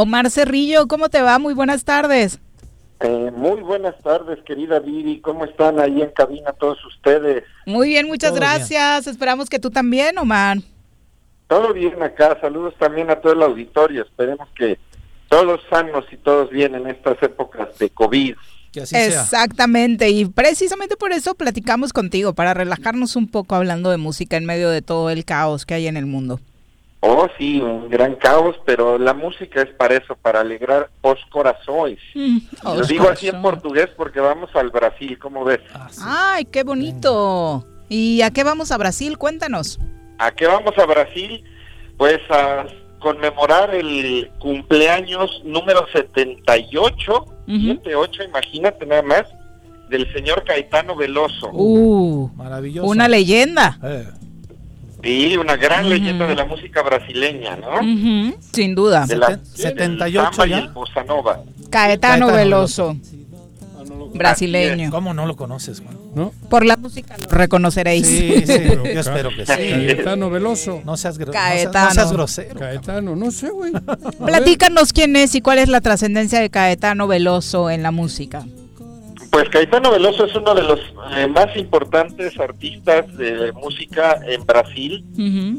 Omar 0.00 0.30
Cerrillo, 0.30 0.86
¿cómo 0.86 1.08
te 1.08 1.20
va? 1.20 1.40
Muy 1.40 1.54
buenas 1.54 1.82
tardes. 1.82 2.38
Eh, 3.00 3.32
muy 3.34 3.60
buenas 3.62 4.00
tardes, 4.00 4.38
querida 4.46 4.78
Viri. 4.78 5.20
¿Cómo 5.20 5.44
están 5.44 5.80
ahí 5.80 6.00
en 6.00 6.10
cabina 6.10 6.52
todos 6.52 6.78
ustedes? 6.86 7.42
Muy 7.66 7.88
bien, 7.88 8.06
muchas 8.06 8.30
Todo 8.30 8.38
gracias. 8.38 9.08
Esperamos 9.08 9.50
que 9.50 9.58
tú 9.58 9.72
también, 9.72 10.16
Omar. 10.16 10.58
Todo 11.48 11.72
bien 11.72 12.00
acá. 12.00 12.38
Saludos 12.40 12.74
también 12.78 13.10
a 13.10 13.20
todo 13.20 13.32
el 13.32 13.42
auditorio. 13.42 14.04
Esperemos 14.04 14.48
que 14.56 14.78
todos 15.28 15.60
sanos 15.68 16.04
y 16.12 16.16
todos 16.18 16.48
bien 16.50 16.76
en 16.76 16.86
estas 16.86 17.20
épocas 17.20 17.76
de 17.80 17.90
COVID. 17.90 18.36
Exactamente, 18.72 20.10
y 20.10 20.26
precisamente 20.26 20.96
por 20.96 21.10
eso 21.10 21.34
platicamos 21.34 21.92
contigo, 21.92 22.34
para 22.34 22.54
relajarnos 22.54 23.16
un 23.16 23.26
poco 23.26 23.56
hablando 23.56 23.90
de 23.90 23.96
música 23.96 24.36
en 24.36 24.46
medio 24.46 24.70
de 24.70 24.80
todo 24.80 25.10
el 25.10 25.24
caos 25.24 25.66
que 25.66 25.74
hay 25.74 25.88
en 25.88 25.96
el 25.96 26.06
mundo. 26.06 26.38
Oh, 27.00 27.28
sí, 27.38 27.60
un 27.60 27.88
gran 27.88 28.16
caos, 28.16 28.56
pero 28.66 28.98
la 28.98 29.14
música 29.14 29.62
es 29.62 29.68
para 29.74 29.94
eso, 29.96 30.16
para 30.20 30.40
alegrar 30.40 30.90
os 31.00 31.18
corazones. 31.30 31.98
Mm, 32.14 32.38
Lo 32.64 32.70
os 32.72 32.88
digo 32.88 33.08
así 33.08 33.28
en 33.28 33.40
portugués 33.40 33.88
porque 33.96 34.18
vamos 34.18 34.50
al 34.54 34.70
Brasil, 34.70 35.16
¿cómo 35.18 35.44
ves? 35.44 35.60
Ay, 36.02 36.44
qué 36.46 36.64
bonito. 36.64 37.64
¿Y 37.88 38.22
a 38.22 38.30
qué 38.30 38.42
vamos 38.42 38.72
a 38.72 38.76
Brasil? 38.78 39.16
Cuéntanos. 39.16 39.78
¿A 40.18 40.32
qué 40.32 40.46
vamos 40.48 40.76
a 40.76 40.86
Brasil? 40.86 41.44
Pues 41.96 42.18
a 42.30 42.66
conmemorar 42.98 43.72
el 43.76 44.28
cumpleaños 44.40 45.42
número 45.44 45.86
78, 45.92 47.24
78, 47.46 48.24
imagínate 48.24 48.84
nada 48.86 49.02
más, 49.02 49.22
del 49.88 50.12
señor 50.12 50.42
Caetano 50.44 50.96
Veloso. 50.96 51.48
Uh, 51.52 52.28
Maravilloso. 52.34 52.88
una 52.88 53.06
leyenda. 53.08 53.78
Sí, 55.02 55.36
una 55.36 55.56
gran 55.56 55.88
leyenda 55.88 56.26
de 56.26 56.34
la 56.34 56.44
música 56.44 56.82
brasileña, 56.82 57.56
¿no? 57.56 57.76
Ujú, 57.78 58.36
sin 58.52 58.74
duda. 58.74 59.06
De 59.06 59.16
la, 59.16 59.28
Seten- 59.28 59.96
del 59.96 59.98
78 59.98 60.22
samba 60.32 60.46
y 60.46 60.50
ya. 60.50 60.58
el 60.58 60.68
bossa 60.68 61.04
nova. 61.04 61.40
Caetano, 61.70 62.26
Caetano 62.26 62.32
Veloso. 62.32 62.96
Brasileño. 64.14 64.90
¿Cómo 64.90 65.14
no 65.14 65.26
lo 65.26 65.36
conoces, 65.36 65.80
Juan? 65.80 65.96
¿No? 66.14 66.32
Por 66.48 66.64
la 66.64 66.76
música 66.76 67.16
lo 67.18 67.26
reconoceréis. 67.28 68.06
Sí, 68.06 68.42
sí, 68.46 68.52
yo 68.92 69.00
espero 69.00 69.28
que 69.30 69.42
sí. 69.46 69.46
Caetano 69.46 70.30
Veloso. 70.30 70.82
No 70.84 70.96
seas, 70.96 71.18
gro- 71.18 71.30
Caetano. 71.32 71.72
No 71.72 71.72
seas, 71.72 71.84
no 71.86 71.94
seas 71.94 72.12
grosero. 72.12 72.58
Caetano, 72.58 73.16
no 73.16 73.30
sé, 73.30 73.50
güey. 73.50 73.72
Platícanos 74.24 74.92
quién 74.92 75.14
es 75.16 75.34
y 75.34 75.40
cuál 75.42 75.58
es 75.58 75.68
la 75.68 75.80
trascendencia 75.80 76.40
de 76.40 76.50
Caetano 76.50 77.06
Veloso 77.06 77.70
en 77.70 77.82
la 77.82 77.90
música. 77.90 78.44
Pues 79.30 79.48
Caetano 79.50 79.90
Veloso 79.90 80.24
es 80.24 80.34
uno 80.34 80.54
de 80.54 80.62
los 80.62 80.80
eh, 81.16 81.26
más 81.26 81.54
importantes 81.56 82.38
artistas 82.40 83.14
de 83.16 83.52
música 83.52 84.20
en 84.26 84.44
Brasil. 84.46 85.04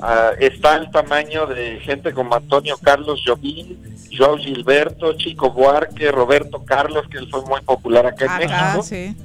Ah, 0.02 0.32
está 0.40 0.76
al 0.76 0.90
tamaño 0.92 1.46
de 1.46 1.80
gente 1.82 2.12
como 2.14 2.36
Antonio 2.36 2.78
Carlos 2.82 3.22
Jobim, 3.26 3.78
Joao 4.18 4.38
Gilberto, 4.38 5.14
Chico 5.14 5.52
Buarque, 5.52 6.12
Roberto 6.12 6.64
Carlos, 6.66 7.08
que 7.10 7.20
él 7.20 7.28
fue 7.30 7.42
muy 7.46 7.62
popular 7.62 8.06
acá 8.08 8.26
en 8.26 8.32
Acá, 8.52 8.64
México. 8.78 8.84
sí. 8.84 9.16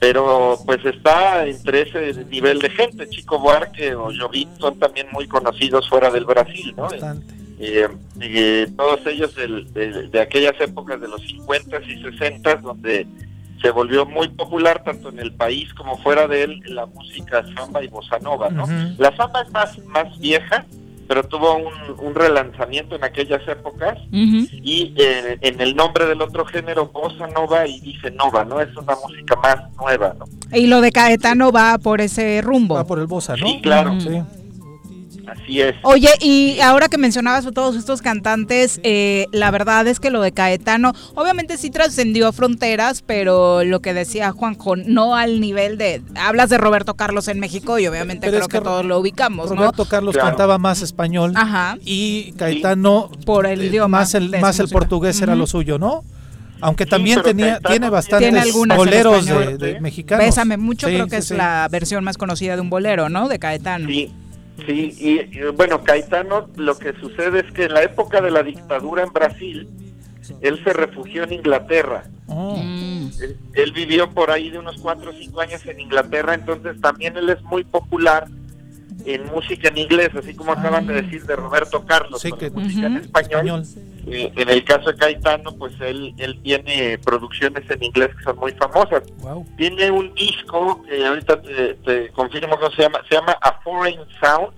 pero 0.00 0.58
pues 0.64 0.84
está 0.84 1.46
entre 1.46 1.82
ese 1.82 2.24
nivel 2.24 2.58
de 2.60 2.70
gente. 2.70 3.08
Chico 3.10 3.38
Buarque 3.38 3.94
o 3.94 4.08
Jobim 4.18 4.48
son 4.58 4.78
también 4.78 5.06
muy 5.12 5.26
conocidos 5.28 5.88
fuera 5.88 6.10
del 6.10 6.24
Brasil, 6.24 6.74
¿no? 6.76 6.88
Eh, 7.60 7.86
eh, 8.20 8.66
todos 8.76 9.06
ellos 9.06 9.34
del- 9.36 9.72
de, 9.72 10.08
de 10.08 10.20
aquellas 10.20 10.58
épocas 10.60 11.00
de 11.00 11.06
los 11.08 11.20
50 11.22 11.80
y 11.82 12.02
60 12.02 12.56
donde 12.56 13.06
se 13.62 13.70
volvió 13.70 14.04
muy 14.06 14.28
popular 14.28 14.82
tanto 14.84 15.08
en 15.08 15.18
el 15.18 15.32
país 15.32 15.72
como 15.74 15.96
fuera 15.98 16.26
de 16.28 16.42
él 16.44 16.62
la 16.66 16.86
música 16.86 17.44
samba 17.56 17.82
y 17.82 17.88
bossa 17.88 18.18
nova, 18.18 18.50
¿no? 18.50 18.66
La 18.98 19.14
samba 19.16 19.42
es 19.42 19.50
más, 19.52 19.78
más 19.86 20.18
vieja, 20.18 20.64
pero 21.06 21.22
tuvo 21.24 21.56
un, 21.56 21.72
un 21.98 22.14
relanzamiento 22.14 22.96
en 22.96 23.04
aquellas 23.04 23.46
épocas 23.48 23.98
y 24.10 24.94
eh, 24.96 25.38
en 25.40 25.60
el 25.60 25.76
nombre 25.76 26.06
del 26.06 26.20
otro 26.22 26.44
género, 26.46 26.86
bossa 26.86 27.26
nova 27.28 27.66
y 27.66 27.80
dice 27.80 28.10
nova, 28.10 28.44
¿no? 28.44 28.60
Es 28.60 28.74
una 28.76 28.94
música 28.96 29.36
más 29.36 29.56
nueva, 29.76 30.14
¿no? 30.18 30.24
Y 30.56 30.66
lo 30.66 30.80
de 30.80 30.92
Caetano 30.92 31.52
va 31.52 31.78
por 31.78 32.00
ese 32.00 32.40
rumbo. 32.42 32.74
Va 32.76 32.86
por 32.86 32.98
el 32.98 33.06
bossa, 33.06 33.34
Sí, 33.36 33.60
claro. 33.62 33.92
Así 35.26 35.60
es. 35.60 35.74
Oye, 35.82 36.10
y 36.20 36.58
ahora 36.60 36.88
que 36.88 36.98
mencionabas 36.98 37.46
a 37.46 37.52
todos 37.52 37.76
estos 37.76 38.02
cantantes, 38.02 38.80
eh, 38.82 39.26
la 39.32 39.50
verdad 39.50 39.86
es 39.86 40.00
que 40.00 40.10
lo 40.10 40.20
de 40.20 40.32
Caetano, 40.32 40.92
obviamente 41.14 41.56
sí 41.56 41.70
trascendió 41.70 42.32
fronteras, 42.32 43.02
pero 43.02 43.64
lo 43.64 43.80
que 43.80 43.94
decía 43.94 44.32
Juanjo, 44.32 44.76
no 44.76 45.14
al 45.16 45.40
nivel 45.40 45.78
de, 45.78 46.02
hablas 46.16 46.50
de 46.50 46.58
Roberto 46.58 46.94
Carlos 46.94 47.28
en 47.28 47.40
México 47.40 47.78
y 47.78 47.86
obviamente 47.86 48.26
Pero 48.26 48.32
creo 48.32 48.42
es 48.42 48.48
que, 48.48 48.58
que 48.58 48.64
todos 48.64 48.84
lo 48.84 48.98
ubicamos, 48.98 49.50
¿no? 49.50 49.56
Roberto 49.56 49.86
Carlos 49.86 50.14
Claro. 50.14 50.28
cantaba 50.28 50.58
más 50.58 50.82
español 50.82 51.32
Ajá. 51.36 51.78
y 51.84 52.32
Caetano 52.32 53.10
por 53.24 53.46
el 53.46 53.60
eh, 53.62 53.66
idioma 53.66 53.98
más 54.00 54.14
el 54.14 54.28
más 54.40 54.58
el 54.60 54.68
portugués 54.68 55.20
era 55.20 55.34
lo 55.34 55.46
suyo, 55.46 55.78
¿no? 55.78 56.04
Aunque 56.60 56.86
también 56.86 57.20
tenía 57.22 57.54
Caetano 57.54 57.68
tiene 57.70 57.90
bastantes 57.90 58.30
Tiene 58.52 58.76
boleros 58.76 59.26
de, 59.26 59.58
de 59.58 59.80
mexicanos. 59.80 60.24
Bésame 60.24 60.56
mucho, 60.56 60.86
Sí, 60.88 60.94
creo 60.94 61.06
que 61.06 61.16
sí, 61.16 61.18
es 61.18 61.28
sí. 61.28 61.34
la 61.34 61.68
versión 61.70 62.04
más 62.04 62.16
conocida 62.16 62.54
de 62.54 62.62
un 62.62 62.70
bolero, 62.70 63.08
¿no? 63.08 63.28
De 63.28 63.38
Caetano. 63.38 63.86
Sí, 63.88 64.10
sí, 64.66 64.94
y, 64.98 65.38
y, 65.38 65.44
bueno, 65.56 65.82
Caetano, 65.82 66.48
lo 66.56 66.78
que 66.78 66.92
sucede 66.94 67.40
es 67.40 67.52
que 67.52 67.64
en 67.64 67.74
la 67.74 67.82
época 67.82 68.20
de 68.20 68.30
la 68.30 68.42
dictadura 68.42 69.02
en 69.02 69.12
Brasil, 69.12 69.68
él 70.40 70.62
se 70.64 70.72
refugió 70.72 71.24
en 71.24 71.32
Inglaterra. 71.34 72.04
Mm. 72.26 73.08
Él, 73.22 73.36
él 73.54 73.72
vivió 73.72 74.10
por 74.10 74.30
ahí 74.30 74.50
de 74.50 74.58
unos 74.58 74.78
cuatro 74.80 75.10
o 75.10 75.14
cinco 75.14 75.40
años 75.40 75.64
en 75.66 75.80
Inglaterra, 75.80 76.34
entonces 76.34 76.80
también 76.80 77.16
él 77.16 77.28
es 77.28 77.42
muy 77.42 77.64
popular 77.64 78.28
en 79.04 79.26
música 79.26 79.68
en 79.68 79.78
inglés, 79.78 80.10
así 80.16 80.34
como 80.34 80.52
acaban 80.52 80.86
de 80.86 81.02
decir 81.02 81.24
de 81.24 81.36
Roberto 81.36 81.84
Carlos, 81.84 82.20
Sí, 82.20 82.30
música 82.52 82.86
en 82.86 82.96
español. 82.96 83.64
Eh, 84.06 84.32
en 84.36 84.48
el 84.48 84.64
caso 84.64 84.92
de 84.92 84.98
Caetano, 84.98 85.54
pues 85.56 85.72
él, 85.80 86.14
él 86.18 86.40
tiene 86.42 86.98
producciones 86.98 87.68
en 87.70 87.82
inglés 87.82 88.10
que 88.16 88.24
son 88.24 88.36
muy 88.38 88.52
famosas. 88.52 89.02
Tiene 89.56 89.90
un 89.90 90.14
disco, 90.14 90.82
que 90.84 91.04
ahorita 91.04 91.42
te, 91.42 91.74
te 91.74 92.08
confirmo 92.10 92.56
cómo 92.56 92.70
se 92.72 92.82
llama, 92.82 93.00
se 93.08 93.14
llama 93.14 93.36
A 93.40 93.60
Foreign 93.62 94.00
Sound, 94.20 94.52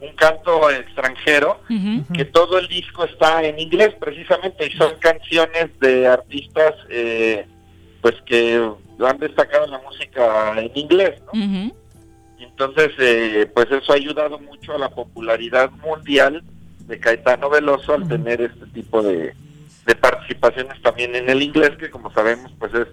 un 0.00 0.14
canto 0.16 0.70
extranjero, 0.70 1.60
que 2.14 2.24
todo 2.24 2.58
el 2.58 2.68
disco 2.68 3.04
está 3.04 3.42
en 3.44 3.58
inglés 3.58 3.94
precisamente 4.00 4.66
y 4.66 4.70
son 4.72 4.94
canciones 4.98 5.78
de 5.78 6.06
artistas 6.06 6.74
eh, 6.88 7.46
pues 8.00 8.14
que 8.24 8.70
han 9.06 9.18
destacado 9.18 9.66
en 9.66 9.70
la 9.72 9.78
música 9.80 10.54
en 10.58 10.70
inglés, 10.74 11.20
¿no? 11.26 11.32
Entonces, 12.40 12.92
eh, 12.98 13.50
pues 13.54 13.70
eso 13.70 13.92
ha 13.92 13.96
ayudado 13.96 14.38
mucho 14.38 14.74
a 14.74 14.78
la 14.78 14.90
popularidad 14.90 15.70
mundial 15.70 16.42
de 16.86 16.98
Caetano 16.98 17.48
Veloso 17.50 17.94
al 17.94 18.08
tener 18.08 18.40
este 18.40 18.66
tipo 18.66 19.02
de, 19.02 19.34
de 19.86 19.94
participaciones 19.94 20.80
también 20.82 21.14
en 21.14 21.28
el 21.28 21.42
inglés, 21.42 21.70
que 21.78 21.90
como 21.90 22.12
sabemos, 22.12 22.52
pues 22.58 22.72
es 22.74 22.88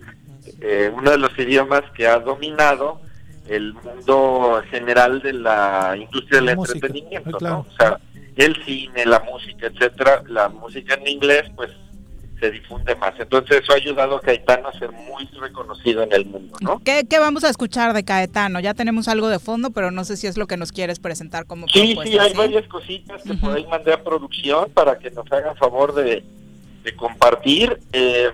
eh, 0.61 0.91
uno 0.95 1.11
de 1.11 1.17
los 1.17 1.37
idiomas 1.37 1.83
que 1.95 2.07
ha 2.07 2.19
dominado 2.19 3.01
el 3.47 3.73
mundo 3.73 4.61
general 4.69 5.21
de 5.21 5.33
la 5.33 5.95
industria 5.97 6.41
del 6.41 6.49
entretenimiento. 6.49 7.37
¿no? 7.39 7.59
O 7.59 7.75
sea, 7.77 7.99
el 8.35 8.55
cine, 8.65 9.05
la 9.05 9.19
música, 9.21 9.67
etcétera, 9.67 10.23
la 10.27 10.49
música 10.49 10.95
en 10.95 11.07
inglés, 11.07 11.43
pues 11.55 11.71
se 12.39 12.51
difunde 12.51 12.95
más. 12.95 13.13
Entonces 13.19 13.61
eso 13.63 13.73
ha 13.73 13.75
ayudado 13.77 14.17
a 14.17 14.21
Caetano 14.21 14.67
a 14.67 14.73
ser 14.77 14.91
muy 14.91 15.25
reconocido 15.39 16.03
en 16.03 16.13
el 16.13 16.25
mundo, 16.25 16.55
¿no? 16.61 16.79
¿Qué, 16.83 17.05
qué 17.09 17.19
vamos 17.19 17.43
a 17.43 17.49
escuchar 17.49 17.93
de 17.93 18.03
Caetano? 18.03 18.59
Ya 18.59 18.73
tenemos 18.73 19.07
algo 19.07 19.27
de 19.27 19.39
fondo, 19.39 19.71
pero 19.71 19.89
no 19.91 20.03
sé 20.05 20.17
si 20.17 20.27
es 20.27 20.37
lo 20.37 20.45
que 20.47 20.57
nos 20.57 20.71
quieres 20.71 20.99
presentar 20.99 21.45
como 21.45 21.67
Sí, 21.67 21.93
propuesta. 21.95 22.11
sí, 22.11 22.19
hay 22.19 22.33
varias 22.33 22.67
cositas 22.67 23.23
que 23.23 23.33
por 23.35 23.55
ahí 23.55 23.65
mandé 23.67 23.93
a 23.93 24.03
producción 24.03 24.69
para 24.73 24.99
que 24.99 25.09
nos 25.11 25.31
hagan 25.31 25.55
favor 25.57 25.93
de, 25.95 26.23
de 26.83 26.95
compartir. 26.95 27.79
Eh, 27.93 28.29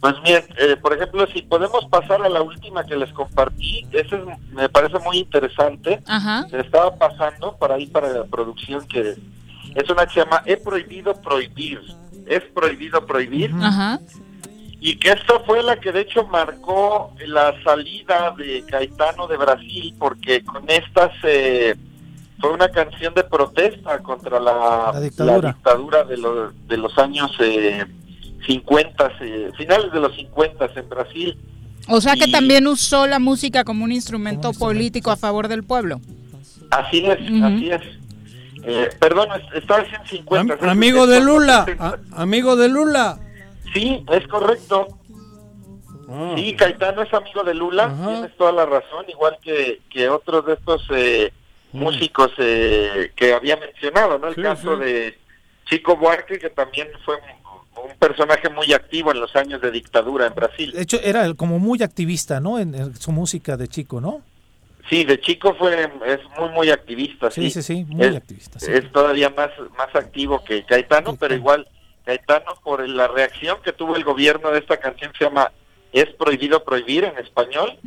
pues 0.00 0.14
miren, 0.22 0.44
eh, 0.58 0.76
por 0.80 0.92
ejemplo, 0.94 1.26
si 1.32 1.42
podemos 1.42 1.84
pasar 1.86 2.22
a 2.22 2.28
la 2.28 2.42
última 2.42 2.84
que 2.84 2.96
les 2.96 3.12
compartí, 3.12 3.84
ese 3.92 4.14
es- 4.16 4.52
me 4.52 4.68
parece 4.68 4.98
muy 5.00 5.18
interesante. 5.18 6.00
Ajá. 6.06 6.46
Se 6.50 6.60
estaba 6.60 6.94
pasando 6.96 7.56
para 7.56 7.74
ahí 7.76 7.86
para 7.86 8.08
la 8.12 8.24
producción 8.24 8.86
que 8.86 9.16
es 9.74 9.90
una 9.90 10.06
que 10.06 10.12
se 10.14 10.20
llama 10.20 10.42
He 10.46 10.56
prohibido 10.56 11.14
prohibir. 11.20 11.80
Es 12.28 12.42
prohibido 12.54 13.04
prohibir. 13.06 13.52
Ajá. 13.60 14.00
Y 14.80 14.96
que 14.96 15.08
esta 15.10 15.40
fue 15.40 15.62
la 15.62 15.80
que 15.80 15.90
de 15.90 16.02
hecho 16.02 16.24
marcó 16.26 17.12
la 17.26 17.52
salida 17.64 18.32
de 18.36 18.62
Caetano 18.70 19.26
de 19.26 19.36
Brasil, 19.36 19.94
porque 19.98 20.44
con 20.44 20.64
esta 20.70 21.10
se 21.20 21.76
fue 22.40 22.52
una 22.52 22.68
canción 22.68 23.12
de 23.14 23.24
protesta 23.24 23.98
contra 23.98 24.38
la, 24.38 24.90
La 24.94 25.00
dictadura. 25.00 25.38
la 25.42 25.52
dictadura 25.54 26.04
de, 26.04 26.16
los 26.16 26.68
de 26.68 26.76
los 26.76 26.96
años 26.98 27.32
eh, 27.40 27.84
50, 28.46 29.12
eh, 29.20 29.50
finales 29.56 29.90
de 29.92 29.98
los 30.00 30.14
50 30.14 30.70
en 30.76 30.88
Brasil. 30.88 31.36
O 31.88 32.00
sea 32.00 32.14
que 32.14 32.28
Y- 32.28 32.32
también 32.32 32.66
usó 32.68 33.06
la 33.08 33.18
música 33.18 33.64
como 33.64 33.82
un 33.84 33.90
instrumento 33.90 34.52
político 34.52 35.10
a 35.10 35.16
favor 35.16 35.48
del 35.48 35.64
pueblo. 35.64 36.00
Así 36.70 36.98
es, 37.04 37.18
así 37.42 37.70
es. 37.70 37.80
Eh, 38.64 38.90
perdón, 38.98 39.28
es- 39.40 39.62
estaba 39.62 39.80
diciendo 39.82 40.06
50. 40.08 40.54
Am- 40.54 40.68
amigo 40.70 41.06
de 41.06 41.20
Lula, 41.20 41.66
a- 41.78 41.96
amigo 42.22 42.56
de 42.56 42.68
Lula. 42.68 43.18
Sí, 43.72 44.04
es 44.10 44.26
correcto. 44.28 44.88
Ah. 46.10 46.32
Sí, 46.36 46.54
Caetano 46.54 47.02
es 47.02 47.12
amigo 47.12 47.44
de 47.44 47.54
Lula, 47.54 47.94
tienes 48.06 48.36
toda 48.36 48.52
la 48.52 48.64
razón, 48.66 49.04
igual 49.08 49.36
que, 49.42 49.80
que 49.90 50.08
otros 50.08 50.46
de 50.46 50.54
estos 50.54 50.82
eh, 50.90 51.32
músicos 51.72 52.30
eh, 52.38 53.12
que 53.14 53.34
había 53.34 53.56
mencionado, 53.56 54.18
¿no? 54.18 54.28
El 54.28 54.34
Sí, 54.34 54.42
caso 54.42 54.78
sí. 54.78 54.84
de 54.84 55.18
Chico 55.66 55.96
Buarque, 55.96 56.38
que 56.38 56.48
también 56.48 56.88
fue 57.04 57.16
un, 57.16 57.90
un 57.90 57.96
personaje 57.98 58.48
muy 58.48 58.72
activo 58.72 59.12
en 59.12 59.20
los 59.20 59.36
años 59.36 59.60
de 59.60 59.70
dictadura 59.70 60.26
en 60.26 60.34
Brasil. 60.34 60.72
De 60.72 60.80
hecho, 60.82 60.98
era 61.02 61.32
como 61.34 61.58
muy 61.58 61.82
activista, 61.82 62.40
¿no? 62.40 62.58
En, 62.58 62.74
en 62.74 62.96
su 62.96 63.12
música 63.12 63.58
de 63.58 63.68
chico, 63.68 64.00
¿no? 64.00 64.22
Sí, 64.88 65.04
de 65.04 65.20
chico 65.20 65.54
fue 65.54 65.90
es 66.06 66.20
muy 66.38 66.48
muy 66.50 66.70
activista, 66.70 67.30
sí. 67.30 67.50
Sí, 67.50 67.50
sí, 67.50 67.62
sí, 67.62 67.84
muy 67.88 68.06
es, 68.06 68.16
activista, 68.16 68.58
sí. 68.58 68.70
Es 68.72 68.90
todavía 68.92 69.30
más 69.30 69.50
más 69.76 69.94
activo 69.94 70.42
que 70.44 70.64
Caetano, 70.64 71.16
pero 71.16 71.34
igual 71.34 71.66
Caetano 72.04 72.54
por 72.64 72.86
la 72.88 73.06
reacción 73.08 73.58
que 73.62 73.72
tuvo 73.72 73.96
el 73.96 74.04
gobierno 74.04 74.50
de 74.50 74.58
esta 74.60 74.78
canción 74.78 75.12
se 75.18 75.24
llama 75.24 75.52
Es 75.92 76.06
prohibido 76.18 76.64
prohibir 76.64 77.04
en 77.04 77.16
español. 77.18 77.78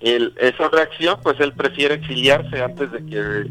el- 0.00 0.34
esa 0.38 0.68
reacción, 0.68 1.18
pues 1.22 1.38
él 1.40 1.52
prefiere 1.54 1.94
exiliarse 1.94 2.62
antes 2.62 2.92
de 2.92 3.04
que 3.06 3.50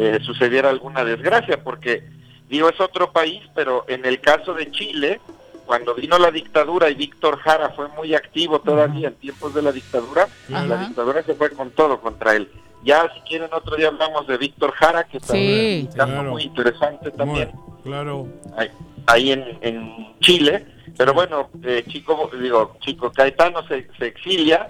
eh, 0.00 0.18
sucediera 0.22 0.70
alguna 0.70 1.04
desgracia, 1.04 1.62
porque 1.64 2.04
digo 2.48 2.68
es 2.68 2.80
otro 2.80 3.10
país, 3.12 3.42
pero 3.54 3.84
en 3.88 4.04
el 4.06 4.20
caso 4.20 4.54
de 4.54 4.70
Chile, 4.70 5.20
cuando 5.68 5.94
vino 5.94 6.18
la 6.18 6.30
dictadura 6.30 6.88
y 6.88 6.94
Víctor 6.94 7.38
Jara 7.40 7.68
fue 7.76 7.88
muy 7.88 8.14
activo 8.14 8.58
todavía 8.60 9.08
en 9.08 9.14
tiempos 9.16 9.52
de 9.54 9.60
la 9.60 9.70
dictadura, 9.70 10.26
la 10.48 10.78
dictadura 10.78 11.22
se 11.22 11.34
fue 11.34 11.50
con 11.50 11.70
todo 11.72 12.00
contra 12.00 12.34
él. 12.34 12.50
Ya 12.84 13.06
si 13.14 13.20
quieren 13.28 13.50
otro 13.52 13.76
día 13.76 13.88
hablamos 13.88 14.26
de 14.26 14.38
Víctor 14.38 14.72
Jara, 14.72 15.04
que 15.04 15.20
también 15.20 15.50
es 15.50 15.84
un 15.84 15.92
caso 15.92 16.12
Claro. 16.12 16.30
muy 16.30 16.42
interesante 16.44 17.10
también 17.10 17.50
Claro. 17.84 18.26
ahí, 18.56 18.70
ahí 19.06 19.32
en, 19.32 19.58
en 19.60 20.18
Chile. 20.20 20.66
Pero 20.96 21.12
bueno, 21.12 21.50
eh, 21.62 21.84
Chico, 21.86 22.30
digo, 22.40 22.76
Chico 22.80 23.12
Caetano 23.12 23.62
se, 23.68 23.86
se 23.98 24.06
exilia 24.06 24.66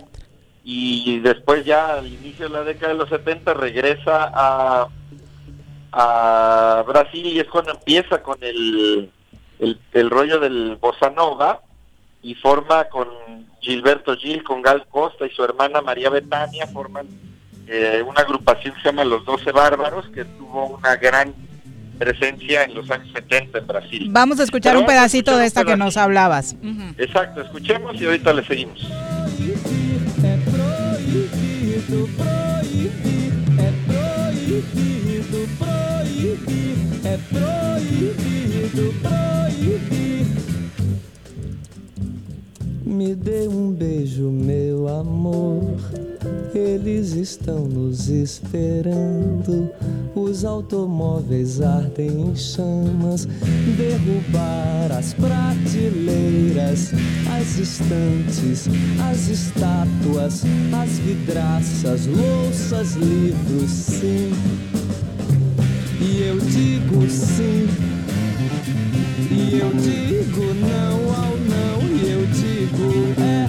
y 0.65 1.21
después 1.21 1.65
ya 1.65 1.95
al 1.99 2.07
inicio 2.09 2.49
de 2.49 2.55
la 2.55 2.65
década 2.65 2.93
de 2.93 2.99
los 2.99 3.09
70 3.09 3.55
regresa 3.55 4.31
a, 4.35 4.89
a 5.93 6.83
Brasil 6.87 7.25
y 7.27 7.39
es 7.39 7.47
cuando 7.47 7.71
empieza 7.73 8.21
con 8.23 8.37
el, 8.43 9.11
el, 9.59 9.79
el 9.93 10.11
rollo 10.11 10.41
del 10.41 10.77
bossa 10.77 11.11
nova 11.11 11.61
y 12.23 12.35
forma 12.35 12.85
con 12.85 13.09
Gilberto 13.61 14.17
Gil, 14.17 14.43
con 14.43 14.63
Gal 14.63 14.87
Costa 14.89 15.27
y 15.27 15.31
su 15.31 15.45
hermana 15.45 15.81
María 15.81 16.11
Betania, 16.11 16.67
forman 16.67 17.07
eh, 17.67 18.03
una 18.07 18.21
agrupación 18.21 18.75
que 18.75 18.81
se 18.81 18.89
llama 18.89 19.05
Los 19.05 19.25
Doce 19.25 19.53
Bárbaros, 19.53 20.09
que 20.09 20.25
tuvo 20.25 20.67
una 20.67 20.97
gran 20.97 21.35
presencia 21.99 22.65
en 22.65 22.75
los 22.75 22.91
años 22.91 23.09
70 23.13 23.59
en 23.59 23.67
Brasil. 23.67 24.09
Vamos 24.11 24.41
a 24.41 24.45
escuchar 24.45 24.73
Pero 24.73 24.81
un 24.81 24.87
pedacito 24.87 25.33
escuchar 25.33 25.41
de 25.41 25.47
esta 25.47 25.65
que 25.65 25.77
nos 25.77 25.97
hablabas. 25.97 26.57
Exacto, 26.97 27.43
escuchemos 27.43 28.01
y 28.01 28.07
ahorita 28.07 28.33
le 28.33 28.45
seguimos. 28.45 28.81
proibido 31.19 32.07
proibido 35.59 37.19
proibido 37.31 38.85
Me 42.85 43.15
dê 43.15 43.47
um 43.49 43.71
beijo, 43.71 44.31
meu 44.31 44.89
amor. 44.89 45.79
Eles 46.55 47.13
estão 47.13 47.65
nos 47.67 48.09
esperando. 48.09 49.71
Os 50.15 50.45
automóveis 50.45 51.61
ardem 51.61 52.09
em 52.09 52.35
chamas. 52.35 53.27
Derrubar 53.77 54.99
as 54.99 55.15
prateleiras, 55.15 56.93
as 57.39 57.59
estantes, 57.59 58.67
as 59.11 59.29
estátuas, 59.29 60.43
as 60.73 60.99
vidraças, 60.99 62.07
louças, 62.07 62.95
livros, 62.95 63.71
sim. 63.71 64.33
E 66.01 66.23
eu 66.23 66.39
digo 66.41 67.09
sim. 67.09 67.98
E 69.59 69.61
eu 69.61 69.71
digo 69.73 70.55
não 70.55 71.13
ao 71.13 71.37
não. 71.37 71.81
E 71.83 72.13
eu 72.13 72.25
digo 72.27 73.15
é 73.21 73.49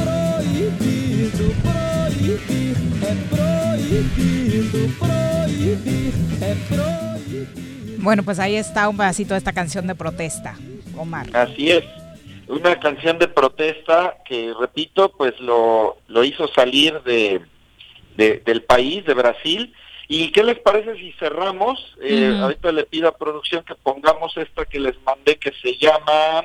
proibido, 0.00 1.54
proibir. 1.60 2.76
É 3.02 3.14
proibido, 3.28 4.80
proibir. 4.98 6.12
É 6.40 6.54
proibido. 6.74 8.02
Bueno, 8.02 8.22
pues 8.22 8.38
ahí 8.38 8.56
está 8.56 8.88
un 8.88 8.96
pedacito 8.96 9.34
de 9.34 9.38
esta 9.38 9.52
canción 9.52 9.86
de 9.86 9.94
protesta, 9.94 10.56
Omar. 10.96 11.26
Así 11.34 11.70
es, 11.70 11.84
una 12.48 12.80
canción 12.80 13.18
de 13.18 13.28
protesta 13.28 14.16
que, 14.24 14.54
repito, 14.58 15.12
pues 15.18 15.38
lo, 15.38 15.98
lo 16.08 16.24
hizo 16.24 16.48
salir 16.48 17.00
de, 17.02 17.42
de- 18.16 18.42
del 18.44 18.62
país, 18.62 19.04
de 19.04 19.12
Brasil. 19.14 19.72
¿Y 20.14 20.30
qué 20.30 20.42
les 20.42 20.58
parece 20.58 20.94
si 20.96 21.12
cerramos? 21.12 21.78
Eh. 22.02 22.38
Ahorita 22.42 22.70
le 22.70 22.84
pido 22.84 23.08
a 23.08 23.16
producción 23.16 23.64
que 23.64 23.74
pongamos 23.74 24.36
esta 24.36 24.66
que 24.66 24.78
les 24.78 24.94
mandé 25.02 25.38
que 25.38 25.52
se 25.62 25.76
llama 25.78 26.44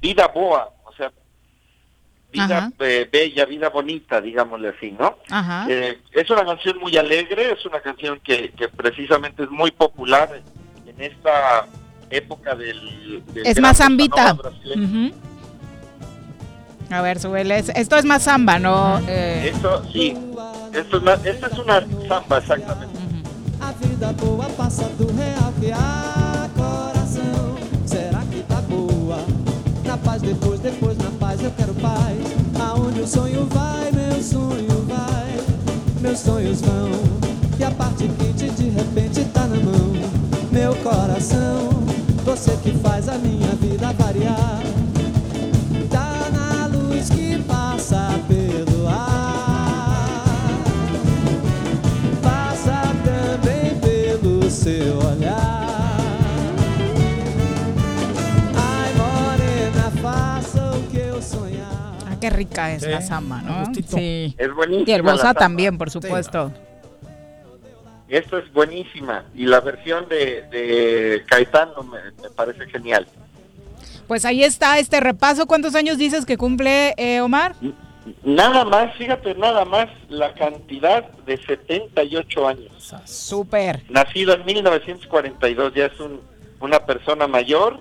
Vida 0.00 0.28
Boa, 0.28 0.70
o 0.86 0.92
sea, 0.94 1.12
vida 2.32 2.72
eh, 2.78 3.06
bella, 3.12 3.44
vida 3.44 3.68
bonita, 3.68 4.18
digámosle 4.20 4.68
así, 4.70 4.92
¿no? 4.92 5.18
Eh, 5.68 5.98
es 6.12 6.30
una 6.30 6.44
canción 6.46 6.78
muy 6.78 6.96
alegre, 6.96 7.52
es 7.52 7.64
una 7.66 7.80
canción 7.80 8.18
que, 8.20 8.50
que 8.52 8.68
precisamente 8.68 9.42
es 9.42 9.50
muy 9.50 9.70
popular 9.72 10.40
en 10.86 11.00
esta 11.02 11.66
época 12.10 12.54
del... 12.54 13.22
del 13.34 13.46
Es 13.46 13.60
más. 13.60 13.76
Ujú. 14.74 15.12
A 16.90 17.00
ver, 17.02 17.18
súbele. 17.20 17.58
Es- 17.58 17.68
Esto 17.70 17.96
es 17.96 18.04
más 18.06 18.22
samba, 18.24 18.58
¿no? 18.58 19.00
Eh, 19.06 19.50
Esto, 19.52 19.82
sí, 19.92 20.16
esto 20.74 20.96
es, 20.96 21.02
una, 21.02 21.12
esta 21.24 21.46
es 21.48 21.58
una 21.58 21.80
samba, 22.08 22.38
exactamente. 22.38 22.98
A 23.62 23.70
vida 23.70 24.12
boa 24.14 24.46
passa 24.56 24.82
do 24.98 25.06
real 25.14 25.52
que 25.60 25.70
há 25.70 26.50
coração. 26.56 27.54
Será 27.86 28.20
que 28.28 28.42
tá 28.42 28.60
boa? 28.62 29.24
Na 29.84 29.96
paz 29.96 30.20
depois, 30.20 30.58
depois 30.58 30.98
na 30.98 31.10
paz 31.12 31.40
eu 31.40 31.50
quero 31.52 31.72
paz. 31.74 32.18
Aonde 32.58 33.02
o 33.02 33.06
sonho 33.06 33.46
vai, 33.46 33.92
meu 33.92 34.20
sonho 34.20 34.84
vai. 34.88 35.38
Meus 36.00 36.18
sonhos 36.18 36.60
vão. 36.60 36.90
E 37.56 37.62
a 37.62 37.70
parte 37.70 38.08
quente 38.08 38.50
de 38.50 38.68
repente 38.68 39.24
tá 39.26 39.46
na 39.46 39.54
mão. 39.54 39.92
Meu 40.50 40.74
coração, 40.82 41.70
você 42.24 42.56
que 42.64 42.72
faz 42.78 43.08
a 43.08 43.16
minha 43.16 43.54
vida 43.54 43.92
variar. 43.92 44.71
Seu 54.62 54.98
olhar. 54.98 55.98
Ai, 58.56 58.90
morena, 58.94 59.90
faça 60.02 60.70
o 60.72 60.82
que 60.90 60.98
eu 60.98 61.20
sonhar. 61.22 61.96
ah, 62.08 62.16
qué 62.20 62.30
rica 62.30 62.72
es 62.72 62.82
Sí, 62.82 62.88
la 62.90 63.00
samba, 63.02 63.42
¿no? 63.42 63.72
Sí. 63.74 64.34
Es 64.38 64.54
buenísima 64.54 64.98
Y 64.98 65.02
la 65.02 65.16
samba. 65.16 65.34
también, 65.34 65.78
por 65.78 65.90
supuesto. 65.90 66.52
Esto 68.08 68.36
es 68.38 68.52
buenísima 68.52 69.24
y 69.34 69.46
la 69.46 69.60
versión 69.60 70.06
de, 70.08 70.42
de 70.50 71.22
Caetano 71.26 71.82
me, 71.82 71.98
me 72.22 72.28
parece 72.28 72.66
genial. 72.66 73.06
Pues 74.06 74.26
ahí 74.26 74.44
está 74.44 74.78
este 74.78 75.00
repaso. 75.00 75.46
¿Cuántos 75.46 75.74
años 75.74 75.96
dices 75.96 76.26
que 76.26 76.36
cumple 76.36 76.92
eh, 76.98 77.22
Omar? 77.22 77.54
Nada 78.24 78.64
más, 78.64 78.94
fíjate, 78.96 79.34
nada 79.34 79.64
más 79.64 79.88
la 80.08 80.34
cantidad 80.34 81.08
de 81.24 81.36
78 81.36 82.48
años. 82.48 82.94
Súper. 83.04 83.82
Nacido 83.88 84.34
en 84.34 84.44
1942, 84.44 85.74
ya 85.74 85.86
es 85.86 86.00
un, 86.00 86.20
una 86.60 86.84
persona 86.84 87.26
mayor 87.26 87.80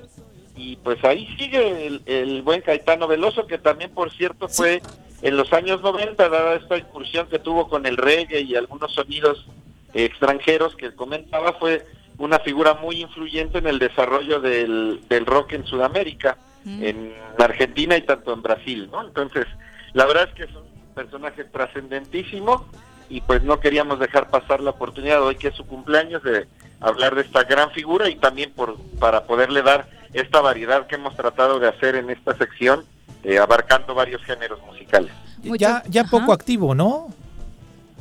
y 0.55 0.75
pues 0.77 1.03
ahí 1.03 1.27
sigue 1.37 1.87
el, 1.87 2.01
el 2.05 2.41
buen 2.43 2.61
Caetano 2.61 3.07
Veloso, 3.07 3.47
que 3.47 3.57
también, 3.57 3.91
por 3.91 4.11
cierto, 4.11 4.47
fue 4.47 4.81
en 5.21 5.37
los 5.37 5.51
años 5.53 5.81
90, 5.81 6.29
dada 6.29 6.55
esta 6.55 6.77
incursión 6.77 7.27
que 7.27 7.39
tuvo 7.39 7.67
con 7.67 7.85
el 7.85 7.97
reggae 7.97 8.41
y 8.41 8.55
algunos 8.55 8.93
sonidos 8.93 9.45
extranjeros 9.93 10.75
que 10.75 10.93
comentaba, 10.93 11.53
fue 11.53 11.85
una 12.17 12.39
figura 12.39 12.75
muy 12.75 13.01
influyente 13.01 13.57
en 13.57 13.67
el 13.67 13.79
desarrollo 13.79 14.39
del, 14.39 15.01
del 15.09 15.25
rock 15.25 15.53
en 15.53 15.65
Sudamérica, 15.65 16.37
en 16.63 17.13
Argentina 17.39 17.97
y 17.97 18.03
tanto 18.03 18.33
en 18.33 18.43
Brasil, 18.43 18.87
¿no? 18.91 19.01
Entonces, 19.01 19.47
la 19.93 20.05
verdad 20.05 20.27
es 20.29 20.33
que 20.35 20.43
es 20.43 20.55
un 20.55 20.63
personaje 20.95 21.43
trascendentísimo 21.45 22.65
y 23.09 23.21
pues 23.21 23.43
no 23.43 23.59
queríamos 23.59 23.99
dejar 23.99 24.29
pasar 24.29 24.61
la 24.61 24.71
oportunidad 24.71 25.21
hoy 25.21 25.35
que 25.35 25.49
es 25.49 25.55
su 25.55 25.65
cumpleaños 25.65 26.23
de 26.23 26.47
hablar 26.79 27.15
de 27.15 27.21
esta 27.21 27.43
gran 27.43 27.71
figura 27.71 28.09
y 28.09 28.15
también 28.15 28.51
por 28.53 28.77
para 28.99 29.23
poderle 29.25 29.61
dar 29.61 29.87
esta 30.13 30.41
variedad 30.41 30.87
que 30.87 30.95
hemos 30.95 31.15
tratado 31.15 31.59
de 31.59 31.67
hacer 31.69 31.95
en 31.95 32.09
esta 32.09 32.35
sección, 32.37 32.83
eh, 33.23 33.37
abarcando 33.39 33.93
varios 33.95 34.21
géneros 34.23 34.59
musicales. 34.65 35.11
Ya, 35.57 35.83
ya 35.87 36.03
poco 36.05 36.33
activo, 36.33 36.75
¿no? 36.75 37.07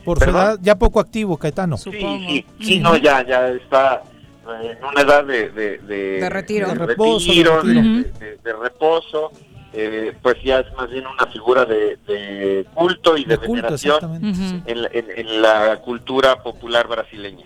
Por 0.05 0.19
su 0.23 0.31
edad, 0.31 0.59
ya 0.62 0.77
poco 0.77 0.99
activo, 0.99 1.37
Caetano. 1.37 1.77
Sí, 1.77 1.91
sí, 1.93 2.47
sí, 2.61 2.79
no, 2.81 2.97
ya, 2.97 3.25
ya 3.25 3.49
está 3.49 4.03
eh, 4.62 4.77
en 4.79 4.85
una 4.85 5.03
edad 5.03 5.25
de, 5.25 5.51
de, 5.51 5.79
de, 5.79 6.21
De 6.21 6.31
retiro. 6.31 6.69
de 6.69 6.75
De 6.79 6.87
reposo, 6.87 7.27
retiro, 7.29 7.62
de 7.62 7.75
retiro. 7.75 7.83
de- 8.19 8.27
de- 8.31 8.37
de 8.39 8.53
reposo, 8.55 9.31
eh, 9.73 10.13
pues 10.23 10.37
ya 10.45 10.61
es 10.61 10.73
más 10.77 10.91
bien 10.91 11.07
una 11.07 11.27
figura 11.33 11.65
de, 11.65 11.97
de 12.07 12.67
culto 12.75 13.17
y 13.17 13.25
de, 13.25 13.37
De 13.37 13.39
culto, 13.39 13.53
veneración 13.55 14.01
la- 14.67 14.91
en- 14.93 15.07
en 15.17 15.43
la 15.43 15.77
cultura 15.83 16.43
popular 16.43 16.89
brasileña. 16.89 17.45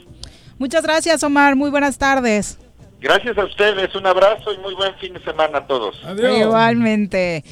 Muchas 0.59 0.83
gracias, 0.85 1.23
Omar. 1.23 1.57
Muy 1.57 1.71
buenas 1.71 1.99
tardes. 1.99 2.59
Gracias 3.05 3.37
a 3.37 3.45
ustedes, 3.45 3.95
un 3.95 4.07
abrazo 4.07 4.51
y 4.51 4.57
muy 4.57 4.75
buen 4.75 4.95
fin 4.95 5.13
de 5.13 5.21
semana 5.21 5.59
a 5.59 5.67
todos. 5.67 5.95
Igualmente. 6.41 7.45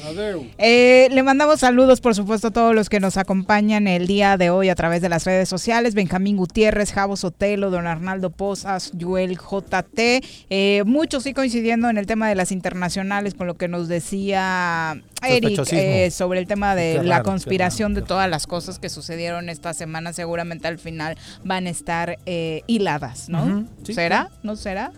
Eh, 0.57 1.07
le 1.11 1.21
mandamos 1.21 1.59
saludos, 1.59 2.01
por 2.01 2.15
supuesto, 2.15 2.47
a 2.47 2.51
todos 2.51 2.73
los 2.73 2.89
que 2.89 2.99
nos 2.99 3.17
acompañan 3.17 3.87
el 3.87 4.07
día 4.07 4.35
de 4.37 4.49
hoy 4.49 4.69
a 4.69 4.75
través 4.75 5.03
de 5.03 5.09
las 5.09 5.25
redes 5.25 5.47
sociales. 5.47 5.93
Benjamín 5.93 6.37
Gutiérrez, 6.37 6.91
Javo 6.91 7.15
Sotelo, 7.17 7.69
Don 7.69 7.85
Arnaldo 7.85 8.31
Pozas, 8.31 8.93
Joel 8.99 9.37
JT. 9.37 10.23
Eh, 10.49 10.81
muchos 10.87 11.21
sí 11.21 11.35
coincidiendo 11.35 11.87
en 11.87 11.99
el 11.99 12.07
tema 12.07 12.27
de 12.27 12.33
las 12.33 12.51
internacionales 12.51 13.35
con 13.35 13.45
lo 13.45 13.53
que 13.53 13.67
nos 13.67 13.87
decía 13.87 15.03
Eric 15.21 15.71
eh, 15.71 16.09
sobre 16.09 16.39
el 16.39 16.47
tema 16.47 16.75
de 16.75 17.03
la 17.03 17.17
raro, 17.17 17.25
conspiración 17.25 17.93
de 17.93 18.01
todas 18.01 18.27
las 18.27 18.47
cosas 18.47 18.79
que 18.79 18.89
sucedieron 18.89 19.49
esta 19.49 19.75
semana. 19.75 20.13
Seguramente 20.13 20.67
al 20.67 20.79
final 20.79 21.15
van 21.43 21.67
a 21.67 21.69
estar 21.69 22.17
eh, 22.25 22.63
hiladas, 22.65 23.29
¿no? 23.29 23.43
Ujú, 23.43 23.67
sí, 23.83 23.93
¿Será? 23.93 24.31
¿No 24.41 24.55
será? 24.55 24.91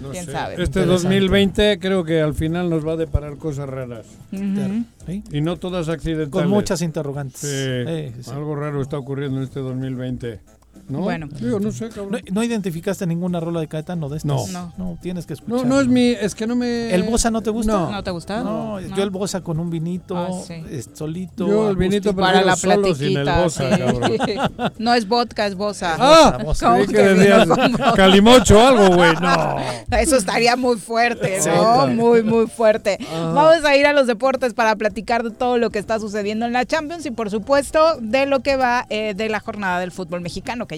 No 0.00 0.10
quién 0.10 0.24
sé. 0.26 0.32
sabe. 0.32 0.62
Este 0.62 0.84
2020 0.84 1.78
creo 1.80 2.04
que 2.04 2.20
al 2.20 2.34
final 2.34 2.70
nos 2.70 2.86
va 2.86 2.92
a 2.92 2.96
deparar 2.96 3.36
cosas 3.36 3.68
raras. 3.68 4.06
Y 4.30 5.40
no 5.40 5.56
todas 5.56 5.88
accidentales. 5.88 6.30
Con 6.30 6.48
muchas 6.48 6.82
interrogantes. 6.82 7.40
Sí, 7.40 7.46
Eh, 7.50 8.12
sí. 8.20 8.30
Algo 8.30 8.54
raro 8.56 8.80
está 8.80 8.98
ocurriendo 8.98 9.38
en 9.38 9.44
este 9.44 9.60
2020. 9.60 10.40
¿No? 10.88 11.00
Bueno. 11.00 11.28
Digo, 11.40 11.60
no 11.60 11.70
sé, 11.72 11.88
cabrón. 11.88 12.12
¿No, 12.12 12.18
no 12.32 12.42
identificaste 12.42 13.06
ninguna 13.06 13.40
rola 13.40 13.60
de 13.60 13.68
Caetano 13.68 14.08
de 14.08 14.18
estas? 14.18 14.50
No. 14.52 14.72
No, 14.76 14.98
tienes 15.00 15.26
que 15.26 15.34
escuchar. 15.34 15.58
No, 15.58 15.64
no 15.64 15.80
es 15.80 15.86
mi, 15.88 16.08
es 16.10 16.34
que 16.34 16.46
no 16.46 16.56
me... 16.56 16.92
¿El 16.94 17.02
Bosa 17.04 17.30
no 17.30 17.42
te 17.42 17.50
gusta? 17.50 17.72
No. 17.72 17.90
¿No 17.90 18.02
te 18.02 18.10
gusta? 18.10 18.42
No, 18.42 18.80
No. 18.80 18.96
yo 18.96 19.02
el 19.02 19.10
Bosa 19.10 19.40
con 19.42 19.58
un 19.60 19.70
vinito, 19.70 20.16
Ah, 20.16 20.28
sí. 20.46 20.54
es 20.70 20.90
solito. 20.94 21.46
Yo 21.46 21.70
el 21.70 21.76
vinito. 21.76 22.14
Para 22.14 22.42
la 22.42 22.56
solo 22.56 22.94
sin 22.94 23.16
el 23.18 23.24
platiquita. 23.24 23.42
bosa, 23.42 23.70
sí. 23.76 23.80
cabrón. 23.82 24.72
no 24.78 24.94
es 24.94 25.06
vodka, 25.08 25.46
es 25.46 25.54
bosa. 25.54 25.96
Ah, 25.98 26.38
calimocho 27.96 28.58
o 28.58 28.66
algo, 28.66 28.94
güey. 28.96 29.08
No. 29.20 29.56
Eso 29.98 30.16
estaría 30.16 30.56
muy 30.56 30.76
fuerte, 30.76 31.40
Sí, 31.40 31.48
¿no? 31.48 31.54
claro. 31.60 31.92
Muy, 31.92 32.22
muy 32.22 32.46
fuerte. 32.46 32.98
Vamos 33.10 33.64
a 33.64 33.76
ir 33.76 33.86
a 33.86 33.92
los 33.92 34.06
deportes 34.06 34.54
para 34.54 34.76
platicar 34.76 35.22
de 35.22 35.30
todo 35.30 35.58
lo 35.58 35.70
que 35.70 35.78
está 35.78 35.98
sucediendo 35.98 36.46
en 36.46 36.52
la 36.52 36.64
Champions 36.66 37.04
y, 37.06 37.10
por 37.10 37.30
supuesto, 37.30 37.96
de 38.00 38.26
lo 38.26 38.40
que 38.40 38.56
va 38.56 38.86
eh, 38.90 39.14
de 39.16 39.28
la 39.28 39.40
jornada 39.40 39.80
del 39.80 39.90
fútbol 39.92 40.20
mexicano, 40.20 40.66
que 40.66 40.77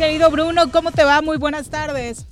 querido 0.00 0.30
Bruno, 0.30 0.72
¿cómo 0.72 0.92
te 0.92 1.04
va? 1.04 1.20
Muy 1.20 1.36
buenas 1.36 1.68
tardes. 1.68 2.26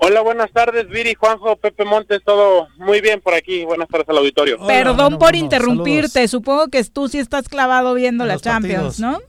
Hola, 0.00 0.22
buenas 0.22 0.50
tardes, 0.50 0.88
Viri, 0.88 1.12
Juanjo, 1.14 1.56
Pepe 1.56 1.84
Montes, 1.84 2.22
todo 2.24 2.68
muy 2.78 3.02
bien 3.02 3.20
por 3.20 3.34
aquí. 3.34 3.64
Buenas 3.66 3.86
tardes 3.88 4.08
al 4.08 4.16
auditorio. 4.16 4.56
Perdón 4.66 5.18
por 5.18 5.36
interrumpirte, 5.36 6.26
supongo 6.26 6.68
que 6.68 6.82
tú 6.84 7.06
sí 7.08 7.18
estás 7.18 7.50
clavado 7.50 7.92
viendo 7.92 8.24
la 8.24 8.38
Champions, 8.38 8.98
¿no? 8.98 9.20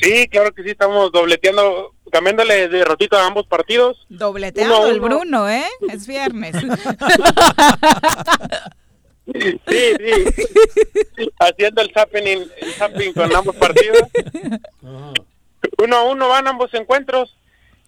Sí, 0.00 0.26
claro 0.28 0.54
que 0.54 0.62
sí, 0.62 0.70
estamos 0.70 1.12
dobleteando, 1.12 1.92
cambiándole 2.10 2.68
de 2.68 2.82
rotito 2.82 3.18
a 3.18 3.26
ambos 3.26 3.46
partidos. 3.46 4.06
Dobleteando 4.08 4.78
Uno 4.80 4.88
el 4.88 5.00
uno. 5.00 5.06
Bruno, 5.06 5.50
¿eh? 5.50 5.66
Es 5.92 6.06
viernes. 6.06 6.56
Sí, 9.26 9.58
sí. 9.66 11.26
Haciendo 11.40 11.80
el 11.80 11.90
zapping, 11.94 12.26
el 12.26 12.72
zapping 12.76 13.14
con 13.14 13.34
ambos 13.34 13.56
partidos. 13.56 14.02
Uno 15.82 15.96
a 15.96 16.04
uno 16.04 16.28
van 16.28 16.46
ambos 16.48 16.72
encuentros. 16.74 17.36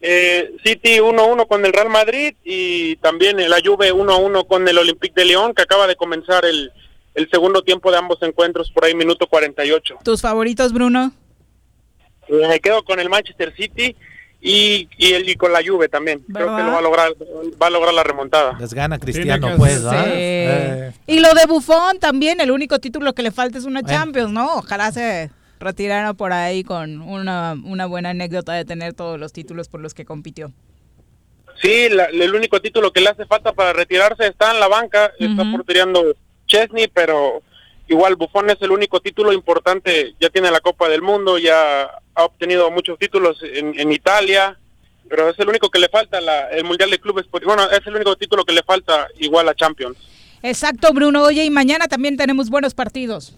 Eh, 0.00 0.52
City 0.64 0.98
1-1 0.98 1.48
con 1.48 1.64
el 1.64 1.72
Real 1.72 1.88
Madrid 1.88 2.34
y 2.44 2.96
también 2.96 3.36
la 3.48 3.56
Juve 3.64 3.92
1-1 3.94 4.46
con 4.46 4.68
el 4.68 4.76
Olympique 4.76 5.14
de 5.18 5.24
León 5.24 5.54
que 5.54 5.62
acaba 5.62 5.86
de 5.86 5.96
comenzar 5.96 6.44
el, 6.44 6.70
el 7.14 7.30
segundo 7.30 7.62
tiempo 7.62 7.90
de 7.90 7.96
ambos 7.96 8.18
encuentros 8.22 8.70
por 8.70 8.84
ahí 8.84 8.94
minuto 8.94 9.26
48. 9.26 9.98
¿Tus 10.04 10.20
favoritos, 10.20 10.72
Bruno? 10.74 11.12
Eh, 12.28 12.46
Me 12.48 12.60
quedo 12.60 12.84
con 12.84 13.00
el 13.00 13.08
Manchester 13.08 13.54
City 13.56 13.96
y, 14.38 14.86
y, 14.98 15.12
el, 15.14 15.28
y 15.28 15.34
con 15.34 15.50
la 15.50 15.60
Juve 15.66 15.88
también. 15.88 16.20
Creo 16.32 16.54
que 16.54 16.62
lo 16.62 16.72
va 16.72 16.78
a 16.78 16.82
lograr, 16.82 17.12
va 17.60 17.66
a 17.68 17.70
lograr 17.70 17.94
la 17.94 18.02
remontada. 18.04 18.54
Les 18.60 18.74
gana 18.74 18.98
Cristiano, 18.98 19.48
que 19.48 19.54
pues. 19.54 19.82
Eh, 19.94 20.92
Y 21.06 21.20
lo 21.20 21.32
de 21.32 21.46
Buffon 21.46 21.98
también, 21.98 22.40
el 22.42 22.50
único 22.50 22.78
título 22.80 23.14
que 23.14 23.22
le 23.22 23.30
falta 23.30 23.56
es 23.56 23.64
una 23.64 23.82
Champions, 23.82 24.30
¿no? 24.30 24.56
Ojalá 24.56 24.92
se 24.92 25.30
retirara 25.58 26.14
por 26.14 26.32
ahí 26.32 26.62
con 26.64 27.00
una, 27.02 27.56
una 27.64 27.86
buena 27.86 28.10
anécdota 28.10 28.52
de 28.52 28.64
tener 28.64 28.92
todos 28.94 29.18
los 29.18 29.32
títulos 29.32 29.68
por 29.68 29.80
los 29.80 29.94
que 29.94 30.04
compitió. 30.04 30.52
Sí, 31.62 31.88
la- 31.88 32.04
el 32.06 32.34
único 32.34 32.60
título 32.60 32.92
que 32.92 33.00
le 33.00 33.08
hace 33.08 33.24
falta 33.26 33.52
para 33.52 33.72
retirarse 33.72 34.26
está 34.26 34.52
en 34.52 34.60
la 34.60 34.68
banca, 34.68 35.12
está 35.18 35.42
portereando 35.50 36.14
Chesney, 36.46 36.88
pero 36.92 37.42
igual 37.88 38.16
Buffon 38.16 38.50
es 38.50 38.60
el 38.60 38.70
único 38.72 39.00
título 39.00 39.32
importante, 39.32 40.14
ya 40.20 40.28
tiene 40.28 40.50
la 40.50 40.60
Copa 40.60 40.88
del 40.88 41.00
Mundo, 41.02 41.38
ya 41.38 41.84
ha 42.14 42.24
obtenido 42.24 42.70
muchos 42.70 42.98
títulos 42.98 43.38
en, 43.42 43.78
en 43.78 43.90
Italia, 43.92 44.58
pero 45.08 45.30
es 45.30 45.38
el 45.38 45.48
único 45.48 45.70
que 45.70 45.78
le 45.78 45.88
falta, 45.88 46.20
la- 46.20 46.50
el 46.50 46.64
Mundial 46.64 46.90
de 46.90 46.98
Clubes, 46.98 47.24
bueno, 47.44 47.70
es 47.70 47.86
el 47.86 47.94
único 47.96 48.16
título 48.16 48.44
que 48.44 48.52
le 48.52 48.62
falta 48.62 49.06
igual 49.18 49.48
a 49.48 49.54
Champions. 49.54 49.96
Exacto, 50.42 50.92
Bruno. 50.92 51.22
Oye, 51.22 51.44
y 51.44 51.50
mañana 51.50 51.88
también 51.88 52.16
tenemos 52.18 52.50
buenos 52.50 52.74
partidos. 52.74 53.34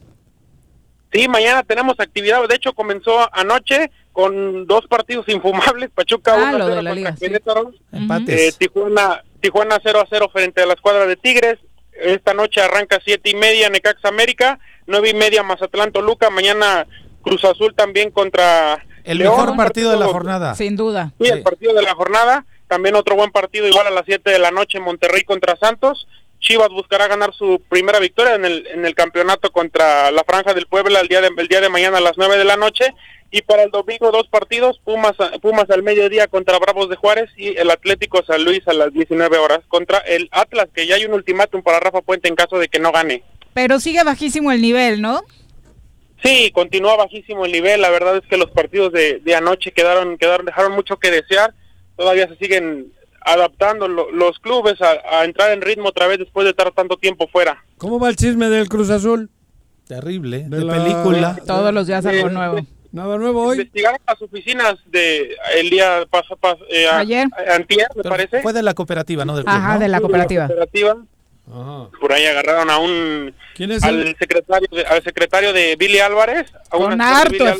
Sí, 1.12 1.26
mañana 1.28 1.62
tenemos 1.62 1.98
actividad, 1.98 2.46
de 2.48 2.54
hecho 2.54 2.72
comenzó 2.74 3.28
anoche 3.34 3.90
con 4.12 4.66
dos 4.66 4.86
partidos 4.88 5.26
infumables, 5.28 5.90
Pachuca 5.94 6.34
Ah, 6.34 6.50
1 6.50 6.58
lo 6.58 6.64
0 6.64 6.74
de 6.76 6.82
la 6.82 6.90
contra 6.90 6.94
liga, 6.94 7.12
sí. 7.12 7.20
Querétaro. 7.20 7.72
Empates. 7.92 8.40
Eh, 8.40 8.54
Tijuana, 8.58 9.22
Tijuana 9.40 9.78
0 9.82 10.00
a 10.00 10.06
0 10.10 10.28
frente 10.32 10.62
a 10.62 10.66
la 10.66 10.74
escuadra 10.74 11.06
de 11.06 11.16
Tigres. 11.16 11.58
Esta 12.00 12.32
noche 12.34 12.60
arranca 12.60 13.00
siete 13.04 13.30
y 13.30 13.34
media 13.34 13.68
Necaxa 13.70 14.08
América, 14.08 14.60
nueve 14.86 15.10
y 15.10 15.14
media 15.14 15.42
Mazatlán 15.42 15.90
Toluca. 15.90 16.30
Mañana 16.30 16.86
Cruz 17.22 17.44
Azul 17.44 17.74
también 17.74 18.10
contra 18.12 18.84
el 19.04 19.18
León. 19.18 19.34
mejor 19.36 19.56
partido 19.56 19.90
de 19.90 19.96
la 19.98 20.06
jornada. 20.06 20.54
Sin 20.54 20.76
duda. 20.76 21.12
Sí, 21.20 21.28
el 21.28 21.42
partido 21.42 21.74
de 21.74 21.82
la 21.82 21.94
jornada. 21.94 22.44
También 22.68 22.94
otro 22.94 23.16
buen 23.16 23.30
partido 23.32 23.66
igual 23.66 23.86
a 23.86 23.90
las 23.90 24.04
7 24.06 24.30
de 24.30 24.38
la 24.38 24.50
noche 24.52 24.78
Monterrey 24.78 25.22
contra 25.24 25.56
Santos. 25.56 26.06
Chivas 26.40 26.68
buscará 26.68 27.08
ganar 27.08 27.34
su 27.34 27.60
primera 27.68 27.98
victoria 27.98 28.34
en 28.34 28.44
el, 28.44 28.66
en 28.68 28.86
el 28.86 28.94
campeonato 28.94 29.50
contra 29.50 30.10
la 30.10 30.24
Franja 30.24 30.54
del 30.54 30.66
Puebla 30.66 31.00
el 31.00 31.08
día, 31.08 31.20
de, 31.20 31.30
el 31.36 31.48
día 31.48 31.60
de 31.60 31.68
mañana 31.68 31.98
a 31.98 32.02
las 32.02 32.16
9 32.16 32.38
de 32.38 32.44
la 32.44 32.56
noche. 32.56 32.94
Y 33.30 33.42
para 33.42 33.62
el 33.62 33.70
domingo 33.70 34.10
dos 34.10 34.26
partidos, 34.28 34.80
Pumas, 34.84 35.14
Pumas 35.42 35.68
al 35.68 35.82
mediodía 35.82 36.28
contra 36.28 36.58
Bravos 36.58 36.88
de 36.88 36.96
Juárez 36.96 37.28
y 37.36 37.48
el 37.58 37.70
Atlético 37.70 38.24
San 38.24 38.42
Luis 38.42 38.66
a 38.66 38.72
las 38.72 38.92
19 38.92 39.36
horas 39.36 39.60
contra 39.68 39.98
el 39.98 40.28
Atlas, 40.32 40.68
que 40.74 40.86
ya 40.86 40.94
hay 40.94 41.04
un 41.04 41.12
ultimátum 41.12 41.62
para 41.62 41.80
Rafa 41.80 42.00
Puente 42.00 42.28
en 42.28 42.36
caso 42.36 42.58
de 42.58 42.68
que 42.68 42.78
no 42.78 42.90
gane. 42.90 43.22
Pero 43.52 43.80
sigue 43.80 44.02
bajísimo 44.02 44.50
el 44.50 44.62
nivel, 44.62 45.02
¿no? 45.02 45.20
Sí, 46.22 46.50
continúa 46.52 46.96
bajísimo 46.96 47.44
el 47.44 47.52
nivel. 47.52 47.82
La 47.82 47.90
verdad 47.90 48.16
es 48.16 48.26
que 48.28 48.38
los 48.38 48.50
partidos 48.50 48.92
de, 48.92 49.18
de 49.18 49.34
anoche 49.34 49.72
quedaron, 49.72 50.16
quedaron, 50.16 50.46
dejaron 50.46 50.72
mucho 50.72 50.96
que 50.96 51.10
desear. 51.10 51.52
Todavía 51.96 52.28
se 52.28 52.36
siguen 52.36 52.92
adaptando 53.32 53.88
lo- 53.88 54.10
los 54.10 54.38
clubes 54.38 54.80
a, 54.82 55.20
a 55.20 55.24
entrar 55.24 55.50
en 55.52 55.62
ritmo 55.62 55.88
otra 55.88 56.06
vez 56.06 56.18
después 56.18 56.44
de 56.44 56.50
estar 56.50 56.70
tanto 56.72 56.96
tiempo 56.96 57.28
fuera. 57.28 57.62
¿Cómo 57.78 57.98
va 58.00 58.08
el 58.08 58.16
chisme 58.16 58.48
del 58.48 58.68
Cruz 58.68 58.90
Azul? 58.90 59.30
Terrible, 59.86 60.44
de, 60.48 60.64
la- 60.64 60.72
película. 60.74 61.38
Todos 61.46 61.72
los 61.72 61.86
días 61.86 62.04
algo 62.04 62.28
Eh, 62.28 62.30
nuevo. 62.30 62.58
Nada 62.90 63.18
nuevo 63.18 63.42
hoy. 63.44 63.58
Investigaron 63.58 63.98
las 64.06 64.20
oficinas 64.22 64.76
de 64.86 65.36
el 65.56 65.68
día 65.70 66.06
paso, 66.10 66.36
paso 66.36 66.64
eh, 66.70 66.88
Ayer. 66.88 67.26
a- 67.50 67.54
antier, 67.56 67.86
me 67.94 68.02
Pero 68.02 68.10
parece. 68.10 68.40
Fue 68.42 68.52
de 68.52 68.62
la 68.62 68.72
cooperativa, 68.74 69.24
no 69.24 69.36
del 69.36 69.44
club, 69.44 69.54
Ajá, 69.54 69.74
¿no? 69.74 69.80
de 69.80 69.88
la 69.88 70.00
cooperativa. 70.00 70.46
cooperativa. 70.46 70.96
Por 72.00 72.12
ahí 72.12 72.26
agarraron 72.26 72.68
a 72.68 72.78
un 72.78 73.34
¿Quién 73.54 73.72
es 73.72 73.82
al 73.82 74.00
el- 74.08 74.16
secretario 74.18 74.68
de, 74.70 74.82
al 74.84 75.02
secretario 75.02 75.52
de 75.54 75.76
Billy 75.76 75.98
Álvarez, 75.98 76.46
a 76.70 76.76
un 76.76 76.88
Con 76.90 76.98
de 76.98 77.04
harto 77.04 77.30
Billy 77.32 77.44
Álvarez, 77.46 77.58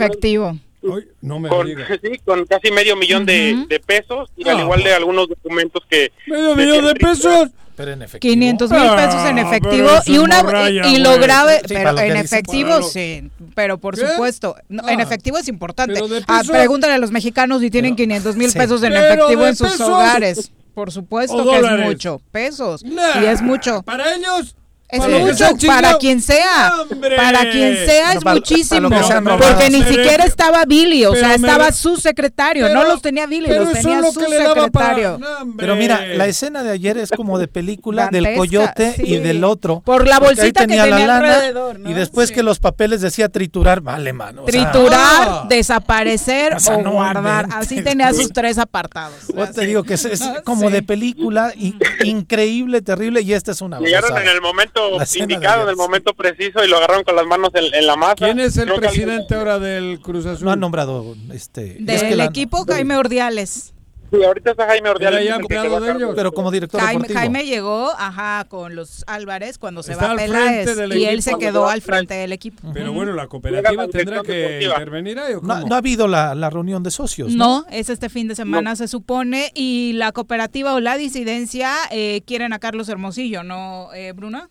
No 1.21 1.39
me 1.39 1.49
con, 1.49 1.67
sí, 1.69 2.19
con 2.25 2.45
casi 2.47 2.71
medio 2.71 2.97
millón 2.97 3.25
de, 3.27 3.65
de 3.69 3.81
pesos 3.81 4.31
y 4.37 4.49
al 4.49 4.59
Ah, 4.59 4.63
igual 4.63 4.83
de 4.83 4.95
algunos 4.95 5.29
documentos 5.29 5.83
que 5.89 6.13
¿Medio 6.27 6.55
millón 6.57 6.85
de 6.87 6.95
pesos? 6.95 7.49
Pero 7.77 7.93
en 7.93 8.03
efectivo. 8.03 8.33
500 8.33 8.71
mil 8.73 8.81
pesos 8.97 9.25
en 9.31 9.39
Ah, 9.39 9.43
efectivo 9.43 9.89
pero 9.89 10.03
y 10.07 10.19
una 10.19 10.43
y 10.89 10.99
lo 10.99 11.17
grave 11.19 11.61
Sí, 11.65 11.75
pero 11.75 11.99
en 12.01 12.17
efectivo 12.17 12.83
sí 12.83 13.31
pero 13.55 13.79
por 13.79 13.95
¿Qué? 13.97 14.07
supuesto 14.09 14.57
no, 14.69 14.89
en 14.89 14.99
Ah. 15.01 15.03
efectivo 15.05 15.39
es 15.39 15.47
importante 15.49 15.95
Pero 15.95 16.09
de 16.09 16.25
Ah, 16.27 16.43
pregúntale 16.47 16.95
a 16.95 16.99
los 16.99 17.13
mexicanos 17.13 17.61
si 17.61 17.71
tienen 17.71 17.95
500 17.95 18.35
mil 18.37 18.51
sí. 18.51 18.59
pesos 18.59 18.83
en 18.83 18.93
Pero 18.95 19.15
efectivo 19.15 19.47
en 19.47 19.55
sus 19.57 19.71
pesos. 19.71 19.89
hogares 19.89 20.53
por 20.75 20.91
supuesto 20.93 21.37
O 21.37 21.51
que 21.51 21.59
es 21.59 21.81
mucho 21.87 22.21
pesos 22.33 22.83
Nah, 22.85 23.23
y 23.23 23.27
es 23.27 23.43
mucho 23.43 23.83
Para 23.83 24.13
ellos. 24.15 24.57
Es 24.91 25.01
para 25.01 25.19
mucho 25.19 25.45
para 25.67 25.99
quien 25.99 26.21
sea 26.23 26.73
¡Hombre! 26.81 27.17
para 27.17 27.51
quien 27.51 27.77
sea 27.87 28.05
Bueno, 28.07 28.19
es 28.19 28.25
para- 28.25 28.35
muchísimo 28.37 28.89
para 28.91 29.37
porque 29.37 29.71
ni 29.71 29.83
siquiera 29.83 30.25
estaba 30.25 30.65
Billy 30.65 31.05
o 31.05 31.11
pero 31.13 31.21
sea 31.21 31.39
me- 31.39 31.47
estaba 31.49 31.73
su 31.73 31.97
secretario 31.97 32.69
no 32.71 32.85
los 32.85 33.03
tenía 33.03 33.27
Billy 33.27 33.47
pero 33.49 33.65
los 33.65 33.77
eso 33.77 33.89
tenía 33.89 34.11
su 34.11 34.19
que 34.21 34.29
le 34.29 34.39
daba 34.39 34.55
para- 34.69 34.87
secretario 34.95 35.19
No. 35.19 35.55
Pero 35.57 35.77
mira, 35.77 36.07
la 36.07 36.27
escena 36.27 36.63
de 36.63 36.71
ayer 36.71 36.97
es 36.99 37.11
como 37.11 37.39
de 37.39 37.49
película 37.49 38.09
del 38.11 38.35
coyote 38.37 38.95
y 38.99 39.19
del 39.19 39.45
otro. 39.45 39.81
Por 39.81 40.07
la 40.07 40.17
ahí 40.17 40.21
bolsita 40.23 40.61
que 40.63 40.67
tenía 40.69 40.87
la 40.87 41.21
lana. 41.21 41.39
Y 41.87 41.93
después 41.95 42.31
que 42.31 42.43
los 42.43 42.59
papeles 42.59 43.01
decía 43.01 43.29
triturar, 43.29 43.81
vale, 43.81 44.13
mano. 44.13 44.45
o 44.45 44.49
sea, 44.51 44.71
Triturar, 44.71 45.49
desaparecer 45.49 46.55
O 46.55 46.61
sea, 46.61 46.77
o 46.77 46.83
no 46.83 46.93
guardar. 46.93 47.49
Así 47.53 47.83
tenía 47.83 48.13
sus 48.15 48.33
tres 48.33 48.59
apartados. 48.59 49.15
Yo 49.35 49.51
te 49.51 49.67
digo 49.67 49.83
que 49.83 49.95
es, 49.95 50.09
como 50.45 50.71
de 50.71 50.83
película, 50.83 51.53
in- 51.57 51.79
increíble, 52.05 52.83
terrible, 52.83 53.23
y 53.23 53.33
esta 53.33 53.53
es 53.53 53.61
una 53.61 53.79
llegaron 53.81 54.17
en 54.19 54.29
el 54.29 54.41
momento 54.41 54.78
De 54.99 55.19
indicado, 55.19 55.63
en 55.65 55.69
el 55.71 55.77
momento 55.77 56.15
preciso 56.15 56.65
y 56.65 56.69
lo 56.69 56.77
agarraron 56.79 57.05
con 57.05 57.17
las 57.17 57.27
manos 57.27 57.51
en, 57.55 57.75
en 57.75 57.87
la 57.87 57.97
masa. 57.97 58.15
¿Quién 58.17 58.41
es 58.41 58.57
el 58.57 58.65
Creo 58.67 58.81
que 58.81 58.87
alguien- 58.89 59.07
presidente 59.07 59.35
ahora 59.35 59.59
del 59.59 60.01
Cruz 60.01 60.27
Azul? 60.27 60.45
No 60.45 60.51
han 60.53 60.61
nombrado 60.61 61.15
este. 61.33 61.79
es 61.79 61.87
Del 61.87 62.01
que 62.09 62.17
la- 62.17 62.25
equipo 62.27 62.65
Jaime 62.67 62.97
Ordiales. 62.97 63.75
Sí, 64.11 64.25
ahorita 64.25 64.53
está 64.53 64.67
Jaime 64.67 64.89
Ordiales. 64.89 65.21
El 65.21 65.47
que 65.47 65.55
de 65.59 65.91
ellos. 65.93 66.13
Pero 66.17 66.33
como 66.33 66.51
director 66.51 66.81
Jaime, 66.81 66.95
deportivo. 67.03 67.19
Jaime 67.19 67.45
llegó, 67.45 67.91
ajá, 67.91 68.47
con 68.49 68.75
los 68.75 69.05
Álvarez 69.07 69.59
cuando 69.59 69.83
se 69.83 69.93
Está 69.93 70.07
va 70.07 70.11
al 70.13 70.17
Peláez 70.17 70.65
frente 70.65 70.81
del 70.81 70.97
y 70.97 71.05
él 71.05 71.21
se 71.23 71.35
quedó 71.37 71.69
al 71.69 71.83
frente 71.83 72.15
del 72.15 72.33
equipo. 72.33 72.71
Pero 72.73 72.95
bueno, 72.95 73.13
la 73.13 73.27
cooperativa 73.27 73.83
la 73.85 73.89
tendrá 73.91 74.23
que 74.23 74.33
deportiva. 74.33 74.75
intervenir 74.77 75.19
ahí 75.19 75.35
o 75.35 75.43
no, 75.43 75.57
cómo? 75.57 75.69
no 75.69 75.75
ha 75.75 75.79
habido 75.79 76.09
la, 76.09 76.35
la 76.35 76.49
reunión 76.49 76.83
de 76.83 76.91
socios. 76.91 77.35
¿no? 77.35 77.61
No, 77.61 77.67
es 77.71 77.91
este 77.91 78.09
fin 78.09 78.29
de 78.29 78.35
semana 78.35 78.77
se 78.77 78.89
supone 78.89 79.53
y 79.55 79.93
la 79.93 80.13
cooperativa 80.13 80.73
o 80.73 80.81
la 80.81 80.97
disidencia 80.97 81.75
eh, 81.91 82.23
quieren 82.27 82.55
a 82.55 82.59
Carlos 82.61 82.89
Hermosillo, 82.89 83.43
¿no, 83.43 83.93
eh, 83.93 84.13
Bruna? 84.13 84.49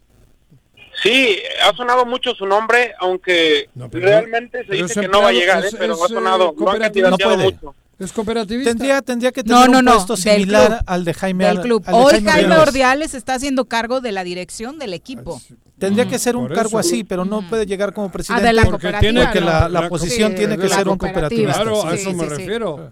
Sí, 1.03 1.38
ha 1.64 1.76
sonado 1.76 2.06
mucho 2.06 2.34
su 2.34 2.45
nombre, 2.48 2.94
aunque 2.99 3.69
No, 3.76 3.90
pero 3.90 4.07
realmente 4.07 4.65
se 4.65 4.74
dice 4.74 5.02
que 5.02 5.07
no 5.07 5.22
va 5.22 5.30
a 5.30 5.32
llegar, 5.32 5.64
es- 5.64 5.74
¿eh? 5.74 5.78
pero 5.80 5.94
es, 5.94 6.02
ha 6.02 6.06
eh, 6.06 6.10
sonado, 6.10 6.38
lo 6.45 6.49
han 6.49 6.56
cooperativa. 6.56 7.10
candidateado 7.10 7.32
No 7.38 7.49
puede. 7.52 7.53
mucho. 7.68 7.76
¿Es 7.99 8.11
cooperativista? 8.11 8.69
Tendría, 8.72 9.02
tendría 9.02 9.32
que 9.32 9.44
tener 9.44 9.69
no, 9.69 9.80
un 9.80 9.86
puesto 9.86 10.15
similar 10.18 10.68
club. 10.68 10.80
al 10.86 11.03
de 11.06 11.14
Jaime 11.15 11.45
Del 11.48 11.61
club. 11.61 11.84
al 11.88 11.94
de 11.94 11.99
Hoy 11.99 12.11
Jaime 12.14 12.32
Ordiales. 12.32 12.68
Ordiales 12.68 13.14
está 13.15 13.34
haciendo 13.36 13.65
cargo 13.65 14.02
de 14.02 14.11
la 14.11 14.24
dirección 14.24 14.78
del 14.78 14.94
equipo. 14.94 15.41
Tendría 15.80 16.07
que 16.07 16.19
ser 16.19 16.36
un 16.36 16.48
cargo 16.48 16.80
eso. 16.80 16.80
así, 16.80 17.03
pero 17.03 17.26
no 17.26 17.48
puede 17.49 17.65
llegar 17.65 17.94
como 17.94 18.11
presidente. 18.11 18.44
Ah, 18.44 18.48
de 18.48 18.53
la 18.53 18.64
Porque 18.65 18.72
cooperativa. 18.88 18.99
tiene 19.11 19.24
Porque 19.26 19.40
no. 19.40 19.45
la, 19.48 19.69
la 19.69 19.82
La- 19.82 19.90
posición 19.90 20.32
Sí, 20.32 20.38
tiene 20.38 20.57
que 20.57 20.68
la 20.68 20.76
ser 20.76 20.88
un 20.90 20.98
cooperativista. 20.98 21.53
Claro, 21.53 21.88
a 21.88 21.91
Sí, 21.91 22.02
eso 22.02 22.14
me 22.14 22.24
sí, 22.24 22.30
sí. 22.30 22.36
refiero. 22.38 22.91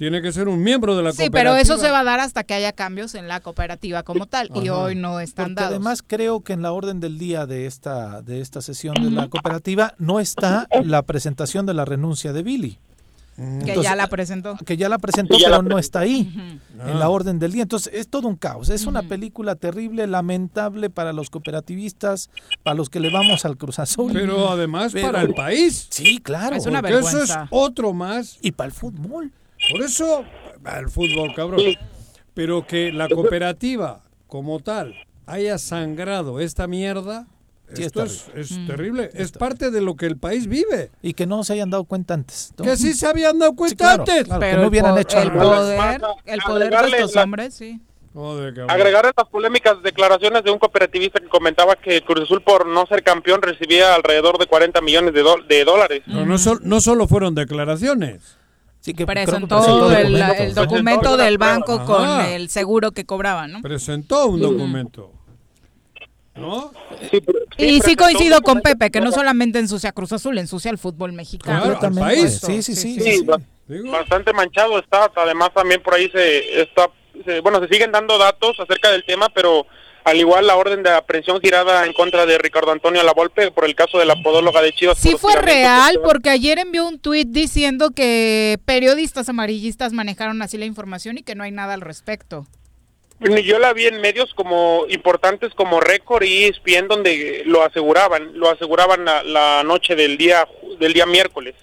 Tiene 0.00 0.22
que 0.22 0.32
ser 0.32 0.48
un 0.48 0.62
miembro 0.62 0.96
de 0.96 1.02
la 1.02 1.12
Sí, 1.12 1.18
cooperativa. 1.24 1.52
pero 1.52 1.56
eso 1.62 1.76
se 1.76 1.90
va 1.90 2.00
a 2.00 2.04
dar 2.04 2.20
hasta 2.20 2.42
que 2.42 2.54
haya 2.54 2.72
cambios 2.72 3.14
en 3.14 3.28
la 3.28 3.40
cooperativa 3.40 4.02
como 4.02 4.24
tal 4.24 4.50
y 4.54 4.70
hoy 4.70 4.94
no 4.94 5.20
están 5.20 5.48
Porque 5.48 5.54
dados. 5.56 5.70
además 5.76 6.02
creo 6.06 6.40
que 6.40 6.54
en 6.54 6.62
la 6.62 6.72
orden 6.72 7.00
del 7.00 7.18
día 7.18 7.44
de 7.44 7.66
esta, 7.66 8.22
de 8.22 8.40
esta 8.40 8.62
sesión 8.62 8.94
de 8.94 9.10
la 9.10 9.28
cooperativa 9.28 9.92
no 9.98 10.18
está 10.18 10.66
la 10.84 11.02
presentación 11.02 11.66
de 11.66 11.74
la 11.74 11.84
renuncia 11.84 12.32
de 12.32 12.42
Billy. 12.42 12.78
que 13.36 13.44
Entonces, 13.70 13.84
ya 13.84 13.94
la 13.96 14.06
presentó. 14.08 14.56
que 14.66 14.76
ya 14.76 14.88
la 14.90 14.98
presentó, 14.98 15.38
Ya 15.38 15.48
pero 15.48 15.62
la 15.62 15.68
no 15.68 15.78
está 15.78 16.00
ahí 16.00 16.30
Ah. 16.78 16.90
en 16.90 16.98
la 16.98 17.08
orden 17.08 17.38
del 17.38 17.52
día. 17.52 17.62
Entonces 17.62 17.90
es 17.94 18.08
todo 18.08 18.26
un 18.28 18.36
caos. 18.36 18.68
Es 18.68 18.84
una 18.86 19.02
película 19.02 19.54
terrible, 19.54 20.06
lamentable 20.06 20.90
para 20.90 21.12
los 21.14 21.30
cooperativistas, 21.30 22.28
para 22.62 22.74
los 22.74 22.90
que 22.90 23.00
le 23.00 23.10
vamos 23.10 23.44
al 23.44 23.56
Cruz 23.56 23.78
Azul. 23.78 24.12
Pero 24.12 24.50
además 24.50 24.92
Pero- 24.92 25.06
para 25.12 25.22
el 25.22 25.32
país. 25.34 25.86
Sí, 25.90 26.18
claro. 26.18 26.56
Es 26.56 26.66
una 26.66 26.80
Porque 26.82 26.98
eso 26.98 27.08
es 27.08 27.12
vergüenza. 27.28 27.48
otro 27.50 27.92
más. 27.94 28.38
Y 28.42 28.52
para 28.52 28.68
el 28.68 28.72
fútbol. 28.74 29.30
Por 29.70 29.82
eso, 29.82 30.24
el 30.78 30.88
fútbol, 30.88 31.34
cabrón. 31.34 31.60
Pero 32.34 32.66
que 32.66 32.92
la 32.92 33.08
cooperativa, 33.08 34.02
como 34.26 34.60
tal, 34.60 34.94
haya 35.26 35.58
sangrado 35.58 36.40
esta 36.40 36.66
mierda, 36.66 37.26
Sí, 37.72 37.84
esto 37.84 38.02
es 38.02 38.26
terrible. 38.66 39.10
Es 39.14 39.30
parte 39.30 39.70
de 39.70 39.80
lo 39.80 39.94
que 39.94 40.06
el 40.06 40.16
país 40.16 40.48
vive. 40.48 40.90
Y 41.02 41.14
que 41.14 41.24
no 41.26 41.44
se 41.44 41.52
hayan 41.52 41.70
dado 41.70 41.84
cuenta 41.84 42.14
antes. 42.14 42.52
Que 42.60 42.76
sí 42.76 42.94
se 42.94 43.06
habían 43.06 43.38
dado 43.38 43.54
cuenta 43.54 43.76
claro, 43.76 44.02
antes. 44.02 44.24
claro, 44.24 44.40
que 44.40 44.52
no 44.54 44.66
hubieran 44.66 44.98
hecho 44.98 45.18
el 45.18 45.30
algo. 45.30 45.38
poder, 45.40 46.00
el 46.24 46.40
poder 46.40 46.70
de 46.70 46.88
estos 46.96 47.14
la- 47.14 47.22
hombres, 47.22 47.54
sí. 47.54 47.80
Joder, 48.12 48.54
cabrón. 48.54 48.70
Agregar 48.72 49.06
a 49.06 49.12
las 49.16 49.28
polémicas 49.28 49.80
declaraciones 49.84 50.42
de 50.42 50.50
un 50.50 50.58
cooperativista 50.58 51.20
que 51.20 51.28
comentaba 51.28 51.76
que 51.76 52.02
Cruz 52.02 52.24
Azul 52.24 52.42
por 52.42 52.66
no 52.66 52.84
ser 52.86 53.04
campeón 53.04 53.40
recibía 53.40 53.94
alrededor 53.94 54.36
de 54.38 54.46
40 54.48 54.80
millones 54.80 55.14
de, 55.14 55.64
dólares. 55.64 56.02
No, 56.06 56.26
no, 56.26 56.38
sol- 56.38 56.58
no 56.64 56.80
solo 56.80 57.06
fueron 57.06 57.36
declaraciones. 57.36 58.36
Sí, 58.80 58.94
que 58.94 59.04
Presentó 59.06 59.92
el, 59.94 60.16
el 60.16 60.54
documento 60.54 61.16
del 61.18 61.36
banco 61.36 61.74
Ajá. 61.74 61.84
con 61.84 62.20
el 62.26 62.48
seguro 62.48 62.92
que 62.92 63.04
cobraban, 63.04 63.52
¿no? 63.52 63.60
Presentó 63.62 64.26
un 64.26 64.40
documento. 64.40 65.12
¿No? 66.34 66.72
Y 67.58 67.80
sí 67.82 67.96
coincido 67.96 68.40
con 68.40 68.60
Pepe, 68.62 68.90
que 68.90 69.00
no 69.00 69.12
solamente 69.12 69.58
ensucia 69.58 69.92
Cruz 69.92 70.12
Azul, 70.12 70.38
ensucia 70.38 70.70
al 70.70 70.78
fútbol 70.78 71.12
mexicano. 71.12 71.62
Claro, 71.78 71.78
al 71.86 71.94
país. 71.94 72.40
Sí, 72.42 72.62
sí, 72.62 72.74
sí. 72.74 72.98
Sí, 72.98 73.24
ba- 73.24 73.38
bastante 73.90 74.32
manchado 74.32 74.78
está. 74.78 75.10
Además, 75.16 75.50
también 75.54 75.82
por 75.82 75.94
ahí 75.94 76.08
se 76.10 76.62
está, 76.62 76.88
se- 77.26 77.40
bueno, 77.40 77.60
se 77.60 77.68
siguen 77.68 77.92
dando 77.92 78.16
datos 78.16 78.58
acerca 78.58 78.90
del 78.90 79.04
tema, 79.04 79.28
pero 79.34 79.66
al 80.04 80.18
igual 80.18 80.46
la 80.46 80.56
orden 80.56 80.82
de 80.82 80.90
aprehensión 80.90 81.40
girada 81.40 81.84
en 81.86 81.92
contra 81.92 82.26
de 82.26 82.38
Ricardo 82.38 82.72
Antonio 82.72 83.02
Lavolpe 83.02 83.50
por 83.50 83.64
el 83.64 83.74
caso 83.74 83.98
de 83.98 84.06
la 84.06 84.16
podóloga 84.22 84.62
de 84.62 84.72
Chivas. 84.72 84.98
Sí 84.98 85.16
fue 85.18 85.36
real, 85.36 86.00
porque 86.02 86.30
ayer 86.30 86.58
envió 86.58 86.86
un 86.86 86.98
tuit 86.98 87.28
diciendo 87.28 87.90
que 87.90 88.58
periodistas 88.64 89.28
amarillistas 89.28 89.92
manejaron 89.92 90.42
así 90.42 90.58
la 90.58 90.66
información 90.66 91.18
y 91.18 91.22
que 91.22 91.34
no 91.34 91.44
hay 91.44 91.52
nada 91.52 91.74
al 91.74 91.80
respecto. 91.80 92.46
Yo 93.20 93.58
la 93.58 93.74
vi 93.74 93.86
en 93.86 94.00
medios 94.00 94.32
como 94.32 94.86
importantes 94.88 95.52
como 95.54 95.78
Récord 95.80 96.22
y 96.22 96.44
ESPN 96.44 96.88
donde 96.88 97.42
lo 97.44 97.62
aseguraban, 97.62 98.38
lo 98.38 98.48
aseguraban 98.48 99.04
la, 99.04 99.22
la 99.22 99.62
noche 99.62 99.94
del 99.94 100.16
día 100.16 100.48
del 100.78 100.94
día 100.94 101.06
miércoles. 101.06 101.54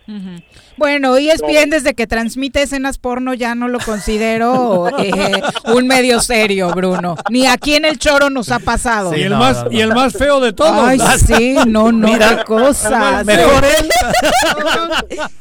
Bueno, 0.78 1.18
E 1.18 1.30
ESPN 1.32 1.70
desde 1.72 1.94
que 1.96 2.08
transmite 2.08 2.62
escenas 2.62 2.98
porno 2.98 3.34
ya 3.34 3.56
no 3.56 3.68
lo 3.68 3.80
considero 3.80 4.88
eh, 5.00 5.42
un 5.74 5.88
medio 5.88 6.20
serio, 6.22 6.70
Bruno. 6.72 7.16
Ni 7.30 7.48
aquí 7.48 7.76
en 7.76 7.86
el 7.86 7.98
Choro 7.98 8.30
nos 8.30 8.52
ha 8.52 8.60
pasado. 8.60 9.16
y, 9.16 9.22
el 9.24 9.32
más, 9.36 9.66
y 9.72 9.82
el 9.82 9.94
más 9.94 10.14
feo 10.14 10.40
de 10.40 10.54
todos. 10.54 10.72
Ay, 10.74 11.00
sí, 11.26 11.56
no, 11.68 11.92
no, 11.92 12.08
Mira, 12.08 12.38
qué 12.38 12.44
cosa. 12.46 13.24
Mejor 13.24 13.66
él. 13.66 13.90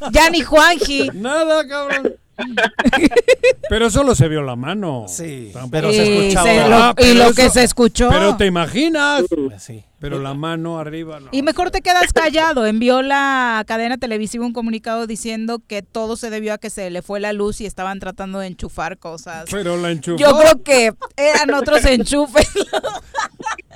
ya 0.12 0.30
ni 0.30 0.40
Juanji. 0.40 1.10
Nada, 1.14 1.66
cabrón. 1.66 2.14
Pero 3.68 3.90
solo 3.90 4.14
se 4.14 4.28
vio 4.28 4.42
la 4.42 4.56
mano. 4.56 5.06
Sí, 5.08 5.52
pero 5.70 5.90
se 5.90 6.04
Y 6.04 6.18
escuchaba. 6.28 6.94
se 6.96 7.04
lo- 7.04 7.10
y 7.12 7.14
lo 7.14 7.32
que 7.34 7.50
se 7.50 7.62
escuchó. 7.64 8.08
Pero 8.10 8.36
te 8.36 8.46
imaginas. 8.46 9.24
Sí. 9.58 9.84
Pero 9.98 10.18
la 10.20 10.34
mano 10.34 10.78
arriba 10.78 11.20
no. 11.20 11.28
Y 11.32 11.40
mejor 11.42 11.70
te 11.70 11.80
quedas 11.80 12.12
callado. 12.12 12.66
Envió 12.66 13.00
la 13.00 13.64
cadena 13.66 13.96
televisiva 13.96 14.44
un 14.44 14.52
comunicado 14.52 15.06
diciendo 15.06 15.62
que 15.66 15.80
todo 15.80 16.16
se 16.16 16.28
debió 16.28 16.52
a 16.52 16.58
que 16.58 16.68
se 16.68 16.90
le 16.90 17.00
fue 17.00 17.18
la 17.18 17.32
luz 17.32 17.62
y 17.62 17.66
estaban 17.66 17.98
tratando 17.98 18.38
de 18.40 18.48
enchufar 18.48 18.98
cosas. 18.98 19.46
Pero 19.50 19.78
la 19.78 19.90
enchufó. 19.90 20.18
Yo 20.18 20.38
creo 20.38 20.62
que 20.62 20.92
eran 21.16 21.54
otros 21.54 21.82
enchufes. 21.86 22.46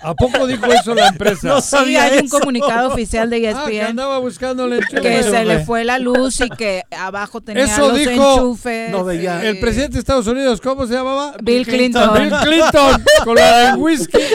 ¿A 0.03 0.15
poco 0.15 0.47
dijo 0.47 0.67
eso 0.67 0.95
la 0.95 1.09
empresa? 1.09 1.49
No 1.49 1.61
Sí, 1.61 1.69
sabía 1.71 2.05
hay 2.05 2.19
un 2.19 2.29
comunicado 2.29 2.89
oficial 2.93 3.29
de 3.31 3.39
E 3.39 3.49
Ah, 3.55 3.65
que 3.67 3.77
ESPN 3.79 3.91
andaba 3.91 4.19
buscando 4.19 4.65
el 4.67 4.75
enchufe. 4.75 5.01
que 5.03 5.23
se 5.23 5.45
le 5.45 5.65
fue 5.65 5.85
la 5.85 5.99
luz 5.99 6.41
y 6.41 6.49
que 6.51 6.83
abajo 6.91 7.41
tenía 7.41 7.65
Eso 7.65 7.89
los 7.89 7.99
dijo 7.99 8.11
enchufes. 8.35 8.91
No 8.91 9.05
veía. 9.05 9.43
el 9.47 9.59
presidente 9.59 9.95
de 9.95 10.01
Estados 10.01 10.27
Unidos, 10.27 10.61
¿cómo 10.61 10.87
se 10.87 10.95
llamaba? 10.95 11.35
Bill 11.43 11.67
Clinton. 11.67 12.13
Bill 12.15 12.33
Clinton, 12.45 13.03
con 13.25 13.35
la 13.37 13.59
del 13.71 13.77
whisky. 13.79 14.19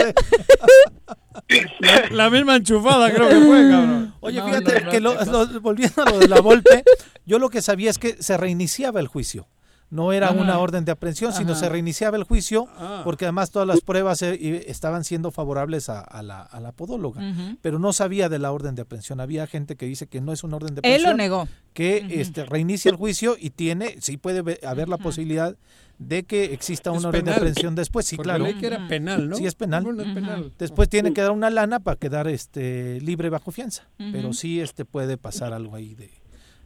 La, 1.80 2.04
la 2.10 2.30
misma 2.30 2.56
enchufada 2.56 3.12
creo 3.12 3.28
que 3.28 3.36
fue, 3.46 3.70
cabrón. 3.70 4.14
Oye, 4.20 4.38
No, 4.38 4.46
fíjate 4.46 4.80
no, 4.80 4.86
no, 4.86 4.90
que 4.90 5.00
lo- 5.00 5.60
volviendo 5.60 6.02
a 6.02 6.10
lo 6.10 6.18
de 6.18 6.28
la 6.28 6.40
Volpe, 6.40 6.82
yo 7.24 7.38
lo 7.38 7.48
que 7.50 7.62
sabía 7.62 7.90
es 7.90 7.98
que 7.98 8.16
se 8.22 8.36
reiniciaba 8.36 9.00
el 9.00 9.06
juicio. 9.08 9.46
No 9.88 10.12
era 10.12 10.30
Ajá. 10.30 10.40
una 10.40 10.58
orden 10.58 10.84
de 10.84 10.90
aprehensión, 10.92 11.32
sino 11.32 11.52
Ajá. 11.52 11.60
se 11.60 11.68
reiniciaba 11.68 12.16
el 12.16 12.24
juicio 12.24 12.66
Ah. 12.76 13.02
porque 13.04 13.24
además 13.24 13.50
todas 13.52 13.68
las 13.68 13.80
pruebas 13.82 14.20
eh, 14.22 14.64
estaban 14.68 15.04
siendo 15.04 15.30
favorables 15.30 15.88
a, 15.88 16.00
a 16.00 16.22
la, 16.22 16.42
a 16.42 16.58
la 16.60 16.72
podóloga. 16.72 17.22
Pero 17.62 17.78
no 17.78 17.92
sabía 17.92 18.28
de 18.28 18.38
la 18.40 18.50
orden 18.52 18.74
de 18.74 18.82
aprehensión. 18.82 19.20
Había 19.20 19.46
gente 19.46 19.76
que 19.76 19.86
dice 19.86 20.06
que 20.08 20.20
no 20.20 20.32
es 20.32 20.42
una 20.42 20.56
orden 20.56 20.74
de 20.74 20.80
Él 20.80 21.06
aprehensión. 21.06 21.10
lo 21.12 21.16
negó. 21.16 21.48
Que 21.72 22.04
este, 22.20 22.44
reinicia 22.46 22.90
el 22.90 22.96
juicio 22.96 23.36
y 23.38 23.50
tiene, 23.50 23.96
sí 24.00 24.16
puede 24.16 24.58
haber 24.66 24.88
la 24.88 24.98
posibilidad 24.98 25.56
de 25.98 26.24
que 26.24 26.52
exista 26.52 26.90
Es 26.90 26.98
una 26.98 27.08
orden 27.08 27.24
de 27.24 27.32
aprehensión 27.34 27.74
después. 27.74 28.06
Sí, 28.06 28.16
Porque 28.16 28.28
claro. 28.28 28.44
que 28.58 28.66
era 28.66 28.88
penal, 28.88 29.28
¿no? 29.28 29.36
Sí, 29.36 29.46
es 29.46 29.54
penal. 29.54 29.84
Bueno, 29.84 30.02
es 30.02 30.12
penal. 30.12 30.52
Después 30.58 30.88
tiene 30.88 31.12
que 31.14 31.20
dar 31.22 31.30
una 31.30 31.48
lana 31.48 31.78
para 31.80 31.96
quedar 31.96 32.26
este 32.28 33.00
libre 33.02 33.30
bajo 33.30 33.50
fianza. 33.52 33.88
Pero 33.98 34.32
sí 34.32 34.60
este 34.60 34.84
puede 34.84 35.16
pasar 35.16 35.52
algo 35.52 35.76
ahí 35.76 35.94
de, 35.94 36.10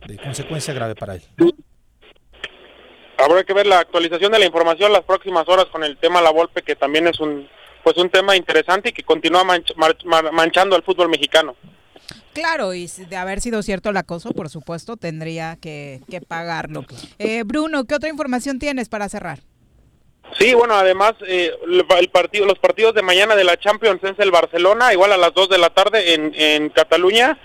de 0.08 0.16
consecuencia 0.16 0.72
grave 0.72 0.94
para 0.94 1.16
él. 1.16 1.22
Habrá 3.22 3.44
que 3.44 3.52
ver 3.52 3.66
la 3.66 3.80
actualización 3.80 4.32
de 4.32 4.38
la 4.38 4.46
información 4.46 4.92
las 4.92 5.02
próximas 5.04 5.48
horas 5.48 5.66
con 5.66 5.84
el 5.84 5.96
tema 5.96 6.20
La 6.20 6.30
Volpe, 6.30 6.62
que 6.62 6.76
también 6.76 7.06
es 7.06 7.20
un 7.20 7.48
pues 7.82 7.96
un 7.96 8.10
tema 8.10 8.36
interesante 8.36 8.90
y 8.90 8.92
que 8.92 9.02
continúa 9.02 9.42
manch- 9.42 9.74
manchando 10.32 10.76
al 10.76 10.82
fútbol 10.82 11.08
mexicano. 11.08 11.56
Claro, 12.34 12.74
y 12.74 12.86
de 12.86 13.16
haber 13.16 13.40
sido 13.40 13.62
cierto 13.62 13.88
el 13.90 13.96
acoso, 13.96 14.32
por 14.32 14.50
supuesto, 14.50 14.96
tendría 14.96 15.56
que, 15.60 16.00
que 16.10 16.20
pagarlo. 16.20 16.84
Eh, 17.18 17.42
Bruno, 17.44 17.84
¿qué 17.86 17.94
otra 17.94 18.10
información 18.10 18.58
tienes 18.58 18.88
para 18.90 19.08
cerrar? 19.08 19.38
Sí, 20.38 20.52
bueno, 20.54 20.74
además 20.74 21.14
eh, 21.26 21.50
el 21.66 21.84
el 21.98 22.08
partido, 22.10 22.46
los 22.46 22.58
partidos 22.58 22.94
de 22.94 23.02
mañana 23.02 23.34
de 23.34 23.44
la 23.44 23.56
Champions 23.58 24.02
es 24.04 24.18
el 24.18 24.30
Barcelona, 24.30 24.92
igual 24.92 25.12
a 25.12 25.16
las 25.16 25.32
2 25.34 25.48
de 25.48 25.58
la 25.58 25.70
tarde 25.70 26.14
en, 26.14 26.32
en 26.36 26.68
Cataluña. 26.68 27.38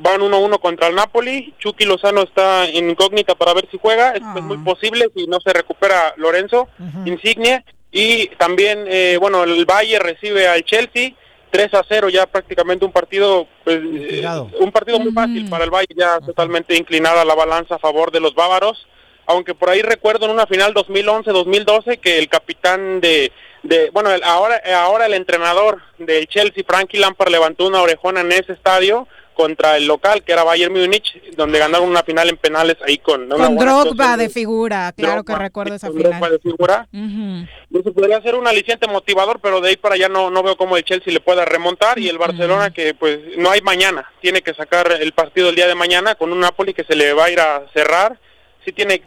Van 0.00 0.20
1-1 0.20 0.58
contra 0.60 0.88
el 0.88 0.94
Napoli. 0.94 1.54
Chucky 1.58 1.84
Lozano 1.84 2.22
está 2.22 2.66
en 2.66 2.90
incógnita 2.90 3.34
para 3.34 3.54
ver 3.54 3.68
si 3.70 3.78
juega. 3.80 4.12
Es 4.12 4.22
pues, 4.32 4.44
muy 4.44 4.58
posible 4.58 5.08
si 5.14 5.26
no 5.26 5.38
se 5.40 5.52
recupera 5.52 6.14
Lorenzo 6.16 6.68
Insigne. 7.06 7.64
Y 7.92 8.28
también, 8.38 8.84
eh, 8.88 9.16
bueno, 9.20 9.42
el 9.44 9.64
Valle 9.66 9.98
recibe 9.98 10.46
al 10.48 10.64
Chelsea. 10.64 11.10
3 11.52 11.74
a 11.74 11.82
0 11.88 12.08
ya 12.10 12.26
prácticamente 12.26 12.84
un 12.84 12.92
partido 12.92 13.48
pues, 13.64 13.80
eh, 13.82 14.22
un 14.60 14.70
partido 14.70 15.00
muy 15.00 15.10
fácil 15.12 15.50
para 15.50 15.64
el 15.64 15.70
Valle 15.70 15.88
ya 15.96 16.20
totalmente 16.20 16.76
inclinada 16.76 17.24
la 17.24 17.34
balanza 17.34 17.74
a 17.74 17.78
favor 17.80 18.12
de 18.12 18.20
los 18.20 18.36
bávaros 18.36 18.86
aunque 19.26 19.52
por 19.56 19.68
ahí 19.68 19.82
recuerdo 19.82 20.26
en 20.26 20.30
una 20.30 20.46
final 20.46 20.72
2011-2012 20.74 21.98
que 21.98 22.18
el 22.18 22.28
capitán 22.28 23.00
de, 23.00 23.32
de 23.62 23.90
bueno, 23.90 24.10
el- 24.10 24.22
ahora, 24.22 24.60
ahora 24.76 25.06
el 25.06 25.14
entrenador 25.14 25.80
del 25.98 26.26
Chelsea, 26.28 26.64
Frankie 26.66 26.98
Lampard, 26.98 27.30
levantó 27.30 27.66
una 27.66 27.82
orejona 27.82 28.20
en 28.20 28.32
ese 28.32 28.52
estadio 28.52 29.06
contra 29.34 29.76
el 29.76 29.86
local, 29.86 30.22
que 30.22 30.32
era 30.32 30.44
Bayern 30.44 30.72
Múnich, 30.72 31.20
donde 31.36 31.58
ganaron 31.58 31.88
una 31.88 32.02
final 32.02 32.28
en 32.28 32.36
penales 32.36 32.76
ahí 32.86 32.98
con... 32.98 33.32
una 33.32 33.46
Con 33.46 33.56
Drogba 33.56 34.16
de 34.16 34.28
figura, 34.28 34.92
claro 34.96 35.24
que 35.24 35.34
recuerdo 35.34 35.74
esa 35.74 35.88
con 35.88 35.98
Drogba 35.98 36.16
final. 36.16 36.32
de 36.32 36.38
figura. 36.38 36.88
Ujú. 36.92 37.80
Eso 37.80 37.92
podría 37.92 38.20
ser 38.22 38.34
un 38.34 38.46
aliciente 38.46 38.86
motivador, 38.86 39.40
pero 39.40 39.60
de 39.60 39.70
ahí 39.70 39.76
para 39.76 39.94
allá 39.94 40.08
no, 40.08 40.30
no 40.30 40.42
veo 40.42 40.56
cómo 40.56 40.76
el 40.76 40.84
Chelsea 40.84 41.12
le 41.12 41.20
pueda 41.20 41.44
remontar 41.44 41.98
y 41.98 42.08
el 42.08 42.18
Barcelona 42.18 42.70
que 42.70 42.94
pues 42.94 43.18
no 43.38 43.50
hay 43.50 43.60
mañana, 43.62 44.10
tiene 44.20 44.42
que 44.42 44.54
sacar 44.54 44.92
el 44.92 45.12
partido 45.12 45.48
el 45.48 45.56
día 45.56 45.66
de 45.66 45.74
mañana 45.74 46.14
con 46.14 46.32
un 46.32 46.40
Napoli 46.40 46.74
que 46.74 46.84
se 46.84 46.96
le 46.96 47.12
va 47.12 47.24
a 47.24 47.30
ir 47.30 47.40
a 47.40 47.64
cerrar, 47.72 48.18
sí 48.64 48.72
tiene 48.72 49.02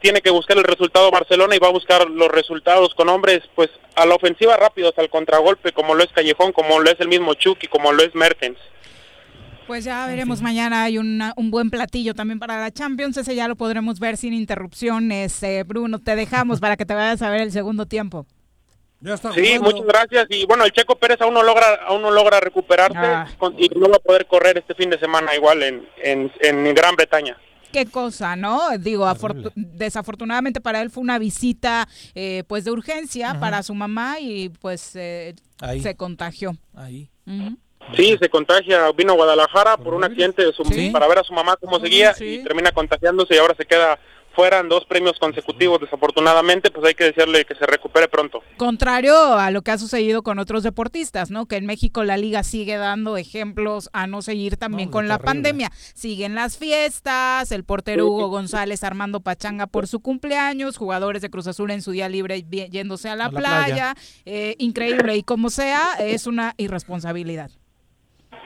tiene 0.00 0.20
que 0.20 0.30
buscar 0.30 0.56
el 0.56 0.64
resultado 0.64 1.10
Barcelona 1.10 1.56
y 1.56 1.58
va 1.58 1.68
a 1.68 1.72
buscar 1.72 2.08
los 2.08 2.28
resultados 2.28 2.94
con 2.94 3.08
hombres 3.08 3.40
pues 3.54 3.68
a 3.96 4.06
la 4.06 4.14
ofensiva 4.14 4.56
rápidos, 4.56 4.94
al 4.96 5.10
contragolpe 5.10 5.72
como 5.72 5.94
lo 5.94 6.04
es 6.04 6.12
Callejón, 6.12 6.52
como 6.52 6.80
lo 6.80 6.90
es 6.90 7.00
el 7.00 7.08
mismo 7.08 7.34
Chucky, 7.34 7.66
como 7.66 7.92
lo 7.92 8.02
es 8.02 8.14
Mertens. 8.14 8.58
Pues 9.68 9.84
ya 9.84 10.06
veremos 10.06 10.40
mañana, 10.40 10.84
hay 10.84 10.96
una- 10.98 11.34
un 11.36 11.50
buen 11.50 11.68
platillo 11.70 12.14
también 12.14 12.38
para 12.38 12.58
la 12.58 12.70
Champions, 12.72 13.18
ese 13.18 13.34
ya 13.34 13.46
lo 13.48 13.54
podremos 13.54 14.00
ver 14.00 14.16
sin 14.16 14.32
interrupciones. 14.32 15.42
Eh, 15.42 15.62
Bruno, 15.66 15.98
te 15.98 16.16
dejamos 16.16 16.58
para 16.58 16.76
que 16.78 16.86
te 16.86 16.94
vayas 16.94 17.20
a 17.20 17.28
ver 17.30 17.42
el 17.42 17.52
segundo 17.52 17.84
tiempo. 17.84 18.26
Ya 19.00 19.12
está 19.14 19.30
Sí, 19.32 19.58
muchas 19.60 19.84
gracias. 19.86 20.26
Y 20.30 20.46
bueno, 20.46 20.64
el 20.64 20.72
Checo 20.72 20.96
Pérez 20.98 21.20
aún 21.20 21.34
no 21.34 21.42
logra, 21.42 21.66
aún 21.86 22.00
no 22.00 22.10
logra 22.10 22.40
recuperarse 22.40 22.96
Ah. 22.98 23.28
con- 23.38 23.54
y 23.62 23.68
no 23.78 23.88
va 23.90 23.96
a 23.96 24.00
poder 24.00 24.26
correr 24.26 24.56
este 24.58 24.74
fin 24.74 24.88
de 24.90 24.98
semana 24.98 25.34
igual 25.36 25.62
en, 25.62 25.86
en, 26.02 26.32
en 26.40 26.74
Gran 26.74 26.96
Bretaña. 26.96 27.36
Qué 27.70 27.84
cosa, 27.84 28.34
¿no? 28.36 28.76
Digo, 28.78 29.04
afortu- 29.06 29.52
desafortunadamente 29.54 30.62
para 30.62 30.80
él 30.80 30.88
fue 30.90 31.02
una 31.02 31.18
visita 31.18 31.86
eh, 32.14 32.42
pues 32.48 32.64
de 32.64 32.70
urgencia 32.70 33.38
para 33.38 33.62
su 33.62 33.74
mamá 33.74 34.18
y 34.18 34.48
pues 34.48 34.96
eh, 34.96 35.34
Ahí. 35.60 35.82
se 35.82 35.94
contagió. 35.94 36.56
Ahí. 36.74 37.10
Ujú. 37.26 37.58
Sí, 37.96 38.16
se 38.20 38.28
contagia, 38.28 38.90
vino 38.92 39.12
a 39.12 39.16
Guadalajara 39.16 39.76
por 39.76 39.94
un 39.94 40.04
accidente 40.04 40.44
de 40.44 40.52
su, 40.52 40.64
Sí. 40.64 40.90
para 40.90 41.08
ver 41.08 41.18
a 41.18 41.24
su 41.24 41.32
mamá 41.32 41.56
cómo 41.56 41.80
seguía 41.80 42.14
Sí. 42.14 42.40
y 42.40 42.42
termina 42.44 42.72
contagiándose 42.72 43.34
y 43.34 43.38
ahora 43.38 43.54
se 43.56 43.64
queda 43.64 43.98
fueran 44.34 44.68
dos 44.68 44.84
premios 44.84 45.18
consecutivos, 45.18 45.80
desafortunadamente, 45.80 46.70
pues 46.70 46.86
hay 46.86 46.94
que 46.94 47.02
decirle 47.10 47.44
que 47.44 47.56
se 47.56 47.66
recupere 47.66 48.06
pronto. 48.06 48.40
Contrario 48.56 49.32
a 49.32 49.50
lo 49.50 49.62
que 49.62 49.72
ha 49.72 49.78
sucedido 49.78 50.22
con 50.22 50.38
otros 50.38 50.62
deportistas, 50.62 51.32
¿no? 51.32 51.46
Que 51.46 51.56
en 51.56 51.66
México 51.66 52.04
la 52.04 52.16
liga 52.16 52.44
sigue 52.44 52.76
dando 52.76 53.16
ejemplos 53.16 53.90
a 53.92 54.06
no 54.06 54.22
seguir 54.22 54.56
también 54.56 54.90
con 54.92 55.08
la 55.08 55.18
pandemia. 55.18 55.72
Siguen 55.92 56.36
las 56.36 56.56
fiestas, 56.56 57.50
el 57.50 57.64
portero 57.64 58.06
Hugo 58.06 58.28
González 58.28 58.84
armando 58.84 59.18
pachanga 59.18 59.66
por 59.66 59.88
su 59.88 59.98
cumpleaños, 59.98 60.76
jugadores 60.76 61.20
de 61.20 61.30
Cruz 61.30 61.48
Azul 61.48 61.72
en 61.72 61.82
su 61.82 61.90
día 61.90 62.08
libre 62.08 62.44
yéndose 62.48 63.08
a 63.08 63.16
la, 63.16 63.24
A 63.24 63.32
la 63.32 63.38
playa. 63.40 63.64
playa. 63.66 63.94
Eh, 64.24 64.54
increíble, 64.58 65.16
y 65.16 65.24
como 65.24 65.50
sea, 65.50 65.94
es 65.98 66.28
una 66.28 66.54
irresponsabilidad. 66.58 67.50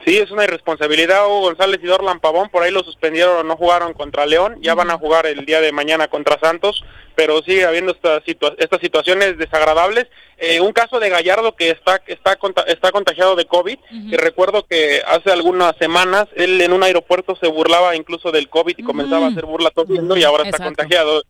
Sí, 0.05 0.17
es 0.17 0.31
una 0.31 0.43
irresponsabilidad. 0.43 1.25
Hugo 1.27 1.41
González 1.41 1.79
y 1.81 1.87
Dorlan 1.87 2.19
Pavón 2.19 2.49
por 2.49 2.63
ahí 2.63 2.71
lo 2.71 2.83
suspendieron, 2.83 3.47
no 3.47 3.55
jugaron 3.55 3.93
contra 3.93 4.25
León. 4.25 4.57
Ya 4.61 4.73
van 4.75 4.91
a 4.91 4.97
jugar 4.97 5.25
el 5.25 5.45
día 5.45 5.61
de 5.61 5.71
mañana 5.71 6.07
contra 6.09 6.37
Santos, 6.39 6.83
pero 7.15 7.41
sigue 7.43 7.65
habiendo 7.65 7.93
estas, 7.93 8.23
situa- 8.23 8.55
estas 8.57 8.81
situaciones 8.81 9.37
desagradables. 9.37 10.07
Eh, 10.37 10.59
un 10.59 10.73
caso 10.73 10.99
de 10.99 11.09
Gallardo 11.09 11.55
que 11.55 11.69
está 11.69 12.01
está 12.07 12.37
está 12.67 12.91
contagiado 12.91 13.35
de 13.35 13.45
COVID. 13.45 13.77
Y 13.91 14.17
recuerdo 14.17 14.65
que 14.65 15.01
hace 15.07 15.31
algunas 15.31 15.75
semanas 15.77 16.25
él 16.35 16.59
en 16.61 16.73
un 16.73 16.83
aeropuerto 16.83 17.35
se 17.39 17.47
burlaba 17.47 17.95
incluso 17.95 18.31
del 18.31 18.49
COVID 18.49 18.75
y 18.77 18.83
comenzaba 18.83 19.27
a 19.27 19.29
hacer 19.29 19.45
burla 19.45 19.69
tosiendo 19.69 20.17
y 20.17 20.23
ahora 20.23 20.43
está 20.43 20.57
contagiado. 20.75 21.23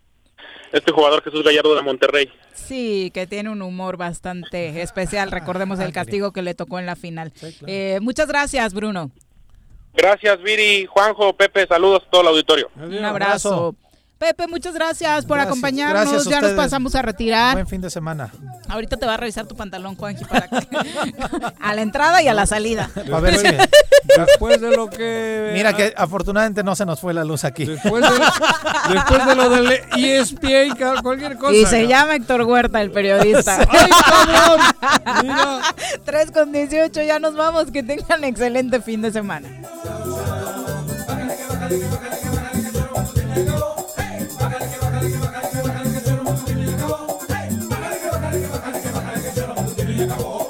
Este 0.73 0.91
jugador 0.91 1.23
Jesús 1.23 1.43
Gallardo 1.43 1.75
de 1.75 1.83
Monterrey. 1.83 2.29
Sí, 2.53 3.11
que 3.13 3.27
tiene 3.27 3.51
un 3.51 3.61
humor 3.61 3.95
bastante 3.95 4.81
especial. 4.81 5.29
Recordemos 5.31 5.79
el 5.79 5.93
castigo 5.93 6.33
que 6.33 6.41
le 6.41 6.55
tocó 6.55 6.79
en 6.79 6.87
la 6.87 6.95
final. 6.95 7.31
Eh, 7.67 7.99
muchas 8.01 8.27
gracias, 8.27 8.73
Bruno. 8.73 9.11
Gracias, 9.93 10.41
Viri, 10.41 10.87
Juanjo, 10.87 11.33
Pepe, 11.33 11.67
saludos 11.67 12.01
a 12.07 12.09
todo 12.09 12.21
el 12.21 12.27
auditorio. 12.29 12.71
Un 12.75 13.05
abrazo. 13.05 13.75
Pepe, 14.23 14.47
muchas 14.47 14.73
gracias 14.73 15.25
por 15.25 15.35
Gracias, 15.35 15.51
acompañarnos. 15.51 16.09
gracias 16.09 16.25
ya 16.29 16.39
nos 16.39 16.51
pasamos 16.51 16.95
a 16.95 17.01
retirar. 17.01 17.55
Buen 17.55 17.67
fin 17.67 17.81
de 17.81 17.89
semana. 17.89 18.31
Ahorita 18.69 18.95
te 18.95 19.05
va 19.05 19.15
a 19.15 19.17
revisar 19.17 19.45
tu 19.47 19.53
pantalón, 19.57 19.97
Juanji, 19.97 20.23
para 20.23 20.47
que... 20.47 20.65
a 21.59 21.73
la 21.75 21.81
entrada 21.81 22.21
y 22.21 22.29
a 22.29 22.33
la 22.33 22.45
salida. 22.45 22.89
A 23.11 23.19
ver 23.19 23.35
si- 23.37 23.47
Después 24.17 24.61
de 24.61 24.71
lo 24.77 24.89
que... 24.89 25.51
Mira 25.53 25.73
que 25.73 25.93
afortunadamente 25.97 26.63
no 26.63 26.73
se 26.73 26.85
nos 26.85 27.01
fue 27.01 27.13
la 27.13 27.25
luz 27.25 27.43
aquí. 27.43 27.65
Después 27.65 28.01
de, 28.01 28.09
después 28.93 29.25
de 29.25 29.35
lo 29.35 29.49
del 29.49 29.71
E 29.73 29.81
ESPN, 30.19 30.73
ca- 30.77 31.01
cualquier 31.01 31.37
cosa. 31.37 31.53
Y 31.53 31.65
se 31.65 31.85
llama 31.85 32.15
Héctor 32.15 32.43
Huerta, 32.43 32.81
el 32.81 32.91
periodista. 32.91 33.57
¡Ay, 33.69 33.89
cabrón! 34.05 35.61
3 36.05 36.31
con 36.31 36.53
18, 36.53 37.01
ya 37.01 37.19
nos 37.19 37.35
vamos. 37.35 37.71
Que 37.71 37.83
tengan 37.83 38.23
excelente 38.23 38.79
fin 38.81 39.01
de 39.01 39.11
semana. 39.11 39.49
acabó. 50.01 50.42